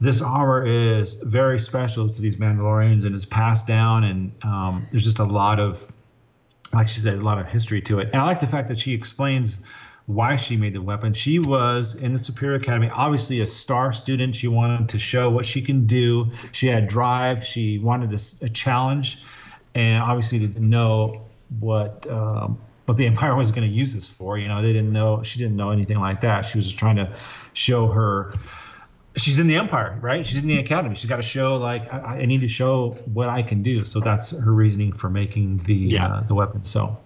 this 0.02 0.20
armor 0.20 0.66
is 0.66 1.14
very 1.14 1.58
special 1.58 2.10
to 2.10 2.20
these 2.20 2.36
Mandalorians 2.36 3.06
and 3.06 3.16
is 3.16 3.24
passed 3.24 3.66
down, 3.66 4.04
and 4.04 4.32
um, 4.42 4.86
there's 4.90 5.04
just 5.04 5.18
a 5.18 5.24
lot 5.24 5.58
of 5.58 5.90
like 6.72 6.88
she 6.88 7.00
said, 7.00 7.14
a 7.14 7.20
lot 7.20 7.38
of 7.38 7.46
history 7.46 7.80
to 7.82 7.98
it. 7.98 8.10
And 8.12 8.20
I 8.20 8.26
like 8.26 8.40
the 8.40 8.46
fact 8.46 8.68
that 8.68 8.78
she 8.78 8.92
explains 8.92 9.60
why 10.06 10.36
she 10.36 10.56
made 10.56 10.72
the 10.72 10.82
weapon. 10.82 11.12
She 11.12 11.38
was 11.38 11.96
in 11.96 12.12
the 12.12 12.18
Superior 12.18 12.56
Academy, 12.56 12.90
obviously 12.90 13.40
a 13.40 13.46
star 13.46 13.92
student. 13.92 14.34
She 14.34 14.48
wanted 14.48 14.88
to 14.90 14.98
show 14.98 15.30
what 15.30 15.44
she 15.44 15.60
can 15.60 15.86
do. 15.86 16.30
She 16.52 16.68
had 16.68 16.86
drive. 16.86 17.44
She 17.44 17.78
wanted 17.78 18.12
a, 18.12 18.44
a 18.44 18.48
challenge, 18.48 19.18
and 19.74 20.02
obviously 20.02 20.38
didn't 20.38 20.68
know 20.68 21.26
what 21.58 22.06
um, 22.08 22.58
what 22.86 22.96
the 22.96 23.06
Empire 23.12 23.34
was 23.34 23.50
going 23.50 23.68
to 23.68 23.74
use 23.74 23.94
this 23.94 24.08
for. 24.08 24.38
You 24.38 24.48
know, 24.48 24.62
they 24.62 24.72
didn't 24.72 24.92
know. 24.92 25.22
She 25.22 25.38
didn't 25.38 25.56
know 25.56 25.70
anything 25.70 25.98
like 25.98 26.20
that. 26.20 26.42
She 26.42 26.56
was 26.56 26.66
just 26.66 26.78
trying 26.78 26.96
to 26.96 27.12
show 27.52 27.88
her 27.88 28.32
she's 29.16 29.38
in 29.38 29.46
the 29.46 29.56
empire 29.56 29.98
right 30.00 30.26
she's 30.26 30.42
in 30.42 30.48
the 30.48 30.58
academy 30.58 30.94
she's 30.94 31.08
got 31.08 31.16
to 31.16 31.22
show 31.22 31.56
like 31.56 31.92
I, 31.92 32.18
I, 32.20 32.24
need 32.24 32.40
to 32.40 32.48
show 32.48 32.90
what 33.12 33.28
i 33.28 33.42
can 33.42 33.62
do 33.62 33.84
so 33.84 34.00
that's 34.00 34.30
her 34.30 34.52
reasoning 34.52 34.92
for 34.92 35.08
making 35.08 35.58
the 35.58 35.74
yeah. 35.74 36.06
uh, 36.06 36.20
the 36.22 36.34
weapon 36.34 36.64
so 36.64 36.98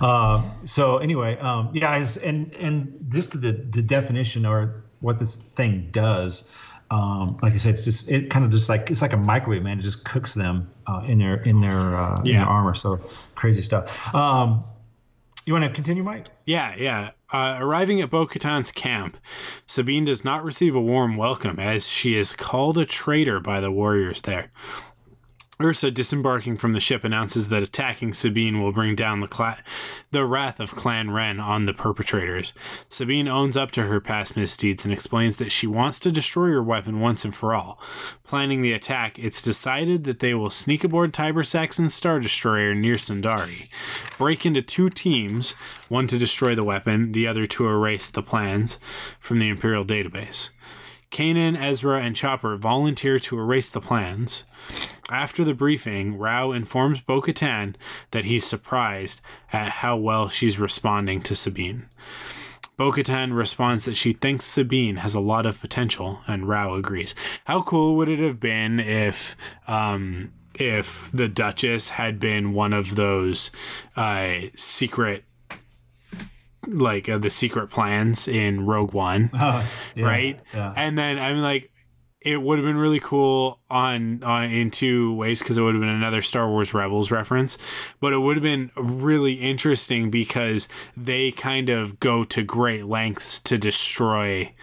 uh, 0.00 0.42
so 0.64 0.98
anyway 0.98 1.38
um, 1.38 1.70
yeah 1.72 2.06
and 2.22 2.54
and 2.54 2.96
this 3.00 3.28
the 3.28 3.52
the 3.52 3.82
definition 3.82 4.46
or 4.46 4.84
what 5.00 5.18
this 5.18 5.36
thing 5.36 5.88
does 5.90 6.54
um, 6.90 7.38
like 7.40 7.52
I 7.52 7.56
said, 7.58 7.74
it's 7.74 7.84
just 7.84 8.10
it 8.10 8.30
kind 8.30 8.44
of 8.44 8.50
just 8.50 8.68
like 8.68 8.90
it's 8.90 9.00
like 9.00 9.12
a 9.12 9.16
microwave, 9.16 9.62
man. 9.62 9.78
It 9.78 9.82
just 9.82 10.04
cooks 10.04 10.34
them 10.34 10.70
uh, 10.88 11.04
in 11.06 11.18
their 11.18 11.36
in 11.36 11.60
their 11.60 11.78
uh, 11.78 12.22
yeah. 12.24 12.32
in 12.32 12.38
their 12.40 12.48
armor. 12.48 12.74
So 12.74 12.96
crazy 13.36 13.62
stuff. 13.62 14.12
Um, 14.12 14.64
you 15.50 15.54
want 15.54 15.64
to 15.64 15.74
continue, 15.74 16.04
Mike? 16.04 16.28
Yeah, 16.46 16.76
yeah. 16.78 17.10
Uh, 17.32 17.56
arriving 17.58 18.00
at 18.00 18.08
Bo 18.08 18.24
Katan's 18.24 18.70
camp, 18.70 19.16
Sabine 19.66 20.04
does 20.04 20.24
not 20.24 20.44
receive 20.44 20.76
a 20.76 20.80
warm 20.80 21.16
welcome 21.16 21.58
as 21.58 21.88
she 21.88 22.14
is 22.14 22.34
called 22.34 22.78
a 22.78 22.84
traitor 22.84 23.40
by 23.40 23.60
the 23.60 23.72
warriors 23.72 24.22
there. 24.22 24.52
Ursa, 25.62 25.90
disembarking 25.90 26.56
from 26.56 26.72
the 26.72 26.80
ship, 26.80 27.04
announces 27.04 27.48
that 27.48 27.62
attacking 27.62 28.12
Sabine 28.12 28.62
will 28.62 28.72
bring 28.72 28.94
down 28.94 29.20
the, 29.20 29.26
cla- 29.26 29.62
the 30.10 30.24
wrath 30.24 30.58
of 30.58 30.74
Clan 30.74 31.10
Wren 31.10 31.38
on 31.38 31.66
the 31.66 31.74
perpetrators. 31.74 32.54
Sabine 32.88 33.28
owns 33.28 33.56
up 33.56 33.70
to 33.72 33.82
her 33.82 34.00
past 34.00 34.36
misdeeds 34.36 34.84
and 34.84 34.92
explains 34.92 35.36
that 35.36 35.52
she 35.52 35.66
wants 35.66 36.00
to 36.00 36.10
destroy 36.10 36.48
her 36.48 36.62
weapon 36.62 37.00
once 37.00 37.24
and 37.24 37.34
for 37.34 37.54
all. 37.54 37.80
Planning 38.24 38.62
the 38.62 38.72
attack, 38.72 39.18
it's 39.18 39.42
decided 39.42 40.04
that 40.04 40.20
they 40.20 40.34
will 40.34 40.50
sneak 40.50 40.82
aboard 40.82 41.12
Tiber 41.12 41.42
Saxon's 41.42 41.92
Star 41.94 42.20
Destroyer 42.20 42.74
near 42.74 42.94
Sundari, 42.94 43.68
break 44.18 44.46
into 44.46 44.62
two 44.62 44.88
teams, 44.88 45.52
one 45.88 46.06
to 46.06 46.18
destroy 46.18 46.54
the 46.54 46.64
weapon, 46.64 47.12
the 47.12 47.26
other 47.26 47.46
to 47.46 47.66
erase 47.66 48.08
the 48.08 48.22
plans 48.22 48.78
from 49.18 49.38
the 49.38 49.48
Imperial 49.48 49.84
database. 49.84 50.50
Kanan, 51.10 51.56
Ezra, 51.60 52.00
and 52.00 52.14
Chopper 52.14 52.56
volunteer 52.56 53.18
to 53.18 53.38
erase 53.38 53.68
the 53.68 53.80
plans. 53.80 54.44
After 55.10 55.42
the 55.42 55.54
briefing, 55.54 56.16
Rau 56.16 56.52
informs 56.52 57.00
Bo 57.00 57.20
Katan 57.20 57.74
that 58.12 58.26
he's 58.26 58.44
surprised 58.44 59.20
at 59.52 59.70
how 59.70 59.96
well 59.96 60.28
she's 60.28 60.58
responding 60.58 61.20
to 61.22 61.34
Sabine. 61.34 61.86
Bo 62.76 62.92
Katan 62.92 63.36
responds 63.36 63.84
that 63.84 63.96
she 63.96 64.12
thinks 64.12 64.44
Sabine 64.44 64.96
has 64.96 65.14
a 65.14 65.20
lot 65.20 65.46
of 65.46 65.60
potential, 65.60 66.20
and 66.26 66.48
Rau 66.48 66.74
agrees. 66.74 67.14
How 67.44 67.62
cool 67.62 67.96
would 67.96 68.08
it 68.08 68.20
have 68.20 68.40
been 68.40 68.80
if 68.80 69.36
um, 69.66 70.32
if 70.54 71.10
the 71.12 71.28
Duchess 71.28 71.90
had 71.90 72.18
been 72.18 72.52
one 72.52 72.72
of 72.72 72.96
those 72.96 73.50
uh, 73.96 74.34
secret 74.54 75.24
like 76.66 77.08
uh, 77.08 77.18
the 77.18 77.30
secret 77.30 77.68
plans 77.68 78.28
in 78.28 78.66
Rogue 78.66 78.92
One, 78.92 79.30
uh, 79.34 79.66
yeah, 79.94 80.04
right? 80.04 80.40
Yeah. 80.54 80.72
And 80.76 80.98
then 80.98 81.18
I'm 81.18 81.38
like, 81.38 81.70
it 82.20 82.42
would 82.42 82.58
have 82.58 82.66
been 82.66 82.76
really 82.76 83.00
cool 83.00 83.60
on, 83.70 84.22
on 84.22 84.44
in 84.50 84.70
two 84.70 85.14
ways 85.14 85.38
because 85.40 85.56
it 85.56 85.62
would 85.62 85.74
have 85.74 85.80
been 85.80 85.88
another 85.88 86.20
Star 86.20 86.48
Wars 86.48 86.74
Rebels 86.74 87.10
reference, 87.10 87.56
but 87.98 88.12
it 88.12 88.18
would 88.18 88.36
have 88.36 88.42
been 88.42 88.70
really 88.76 89.34
interesting 89.34 90.10
because 90.10 90.68
they 90.96 91.32
kind 91.32 91.70
of 91.70 91.98
go 91.98 92.24
to 92.24 92.42
great 92.42 92.84
lengths 92.84 93.40
to 93.40 93.56
destroy 93.56 94.54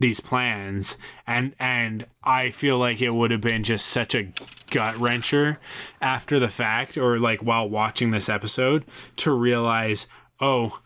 these 0.00 0.20
plans 0.20 0.96
and 1.26 1.54
and 1.58 2.06
I 2.22 2.50
feel 2.50 2.78
like 2.78 3.02
it 3.02 3.10
would 3.10 3.32
have 3.32 3.40
been 3.40 3.64
just 3.64 3.86
such 3.86 4.14
a 4.14 4.32
gut 4.70 4.94
wrencher 4.94 5.56
after 6.00 6.38
the 6.38 6.48
fact 6.48 6.96
or 6.96 7.18
like 7.18 7.40
while 7.40 7.68
watching 7.68 8.12
this 8.12 8.28
episode 8.28 8.84
to 9.16 9.32
realize 9.32 10.06
oh 10.40 10.80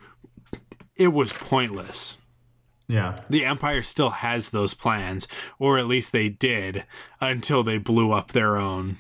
it 1.03 1.13
was 1.13 1.33
pointless. 1.33 2.19
Yeah. 2.89 3.17
The 3.31 3.45
Empire 3.45 3.83
still 3.83 4.11
has 4.11 4.51
those 4.51 4.75
plans, 4.75 5.27
or 5.59 5.79
at 5.79 5.87
least 5.87 6.13
they 6.13 6.29
did 6.29 6.85
until 7.21 7.63
they 7.63 7.79
blew 7.79 8.13
up 8.13 8.33
their 8.33 8.57
own 8.57 8.99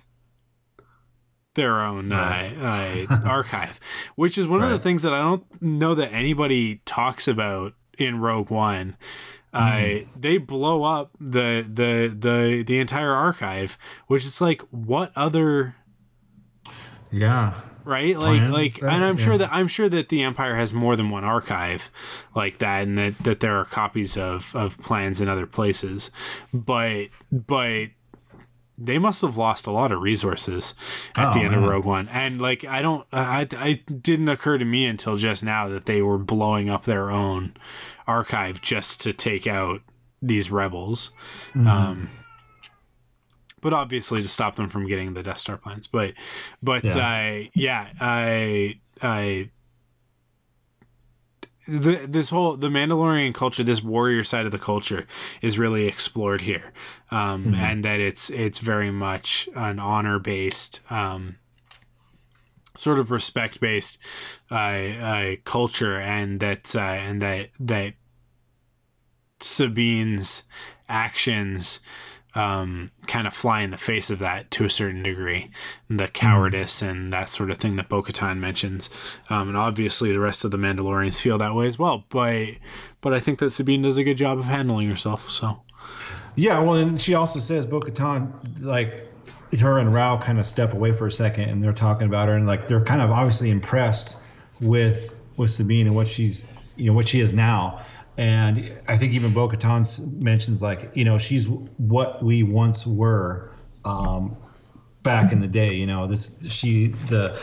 their 1.54 1.82
own 1.82 2.08
right. 2.08 3.06
uh, 3.08 3.14
uh, 3.14 3.20
archive, 3.28 3.78
which 4.16 4.38
is 4.38 4.48
one 4.48 4.60
right. 4.60 4.66
of 4.66 4.72
the 4.72 4.78
things 4.78 5.02
that 5.02 5.12
I 5.12 5.20
don't 5.20 5.44
know 5.62 5.94
that 5.94 6.12
anybody 6.12 6.80
talks 6.86 7.28
about 7.28 7.74
in 7.98 8.18
Rogue 8.20 8.50
One. 8.50 8.96
Uh, 9.52 9.72
mm. 9.72 10.08
they 10.16 10.38
blow 10.38 10.82
up 10.82 11.10
the 11.20 11.66
the 11.68 12.16
the 12.18 12.64
the 12.66 12.78
entire 12.78 13.12
archive, 13.12 13.76
which 14.06 14.24
is 14.24 14.40
like 14.40 14.62
what 14.70 15.12
other 15.14 15.76
yeah 17.10 17.60
right 17.84 18.18
like 18.18 18.40
Plans, 18.40 18.52
like 18.52 18.82
and 18.82 19.04
i'm 19.04 19.18
yeah. 19.18 19.24
sure 19.24 19.38
that 19.38 19.48
i'm 19.52 19.68
sure 19.68 19.88
that 19.88 20.08
the 20.08 20.22
empire 20.22 20.54
has 20.56 20.72
more 20.72 20.96
than 20.96 21.08
one 21.08 21.24
archive 21.24 21.90
like 22.34 22.58
that 22.58 22.82
and 22.82 22.98
that 22.98 23.18
that 23.18 23.40
there 23.40 23.56
are 23.56 23.64
copies 23.64 24.16
of 24.16 24.54
of 24.54 24.78
plans 24.78 25.20
in 25.20 25.28
other 25.28 25.46
places 25.46 26.10
but 26.52 27.08
but 27.30 27.88
they 28.78 28.98
must 28.98 29.22
have 29.22 29.36
lost 29.36 29.66
a 29.66 29.70
lot 29.70 29.92
of 29.92 30.00
resources 30.00 30.74
at 31.16 31.28
oh, 31.28 31.32
the 31.32 31.40
end 31.40 31.52
man. 31.52 31.62
of 31.62 31.68
Rogue 31.68 31.84
One, 31.84 32.08
and 32.08 32.40
like 32.40 32.64
I 32.64 32.82
don't, 32.82 33.06
I, 33.12 33.46
I 33.56 33.74
didn't 33.74 34.28
occur 34.28 34.58
to 34.58 34.64
me 34.64 34.86
until 34.86 35.16
just 35.16 35.44
now 35.44 35.68
that 35.68 35.86
they 35.86 36.02
were 36.02 36.18
blowing 36.18 36.68
up 36.68 36.84
their 36.84 37.10
own 37.10 37.54
archive 38.06 38.60
just 38.60 39.00
to 39.02 39.12
take 39.12 39.46
out 39.46 39.82
these 40.20 40.50
rebels. 40.50 41.10
Mm-hmm. 41.50 41.66
Um, 41.66 42.10
but 43.62 43.72
obviously 43.72 44.20
to 44.20 44.28
stop 44.28 44.56
them 44.56 44.68
from 44.68 44.86
getting 44.86 45.14
the 45.14 45.22
Death 45.22 45.38
Star 45.38 45.56
plans. 45.56 45.86
But 45.86 46.12
but 46.62 46.84
Yeah. 46.84 46.98
I 46.98 47.50
yeah 47.54 47.88
I 47.98 48.80
I 49.00 49.50
the, 51.66 52.06
this 52.08 52.30
whole 52.30 52.56
the 52.56 52.68
Mandalorian 52.68 53.32
culture, 53.34 53.62
this 53.62 53.82
warrior 53.82 54.24
side 54.24 54.46
of 54.46 54.52
the 54.52 54.58
culture, 54.58 55.06
is 55.40 55.58
really 55.58 55.86
explored 55.86 56.40
here, 56.42 56.72
um, 57.10 57.44
Mhm. 57.46 57.54
and 57.56 57.84
that 57.84 58.00
it's 58.00 58.30
it's 58.30 58.58
very 58.58 58.90
much 58.90 59.48
an 59.54 59.78
honor 59.78 60.18
based, 60.18 60.80
um, 60.90 61.36
sort 62.76 62.98
of 62.98 63.10
respect 63.12 63.60
based 63.60 63.98
uh, 64.50 64.54
uh, 64.54 65.36
culture, 65.44 65.98
and 66.00 66.40
that 66.40 66.74
uh, 66.74 66.80
and 66.80 67.22
that 67.22 67.50
that 67.60 67.94
Sabine's 69.40 70.44
actions 70.88 71.80
um, 72.34 72.90
kind 73.06 73.26
of 73.26 73.34
fly 73.34 73.60
in 73.60 73.70
the 73.70 73.76
face 73.76 74.10
of 74.10 74.18
that 74.20 74.50
to 74.52 74.64
a 74.64 74.70
certain 74.70 75.02
degree. 75.02 75.50
The 75.90 76.08
cowardice 76.08 76.82
and 76.82 77.12
that 77.12 77.28
sort 77.28 77.50
of 77.50 77.58
thing 77.58 77.76
that 77.76 77.88
Bo 77.88 78.04
mentions. 78.34 78.90
Um, 79.28 79.48
and 79.48 79.56
obviously 79.56 80.12
the 80.12 80.20
rest 80.20 80.44
of 80.44 80.50
the 80.50 80.56
Mandalorians 80.56 81.20
feel 81.20 81.38
that 81.38 81.54
way 81.54 81.66
as 81.66 81.78
well. 81.78 82.04
But, 82.08 82.56
but 83.00 83.12
I 83.12 83.20
think 83.20 83.38
that 83.40 83.50
Sabine 83.50 83.82
does 83.82 83.98
a 83.98 84.04
good 84.04 84.16
job 84.16 84.38
of 84.38 84.46
handling 84.46 84.88
herself. 84.88 85.30
So, 85.30 85.62
Yeah, 86.36 86.60
well, 86.60 86.76
and 86.76 87.00
she 87.00 87.14
also 87.14 87.38
says 87.38 87.66
Bo 87.66 87.82
like, 88.60 89.08
her 89.60 89.78
and 89.78 89.92
Rau 89.92 90.18
kind 90.18 90.38
of 90.38 90.46
step 90.46 90.72
away 90.72 90.92
for 90.92 91.06
a 91.06 91.12
second 91.12 91.50
and 91.50 91.62
they're 91.62 91.74
talking 91.74 92.06
about 92.06 92.28
her 92.28 92.34
and, 92.34 92.46
like, 92.46 92.66
they're 92.66 92.84
kind 92.84 93.02
of 93.02 93.10
obviously 93.10 93.50
impressed 93.50 94.16
with 94.62 95.14
with 95.36 95.50
Sabine 95.50 95.86
and 95.86 95.96
what 95.96 96.08
she's, 96.08 96.46
you 96.76 96.86
know, 96.86 96.92
what 96.92 97.08
she 97.08 97.20
is 97.20 97.32
now. 97.32 97.80
And 98.16 98.78
I 98.88 98.98
think 98.98 99.14
even 99.14 99.32
Bo 99.32 99.48
Katan 99.48 100.12
mentions, 100.20 100.60
like, 100.60 100.90
you 100.94 101.04
know, 101.04 101.18
she's 101.18 101.48
what 101.48 102.22
we 102.22 102.42
once 102.42 102.86
were 102.86 103.50
um, 103.84 104.36
back 105.02 105.32
in 105.32 105.40
the 105.40 105.46
day. 105.46 105.74
You 105.74 105.86
know, 105.86 106.06
this, 106.06 106.46
she, 106.50 106.88
the, 106.88 107.40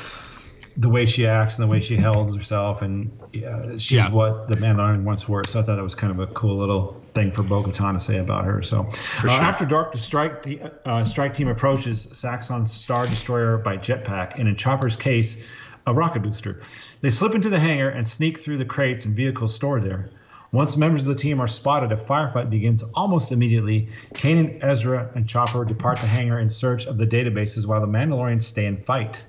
the 0.77 0.89
way 0.89 1.05
she 1.05 1.27
acts 1.27 1.57
and 1.57 1.67
the 1.67 1.71
way 1.71 1.79
she 1.79 1.97
holds 1.97 2.33
herself, 2.33 2.81
and 2.81 3.11
uh, 3.43 3.77
she's 3.77 4.07
what 4.09 4.47
the 4.47 4.55
Mandalorian 4.55 5.03
once 5.03 5.27
were. 5.27 5.43
So 5.47 5.59
I 5.59 5.63
thought 5.63 5.75
that 5.75 5.83
was 5.83 5.95
kind 5.95 6.11
of 6.11 6.19
a 6.19 6.27
cool 6.27 6.55
little 6.57 6.93
thing 7.07 7.31
for 7.31 7.43
Bo-Katan 7.43 7.93
to 7.93 7.99
say 7.99 8.17
about 8.17 8.45
her. 8.45 8.61
So 8.61 8.83
uh, 8.83 8.91
sure. 8.91 9.29
after 9.31 9.65
dark, 9.65 9.91
the 9.91 9.97
strike 9.97 10.43
te- 10.43 10.61
uh, 10.85 11.03
strike 11.03 11.33
team 11.33 11.49
approaches 11.49 12.05
Saxon's 12.07 12.71
Star 12.71 13.07
Destroyer 13.07 13.57
by 13.57 13.77
jetpack, 13.77 14.39
and 14.39 14.47
in 14.47 14.55
Chopper's 14.55 14.95
case, 14.95 15.43
a 15.85 15.93
rocket 15.93 16.21
booster. 16.21 16.61
They 17.01 17.09
slip 17.09 17.33
into 17.33 17.49
the 17.49 17.59
hangar 17.59 17.89
and 17.89 18.07
sneak 18.07 18.39
through 18.39 18.59
the 18.59 18.65
crates 18.65 19.05
and 19.05 19.15
vehicles 19.15 19.53
stored 19.53 19.83
there. 19.83 20.09
Once 20.51 20.75
members 20.75 21.03
of 21.03 21.07
the 21.09 21.15
team 21.15 21.39
are 21.39 21.47
spotted, 21.47 21.91
a 21.91 21.95
firefight 21.95 22.49
begins 22.49 22.81
almost 22.95 23.31
immediately. 23.31 23.87
Kanan, 24.13 24.57
Ezra, 24.63 25.11
and 25.13 25.27
Chopper 25.27 25.63
depart 25.63 25.99
the 25.99 26.07
hangar 26.07 26.39
in 26.39 26.49
search 26.49 26.87
of 26.87 26.97
the 26.97 27.05
databases 27.05 27.67
while 27.67 27.81
the 27.81 27.87
Mandalorians 27.87 28.41
stay 28.41 28.65
and 28.65 28.83
fight. 28.83 29.21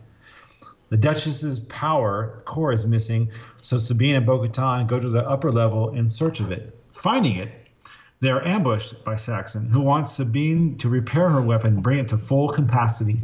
The 0.89 0.97
Duchess's 0.97 1.61
power 1.61 2.43
core 2.47 2.73
is 2.73 2.87
missing, 2.87 3.31
so 3.61 3.77
Sabine 3.77 4.17
and 4.17 4.27
Bo-Katan 4.27 4.87
go 4.87 4.99
to 4.99 5.11
the 5.11 5.29
upper 5.29 5.53
level 5.53 5.91
in 5.95 6.09
search 6.09 6.41
of 6.41 6.51
it. 6.51 6.77
Finding 6.91 7.37
it, 7.37 7.51
they 8.21 8.31
are 8.31 8.45
ambushed 8.45 9.05
by 9.05 9.17
Saxon, 9.17 9.69
who 9.69 9.81
wants 9.81 10.13
Sabine 10.13 10.77
to 10.79 10.89
repair 10.89 11.29
her 11.29 11.43
weapon 11.43 11.81
bring 11.81 11.99
it 11.99 12.09
to 12.09 12.19
full 12.19 12.49
capacity. 12.49 13.21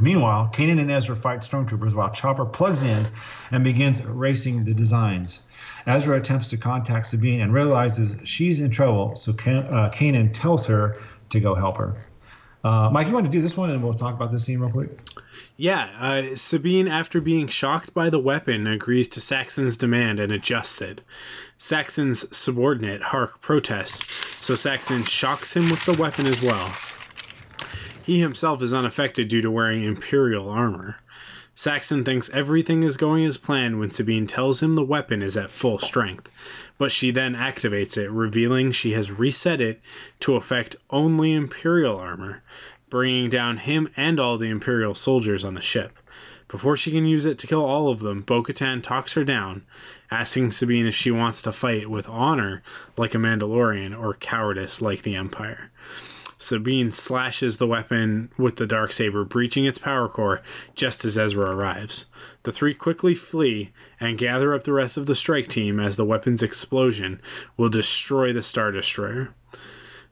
Meanwhile, 0.00 0.50
Kanan 0.52 0.80
and 0.80 0.90
Ezra 0.90 1.14
fight 1.14 1.40
stormtroopers 1.40 1.94
while 1.94 2.10
Chopper 2.10 2.46
plugs 2.46 2.82
in 2.82 3.06
and 3.50 3.62
begins 3.62 4.00
erasing 4.00 4.64
the 4.64 4.74
designs. 4.74 5.40
Ezra 5.86 6.16
attempts 6.18 6.48
to 6.48 6.56
contact 6.56 7.06
Sabine 7.06 7.40
and 7.40 7.52
realizes 7.52 8.16
she's 8.28 8.60
in 8.60 8.70
trouble, 8.70 9.16
so 9.16 9.32
Kan- 9.32 9.66
uh, 9.66 9.90
Kanan 9.92 10.32
tells 10.32 10.66
her 10.66 10.96
to 11.30 11.40
go 11.40 11.54
help 11.54 11.76
her. 11.76 11.96
Uh, 12.64 12.88
Mike, 12.92 13.08
you 13.08 13.12
want 13.12 13.26
to 13.26 13.30
do 13.30 13.42
this 13.42 13.56
one, 13.56 13.70
and 13.70 13.82
we'll 13.82 13.92
talk 13.92 14.14
about 14.14 14.30
this 14.30 14.44
scene 14.44 14.60
real 14.60 14.70
quick. 14.70 14.90
yeah, 15.56 15.88
uh, 15.98 16.36
Sabine, 16.36 16.86
after 16.86 17.20
being 17.20 17.48
shocked 17.48 17.92
by 17.92 18.08
the 18.08 18.20
weapon, 18.20 18.68
agrees 18.68 19.08
to 19.08 19.20
Saxon's 19.20 19.76
demand 19.76 20.20
and 20.20 20.30
adjusts 20.30 20.80
it. 20.80 21.02
Saxon's 21.56 22.36
subordinate, 22.36 23.02
Hark, 23.02 23.40
protests, 23.40 24.04
so 24.44 24.54
Saxon 24.54 25.02
shocks 25.02 25.56
him 25.56 25.70
with 25.70 25.84
the 25.84 26.00
weapon 26.00 26.26
as 26.26 26.40
well. 26.40 26.72
He 28.04 28.20
himself 28.20 28.62
is 28.62 28.72
unaffected 28.72 29.26
due 29.28 29.42
to 29.42 29.50
wearing 29.50 29.82
Imperial 29.82 30.48
armor. 30.48 30.98
Saxon 31.62 32.04
thinks 32.04 32.28
everything 32.30 32.82
is 32.82 32.96
going 32.96 33.24
as 33.24 33.38
planned 33.38 33.78
when 33.78 33.92
Sabine 33.92 34.26
tells 34.26 34.64
him 34.64 34.74
the 34.74 34.82
weapon 34.82 35.22
is 35.22 35.36
at 35.36 35.52
full 35.52 35.78
strength, 35.78 36.28
but 36.76 36.90
she 36.90 37.12
then 37.12 37.36
activates 37.36 37.96
it, 37.96 38.10
revealing 38.10 38.72
she 38.72 38.94
has 38.94 39.12
reset 39.12 39.60
it 39.60 39.80
to 40.18 40.34
affect 40.34 40.74
only 40.90 41.32
Imperial 41.32 41.96
armor, 41.96 42.42
bringing 42.90 43.28
down 43.28 43.58
him 43.58 43.88
and 43.96 44.18
all 44.18 44.38
the 44.38 44.48
Imperial 44.48 44.96
soldiers 44.96 45.44
on 45.44 45.54
the 45.54 45.62
ship. 45.62 46.00
Before 46.48 46.76
she 46.76 46.90
can 46.90 47.06
use 47.06 47.24
it 47.24 47.38
to 47.38 47.46
kill 47.46 47.64
all 47.64 47.90
of 47.90 48.00
them, 48.00 48.22
Bo 48.22 48.42
Katan 48.42 48.82
talks 48.82 49.12
her 49.12 49.22
down, 49.22 49.64
asking 50.10 50.50
Sabine 50.50 50.86
if 50.86 50.96
she 50.96 51.12
wants 51.12 51.42
to 51.42 51.52
fight 51.52 51.88
with 51.88 52.08
honor 52.08 52.64
like 52.96 53.14
a 53.14 53.18
Mandalorian 53.18 53.96
or 53.96 54.14
cowardice 54.14 54.82
like 54.82 55.02
the 55.02 55.14
Empire. 55.14 55.70
Sabine 56.42 56.90
slashes 56.90 57.56
the 57.56 57.66
weapon 57.66 58.30
with 58.36 58.56
the 58.56 58.66
dark 58.66 58.92
saber, 58.92 59.24
breaching 59.24 59.64
its 59.64 59.78
power 59.78 60.08
core 60.08 60.42
just 60.74 61.04
as 61.04 61.16
Ezra 61.16 61.50
arrives. 61.50 62.06
The 62.42 62.52
three 62.52 62.74
quickly 62.74 63.14
flee 63.14 63.70
and 64.00 64.18
gather 64.18 64.52
up 64.52 64.64
the 64.64 64.72
rest 64.72 64.96
of 64.96 65.06
the 65.06 65.14
strike 65.14 65.46
team 65.46 65.78
as 65.78 65.96
the 65.96 66.04
weapon's 66.04 66.42
explosion 66.42 67.20
will 67.56 67.68
destroy 67.68 68.32
the 68.32 68.42
Star 68.42 68.72
Destroyer. 68.72 69.34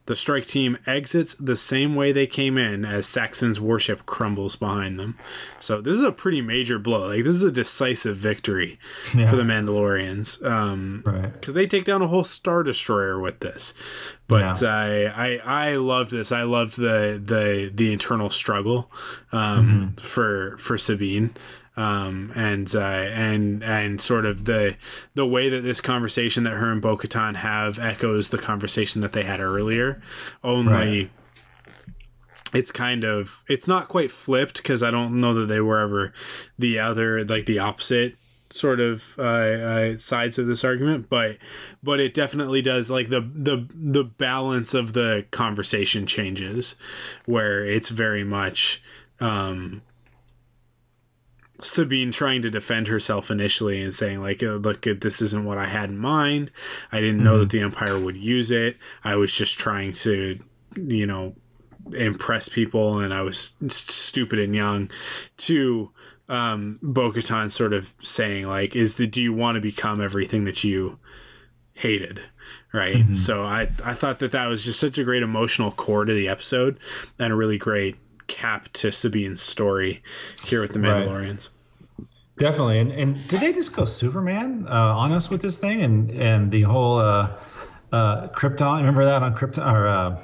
The 0.06 0.16
strike 0.16 0.46
team 0.46 0.76
exits 0.86 1.34
the 1.34 1.54
same 1.54 1.94
way 1.94 2.10
they 2.10 2.26
came 2.26 2.58
in 2.58 2.84
as 2.84 3.06
Saxon's 3.06 3.60
warship 3.60 4.06
crumbles 4.06 4.56
behind 4.56 4.98
them. 4.98 5.16
So 5.60 5.80
this 5.80 5.94
is 5.94 6.02
a 6.02 6.10
pretty 6.10 6.40
major 6.40 6.78
blow. 6.80 7.08
Like 7.08 7.22
this 7.22 7.34
is 7.34 7.44
a 7.44 7.52
decisive 7.52 8.16
victory 8.16 8.78
Yeah. 9.14 9.30
for 9.30 9.36
the 9.36 9.44
Mandalorians. 9.44 10.44
Um, 10.44 11.02
Right. 11.06 11.32
because 11.32 11.54
they 11.54 11.66
take 11.66 11.84
down 11.84 12.02
a 12.02 12.08
whole 12.08 12.24
star 12.24 12.62
destroyer 12.64 13.20
with 13.20 13.38
this. 13.40 13.72
But 14.26 14.62
I, 14.64 15.06
I 15.06 15.40
I 15.70 15.74
loved 15.76 16.10
this. 16.12 16.32
I 16.32 16.42
loved 16.42 16.76
the 16.76 17.20
the 17.24 17.70
the 17.72 17.92
internal 17.92 18.30
struggle 18.30 18.90
um, 19.32 19.94
for 20.00 20.56
for 20.58 20.76
Sabine. 20.78 21.34
Um, 21.76 22.32
and 22.34 22.74
uh, 22.74 22.80
and 22.80 23.62
and 23.62 24.00
sort 24.00 24.26
of 24.26 24.44
the 24.44 24.76
the 25.14 25.24
way 25.26 25.48
that 25.48 25.62
this 25.62 25.80
conversation 25.80 26.44
that 26.44 26.54
her 26.56 26.70
and 26.70 26.82
Bo 26.82 26.96
Katan 26.96 27.36
have 27.36 27.78
echoes 27.78 28.30
the 28.30 28.38
conversation 28.38 29.00
that 29.02 29.12
they 29.12 29.22
had 29.22 29.40
earlier. 29.40 30.02
Only 30.42 30.72
Right. 30.72 31.10
it's 32.52 32.72
kind 32.72 33.04
of 33.04 33.42
it's 33.48 33.68
not 33.68 33.88
quite 33.88 34.10
flipped 34.10 34.56
because 34.56 34.82
I 34.82 34.90
don't 34.90 35.20
know 35.20 35.32
that 35.34 35.46
they 35.46 35.60
were 35.60 35.78
ever 35.78 36.12
the 36.58 36.78
other 36.80 37.24
like 37.24 37.46
the 37.46 37.60
opposite 37.60 38.16
sort 38.50 38.80
of 38.80 39.14
uh, 39.16 39.22
uh, 39.22 39.96
sides 39.96 40.36
of 40.36 40.48
this 40.48 40.64
argument, 40.64 41.08
but 41.08 41.38
but 41.84 42.00
it 42.00 42.12
definitely 42.12 42.60
does 42.62 42.90
like 42.90 43.08
the 43.08 43.20
the 43.20 43.68
the 43.72 44.04
balance 44.04 44.74
of 44.74 44.92
the 44.92 45.24
conversation 45.30 46.04
changes, 46.04 46.74
where 47.26 47.64
it's 47.64 47.90
very 47.90 48.24
much. 48.24 48.82
Um, 49.20 49.82
Sabine 51.62 52.12
trying 52.12 52.42
to 52.42 52.50
defend 52.50 52.88
herself 52.88 53.30
initially 53.30 53.82
and 53.82 53.92
saying 53.92 54.20
like 54.20 54.42
"Uh, 54.42 54.54
look 54.54 54.82
this 54.82 55.20
isn't 55.22 55.44
what 55.44 55.58
I 55.58 55.66
had 55.66 55.90
in 55.90 55.98
mind. 55.98 56.50
I 56.92 57.00
didn't 57.00 57.22
know 57.22 57.38
that 57.38 57.50
the 57.50 57.60
empire 57.60 57.98
would 57.98 58.16
use 58.16 58.50
it. 58.50 58.76
I 59.04 59.16
was 59.16 59.34
just 59.34 59.58
trying 59.58 59.92
to 59.92 60.38
you 60.76 61.06
know 61.06 61.34
impress 61.92 62.48
people 62.48 63.00
and 63.00 63.12
I 63.12 63.22
was 63.22 63.56
stupid 63.68 64.38
and 64.38 64.54
young 64.54 64.90
to 65.38 65.90
um 66.28 66.78
Bo-Katan 66.82 67.50
sort 67.50 67.72
of 67.72 67.92
saying 68.00 68.46
like 68.46 68.76
is 68.76 68.96
the 68.96 69.06
do 69.06 69.22
you 69.22 69.32
want 69.32 69.56
to 69.56 69.60
become 69.60 70.00
everything 70.00 70.44
that 70.44 70.62
you 70.62 70.98
hated 71.74 72.20
right 72.72 73.16
so 73.16 73.42
I 73.42 73.70
I 73.84 73.94
thought 73.94 74.18
that 74.20 74.32
that 74.32 74.46
was 74.46 74.64
just 74.64 74.78
such 74.78 74.98
a 74.98 75.04
great 75.04 75.22
emotional 75.22 75.72
core 75.72 76.04
to 76.04 76.12
the 76.12 76.28
episode 76.28 76.78
and 77.18 77.32
a 77.32 77.36
really 77.36 77.58
great 77.58 77.96
cap 78.30 78.68
to 78.72 78.88
Sabine's 78.92 79.42
story 79.42 80.02
here 80.44 80.60
with 80.62 80.72
the 80.72 80.80
Right. 80.80 81.06
Mandalorians 81.06 81.50
Definitely. 82.38 82.78
And, 82.78 82.90
and 82.92 83.28
did 83.28 83.40
they 83.42 83.52
just 83.52 83.74
go 83.76 83.84
Superman 83.84 84.66
uh, 84.66 84.72
on 84.72 85.12
us 85.12 85.28
with 85.28 85.42
this 85.42 85.58
thing 85.58 85.82
and 85.82 86.10
and 86.12 86.50
the 86.50 86.62
whole 86.62 86.98
uh, 86.98 87.28
uh, 87.92 88.28
Krypton? 88.28 88.78
Remember 88.78 89.04
that 89.04 89.22
on 89.22 89.34
Krypton 89.34 89.70
or 89.70 89.86
uh, 89.86 90.18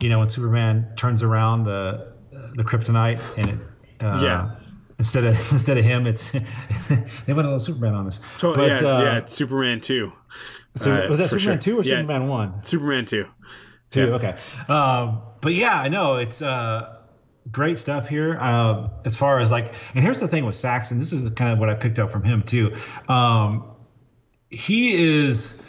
you 0.00 0.08
know 0.08 0.20
when 0.20 0.28
Superman 0.28 0.86
turns 0.96 1.20
around 1.22 1.64
the 1.64 2.12
the 2.54 2.62
kryptonite 2.62 3.18
and 3.38 3.48
it 3.50 3.58
uh, 4.04 4.20
Yeah. 4.22 4.54
instead 5.00 5.24
of 5.24 5.34
instead 5.52 5.78
of 5.78 5.84
him 5.84 6.06
it's 6.06 6.30
they 6.88 7.32
went 7.34 7.38
a 7.48 7.50
little 7.50 7.58
Superman 7.58 7.94
on 7.94 8.06
us. 8.06 8.20
so 8.38 8.54
But, 8.54 8.68
yeah 8.68 8.88
uh, 8.88 9.02
yeah 9.02 9.24
Superman 9.26 9.80
2 9.80 10.12
So 10.76 10.92
Uh, 10.92 11.08
was 11.08 11.18
that 11.18 11.30
Superman 11.30 11.60
sure. 11.60 11.74
two 11.74 11.80
or 11.80 11.82
Yeah. 11.82 11.96
Superman 12.02 12.28
one? 12.28 12.62
Superman 12.62 13.04
2 13.04 13.26
Two. 13.90 14.00
Yeah. 14.00 14.14
Okay. 14.14 14.36
Um, 14.68 15.20
but 15.40 15.54
yeah, 15.54 15.74
I 15.80 15.88
know 15.88 16.16
it's 16.16 16.40
uh, 16.40 16.98
great 17.50 17.78
stuff 17.78 18.08
here. 18.08 18.38
Uh, 18.40 18.88
as 19.04 19.16
far 19.16 19.38
as 19.38 19.50
like, 19.50 19.74
and 19.94 20.04
here's 20.04 20.20
the 20.20 20.28
thing 20.28 20.44
with 20.44 20.56
Saxon. 20.56 20.98
This 20.98 21.12
is 21.12 21.28
kind 21.30 21.52
of 21.52 21.58
what 21.58 21.68
I 21.68 21.74
picked 21.74 21.98
up 21.98 22.10
from 22.10 22.24
him 22.24 22.42
too. 22.42 22.76
Um, 23.08 23.64
he 24.50 25.24
is 25.24 25.60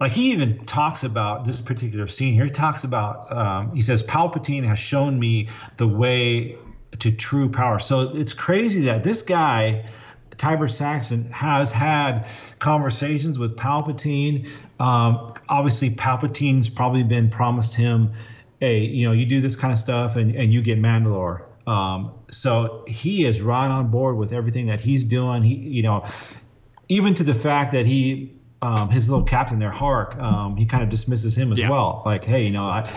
like 0.00 0.12
he 0.12 0.32
even 0.32 0.64
talks 0.66 1.04
about 1.04 1.44
this 1.44 1.60
particular 1.60 2.08
scene 2.08 2.34
here. 2.34 2.44
He 2.44 2.50
talks 2.50 2.84
about 2.84 3.30
um, 3.32 3.74
he 3.74 3.80
says 3.80 4.02
Palpatine 4.02 4.66
has 4.66 4.78
shown 4.78 5.18
me 5.18 5.48
the 5.76 5.86
way 5.86 6.56
to 6.98 7.12
true 7.12 7.48
power. 7.48 7.78
So 7.78 8.16
it's 8.16 8.32
crazy 8.32 8.82
that 8.82 9.04
this 9.04 9.22
guy. 9.22 9.88
Tiber 10.36 10.66
Saxon 10.66 11.30
has 11.30 11.70
had 11.70 12.26
conversations 12.58 13.38
with 13.38 13.54
Palpatine. 13.54 14.48
Um, 14.80 15.32
obviously, 15.48 15.90
Palpatine's 15.90 16.68
probably 16.68 17.04
been 17.04 17.30
promised 17.30 17.72
him, 17.72 18.12
"Hey, 18.64 18.78
you 18.80 19.06
know, 19.06 19.12
you 19.12 19.26
do 19.26 19.40
this 19.42 19.56
kind 19.56 19.72
of 19.72 19.78
stuff, 19.78 20.16
and, 20.16 20.34
and 20.34 20.52
you 20.54 20.62
get 20.62 20.78
Mandalore." 20.80 21.42
Um, 21.66 22.12
so 22.30 22.84
he 22.86 23.24
is 23.26 23.40
right 23.42 23.70
on 23.70 23.88
board 23.88 24.16
with 24.16 24.32
everything 24.32 24.66
that 24.66 24.80
he's 24.80 25.04
doing. 25.04 25.42
He, 25.42 25.54
you 25.54 25.82
know, 25.82 26.04
even 26.88 27.12
to 27.14 27.24
the 27.24 27.34
fact 27.34 27.72
that 27.72 27.86
he, 27.86 28.32
um, 28.62 28.88
his 28.90 29.08
little 29.10 29.24
captain 29.24 29.58
there, 29.58 29.70
Hark, 29.70 30.16
um, 30.18 30.56
he 30.56 30.64
kind 30.66 30.82
of 30.82 30.88
dismisses 30.88 31.36
him 31.36 31.52
as 31.52 31.58
Yeah. 31.58 31.70
well. 31.70 32.02
Like, 32.06 32.24
hey, 32.24 32.44
you 32.44 32.50
know, 32.50 32.64
I, 32.64 32.90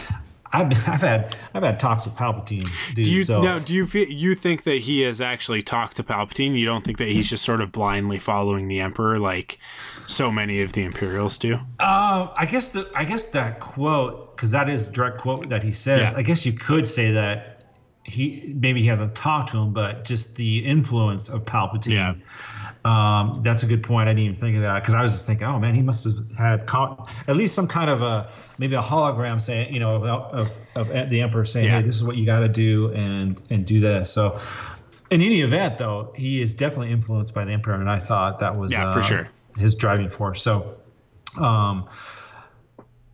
I've, 0.54 0.72
I've 0.88 1.02
had, 1.02 1.36
I've 1.54 1.64
had 1.64 1.80
talks 1.80 2.06
with 2.06 2.16
Palpatine, 2.16 2.68
dude. 2.94 3.06
Do 3.06 3.14
you 3.14 3.24
so 3.24 3.42
now? 3.42 3.60
Do 3.60 3.74
you 3.74 3.86
feel 3.86 4.08
you 4.08 4.36
think 4.36 4.64
that 4.64 4.80
he 4.80 5.02
has 5.02 5.22
actually 5.22 5.62
talked 5.62 5.96
to 5.98 6.04
Palpatine? 6.04 6.58
You 6.58 6.66
don't 6.66 6.84
think 6.84 6.98
that 6.98 7.08
he's 7.08 7.30
just 7.30 7.44
sort 7.44 7.62
of 7.62 7.72
blindly 7.72 8.20
following 8.20 8.68
the 8.68 8.80
Emperor 8.80 9.20
like 9.20 9.60
so 10.06 10.32
many 10.32 10.62
of 10.62 10.74
the 10.74 10.84
Imperials 10.84 11.38
do? 11.38 11.60
Uh, 11.80 12.28
I 12.36 12.48
guess 12.50 12.72
the 12.72 12.90
I 12.96 13.06
guess 13.06 13.28
that 13.28 13.60
quote 13.60 14.36
because 14.36 14.52
that 14.52 14.70
is 14.70 14.88
a 14.88 14.92
direct 14.92 15.18
quote 15.18 15.50
that 15.50 15.64
he 15.64 15.72
says. 15.72 16.12
Yeah. 16.12 16.18
I 16.18 16.22
guess 16.22 16.46
you 16.46 16.54
could 16.54 16.86
say 16.88 17.12
that 17.12 17.58
he 18.04 18.54
maybe 18.56 18.82
he 18.82 18.88
hasn't 18.88 19.16
talked 19.16 19.52
to 19.52 19.58
him, 19.58 19.74
but 19.74 20.06
just 20.06 20.36
the 20.36 20.60
influence 20.60 21.30
of 21.30 21.44
Palpatine. 21.46 21.94
Yeah. 21.94 22.14
Um, 22.88 23.42
that's 23.42 23.64
a 23.64 23.68
good 23.68 23.84
point. 23.84 24.08
I 24.08 24.14
didn't 24.14 24.24
even 24.26 24.36
think 24.36 24.56
of 24.56 24.62
that 24.62 24.82
because 24.82 24.94
I 24.96 25.02
was 25.04 25.12
just 25.12 25.26
thinking, 25.26 25.46
oh 25.46 25.60
man, 25.60 25.76
he 25.76 25.82
must 25.82 26.06
have 26.06 26.14
had 26.38 26.70
at 27.28 27.36
least 27.36 27.54
some 27.54 27.68
kind 27.68 27.90
of 27.90 28.02
a 28.02 28.30
maybe 28.60 28.76
a 28.76 28.82
hologram 28.82 29.42
saying, 29.42 29.74
you 29.74 29.80
know, 29.82 30.04
of, 30.04 30.34
of, 30.34 30.58
of 30.92 31.10
the 31.10 31.20
emperor 31.22 31.44
saying, 31.44 31.66
Yeah. 31.66 31.82
hey, 31.82 31.82
this 31.82 31.96
is 31.96 32.04
what 32.04 32.16
you 32.16 32.26
got 32.26 32.40
to 32.40 32.48
do 32.48 32.92
and 32.94 33.42
and 33.50 33.66
do 33.66 33.80
this. 33.82 34.12
So. 34.12 34.40
In 35.10 35.22
any 35.22 35.40
event, 35.40 35.78
though, 35.78 36.12
he 36.18 36.42
is 36.42 36.54
definitely 36.54 36.92
influenced 36.92 37.34
by 37.34 37.46
the 37.46 37.54
emperor, 37.54 37.76
and 37.76 37.90
I 37.90 37.98
thought 37.98 38.40
that 38.40 38.58
was 38.58 38.74
Yeah, 38.74 38.92
for 38.92 39.00
uh, 39.00 39.02
sure. 39.02 39.30
his 39.56 39.74
driving 39.74 40.10
force. 40.10 40.42
So, 40.42 40.76
um, 41.40 41.88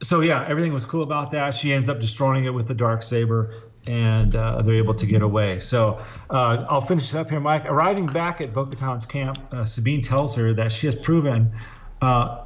so 0.01 0.21
yeah, 0.21 0.43
everything 0.47 0.73
was 0.73 0.85
cool 0.85 1.03
about 1.03 1.29
that. 1.31 1.53
She 1.53 1.71
ends 1.71 1.89
up 1.89 1.99
destroying 1.99 2.45
it 2.45 2.49
with 2.53 2.67
the 2.67 2.73
dark 2.73 3.03
saber, 3.03 3.53
and 3.87 4.35
uh, 4.35 4.61
they're 4.61 4.75
able 4.75 4.93
to 4.95 5.05
get 5.05 5.21
away. 5.21 5.59
So 5.59 5.99
uh, 6.29 6.65
I'll 6.69 6.81
finish 6.81 7.13
up 7.13 7.29
here, 7.29 7.39
Mike. 7.39 7.65
Arriving 7.65 8.05
back 8.05 8.41
at 8.41 8.53
Bo-Katan's 8.53 9.05
camp, 9.05 9.37
uh, 9.51 9.65
Sabine 9.65 10.01
tells 10.01 10.35
her 10.35 10.53
that 10.53 10.71
she 10.71 10.87
has 10.87 10.95
proven. 10.95 11.51
Uh, 12.01 12.45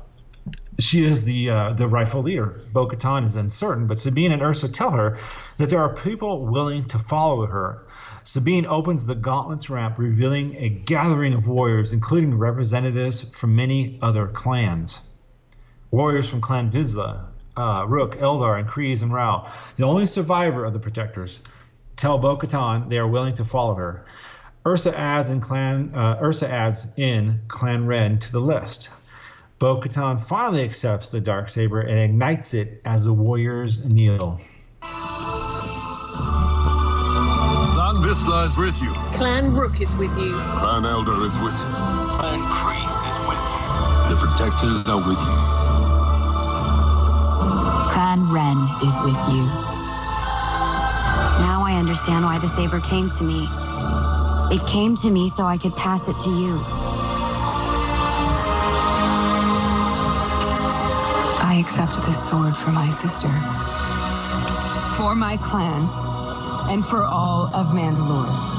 she 0.79 1.03
is 1.03 1.23
the 1.23 1.49
uh, 1.49 1.73
the 1.73 1.87
rightful 1.87 2.21
leader. 2.21 2.61
Bo-Katan 2.71 3.25
is 3.25 3.35
uncertain, 3.35 3.87
but 3.87 3.97
Sabine 3.97 4.31
and 4.31 4.41
Ursa 4.41 4.69
tell 4.69 4.91
her 4.91 5.17
that 5.57 5.69
there 5.69 5.79
are 5.79 5.95
people 5.95 6.45
willing 6.45 6.85
to 6.89 6.99
follow 6.99 7.45
her. 7.45 7.87
Sabine 8.23 8.65
opens 8.65 9.05
the 9.05 9.15
gauntlets 9.15 9.69
ramp, 9.69 9.97
revealing 9.97 10.55
a 10.57 10.69
gathering 10.69 11.33
of 11.33 11.47
warriors, 11.47 11.93
including 11.93 12.37
representatives 12.37 13.21
from 13.21 13.55
many 13.55 13.97
other 14.01 14.27
clans. 14.27 15.01
Warriors 15.91 16.27
from 16.29 16.41
Clan 16.41 16.69
Vizsla, 16.69 17.25
uh, 17.57 17.85
Rook, 17.87 18.15
Eldar, 18.17 18.59
and 18.59 18.67
Kryze 18.67 19.01
and 19.01 19.11
Rau, 19.11 19.51
the 19.75 19.83
only 19.83 20.05
survivor 20.05 20.63
of 20.63 20.73
the 20.73 20.79
Protectors, 20.79 21.39
tell 21.95 22.17
Bo-Katan 22.17 22.87
they 22.87 22.97
are 22.97 23.07
willing 23.07 23.33
to 23.35 23.45
follow 23.45 23.75
her. 23.75 24.05
Ursa 24.65 24.97
adds 24.97 25.29
in 25.29 25.39
Clan 25.39 25.93
uh, 25.95 26.19
Ursa 26.21 26.49
adds 26.49 26.87
in 26.97 27.39
Clan 27.47 27.87
Wren 27.87 28.19
to 28.19 28.31
the 28.31 28.41
list. 28.41 28.89
Bo-Katan 29.59 30.19
finally 30.21 30.63
accepts 30.63 31.09
the 31.09 31.19
dark 31.19 31.49
saber 31.49 31.81
and 31.81 31.99
ignites 31.99 32.53
it 32.53 32.81
as 32.85 33.05
the 33.05 33.13
warriors 33.13 33.83
kneel. 33.85 34.39
Clan 34.81 34.93
Vizsla 38.03 38.45
is 38.45 38.55
with 38.57 38.79
you. 38.81 38.93
Clan 39.15 39.51
Rook 39.53 39.81
is 39.81 39.93
with 39.95 40.15
you. 40.17 40.35
Clan 40.59 40.83
Eldar 40.83 41.25
is 41.25 41.35
with 41.39 41.57
you. 41.57 41.65
Clan 42.11 42.39
Kryze 42.51 43.07
is 43.07 43.17
with 43.25 43.41
you. 43.49 43.57
The 44.09 44.15
Protectors 44.27 44.87
are 44.87 44.97
with 44.97 45.17
you. 45.17 45.66
Clan 47.89 48.29
Wren 48.29 48.57
is 48.83 48.97
with 48.99 49.19
you. 49.33 49.45
Now 51.43 51.63
I 51.65 51.75
understand 51.77 52.25
why 52.25 52.39
the 52.39 52.47
saber 52.49 52.79
came 52.79 53.09
to 53.11 53.23
me. 53.23 53.47
It 54.51 54.65
came 54.67 54.95
to 54.97 55.11
me 55.11 55.29
so 55.29 55.45
I 55.45 55.57
could 55.57 55.75
pass 55.75 56.07
it 56.07 56.17
to 56.19 56.29
you. 56.29 56.61
I 61.39 61.57
accept 61.59 62.01
this 62.05 62.29
sword 62.29 62.55
for 62.55 62.71
my 62.71 62.89
sister, 62.89 63.29
for 64.97 65.15
my 65.15 65.37
clan, 65.37 65.89
and 66.69 66.85
for 66.85 67.03
all 67.03 67.49
of 67.53 67.67
Mandalore. 67.67 68.56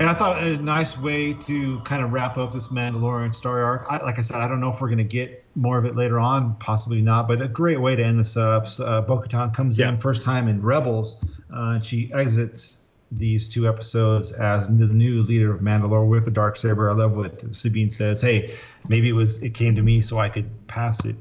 And 0.00 0.08
I 0.08 0.14
thought 0.14 0.42
a 0.42 0.56
nice 0.56 0.96
way 0.96 1.34
to 1.34 1.78
kind 1.80 2.02
of 2.02 2.10
wrap 2.10 2.38
up 2.38 2.52
this 2.52 2.68
Mandalorian 2.68 3.34
story 3.34 3.62
arc. 3.62 3.84
I, 3.90 4.02
like 4.02 4.16
I 4.16 4.22
said, 4.22 4.38
I 4.38 4.48
don't 4.48 4.58
know 4.58 4.72
if 4.72 4.80
we're 4.80 4.88
going 4.88 4.96
to 4.96 5.04
get 5.04 5.44
more 5.54 5.76
of 5.76 5.84
it 5.84 5.94
later 5.94 6.18
on, 6.18 6.54
possibly 6.54 7.02
not, 7.02 7.28
but 7.28 7.42
a 7.42 7.48
great 7.48 7.78
way 7.78 7.96
to 7.96 8.02
end 8.02 8.18
this 8.18 8.34
up. 8.34 8.66
So, 8.66 8.86
Uh, 8.86 9.02
Bo 9.02 9.20
Katan 9.20 9.52
comes 9.52 9.78
in 9.78 9.98
first 9.98 10.22
time 10.22 10.48
in 10.48 10.62
Rebels, 10.62 11.22
uh, 11.54 11.74
and 11.74 11.84
she 11.84 12.10
exits 12.14 12.86
these 13.12 13.46
two 13.46 13.68
episodes 13.68 14.32
as 14.32 14.68
the 14.68 14.86
new 14.86 15.22
leader 15.22 15.52
of 15.52 15.60
Mandalore 15.60 16.08
with 16.08 16.24
the 16.24 16.30
dark 16.30 16.56
saber. 16.56 16.88
I 16.88 16.94
love 16.94 17.14
what 17.14 17.54
Sabine 17.54 17.90
says. 17.90 18.22
Hey, 18.22 18.54
maybe 18.88 19.10
it 19.10 19.14
was 19.14 19.42
it 19.42 19.52
came 19.52 19.76
to 19.76 19.82
me 19.82 20.00
so 20.00 20.18
I 20.18 20.30
could 20.30 20.66
pass 20.66 21.04
it 21.04 21.16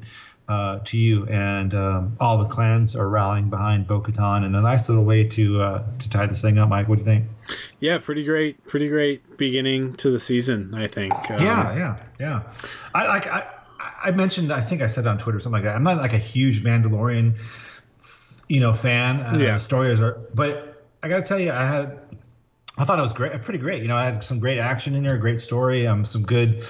uh, 0.50 0.80
to 0.84 0.98
you, 0.98 1.26
and 1.28 1.74
um, 1.76 2.18
all 2.20 2.40
the 2.40 2.48
clans 2.50 2.96
are 2.96 3.08
rallying 3.08 3.50
behind 3.50 3.86
Bo 3.88 4.02
Katan, 4.02 4.44
and 4.44 4.56
a 4.56 4.62
nice 4.62 4.90
little 4.90 5.06
way 5.06 5.24
to 5.24 5.62
uh, 5.62 5.84
to 6.00 6.10
tie 6.10 6.26
this 6.26 6.42
thing 6.42 6.58
up. 6.58 6.68
Mike, 6.70 6.90
what 6.90 6.96
do 6.96 7.02
you 7.02 7.06
think? 7.06 7.26
Yeah, 7.80 8.00
pretty 8.00 8.24
great, 8.24 8.66
pretty 8.66 8.90
great 8.90 9.38
beginning 9.38 9.94
to 9.98 10.10
the 10.10 10.20
season. 10.20 10.74
I 10.74 10.88
think. 10.88 11.14
Um, 11.30 11.42
yeah, 11.46 11.76
yeah, 11.78 11.98
yeah. 12.20 12.42
I 12.96 13.08
like 13.08 13.28
I 13.28 13.48
I 14.02 14.12
mentioned 14.12 14.52
I 14.52 14.62
think 14.62 14.82
I 14.82 14.88
said 14.88 15.06
on 15.06 15.18
Twitter 15.20 15.40
something 15.40 15.62
like 15.62 15.64
that. 15.64 15.76
I'm 15.76 15.84
not 15.84 15.98
like 15.98 16.14
a 16.14 16.18
huge 16.18 16.64
Mandalorian, 16.64 17.38
you 18.48 18.60
know, 18.60 18.74
fan. 18.74 19.22
Uh, 19.22 19.38
Yeah. 19.40 19.58
Stories 19.58 20.02
are, 20.02 20.20
but 20.34 20.84
I 21.04 21.10
got 21.10 21.18
to 21.18 21.24
tell 21.24 21.40
you, 21.40 21.52
I 21.52 21.64
had 21.66 22.00
I 22.78 22.86
thought 22.86 22.98
it 22.98 23.02
was 23.02 23.14
great, 23.14 23.40
pretty 23.42 23.60
great. 23.60 23.82
You 23.82 23.88
know, 23.90 23.98
I 23.98 24.06
had 24.06 24.24
some 24.24 24.40
great 24.40 24.58
action 24.58 24.96
in 24.96 25.04
there, 25.04 25.18
great 25.18 25.42
story, 25.42 25.86
um, 25.86 26.06
some 26.06 26.24
good. 26.24 26.64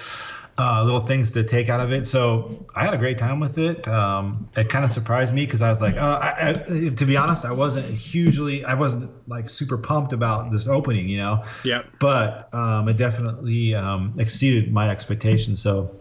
Uh, 0.60 0.84
little 0.84 1.00
things 1.00 1.30
to 1.30 1.42
take 1.42 1.70
out 1.70 1.80
of 1.80 1.90
it, 1.90 2.06
so 2.06 2.66
I 2.76 2.84
had 2.84 2.92
a 2.92 2.98
great 2.98 3.16
time 3.16 3.40
with 3.40 3.56
it. 3.56 3.88
Um, 3.88 4.46
it 4.54 4.68
kind 4.68 4.84
of 4.84 4.90
surprised 4.90 5.32
me 5.32 5.46
because 5.46 5.62
I 5.62 5.70
was 5.70 5.80
like, 5.80 5.96
uh, 5.96 6.18
I, 6.20 6.50
I, 6.50 6.52
to 6.90 7.06
be 7.06 7.16
honest, 7.16 7.46
I 7.46 7.52
wasn't 7.52 7.86
hugely, 7.86 8.62
I 8.62 8.74
wasn't 8.74 9.10
like 9.26 9.48
super 9.48 9.78
pumped 9.78 10.12
about 10.12 10.50
this 10.50 10.68
opening, 10.68 11.08
you 11.08 11.16
know 11.16 11.44
Yep. 11.64 11.86
but 11.98 12.52
um, 12.52 12.88
it 12.90 12.98
definitely 12.98 13.74
um, 13.74 14.12
exceeded 14.18 14.70
my 14.70 14.90
expectations. 14.90 15.62
So, 15.62 15.96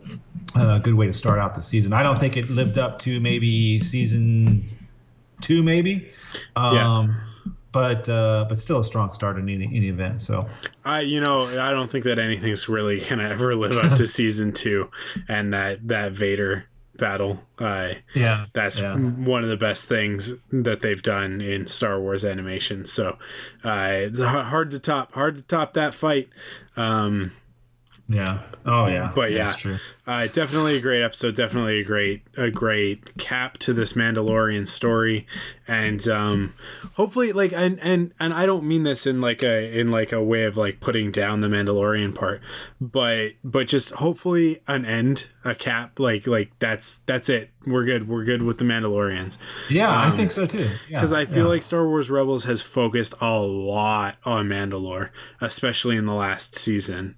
uh, 0.58 0.76
a 0.76 0.80
good 0.82 0.96
way 0.96 1.08
to 1.08 1.14
start 1.14 1.40
out 1.40 1.54
the 1.54 1.62
season. 1.62 1.94
I 1.94 2.04
don't 2.04 2.20
think 2.20 2.36
it 2.36 2.50
lived 2.50 2.78
up 2.78 3.00
to 3.00 3.22
maybe 3.22 3.80
season 3.80 4.70
two, 5.40 5.64
maybe. 5.64 6.12
Um, 6.58 6.76
Yeah. 6.76 7.16
But 7.72 8.10
uh, 8.10 8.46
but 8.50 8.58
still 8.58 8.80
a 8.80 8.84
strong 8.84 9.12
start 9.12 9.38
in 9.38 9.48
any, 9.48 9.66
any 9.66 9.90
event. 9.90 10.22
So 10.22 10.48
I 10.84 11.02
you 11.02 11.22
know 11.22 11.46
I 11.60 11.72
don't 11.72 11.90
think 11.92 12.04
that 12.06 12.18
anything's 12.20 12.68
really 12.68 13.00
gonna 13.00 13.30
ever 13.30 13.56
live 13.56 13.74
up 13.74 13.98
to 13.98 14.08
season 14.20 14.52
two 14.54 14.90
and 15.28 15.54
that 15.54 15.88
that 15.88 16.14
Vader 16.14 16.66
battle. 17.00 17.42
Uh, 17.58 17.94
Yeah, 18.14 18.46
that's 18.54 18.80
yeah. 18.80 18.96
one 18.96 19.44
of 19.44 19.50
the 19.50 19.58
best 19.58 19.86
things 19.86 20.34
that 20.52 20.82
they've 20.82 21.02
done 21.02 21.42
in 21.42 21.66
Star 21.66 22.00
Wars 22.00 22.26
animation. 22.26 22.86
So 22.86 23.18
uh, 23.64 23.90
it's 23.92 24.20
hard 24.20 24.72
to 24.72 24.80
top. 24.80 25.14
Hard 25.14 25.38
to 25.38 25.42
top 25.42 25.74
that 25.74 25.94
fight. 25.96 26.30
Um, 26.76 27.32
yeah. 28.08 28.42
Oh 28.66 28.88
yeah. 28.88 29.12
but 29.16 29.32
yeah, 29.32 29.46
That's 29.46 29.58
true. 29.62 29.78
Uh, 30.10 30.26
definitely 30.26 30.76
a 30.76 30.82
great 30.82 31.04
episode. 31.04 31.36
Definitely 31.36 31.80
a 31.80 31.84
great 31.84 32.24
a 32.36 32.50
great 32.50 33.16
cap 33.20 33.60
to 33.60 33.74
this 33.74 33.94
Mandalorian 33.94 34.66
story, 34.68 35.28
and 35.68 36.08
um, 36.08 36.56
hopefully, 36.94 37.32
like, 37.32 37.54
and 37.54 37.80
and 37.82 38.12
and 38.20 38.34
I 38.34 38.48
don't 38.48 38.64
mean 38.64 38.82
this 38.82 39.06
in 39.06 39.22
like 39.22 39.44
a 39.44 39.80
in 39.80 39.92
like 39.92 40.12
a 40.12 40.24
way 40.24 40.46
of 40.46 40.58
like 40.58 40.80
putting 40.80 41.12
down 41.12 41.42
the 41.42 41.48
Mandalorian 41.48 42.16
part, 42.16 42.42
but 42.82 43.34
but 43.44 43.68
just 43.68 43.92
hopefully 43.94 44.62
an 44.68 44.84
end, 44.84 45.28
a 45.46 45.54
cap. 45.54 46.00
Like 46.00 46.26
like 46.26 46.58
that's 46.58 46.98
that's 47.06 47.30
it. 47.30 47.52
We're 47.68 47.86
good. 47.86 48.08
We're 48.08 48.24
good 48.24 48.42
with 48.42 48.58
the 48.58 48.64
Mandalorians. 48.66 49.38
Yeah, 49.70 49.92
I 49.92 50.06
Um, 50.08 50.14
think 50.14 50.32
so 50.32 50.48
too. 50.48 50.70
Yeah, 50.90 50.98
because 51.02 51.14
I 51.14 51.26
feel 51.26 51.44
yeah. 51.44 51.50
like 51.50 51.62
Star 51.62 51.86
Wars 51.86 52.10
Rebels 52.10 52.46
has 52.46 52.64
focused 52.64 53.14
a 53.22 53.38
lot 53.40 54.18
on 54.26 54.48
Mandalore, 54.50 55.10
especially 55.40 55.98
in 55.98 56.06
the 56.08 56.14
last 56.16 56.56
season, 56.56 57.16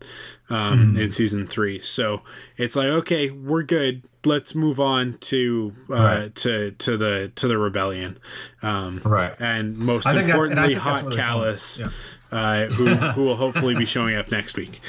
um, 0.50 0.96
Mhm. 0.96 1.00
in 1.04 1.10
season 1.12 1.46
three. 1.48 1.78
So 1.80 2.24
it's 2.58 2.76
like, 2.76 2.81
okay, 2.88 3.30
we're 3.30 3.64
good. 3.64 4.04
Let's 4.24 4.54
move 4.54 4.80
on 4.80 5.18
to 5.22 5.74
uh, 5.90 5.94
Right. 5.94 6.36
to 6.36 6.72
to 6.72 6.98
the 6.98 7.32
to 7.36 7.48
the 7.48 7.58
rebellion, 7.58 8.20
um, 8.62 9.02
Right. 9.04 9.34
And 9.40 9.78
most 9.78 10.06
I 10.06 10.14
that- 10.14 10.20
and 10.22 10.30
importantly, 10.30 10.74
Hot 10.76 11.04
where 11.04 11.16
they're 11.16 11.26
going. 11.28 11.44
Kallus, 11.56 11.80
Yeah. 11.80 12.38
uh, 12.38 12.66
who 12.68 12.86
who 13.14 13.24
will 13.24 13.36
hopefully 13.36 13.74
be 13.76 13.86
showing 13.86 14.16
up 14.16 14.30
next 14.32 14.56
week. 14.58 14.80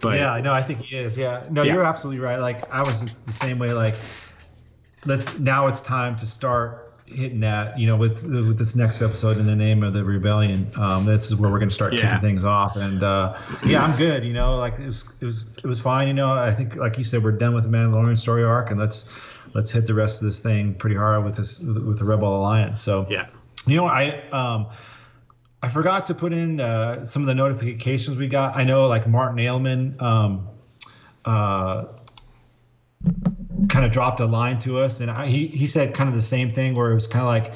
But 0.00 0.18
yeah, 0.18 0.40
no, 0.40 0.52
I 0.52 0.62
think 0.62 0.80
he 0.80 0.96
is. 0.96 1.16
Yeah, 1.16 1.44
no, 1.48 1.62
Yeah. 1.62 1.74
you're 1.74 1.84
absolutely 1.84 2.20
right. 2.20 2.40
Like 2.40 2.68
I 2.74 2.80
was 2.80 3.14
the 3.22 3.32
same 3.32 3.58
way. 3.60 3.72
Like 3.72 3.94
let's 5.04 5.38
now 5.38 5.68
it's 5.68 5.80
time 5.80 6.16
to 6.16 6.26
start 6.26 6.81
hitting 7.14 7.40
that. 7.40 7.78
You 7.78 7.86
know, 7.86 7.96
with 7.96 8.24
with 8.24 8.58
this 8.58 8.74
next 8.74 9.02
episode 9.02 9.38
in 9.38 9.46
the 9.46 9.56
name 9.56 9.82
of 9.82 9.92
the 9.92 10.04
rebellion. 10.04 10.70
Um, 10.76 11.04
this 11.04 11.26
is 11.26 11.36
where 11.36 11.50
we're 11.50 11.58
going 11.58 11.68
to 11.68 11.74
start 11.74 11.92
Yeah. 11.92 12.00
kicking 12.02 12.20
things 12.20 12.44
off. 12.44 12.76
And 12.76 13.02
uh, 13.02 13.38
yeah, 13.64 13.82
I'm 13.84 13.96
good. 13.96 14.24
You 14.24 14.32
know, 14.32 14.56
like 14.56 14.78
it 14.78 14.86
was 14.86 15.04
it 15.20 15.24
was 15.24 15.44
it 15.58 15.66
was 15.66 15.80
fine. 15.80 16.08
You 16.08 16.14
know, 16.14 16.32
I 16.32 16.52
think 16.52 16.76
like 16.76 16.98
you 16.98 17.04
said, 17.04 17.22
we're 17.22 17.32
done 17.32 17.54
with 17.54 17.64
the 17.64 17.70
Mandalorian 17.70 18.18
story 18.18 18.44
arc, 18.44 18.70
and 18.70 18.80
let's 18.80 19.08
let's 19.54 19.70
hit 19.70 19.86
the 19.86 19.94
rest 19.94 20.22
of 20.22 20.26
this 20.26 20.40
thing 20.40 20.74
pretty 20.74 20.96
hard 20.96 21.24
with 21.24 21.36
this 21.36 21.60
with 21.60 21.98
the 21.98 22.04
Rebel 22.04 22.36
Alliance. 22.36 22.80
So 22.80 23.06
yeah. 23.08 23.28
you 23.66 23.76
know, 23.76 23.86
I 23.86 24.22
um, 24.30 24.68
I 25.62 25.68
forgot 25.68 26.06
to 26.06 26.14
put 26.14 26.32
in 26.32 26.60
uh, 26.60 27.04
some 27.04 27.22
of 27.22 27.26
the 27.28 27.34
notifications 27.34 28.16
we 28.16 28.28
got. 28.28 28.56
I 28.56 28.64
know 28.64 28.88
like 28.88 29.06
Martin 29.06 29.38
Ailman 29.38 30.00
um, 30.02 30.48
uh, 31.24 31.84
kind 33.68 33.84
of 33.84 33.92
dropped 33.92 34.20
a 34.20 34.26
line 34.26 34.58
to 34.60 34.78
us, 34.80 35.00
and 35.00 35.10
I, 35.10 35.26
he 35.26 35.46
he 35.48 35.66
said 35.66 35.94
kind 35.94 36.08
of 36.08 36.14
the 36.14 36.22
same 36.22 36.50
thing 36.50 36.74
where 36.74 36.90
it 36.90 36.94
was 36.94 37.06
kind 37.06 37.22
of 37.22 37.28
like 37.28 37.54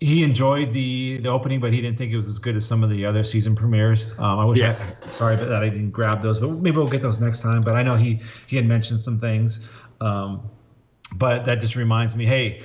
he 0.00 0.22
enjoyed 0.22 0.72
the 0.72 1.18
the 1.18 1.28
opening, 1.28 1.60
but 1.60 1.72
he 1.72 1.80
didn't 1.80 1.98
think 1.98 2.12
it 2.12 2.16
was 2.16 2.28
as 2.28 2.38
good 2.38 2.56
as 2.56 2.66
some 2.66 2.84
of 2.84 2.90
the 2.90 3.04
other 3.04 3.24
season 3.24 3.54
premieres. 3.54 4.12
Um, 4.18 4.38
I 4.38 4.44
wish 4.44 4.58
Yeah. 4.60 4.76
I 5.02 5.06
sorry 5.06 5.36
that 5.36 5.62
I 5.62 5.68
didn't 5.68 5.90
grab 5.90 6.22
those, 6.22 6.38
but 6.38 6.50
maybe 6.50 6.76
we'll 6.76 6.86
get 6.86 7.02
those 7.02 7.18
next 7.18 7.42
time. 7.42 7.62
But 7.62 7.74
I 7.74 7.82
know 7.82 7.94
he 7.94 8.20
he 8.46 8.56
had 8.56 8.66
mentioned 8.66 9.00
some 9.00 9.18
things. 9.18 9.68
Um, 10.00 10.48
but 11.16 11.44
that 11.46 11.60
just 11.60 11.74
reminds 11.74 12.14
me, 12.14 12.26
hey, 12.26 12.62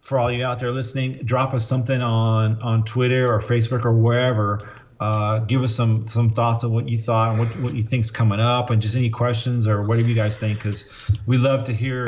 for 0.00 0.18
all 0.18 0.30
you 0.30 0.44
out 0.44 0.58
there 0.58 0.72
listening, 0.72 1.14
drop 1.24 1.54
us 1.54 1.66
something 1.66 2.02
on 2.02 2.60
on 2.62 2.84
Twitter 2.84 3.32
or 3.32 3.40
Facebook 3.40 3.84
or 3.84 3.92
wherever. 3.92 4.58
Uh, 5.00 5.40
give 5.40 5.62
us 5.62 5.74
some 5.74 6.06
some 6.06 6.30
thoughts 6.30 6.64
on 6.64 6.72
what 6.72 6.88
you 6.88 6.98
thought 6.98 7.30
and 7.30 7.38
what 7.38 7.48
what 7.60 7.74
you 7.74 7.82
think's 7.82 8.10
coming 8.10 8.40
up, 8.40 8.70
and 8.70 8.80
just 8.80 8.94
any 8.96 9.10
questions 9.10 9.66
or 9.66 9.82
whatever 9.82 10.08
you 10.08 10.14
guys 10.14 10.38
think, 10.38 10.58
because 10.58 11.10
we 11.26 11.36
love 11.38 11.64
to 11.64 11.72
hear 11.72 12.06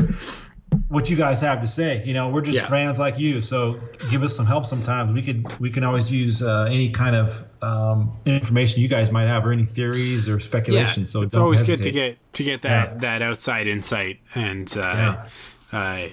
what 0.88 1.08
you 1.10 1.16
guys 1.16 1.40
have 1.40 1.60
to 1.60 1.66
say. 1.66 2.02
You 2.04 2.14
know, 2.14 2.28
we're 2.28 2.42
just 2.42 2.58
Yeah. 2.60 2.66
fans 2.68 2.98
like 2.98 3.18
you, 3.18 3.40
so 3.40 3.80
give 4.10 4.22
us 4.22 4.34
some 4.36 4.46
help. 4.46 4.66
Sometimes 4.66 5.10
we 5.12 5.22
could 5.22 5.58
we 5.60 5.70
can 5.70 5.84
always 5.84 6.10
use 6.12 6.42
uh, 6.42 6.64
any 6.70 6.90
kind 6.90 7.16
of 7.16 7.42
um, 7.62 8.12
information 8.26 8.80
you 8.82 8.88
guys 8.88 9.10
might 9.10 9.26
have 9.26 9.44
or 9.46 9.52
any 9.52 9.64
theories 9.64 10.28
or 10.28 10.38
speculation. 10.38 11.06
so 11.06 11.22
it's 11.22 11.32
don't 11.34 11.42
always 11.42 11.60
hesitate. 11.60 11.76
good 11.78 11.82
to 11.84 11.90
get 11.92 12.32
to 12.34 12.44
get 12.44 12.62
that 12.62 13.00
that 13.00 13.22
outside 13.22 13.66
insight 13.66 14.20
and 14.34 14.76
uh 14.78 15.16
uh, 15.72 16.06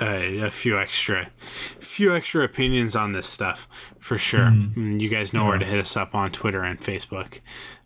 uh, 0.00 0.04
a 0.04 0.50
few 0.50 0.78
extra 0.78 1.30
few 1.80 2.14
extra 2.14 2.44
opinions 2.44 2.94
on 2.94 3.12
this 3.12 3.26
stuff 3.26 3.66
for 3.98 4.16
sure. 4.18 4.46
Mhm. 4.46 4.74
Mm, 4.74 5.00
You 5.00 5.08
guys 5.08 5.32
know 5.32 5.44
where 5.46 5.58
to 5.58 5.64
hit 5.64 5.80
us 5.80 5.96
up 5.96 6.14
on 6.14 6.30
Twitter 6.30 6.62
and 6.62 6.80
Facebook. 6.80 7.40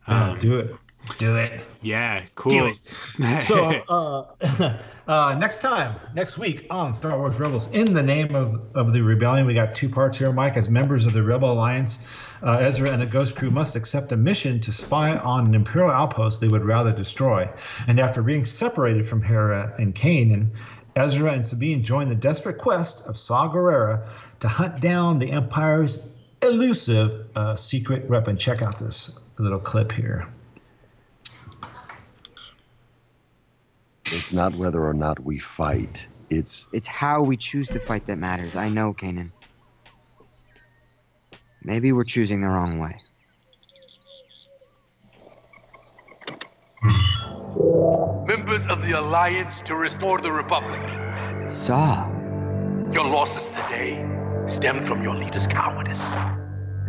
Yeah, 0.09 0.31
Um, 0.33 0.39
do 0.39 0.59
it. 0.59 0.77
Do 1.19 1.37
it. 1.37 1.53
Yeah, 1.83 2.25
cool. 2.35 2.71
It. 2.73 3.43
So 3.43 3.71
uh, 3.89 4.77
uh, 5.09 5.35
next 5.39 5.61
time, 5.61 5.95
next 6.15 6.39
week 6.39 6.67
on 6.71 6.93
Star 6.95 7.19
Wars 7.19 7.39
Rebels, 7.39 7.71
in 7.73 7.93
the 7.93 8.03
name 8.03 8.35
of, 8.35 8.61
of 8.75 8.93
the 8.95 9.03
rebellion, 9.03 9.47
we 9.47 9.53
got 9.55 9.75
two 9.75 9.89
parts 9.91 10.19
here, 10.19 10.33
Mike. 10.33 10.57
As 10.57 10.71
members 10.71 11.05
of 11.05 11.13
the 11.13 11.23
Rebel 11.23 11.53
Alliance, 11.53 11.99
uh, 12.43 12.57
Ezra 12.59 12.89
and 12.91 13.03
the 13.03 13.07
Ghost 13.07 13.37
Crew 13.37 13.51
must 13.51 13.77
accept 13.77 14.13
a 14.13 14.17
mission 14.17 14.61
to 14.61 14.73
spy 14.73 15.17
on 15.19 15.47
an 15.47 15.55
Imperial 15.55 15.91
outpost 15.91 16.41
they 16.41 16.49
would 16.49 16.65
rather 16.65 16.93
destroy. 16.93 17.49
And 17.87 18.01
after 18.01 18.23
being 18.23 18.45
separated 18.47 19.07
from 19.07 19.21
Hera 19.23 19.75
and 19.79 19.95
Kanan, 19.95 20.51
Ezra 20.97 21.33
and 21.33 21.45
Sabine 21.45 21.83
join 21.83 22.09
the 22.09 22.15
desperate 22.15 22.59
quest 22.59 23.07
of 23.07 23.17
Saw 23.17 23.53
Gerrera 23.53 24.07
to 24.41 24.49
hunt 24.49 24.81
down 24.81 25.19
the 25.19 25.31
Empire's 25.33 26.09
elusive 26.43 27.27
uh, 27.35 27.57
secret 27.57 28.09
weapon. 28.09 28.37
Check 28.37 28.63
out 28.63 28.79
this 28.79 29.19
little 29.39 29.59
clip 29.59 29.91
here. 29.91 30.29
It's 34.07 34.33
not 34.33 34.55
whether 34.55 34.85
or 34.85 34.95
not 34.95 35.19
we 35.19 35.41
fight. 35.41 36.07
It's 36.31 36.69
It's 36.73 36.87
how 36.87 37.23
we 37.23 37.37
choose 37.37 37.71
to 37.71 37.81
fight 37.81 38.07
that 38.07 38.17
matters. 38.17 38.55
I 38.55 38.69
know, 38.69 38.95
Kanan. 38.95 39.31
Maybe 41.65 41.93
we're 41.93 42.05
choosing 42.05 42.41
the 42.41 42.49
wrong 42.49 42.79
way. 42.79 43.01
Members 47.57 48.67
of 48.67 48.85
the 48.85 48.99
Alliance 48.99 49.63
to 49.63 49.77
restore 49.77 50.21
the 50.21 50.33
Republic. 50.33 50.81
Saw. 51.49 52.09
Your 52.91 53.05
losses 53.05 53.47
today 53.47 54.05
stem 54.47 54.83
from 54.83 55.05
your 55.05 55.15
leaders' 55.15 55.47
cowardice, 55.47 56.03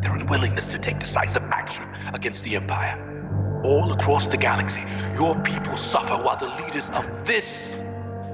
their 0.01 0.15
unwillingness 0.15 0.69
to 0.69 0.79
take 0.79 0.97
decisive 0.97 1.43
action 1.51 1.83
against 2.15 2.43
the 2.43 2.55
Empire. 2.55 3.61
All 3.63 3.91
across 3.93 4.27
the 4.27 4.37
galaxy, 4.37 4.81
your 5.13 5.39
people 5.43 5.77
suffer 5.77 6.15
while 6.15 6.37
the 6.37 6.47
leaders 6.47 6.89
of 6.89 7.27
this 7.27 7.75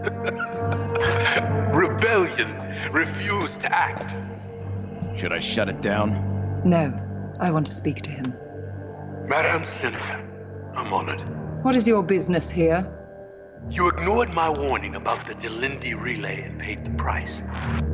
rebellion 1.75 2.93
refuse 2.93 3.57
to 3.57 3.75
act. 3.75 4.15
Should 5.17 5.33
I 5.33 5.39
shut 5.41 5.67
it 5.67 5.81
down? 5.81 6.61
No, 6.63 6.93
I 7.41 7.51
want 7.51 7.65
to 7.65 7.73
speak 7.73 8.03
to 8.03 8.09
him. 8.09 8.33
Madame 9.27 9.65
Senator, 9.65 10.25
I'm 10.75 10.93
honored. 10.93 11.40
What 11.61 11.75
is 11.75 11.87
your 11.87 12.01
business 12.01 12.49
here? 12.49 12.91
You 13.69 13.89
ignored 13.89 14.33
my 14.33 14.49
warning 14.49 14.95
about 14.95 15.27
the 15.27 15.35
Jalindi 15.35 15.93
relay 15.93 16.41
and 16.41 16.59
paid 16.59 16.83
the 16.83 16.89
price. 16.91 17.39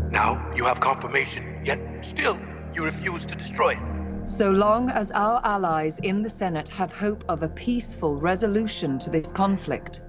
Now 0.09 0.53
you 0.55 0.63
have 0.63 0.79
confirmation, 0.79 1.63
yet 1.65 1.81
still 2.01 2.39
you 2.73 2.85
refuse 2.85 3.25
to 3.25 3.35
destroy 3.35 3.71
it. 3.71 4.29
So 4.29 4.51
long 4.51 4.89
as 4.89 5.11
our 5.11 5.41
allies 5.43 5.99
in 5.99 6.23
the 6.23 6.29
Senate 6.29 6.69
have 6.69 6.93
hope 6.93 7.25
of 7.27 7.43
a 7.43 7.49
peaceful 7.49 8.15
resolution 8.15 8.99
to 8.99 9.09
this 9.09 9.33
conflict, 9.33 9.99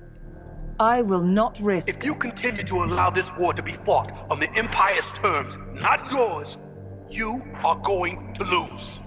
I 0.79 1.03
will 1.03 1.25
not 1.25 1.59
risk. 1.59 1.89
If 1.89 2.05
you 2.05 2.15
continue 2.15 2.63
to 2.63 2.85
allow 2.85 3.11
this 3.11 3.37
war 3.37 3.55
to 3.55 3.63
be 3.63 3.73
fought 3.73 4.13
on 4.31 4.39
the 4.39 4.49
Empire's 4.57 5.11
terms, 5.11 5.59
not 5.75 6.13
yours, 6.13 6.57
you 7.11 7.43
are 7.65 7.77
going 7.83 8.35
to 8.35 8.45
lose. 8.45 9.01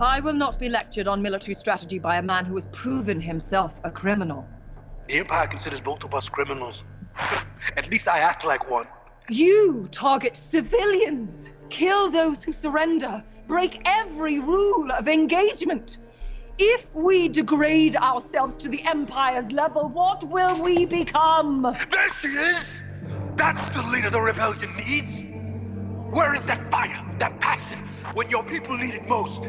I 0.00 0.18
will 0.20 0.32
not 0.32 0.58
be 0.58 0.68
lectured 0.68 1.06
on 1.06 1.22
military 1.22 1.54
strategy 1.54 1.98
by 1.98 2.16
a 2.16 2.22
man 2.22 2.44
who 2.44 2.54
has 2.56 2.66
proven 2.72 3.20
himself 3.20 3.72
a 3.84 3.90
criminal. 3.90 4.46
The 5.06 5.18
Empire 5.18 5.46
considers 5.46 5.80
both 5.80 6.02
of 6.02 6.14
us 6.14 6.28
criminals. 6.28 6.82
At 7.76 7.90
least 7.90 8.08
I 8.08 8.18
act 8.18 8.44
like 8.44 8.68
one. 8.68 8.86
You 9.28 9.88
target 9.92 10.36
civilians, 10.36 11.48
kill 11.70 12.10
those 12.10 12.42
who 12.42 12.52
surrender, 12.52 13.22
break 13.46 13.80
every 13.84 14.40
rule 14.40 14.90
of 14.90 15.08
engagement. 15.08 15.98
If 16.58 16.86
we 16.94 17.28
degrade 17.28 17.96
ourselves 17.96 18.54
to 18.54 18.68
the 18.68 18.82
Empire's 18.84 19.52
level, 19.52 19.88
what 19.88 20.24
will 20.24 20.62
we 20.62 20.86
become? 20.86 21.62
There 21.62 22.12
she 22.20 22.28
is! 22.28 22.82
That's 23.36 23.68
the 23.70 23.82
leader 23.82 24.10
the 24.10 24.20
rebellion 24.20 24.76
needs! 24.76 25.24
Where 26.14 26.34
is 26.34 26.46
that 26.46 26.70
fire, 26.70 27.04
that 27.18 27.40
passion, 27.40 27.78
when 28.14 28.28
your 28.28 28.44
people 28.44 28.76
need 28.76 28.94
it 28.94 29.08
most? 29.08 29.48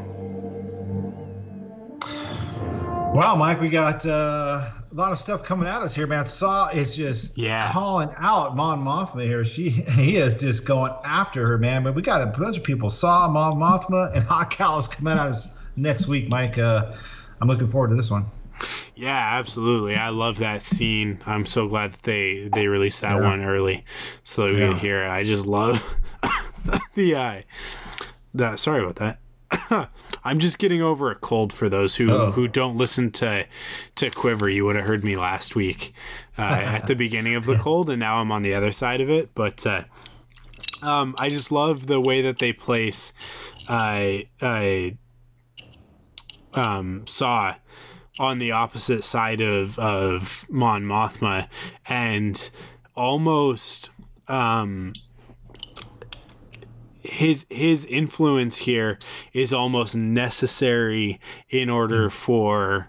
Wow, 3.16 3.38
Mike, 3.38 3.62
we 3.62 3.70
got 3.70 4.06
uh, 4.06 4.70
a 4.92 4.94
lot 4.94 5.14
of 5.14 5.18
stuff 5.18 5.42
coming 5.42 5.70
at 5.70 5.82
us 5.82 5.96
here, 5.96 6.06
man. 6.06 6.26
Saw 6.26 6.68
is 6.68 6.98
just 6.98 7.38
Yeah. 7.38 7.72
calling 7.72 8.10
out 8.18 8.58
Mon 8.58 8.84
Mothma 8.84 9.24
here. 9.24 9.46
She 9.46 9.70
he 9.70 10.18
is 10.18 10.38
just 10.42 10.66
going 10.66 10.92
after 11.06 11.48
her, 11.48 11.58
man. 11.58 11.84
But 11.84 11.96
we 11.96 12.02
got 12.02 12.22
a 12.22 12.26
bunch 12.38 12.58
of 12.58 12.64
people. 12.64 12.90
Saw 12.90 13.30
Mon 13.30 13.56
Mothma 13.58 14.14
and 14.14 14.24
Hot 14.28 14.50
Cow 14.50 14.78
is 14.80 14.90
coming 14.90 15.14
out 15.18 15.30
us 15.30 15.58
next 15.78 16.08
week, 16.08 16.30
Mike. 16.30 16.58
Uh, 16.58 16.92
I'm 17.40 17.48
looking 17.48 17.68
forward 17.68 17.92
to 17.92 17.96
this 17.96 18.12
one. 18.12 18.26
Yeah, 18.96 19.38
absolutely. 19.40 19.96
I 19.96 20.10
love 20.10 20.40
that 20.40 20.64
scene. 20.64 21.20
I'm 21.26 21.46
so 21.46 21.70
glad 21.70 21.94
that 21.94 22.04
they 22.04 22.50
they 22.54 22.68
released 22.68 23.00
that 23.00 23.16
Yeah. 23.22 23.30
one 23.30 23.42
early, 23.46 23.86
so 24.24 24.46
that 24.46 24.54
we 24.54 24.60
Yeah. 24.60 24.68
could 24.74 24.78
hear 24.80 25.04
it. 25.06 25.10
I 25.10 25.24
just 25.24 25.46
love 25.46 25.96
the 26.96 27.16
uh, 27.16 27.42
the 28.34 28.58
sorry 28.58 28.82
about 28.84 28.98
that. 28.98 29.20
I'm 30.24 30.40
just 30.40 30.58
getting 30.60 30.82
over 30.82 31.12
a 31.12 31.16
cold. 31.16 31.54
For 31.54 31.70
those 31.70 31.96
who 31.98 32.12
Oh. 32.12 32.32
who 32.32 32.48
don't 32.48 32.78
listen 32.78 33.12
to 33.14 33.46
to 33.96 34.10
Quiver, 34.10 34.50
you 34.50 34.66
would 34.66 34.76
have 34.76 34.86
heard 34.86 35.04
me 35.04 35.16
last 35.18 35.56
week 35.56 35.94
uh, 36.38 36.42
at 36.42 36.88
the 36.88 36.96
beginning 36.96 37.36
of 37.36 37.46
the 37.46 37.56
cold, 37.60 37.90
and 37.90 38.00
now 38.00 38.18
I'm 38.18 38.32
on 38.32 38.42
the 38.44 38.54
other 38.54 38.72
side 38.72 39.02
of 39.02 39.10
it. 39.10 39.36
But 39.36 39.66
uh, 39.66 39.84
um, 40.82 41.16
I 41.18 41.30
just 41.30 41.52
love 41.52 41.88
the 41.88 42.00
way 42.02 42.22
that 42.22 42.40
they 42.40 42.54
place 42.54 43.14
uh, 43.68 44.18
uh, 44.42 44.90
um, 46.54 47.06
Saw 47.08 47.56
on 48.18 48.40
the 48.40 48.52
opposite 48.52 49.04
side 49.04 49.42
of 49.42 49.78
of 49.78 50.46
Mon 50.50 50.84
Mothma, 50.84 51.48
and 51.88 52.50
almost 52.96 53.90
um, 54.28 54.94
his 57.06 57.46
his 57.50 57.86
influence 57.86 58.58
here 58.58 58.98
is 59.34 59.54
almost 59.54 59.96
necessary 59.96 61.20
in 61.50 61.70
order 61.70 62.10
for 62.10 62.88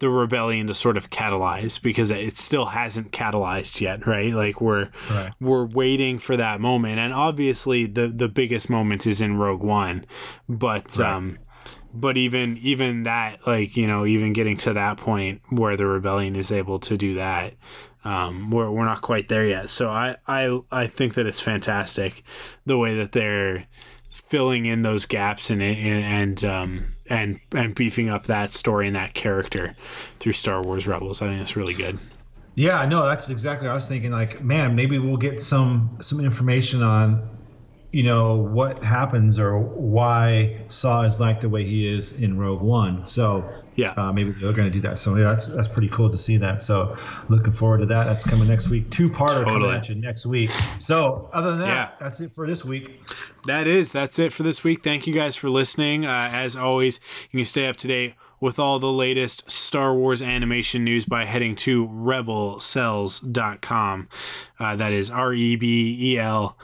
the 0.00 0.08
rebellion 0.08 0.68
to 0.68 0.74
sort 0.74 0.96
of 0.96 1.10
catalyze 1.10 1.82
because 1.82 2.12
it 2.12 2.36
still 2.36 2.66
hasn't 2.66 3.10
catalyzed 3.10 3.80
yet 3.80 4.06
right? 4.06 4.32
Like 4.32 4.60
we're 4.60 4.90
Right. 5.10 5.32
we're 5.40 5.66
waiting 5.66 6.18
for 6.20 6.36
that 6.36 6.60
moment. 6.60 6.98
And 7.00 7.12
obviously 7.12 7.86
the 7.86 8.06
the 8.08 8.28
biggest 8.28 8.70
moment 8.70 9.06
is 9.06 9.20
in 9.20 9.36
rogue 9.38 9.62
one. 9.64 10.06
But 10.48 11.00
um 11.00 11.38
but 11.92 12.16
even 12.16 12.58
even 12.58 13.02
that 13.04 13.44
like 13.46 13.76
you 13.76 13.88
know 13.88 14.06
even 14.06 14.32
getting 14.32 14.56
to 14.58 14.72
that 14.74 14.98
point 14.98 15.40
where 15.48 15.76
the 15.76 15.86
rebellion 15.86 16.36
is 16.36 16.52
able 16.52 16.78
to 16.80 16.96
do 16.96 17.14
that 17.14 17.54
um, 18.04 18.50
we're, 18.50 18.70
we're 18.70 18.84
not 18.84 19.02
quite 19.02 19.28
there 19.28 19.46
yet. 19.46 19.70
So 19.70 19.90
I, 19.90 20.16
I 20.26 20.60
i 20.70 20.86
think 20.86 21.14
that 21.14 21.26
it's 21.26 21.40
fantastic 21.40 22.22
the 22.64 22.78
way 22.78 22.94
that 22.96 23.12
they're 23.12 23.66
filling 24.10 24.66
in 24.66 24.82
those 24.82 25.06
gaps 25.06 25.50
and 25.50 25.62
and 25.62 26.44
um, 26.44 26.94
and 27.08 27.40
and 27.54 27.74
beefing 27.74 28.08
up 28.08 28.26
that 28.26 28.50
story 28.50 28.86
and 28.86 28.96
that 28.96 29.14
character 29.14 29.76
through 30.20 30.32
star 30.32 30.62
wars 30.62 30.86
rebels. 30.86 31.22
I 31.22 31.28
think 31.28 31.40
it's 31.40 31.56
really 31.56 31.74
good. 31.74 31.98
Yeah 32.54 32.84
no 32.86 33.06
that's 33.06 33.30
exactly 33.30 33.68
i 33.68 33.74
was 33.74 33.86
thinking. 33.86 34.10
Like 34.10 34.42
man 34.42 34.74
maybe 34.74 34.98
we'll 34.98 35.16
get 35.16 35.40
some 35.40 35.96
some 36.00 36.20
information 36.20 36.82
on 36.82 37.37
you 37.90 38.02
know 38.02 38.36
what 38.36 38.84
happens 38.84 39.38
or 39.38 39.58
why 39.58 40.60
Saw 40.68 41.00
is 41.02 41.20
like 41.20 41.40
the 41.40 41.48
way 41.48 41.64
he 41.64 41.88
is 41.88 42.12
in 42.12 42.38
Rogue 42.38 42.60
One. 42.60 43.06
So 43.06 43.48
yeah, 43.76 43.94
uh, 43.96 44.12
maybe 44.12 44.32
they're 44.32 44.52
going 44.52 44.68
to 44.68 44.72
do 44.72 44.82
that. 44.82 44.98
So 44.98 45.16
yeah, 45.16 45.24
that's 45.24 45.46
that's 45.46 45.68
pretty 45.68 45.88
cool 45.88 46.10
to 46.10 46.18
see 46.18 46.36
that. 46.36 46.60
So 46.60 46.94
looking 47.30 47.52
forward 47.52 47.78
to 47.78 47.86
that. 47.86 48.04
That's 48.04 48.24
coming 48.24 48.46
next 48.46 48.68
week. 48.68 48.90
Two 48.90 49.08
parter 49.08 49.42
totally. 49.44 49.60
coming 49.60 49.70
at 49.70 49.88
you 49.88 49.94
next 49.94 50.26
week. 50.26 50.50
So 50.78 51.30
other 51.32 51.52
than 51.52 51.60
that, 51.60 51.66
yeah. 51.66 51.92
that's 51.98 52.20
it 52.20 52.30
for 52.30 52.46
this 52.46 52.62
week. 52.62 53.00
That 53.46 53.66
is 53.66 53.90
that's 53.90 54.18
it 54.18 54.34
for 54.34 54.42
this 54.42 54.62
week. 54.62 54.84
Thank 54.84 55.06
you 55.06 55.14
guys 55.14 55.34
for 55.34 55.48
listening. 55.48 56.04
Uh, 56.04 56.28
as 56.30 56.56
always, 56.56 57.00
you 57.30 57.38
can 57.38 57.46
stay 57.46 57.68
up 57.68 57.76
to 57.76 57.88
date 57.88 58.16
with 58.38 58.58
all 58.58 58.78
the 58.78 58.92
latest 58.92 59.50
Star 59.50 59.94
Wars 59.94 60.20
animation 60.20 60.84
news 60.84 61.06
by 61.06 61.24
heading 61.24 61.54
to 61.56 61.88
rebelcels.com. 61.88 64.08
Uh, 64.60 64.76
that 64.76 64.92
is 64.92 65.10
R 65.10 65.32
E 65.32 65.56
B 65.56 66.12
E 66.12 66.18
L 66.18 66.54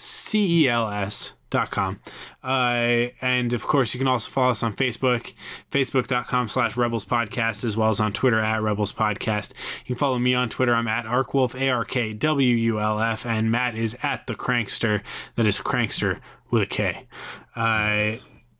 C-E-L-S 0.00 1.34
dot 1.50 1.70
com. 1.70 2.00
Uh, 2.44 3.08
and 3.20 3.52
of 3.52 3.66
course 3.66 3.92
you 3.92 3.98
can 3.98 4.06
also 4.06 4.30
follow 4.30 4.52
us 4.52 4.62
on 4.62 4.72
facebook 4.72 5.34
facebook.com 5.70 6.48
slash 6.48 6.76
rebels 6.76 7.04
podcast 7.04 7.64
as 7.64 7.76
well 7.76 7.90
as 7.90 7.98
on 8.00 8.12
twitter 8.12 8.38
at 8.38 8.62
rebels 8.62 8.92
podcast. 8.92 9.52
You 9.80 9.86
can 9.86 9.96
follow 9.96 10.18
me 10.18 10.32
on 10.32 10.48
twitter. 10.48 10.72
I'm 10.74 10.86
at 10.88 11.06
arkwulf 11.06 11.60
a-r-k-w-u-l-f 11.60 13.26
and 13.26 13.50
matt 13.50 13.74
is 13.74 13.98
at 14.02 14.26
the 14.28 14.34
crankster. 14.34 15.02
That 15.34 15.46
is 15.46 15.58
crankster 15.58 16.20
with 16.50 16.62
a 16.62 16.66
k. 16.66 17.08
Uh, 17.56 18.12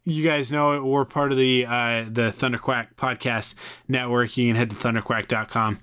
you 0.04 0.24
guys 0.24 0.50
know 0.50 0.84
we're 0.84 1.04
part 1.04 1.30
of 1.30 1.38
the 1.38 1.66
uh, 1.66 2.04
the 2.08 2.32
Thunderquack 2.32 2.94
podcast 2.96 3.54
network. 3.86 4.36
You 4.36 4.48
can 4.48 4.56
head 4.56 4.70
to 4.70 4.76
thunderquack.com 4.76 5.78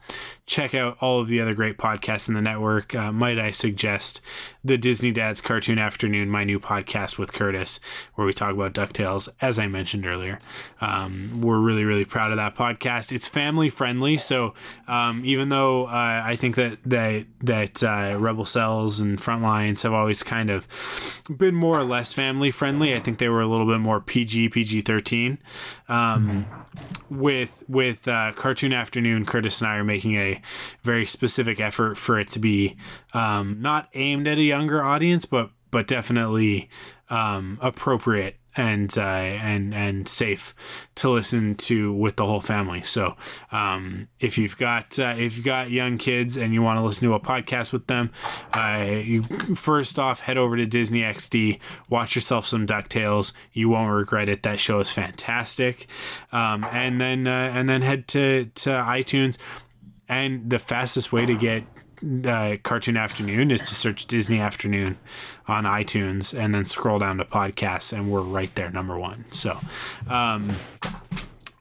check 0.47 0.73
out 0.73 0.97
all 1.01 1.19
of 1.19 1.27
the 1.27 1.41
other 1.41 1.53
great 1.53 1.77
podcasts 1.77 2.29
in 2.29 2.33
the 2.33 2.41
network. 2.41 2.95
Uh, 2.95 3.11
might 3.11 3.37
I 3.37 3.51
suggest 3.51 4.21
the 4.63 4.77
Disney 4.77 5.11
Dads 5.11 5.41
Cartoon 5.41 5.77
Afternoon, 5.77 6.29
my 6.29 6.45
new 6.45 6.59
podcast 6.59 7.17
with 7.17 7.33
Curtis, 7.33 7.81
where 8.15 8.25
we 8.25 8.31
talk 8.31 8.53
about 8.53 8.73
DuckTales, 8.73 9.27
as 9.41 9.59
I 9.59 9.67
mentioned 9.67 10.05
earlier. 10.05 10.39
Um, 10.79 11.41
we're 11.41 11.59
really, 11.59 11.83
really 11.83 12.05
proud 12.05 12.31
of 12.31 12.37
that 12.37 12.55
podcast. 12.55 13.11
It's 13.11 13.27
family 13.27 13.69
friendly. 13.69 14.15
So 14.15 14.53
um, 14.87 15.21
even 15.25 15.49
though 15.49 15.85
uh, 15.87 16.21
I 16.25 16.37
think 16.37 16.55
that, 16.55 16.81
that, 16.85 17.25
that 17.41 17.83
uh, 17.83 18.17
Rebel 18.17 18.45
Cels 18.45 19.01
and 19.01 19.19
Frontlines 19.19 19.83
have 19.83 19.93
always 19.93 20.23
kind 20.23 20.49
of 20.49 20.65
been 21.29 21.55
more 21.55 21.77
or 21.77 21.83
less 21.83 22.13
family 22.13 22.51
friendly, 22.51 22.95
I 22.95 22.99
think 22.99 23.17
they 23.17 23.29
were 23.29 23.41
a 23.41 23.47
little 23.47 23.67
bit 23.67 23.79
more 23.79 23.99
PG, 23.99 24.49
PG 24.49 24.81
13. 24.81 25.39
Um, 25.89 26.45
mm-hmm. 26.45 26.63
With, 27.09 27.63
with 27.67 28.07
uh, 28.07 28.33
Cartoon 28.35 28.71
Afternoon, 28.71 29.25
Curtis 29.25 29.61
and 29.61 29.69
I 29.69 29.77
are 29.77 29.83
making 29.83 30.15
a 30.15 30.36
very 30.83 31.05
specific 31.05 31.59
effort 31.59 31.97
for 31.97 32.19
it 32.19 32.29
to 32.29 32.39
be 32.39 32.75
um, 33.13 33.61
not 33.61 33.89
aimed 33.93 34.27
at 34.27 34.37
a 34.37 34.43
younger 34.43 34.83
audience, 34.83 35.25
but 35.25 35.51
but 35.69 35.87
definitely 35.87 36.69
um, 37.09 37.57
appropriate 37.61 38.37
and 38.57 38.97
uh, 38.97 39.01
and 39.01 39.73
and 39.73 40.07
safe 40.07 40.55
to 40.95 41.09
listen 41.09 41.55
to 41.55 41.93
with 41.93 42.15
the 42.15 42.25
whole 42.25 42.41
family. 42.41 42.81
So 42.81 43.15
um, 43.51 44.07
if 44.19 44.37
you've 44.37 44.57
got 44.57 44.97
uh, 44.97 45.13
if 45.17 45.37
you've 45.37 45.45
got 45.45 45.69
young 45.69 45.97
kids 45.97 46.35
and 46.35 46.53
you 46.53 46.61
want 46.63 46.79
to 46.79 46.83
listen 46.83 47.07
to 47.07 47.13
a 47.13 47.19
podcast 47.19 47.71
with 47.71 47.87
them, 47.87 48.11
uh, 48.53 48.83
you 49.03 49.23
first 49.55 49.99
off 49.99 50.21
head 50.21 50.37
over 50.37 50.57
to 50.57 50.65
Disney 50.65 51.01
XD, 51.01 51.59
watch 51.89 52.15
yourself 52.15 52.47
some 52.47 52.65
Ducktales. 52.65 53.31
You 53.53 53.69
won't 53.69 53.91
regret 53.91 54.27
it. 54.27 54.43
That 54.43 54.59
show 54.59 54.79
is 54.79 54.91
fantastic. 54.91 55.85
Um, 56.31 56.65
and 56.71 56.99
then 56.99 57.27
uh, 57.27 57.51
and 57.53 57.69
then 57.69 57.83
head 57.83 58.07
to 58.09 58.45
to 58.55 58.69
iTunes 58.71 59.37
and 60.07 60.49
the 60.49 60.59
fastest 60.59 61.11
way 61.11 61.25
to 61.25 61.35
get 61.35 61.63
uh, 62.25 62.57
Cartoon 62.63 62.97
Afternoon 62.97 63.51
is 63.51 63.61
to 63.61 63.75
search 63.75 64.05
Disney 64.05 64.39
Afternoon 64.39 64.97
on 65.47 65.63
iTunes 65.63 66.37
and 66.37 66.53
then 66.53 66.65
scroll 66.65 66.99
down 66.99 67.17
to 67.17 67.25
podcasts, 67.25 67.91
and 67.91 68.11
we're 68.11 68.21
right 68.21 68.53
there, 68.55 68.69
number 68.69 68.97
one. 68.97 69.25
So, 69.31 69.57
um, 70.07 70.57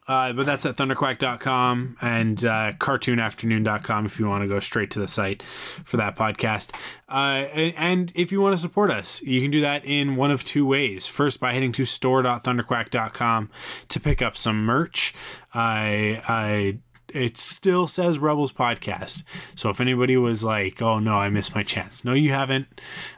uh, 0.07 0.31
but 0.31 0.45
that's 0.45 0.65
at 0.65 0.75
thunderquack.com 0.75 1.97
and 2.01 2.45
uh, 2.45 2.73
cartoonafternoon.com 2.77 4.05
if 4.05 4.19
you 4.19 4.27
want 4.27 4.41
to 4.41 4.47
go 4.47 4.59
straight 4.59 4.89
to 4.91 4.99
the 4.99 5.07
site 5.07 5.43
for 5.83 5.97
that 5.97 6.15
podcast. 6.15 6.73
Uh, 7.09 7.45
and 7.75 8.13
if 8.15 8.31
you 8.31 8.39
want 8.39 8.55
to 8.55 8.61
support 8.61 8.89
us, 8.89 9.21
you 9.23 9.41
can 9.41 9.51
do 9.51 9.59
that 9.59 9.83
in 9.83 10.15
one 10.15 10.31
of 10.31 10.45
two 10.45 10.65
ways. 10.65 11.07
First, 11.07 11.41
by 11.41 11.53
heading 11.53 11.73
to 11.73 11.83
store.thunderquack.com 11.83 13.49
to 13.89 13.99
pick 13.99 14.21
up 14.21 14.37
some 14.37 14.63
merch. 14.63 15.13
I, 15.53 16.21
I 16.27 16.77
it 17.13 17.37
still 17.37 17.87
says 17.87 18.19
Rebels 18.19 18.51
Podcast. 18.51 19.23
So 19.55 19.69
if 19.69 19.79
anybody 19.79 20.17
was 20.17 20.43
like, 20.43 20.81
"Oh 20.81 20.99
no, 20.99 21.15
I 21.15 21.29
missed 21.29 21.55
my 21.55 21.63
chance," 21.63 22.03
no, 22.03 22.13
you 22.13 22.31
haven't. 22.31 22.67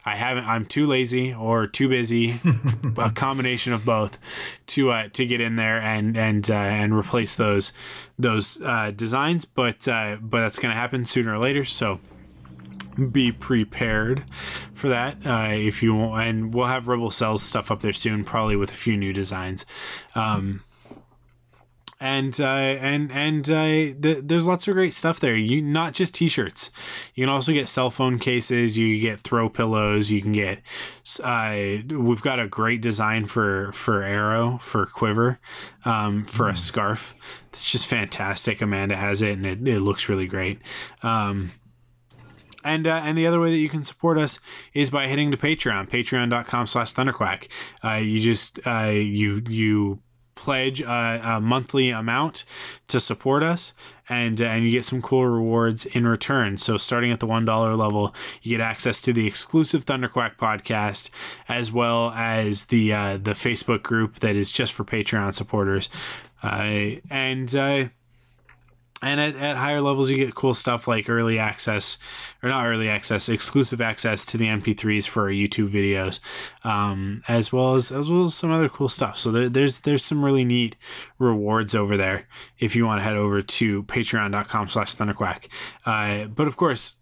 I 0.06 0.16
haven't. 0.16 0.46
I'm 0.46 0.66
too 0.66 0.86
lazy 0.86 1.34
or 1.34 1.68
too 1.68 1.90
busy, 1.90 2.40
a 2.98 3.12
combination 3.12 3.74
of 3.74 3.86
both, 3.86 4.20
to 4.68 4.92
uh, 4.92 5.10
to 5.14 5.26
get 5.26 5.42
in 5.42 5.56
there 5.56 5.80
and 5.80 6.16
and 6.18 6.50
uh, 6.50 6.54
and 6.54 6.96
replace 6.96 7.36
those 7.36 7.72
those 8.18 8.62
uh, 8.62 8.92
designs. 8.96 9.46
But 9.46 9.88
uh, 9.88 10.18
but 10.22 10.42
that's 10.42 10.60
gonna 10.60 10.76
happen 10.76 11.06
sooner 11.06 11.34
or 11.34 11.38
later. 11.40 11.66
So 11.66 12.00
be 13.12 13.32
prepared 13.32 14.24
for 14.74 14.90
that 14.90 15.18
uh, 15.26 15.50
if 15.52 15.82
you 15.82 15.96
want 15.96 16.28
and 16.28 16.54
we'll 16.54 16.66
have 16.66 16.88
rebel 16.88 17.10
cels 17.10 17.42
stuff 17.42 17.72
up 17.72 17.80
there 17.80 17.94
soon 17.94 18.26
probably 18.26 18.58
with 18.58 18.72
a 18.72 18.76
few 18.76 18.98
new 18.98 19.14
designs 19.14 19.66
um, 20.16 20.62
and 22.00 22.40
uh, 22.40 22.44
and 22.44 23.12
and 23.12 23.50
uh, 23.50 23.94
the, 24.00 24.22
there's 24.24 24.48
lots 24.48 24.68
of 24.68 24.74
great 24.74 24.94
stuff 24.94 25.20
there. 25.20 25.36
You 25.36 25.62
not 25.62 25.94
just 25.94 26.16
t-shirts. 26.16 26.72
You 27.14 27.26
can 27.26 27.34
also 27.34 27.52
get 27.52 27.68
cell 27.68 27.90
phone 27.90 28.20
cases. 28.20 28.78
You 28.78 29.00
get 29.00 29.20
throw 29.20 29.50
pillows. 29.50 30.10
You 30.10 30.22
can 30.22 30.32
get. 30.32 30.62
Uh, 31.22 31.78
we've 31.90 32.22
got 32.22 32.40
a 32.40 32.48
great 32.48 32.82
design 32.82 33.26
for 33.26 33.72
for 33.74 34.02
arrow 34.02 34.60
for 34.60 34.86
quiver, 34.86 35.40
um, 35.84 36.24
for 36.24 36.46
mm. 36.46 36.54
a 36.54 36.58
scarf. 36.58 37.14
It's 37.50 37.70
just 37.70 37.88
fantastic. 37.88 38.62
Amanda 38.62 38.96
has 38.96 39.22
it, 39.22 39.34
and 39.34 39.46
it, 39.46 39.68
it 39.68 39.80
looks 39.82 40.08
really 40.08 40.28
great. 40.28 40.62
Um, 41.04 41.52
and 42.64 42.88
uh, 42.88 43.02
and 43.04 43.18
the 43.18 43.28
other 43.28 43.40
way 43.40 43.52
that 43.52 43.58
you 43.58 43.70
can 43.70 43.84
support 43.84 44.18
us 44.18 44.40
is 44.74 44.90
by 44.90 45.08
heading 45.08 45.32
to 45.32 45.38
Patreon, 45.38 45.90
patreon.com 45.90 46.68
slash 46.68 46.94
thunderquack. 46.94 47.48
Uh, 47.84 48.00
you 48.02 48.20
just 48.20 48.60
uh, 48.66 48.90
you 48.92 49.42
you 49.50 50.02
pledge 50.40 50.80
a, 50.80 51.22
a, 51.24 51.42
monthly 51.42 51.90
amount 51.90 52.46
to 52.88 52.98
support 52.98 53.44
us 53.44 53.74
and 54.08 54.42
uh, 54.42 54.46
and 54.46 54.64
you 54.64 54.72
get 54.72 54.86
some 54.86 55.02
cool 55.02 55.28
rewards 55.28 55.86
in 55.86 56.08
return. 56.08 56.56
So 56.56 56.78
starting 56.78 57.12
at 57.12 57.20
the 57.20 57.28
one 57.28 57.44
dollar 57.44 57.76
level 57.76 58.16
you 58.42 58.58
get 58.58 58.64
access 58.64 59.02
to 59.02 59.12
the 59.12 59.28
exclusive 59.28 59.84
thunderquack 59.86 60.38
podcast 60.38 61.10
as 61.50 61.74
well 61.74 62.12
as 62.12 62.68
the 62.68 62.94
uh, 62.94 63.18
the 63.18 63.32
facebook 63.32 63.84
group 63.84 64.16
that 64.22 64.38
is 64.38 64.50
just 64.52 64.72
for 64.72 64.86
patreon 64.86 65.34
supporters. 65.34 65.90
Uh, 66.42 66.92
and 67.12 67.54
uh, 67.54 67.90
and 69.02 69.20
at, 69.20 69.36
at 69.36 69.58
higher 69.58 69.82
levels 69.82 70.10
you 70.10 70.18
get 70.18 70.36
cool 70.36 70.54
stuff 70.54 70.88
like 70.88 71.10
early 71.10 71.40
access 71.40 71.98
or 72.44 72.50
not 72.50 72.66
early 72.66 72.90
access 72.90 73.30
exclusive 73.30 73.82
access 73.82 74.26
to 74.26 74.38
the 74.38 74.46
mp3s 74.46 75.08
for 75.08 75.24
our 75.24 75.30
youtube 75.30 75.70
videos 75.72 76.20
um, 76.64 77.22
as 77.28 77.52
well 77.52 77.76
as 77.76 77.92
as 77.92 78.10
well 78.10 78.26
as 78.26 78.36
some 78.36 78.52
other 78.52 78.70
cool 78.70 78.90
stuff. 78.90 79.18
So 79.18 79.32
there, 79.32 79.50
there's 79.50 79.82
there's 79.82 80.04
some 80.04 80.24
really 80.24 80.46
neat 80.46 80.76
rewards 81.18 81.76
over 81.76 81.98
there 81.98 82.28
if 82.58 82.76
you 82.76 82.86
want 82.86 83.00
to 83.00 83.04
head 83.04 83.18
over 83.18 83.42
to 83.42 83.84
patreon.com 83.84 84.68
slash 84.68 84.96
thunderquack. 84.96 85.48
Uh, 85.86 86.26
but 86.26 86.48
of 86.48 86.58
course 86.58 86.98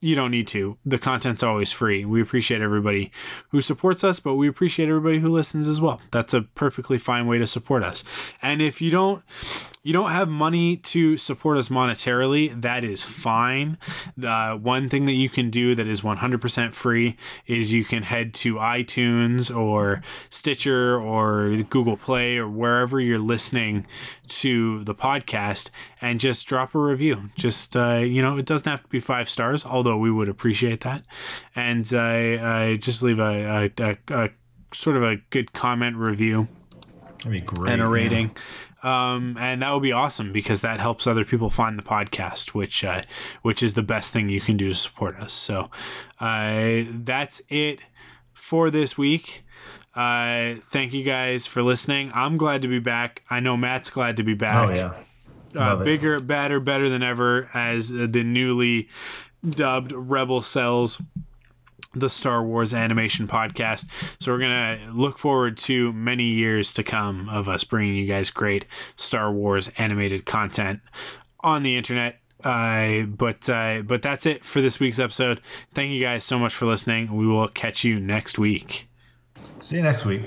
you 0.00 0.14
don't 0.14 0.30
need 0.30 0.46
to. 0.48 0.78
The 0.86 0.98
content's 0.98 1.42
always 1.42 1.72
free. 1.72 2.04
We 2.04 2.20
appreciate 2.22 2.60
everybody 2.60 3.10
who 3.48 3.60
supports 3.60 4.04
us, 4.04 4.20
but 4.20 4.34
we 4.34 4.46
appreciate 4.48 4.88
everybody 4.88 5.18
who 5.18 5.28
listens 5.28 5.68
as 5.68 5.80
well. 5.80 6.00
That's 6.12 6.32
a 6.32 6.42
perfectly 6.42 6.98
fine 6.98 7.26
way 7.26 7.38
to 7.38 7.46
support 7.46 7.82
us. 7.82 8.04
And 8.40 8.62
if 8.62 8.80
you 8.80 8.90
don't 8.90 9.22
you 9.88 9.94
don't 9.94 10.10
have 10.10 10.28
money 10.28 10.76
to 10.76 11.16
support 11.16 11.56
us 11.56 11.70
monetarily, 11.70 12.60
that 12.60 12.84
is 12.84 13.02
fine. 13.02 13.78
The 14.18 14.58
one 14.60 14.90
thing 14.90 15.06
that 15.06 15.12
you 15.12 15.30
can 15.30 15.48
do 15.48 15.74
that 15.74 15.86
is 15.86 16.02
100% 16.02 16.74
free 16.74 17.16
is 17.46 17.72
you 17.72 17.86
can 17.86 18.02
head 18.02 18.34
to 18.34 18.56
iTunes 18.56 19.54
or 19.56 20.02
Stitcher 20.28 21.00
or 21.00 21.56
Google 21.70 21.96
Play 21.96 22.36
or 22.36 22.46
wherever 22.46 23.00
you're 23.00 23.18
listening 23.18 23.86
to 24.26 24.84
the 24.84 24.94
podcast 24.94 25.70
and 26.02 26.20
just 26.20 26.46
drop 26.46 26.74
a 26.74 26.78
review. 26.78 27.30
Just, 27.34 27.74
uh, 27.74 28.02
you 28.04 28.20
know, 28.20 28.36
it 28.36 28.44
doesn't 28.44 28.68
have 28.68 28.82
to 28.82 28.88
be 28.88 29.00
five 29.00 29.30
stars, 29.30 29.64
although 29.64 29.87
we 29.96 30.10
would 30.10 30.28
appreciate 30.28 30.80
that. 30.80 31.04
And 31.54 31.90
I, 31.94 32.34
uh, 32.34 32.76
just 32.76 33.02
leave 33.02 33.18
a, 33.18 33.70
a, 33.78 33.82
a, 33.82 33.96
a 34.24 34.30
sort 34.72 34.96
of 34.96 35.02
a 35.02 35.16
good 35.30 35.52
comment 35.52 35.96
review 35.96 36.48
That'd 37.18 37.32
be 37.32 37.40
great. 37.40 37.72
and 37.72 37.80
a 37.80 37.84
yeah. 37.84 37.90
rating. 37.90 38.36
Um, 38.82 39.36
and 39.40 39.62
that 39.62 39.72
would 39.72 39.82
be 39.82 39.92
awesome 39.92 40.32
because 40.32 40.60
that 40.60 40.78
helps 40.78 41.06
other 41.06 41.24
people 41.24 41.50
find 41.50 41.76
the 41.76 41.82
podcast, 41.82 42.54
which 42.54 42.84
uh, 42.84 43.02
which 43.42 43.62
is 43.62 43.74
the 43.74 43.82
best 43.82 44.12
thing 44.12 44.28
you 44.28 44.40
can 44.40 44.56
do 44.56 44.68
to 44.68 44.74
support 44.74 45.16
us. 45.16 45.32
So 45.32 45.68
uh, 46.20 46.82
that's 46.90 47.42
it 47.48 47.80
for 48.32 48.70
this 48.70 48.96
week. 48.96 49.44
Uh, 49.96 50.54
thank 50.70 50.94
you 50.94 51.02
guys 51.02 51.44
for 51.44 51.60
listening. 51.60 52.12
I'm 52.14 52.36
glad 52.36 52.62
to 52.62 52.68
be 52.68 52.78
back. 52.78 53.24
I 53.28 53.40
know 53.40 53.56
Matt's 53.56 53.90
glad 53.90 54.16
to 54.18 54.22
be 54.22 54.34
back. 54.34 54.70
Oh 54.70 54.74
yeah. 54.74 54.94
Uh, 55.56 55.76
bigger, 55.76 56.20
badder, 56.20 56.60
better 56.60 56.88
than 56.88 57.02
ever 57.02 57.48
as 57.54 57.90
uh, 57.90 58.06
the 58.08 58.22
newly 58.22 58.88
dubbed 59.48 59.92
Rebel 59.92 60.40
Cels, 60.40 61.02
the 61.94 62.10
Star 62.10 62.42
Wars 62.42 62.74
animation 62.74 63.26
podcast. 63.26 63.86
So 64.20 64.32
we're 64.32 64.38
gonna 64.38 64.90
look 64.92 65.18
forward 65.18 65.56
to 65.58 65.92
many 65.92 66.24
years 66.24 66.72
to 66.74 66.82
come 66.82 67.28
of 67.28 67.48
us 67.48 67.64
bringing 67.64 67.96
you 67.96 68.06
guys 68.06 68.30
great 68.30 68.66
Star 68.96 69.32
Wars 69.32 69.68
animated 69.78 70.26
content 70.26 70.80
on 71.40 71.62
the 71.62 71.76
internet. 71.76 72.20
Uh, 72.44 73.02
but 73.02 73.48
uh, 73.48 73.82
but 73.82 74.02
that's 74.02 74.24
it 74.26 74.44
for 74.44 74.60
this 74.60 74.78
week's 74.78 74.98
episode. 74.98 75.40
Thank 75.74 75.90
you 75.92 76.00
guys 76.00 76.24
so 76.24 76.38
much 76.38 76.54
for 76.54 76.66
listening. 76.66 77.16
We 77.16 77.26
will 77.26 77.48
catch 77.48 77.84
you 77.84 77.98
next 77.98 78.38
week. 78.38 78.88
See 79.60 79.76
you 79.76 79.82
next 79.82 80.04
week. 80.04 80.22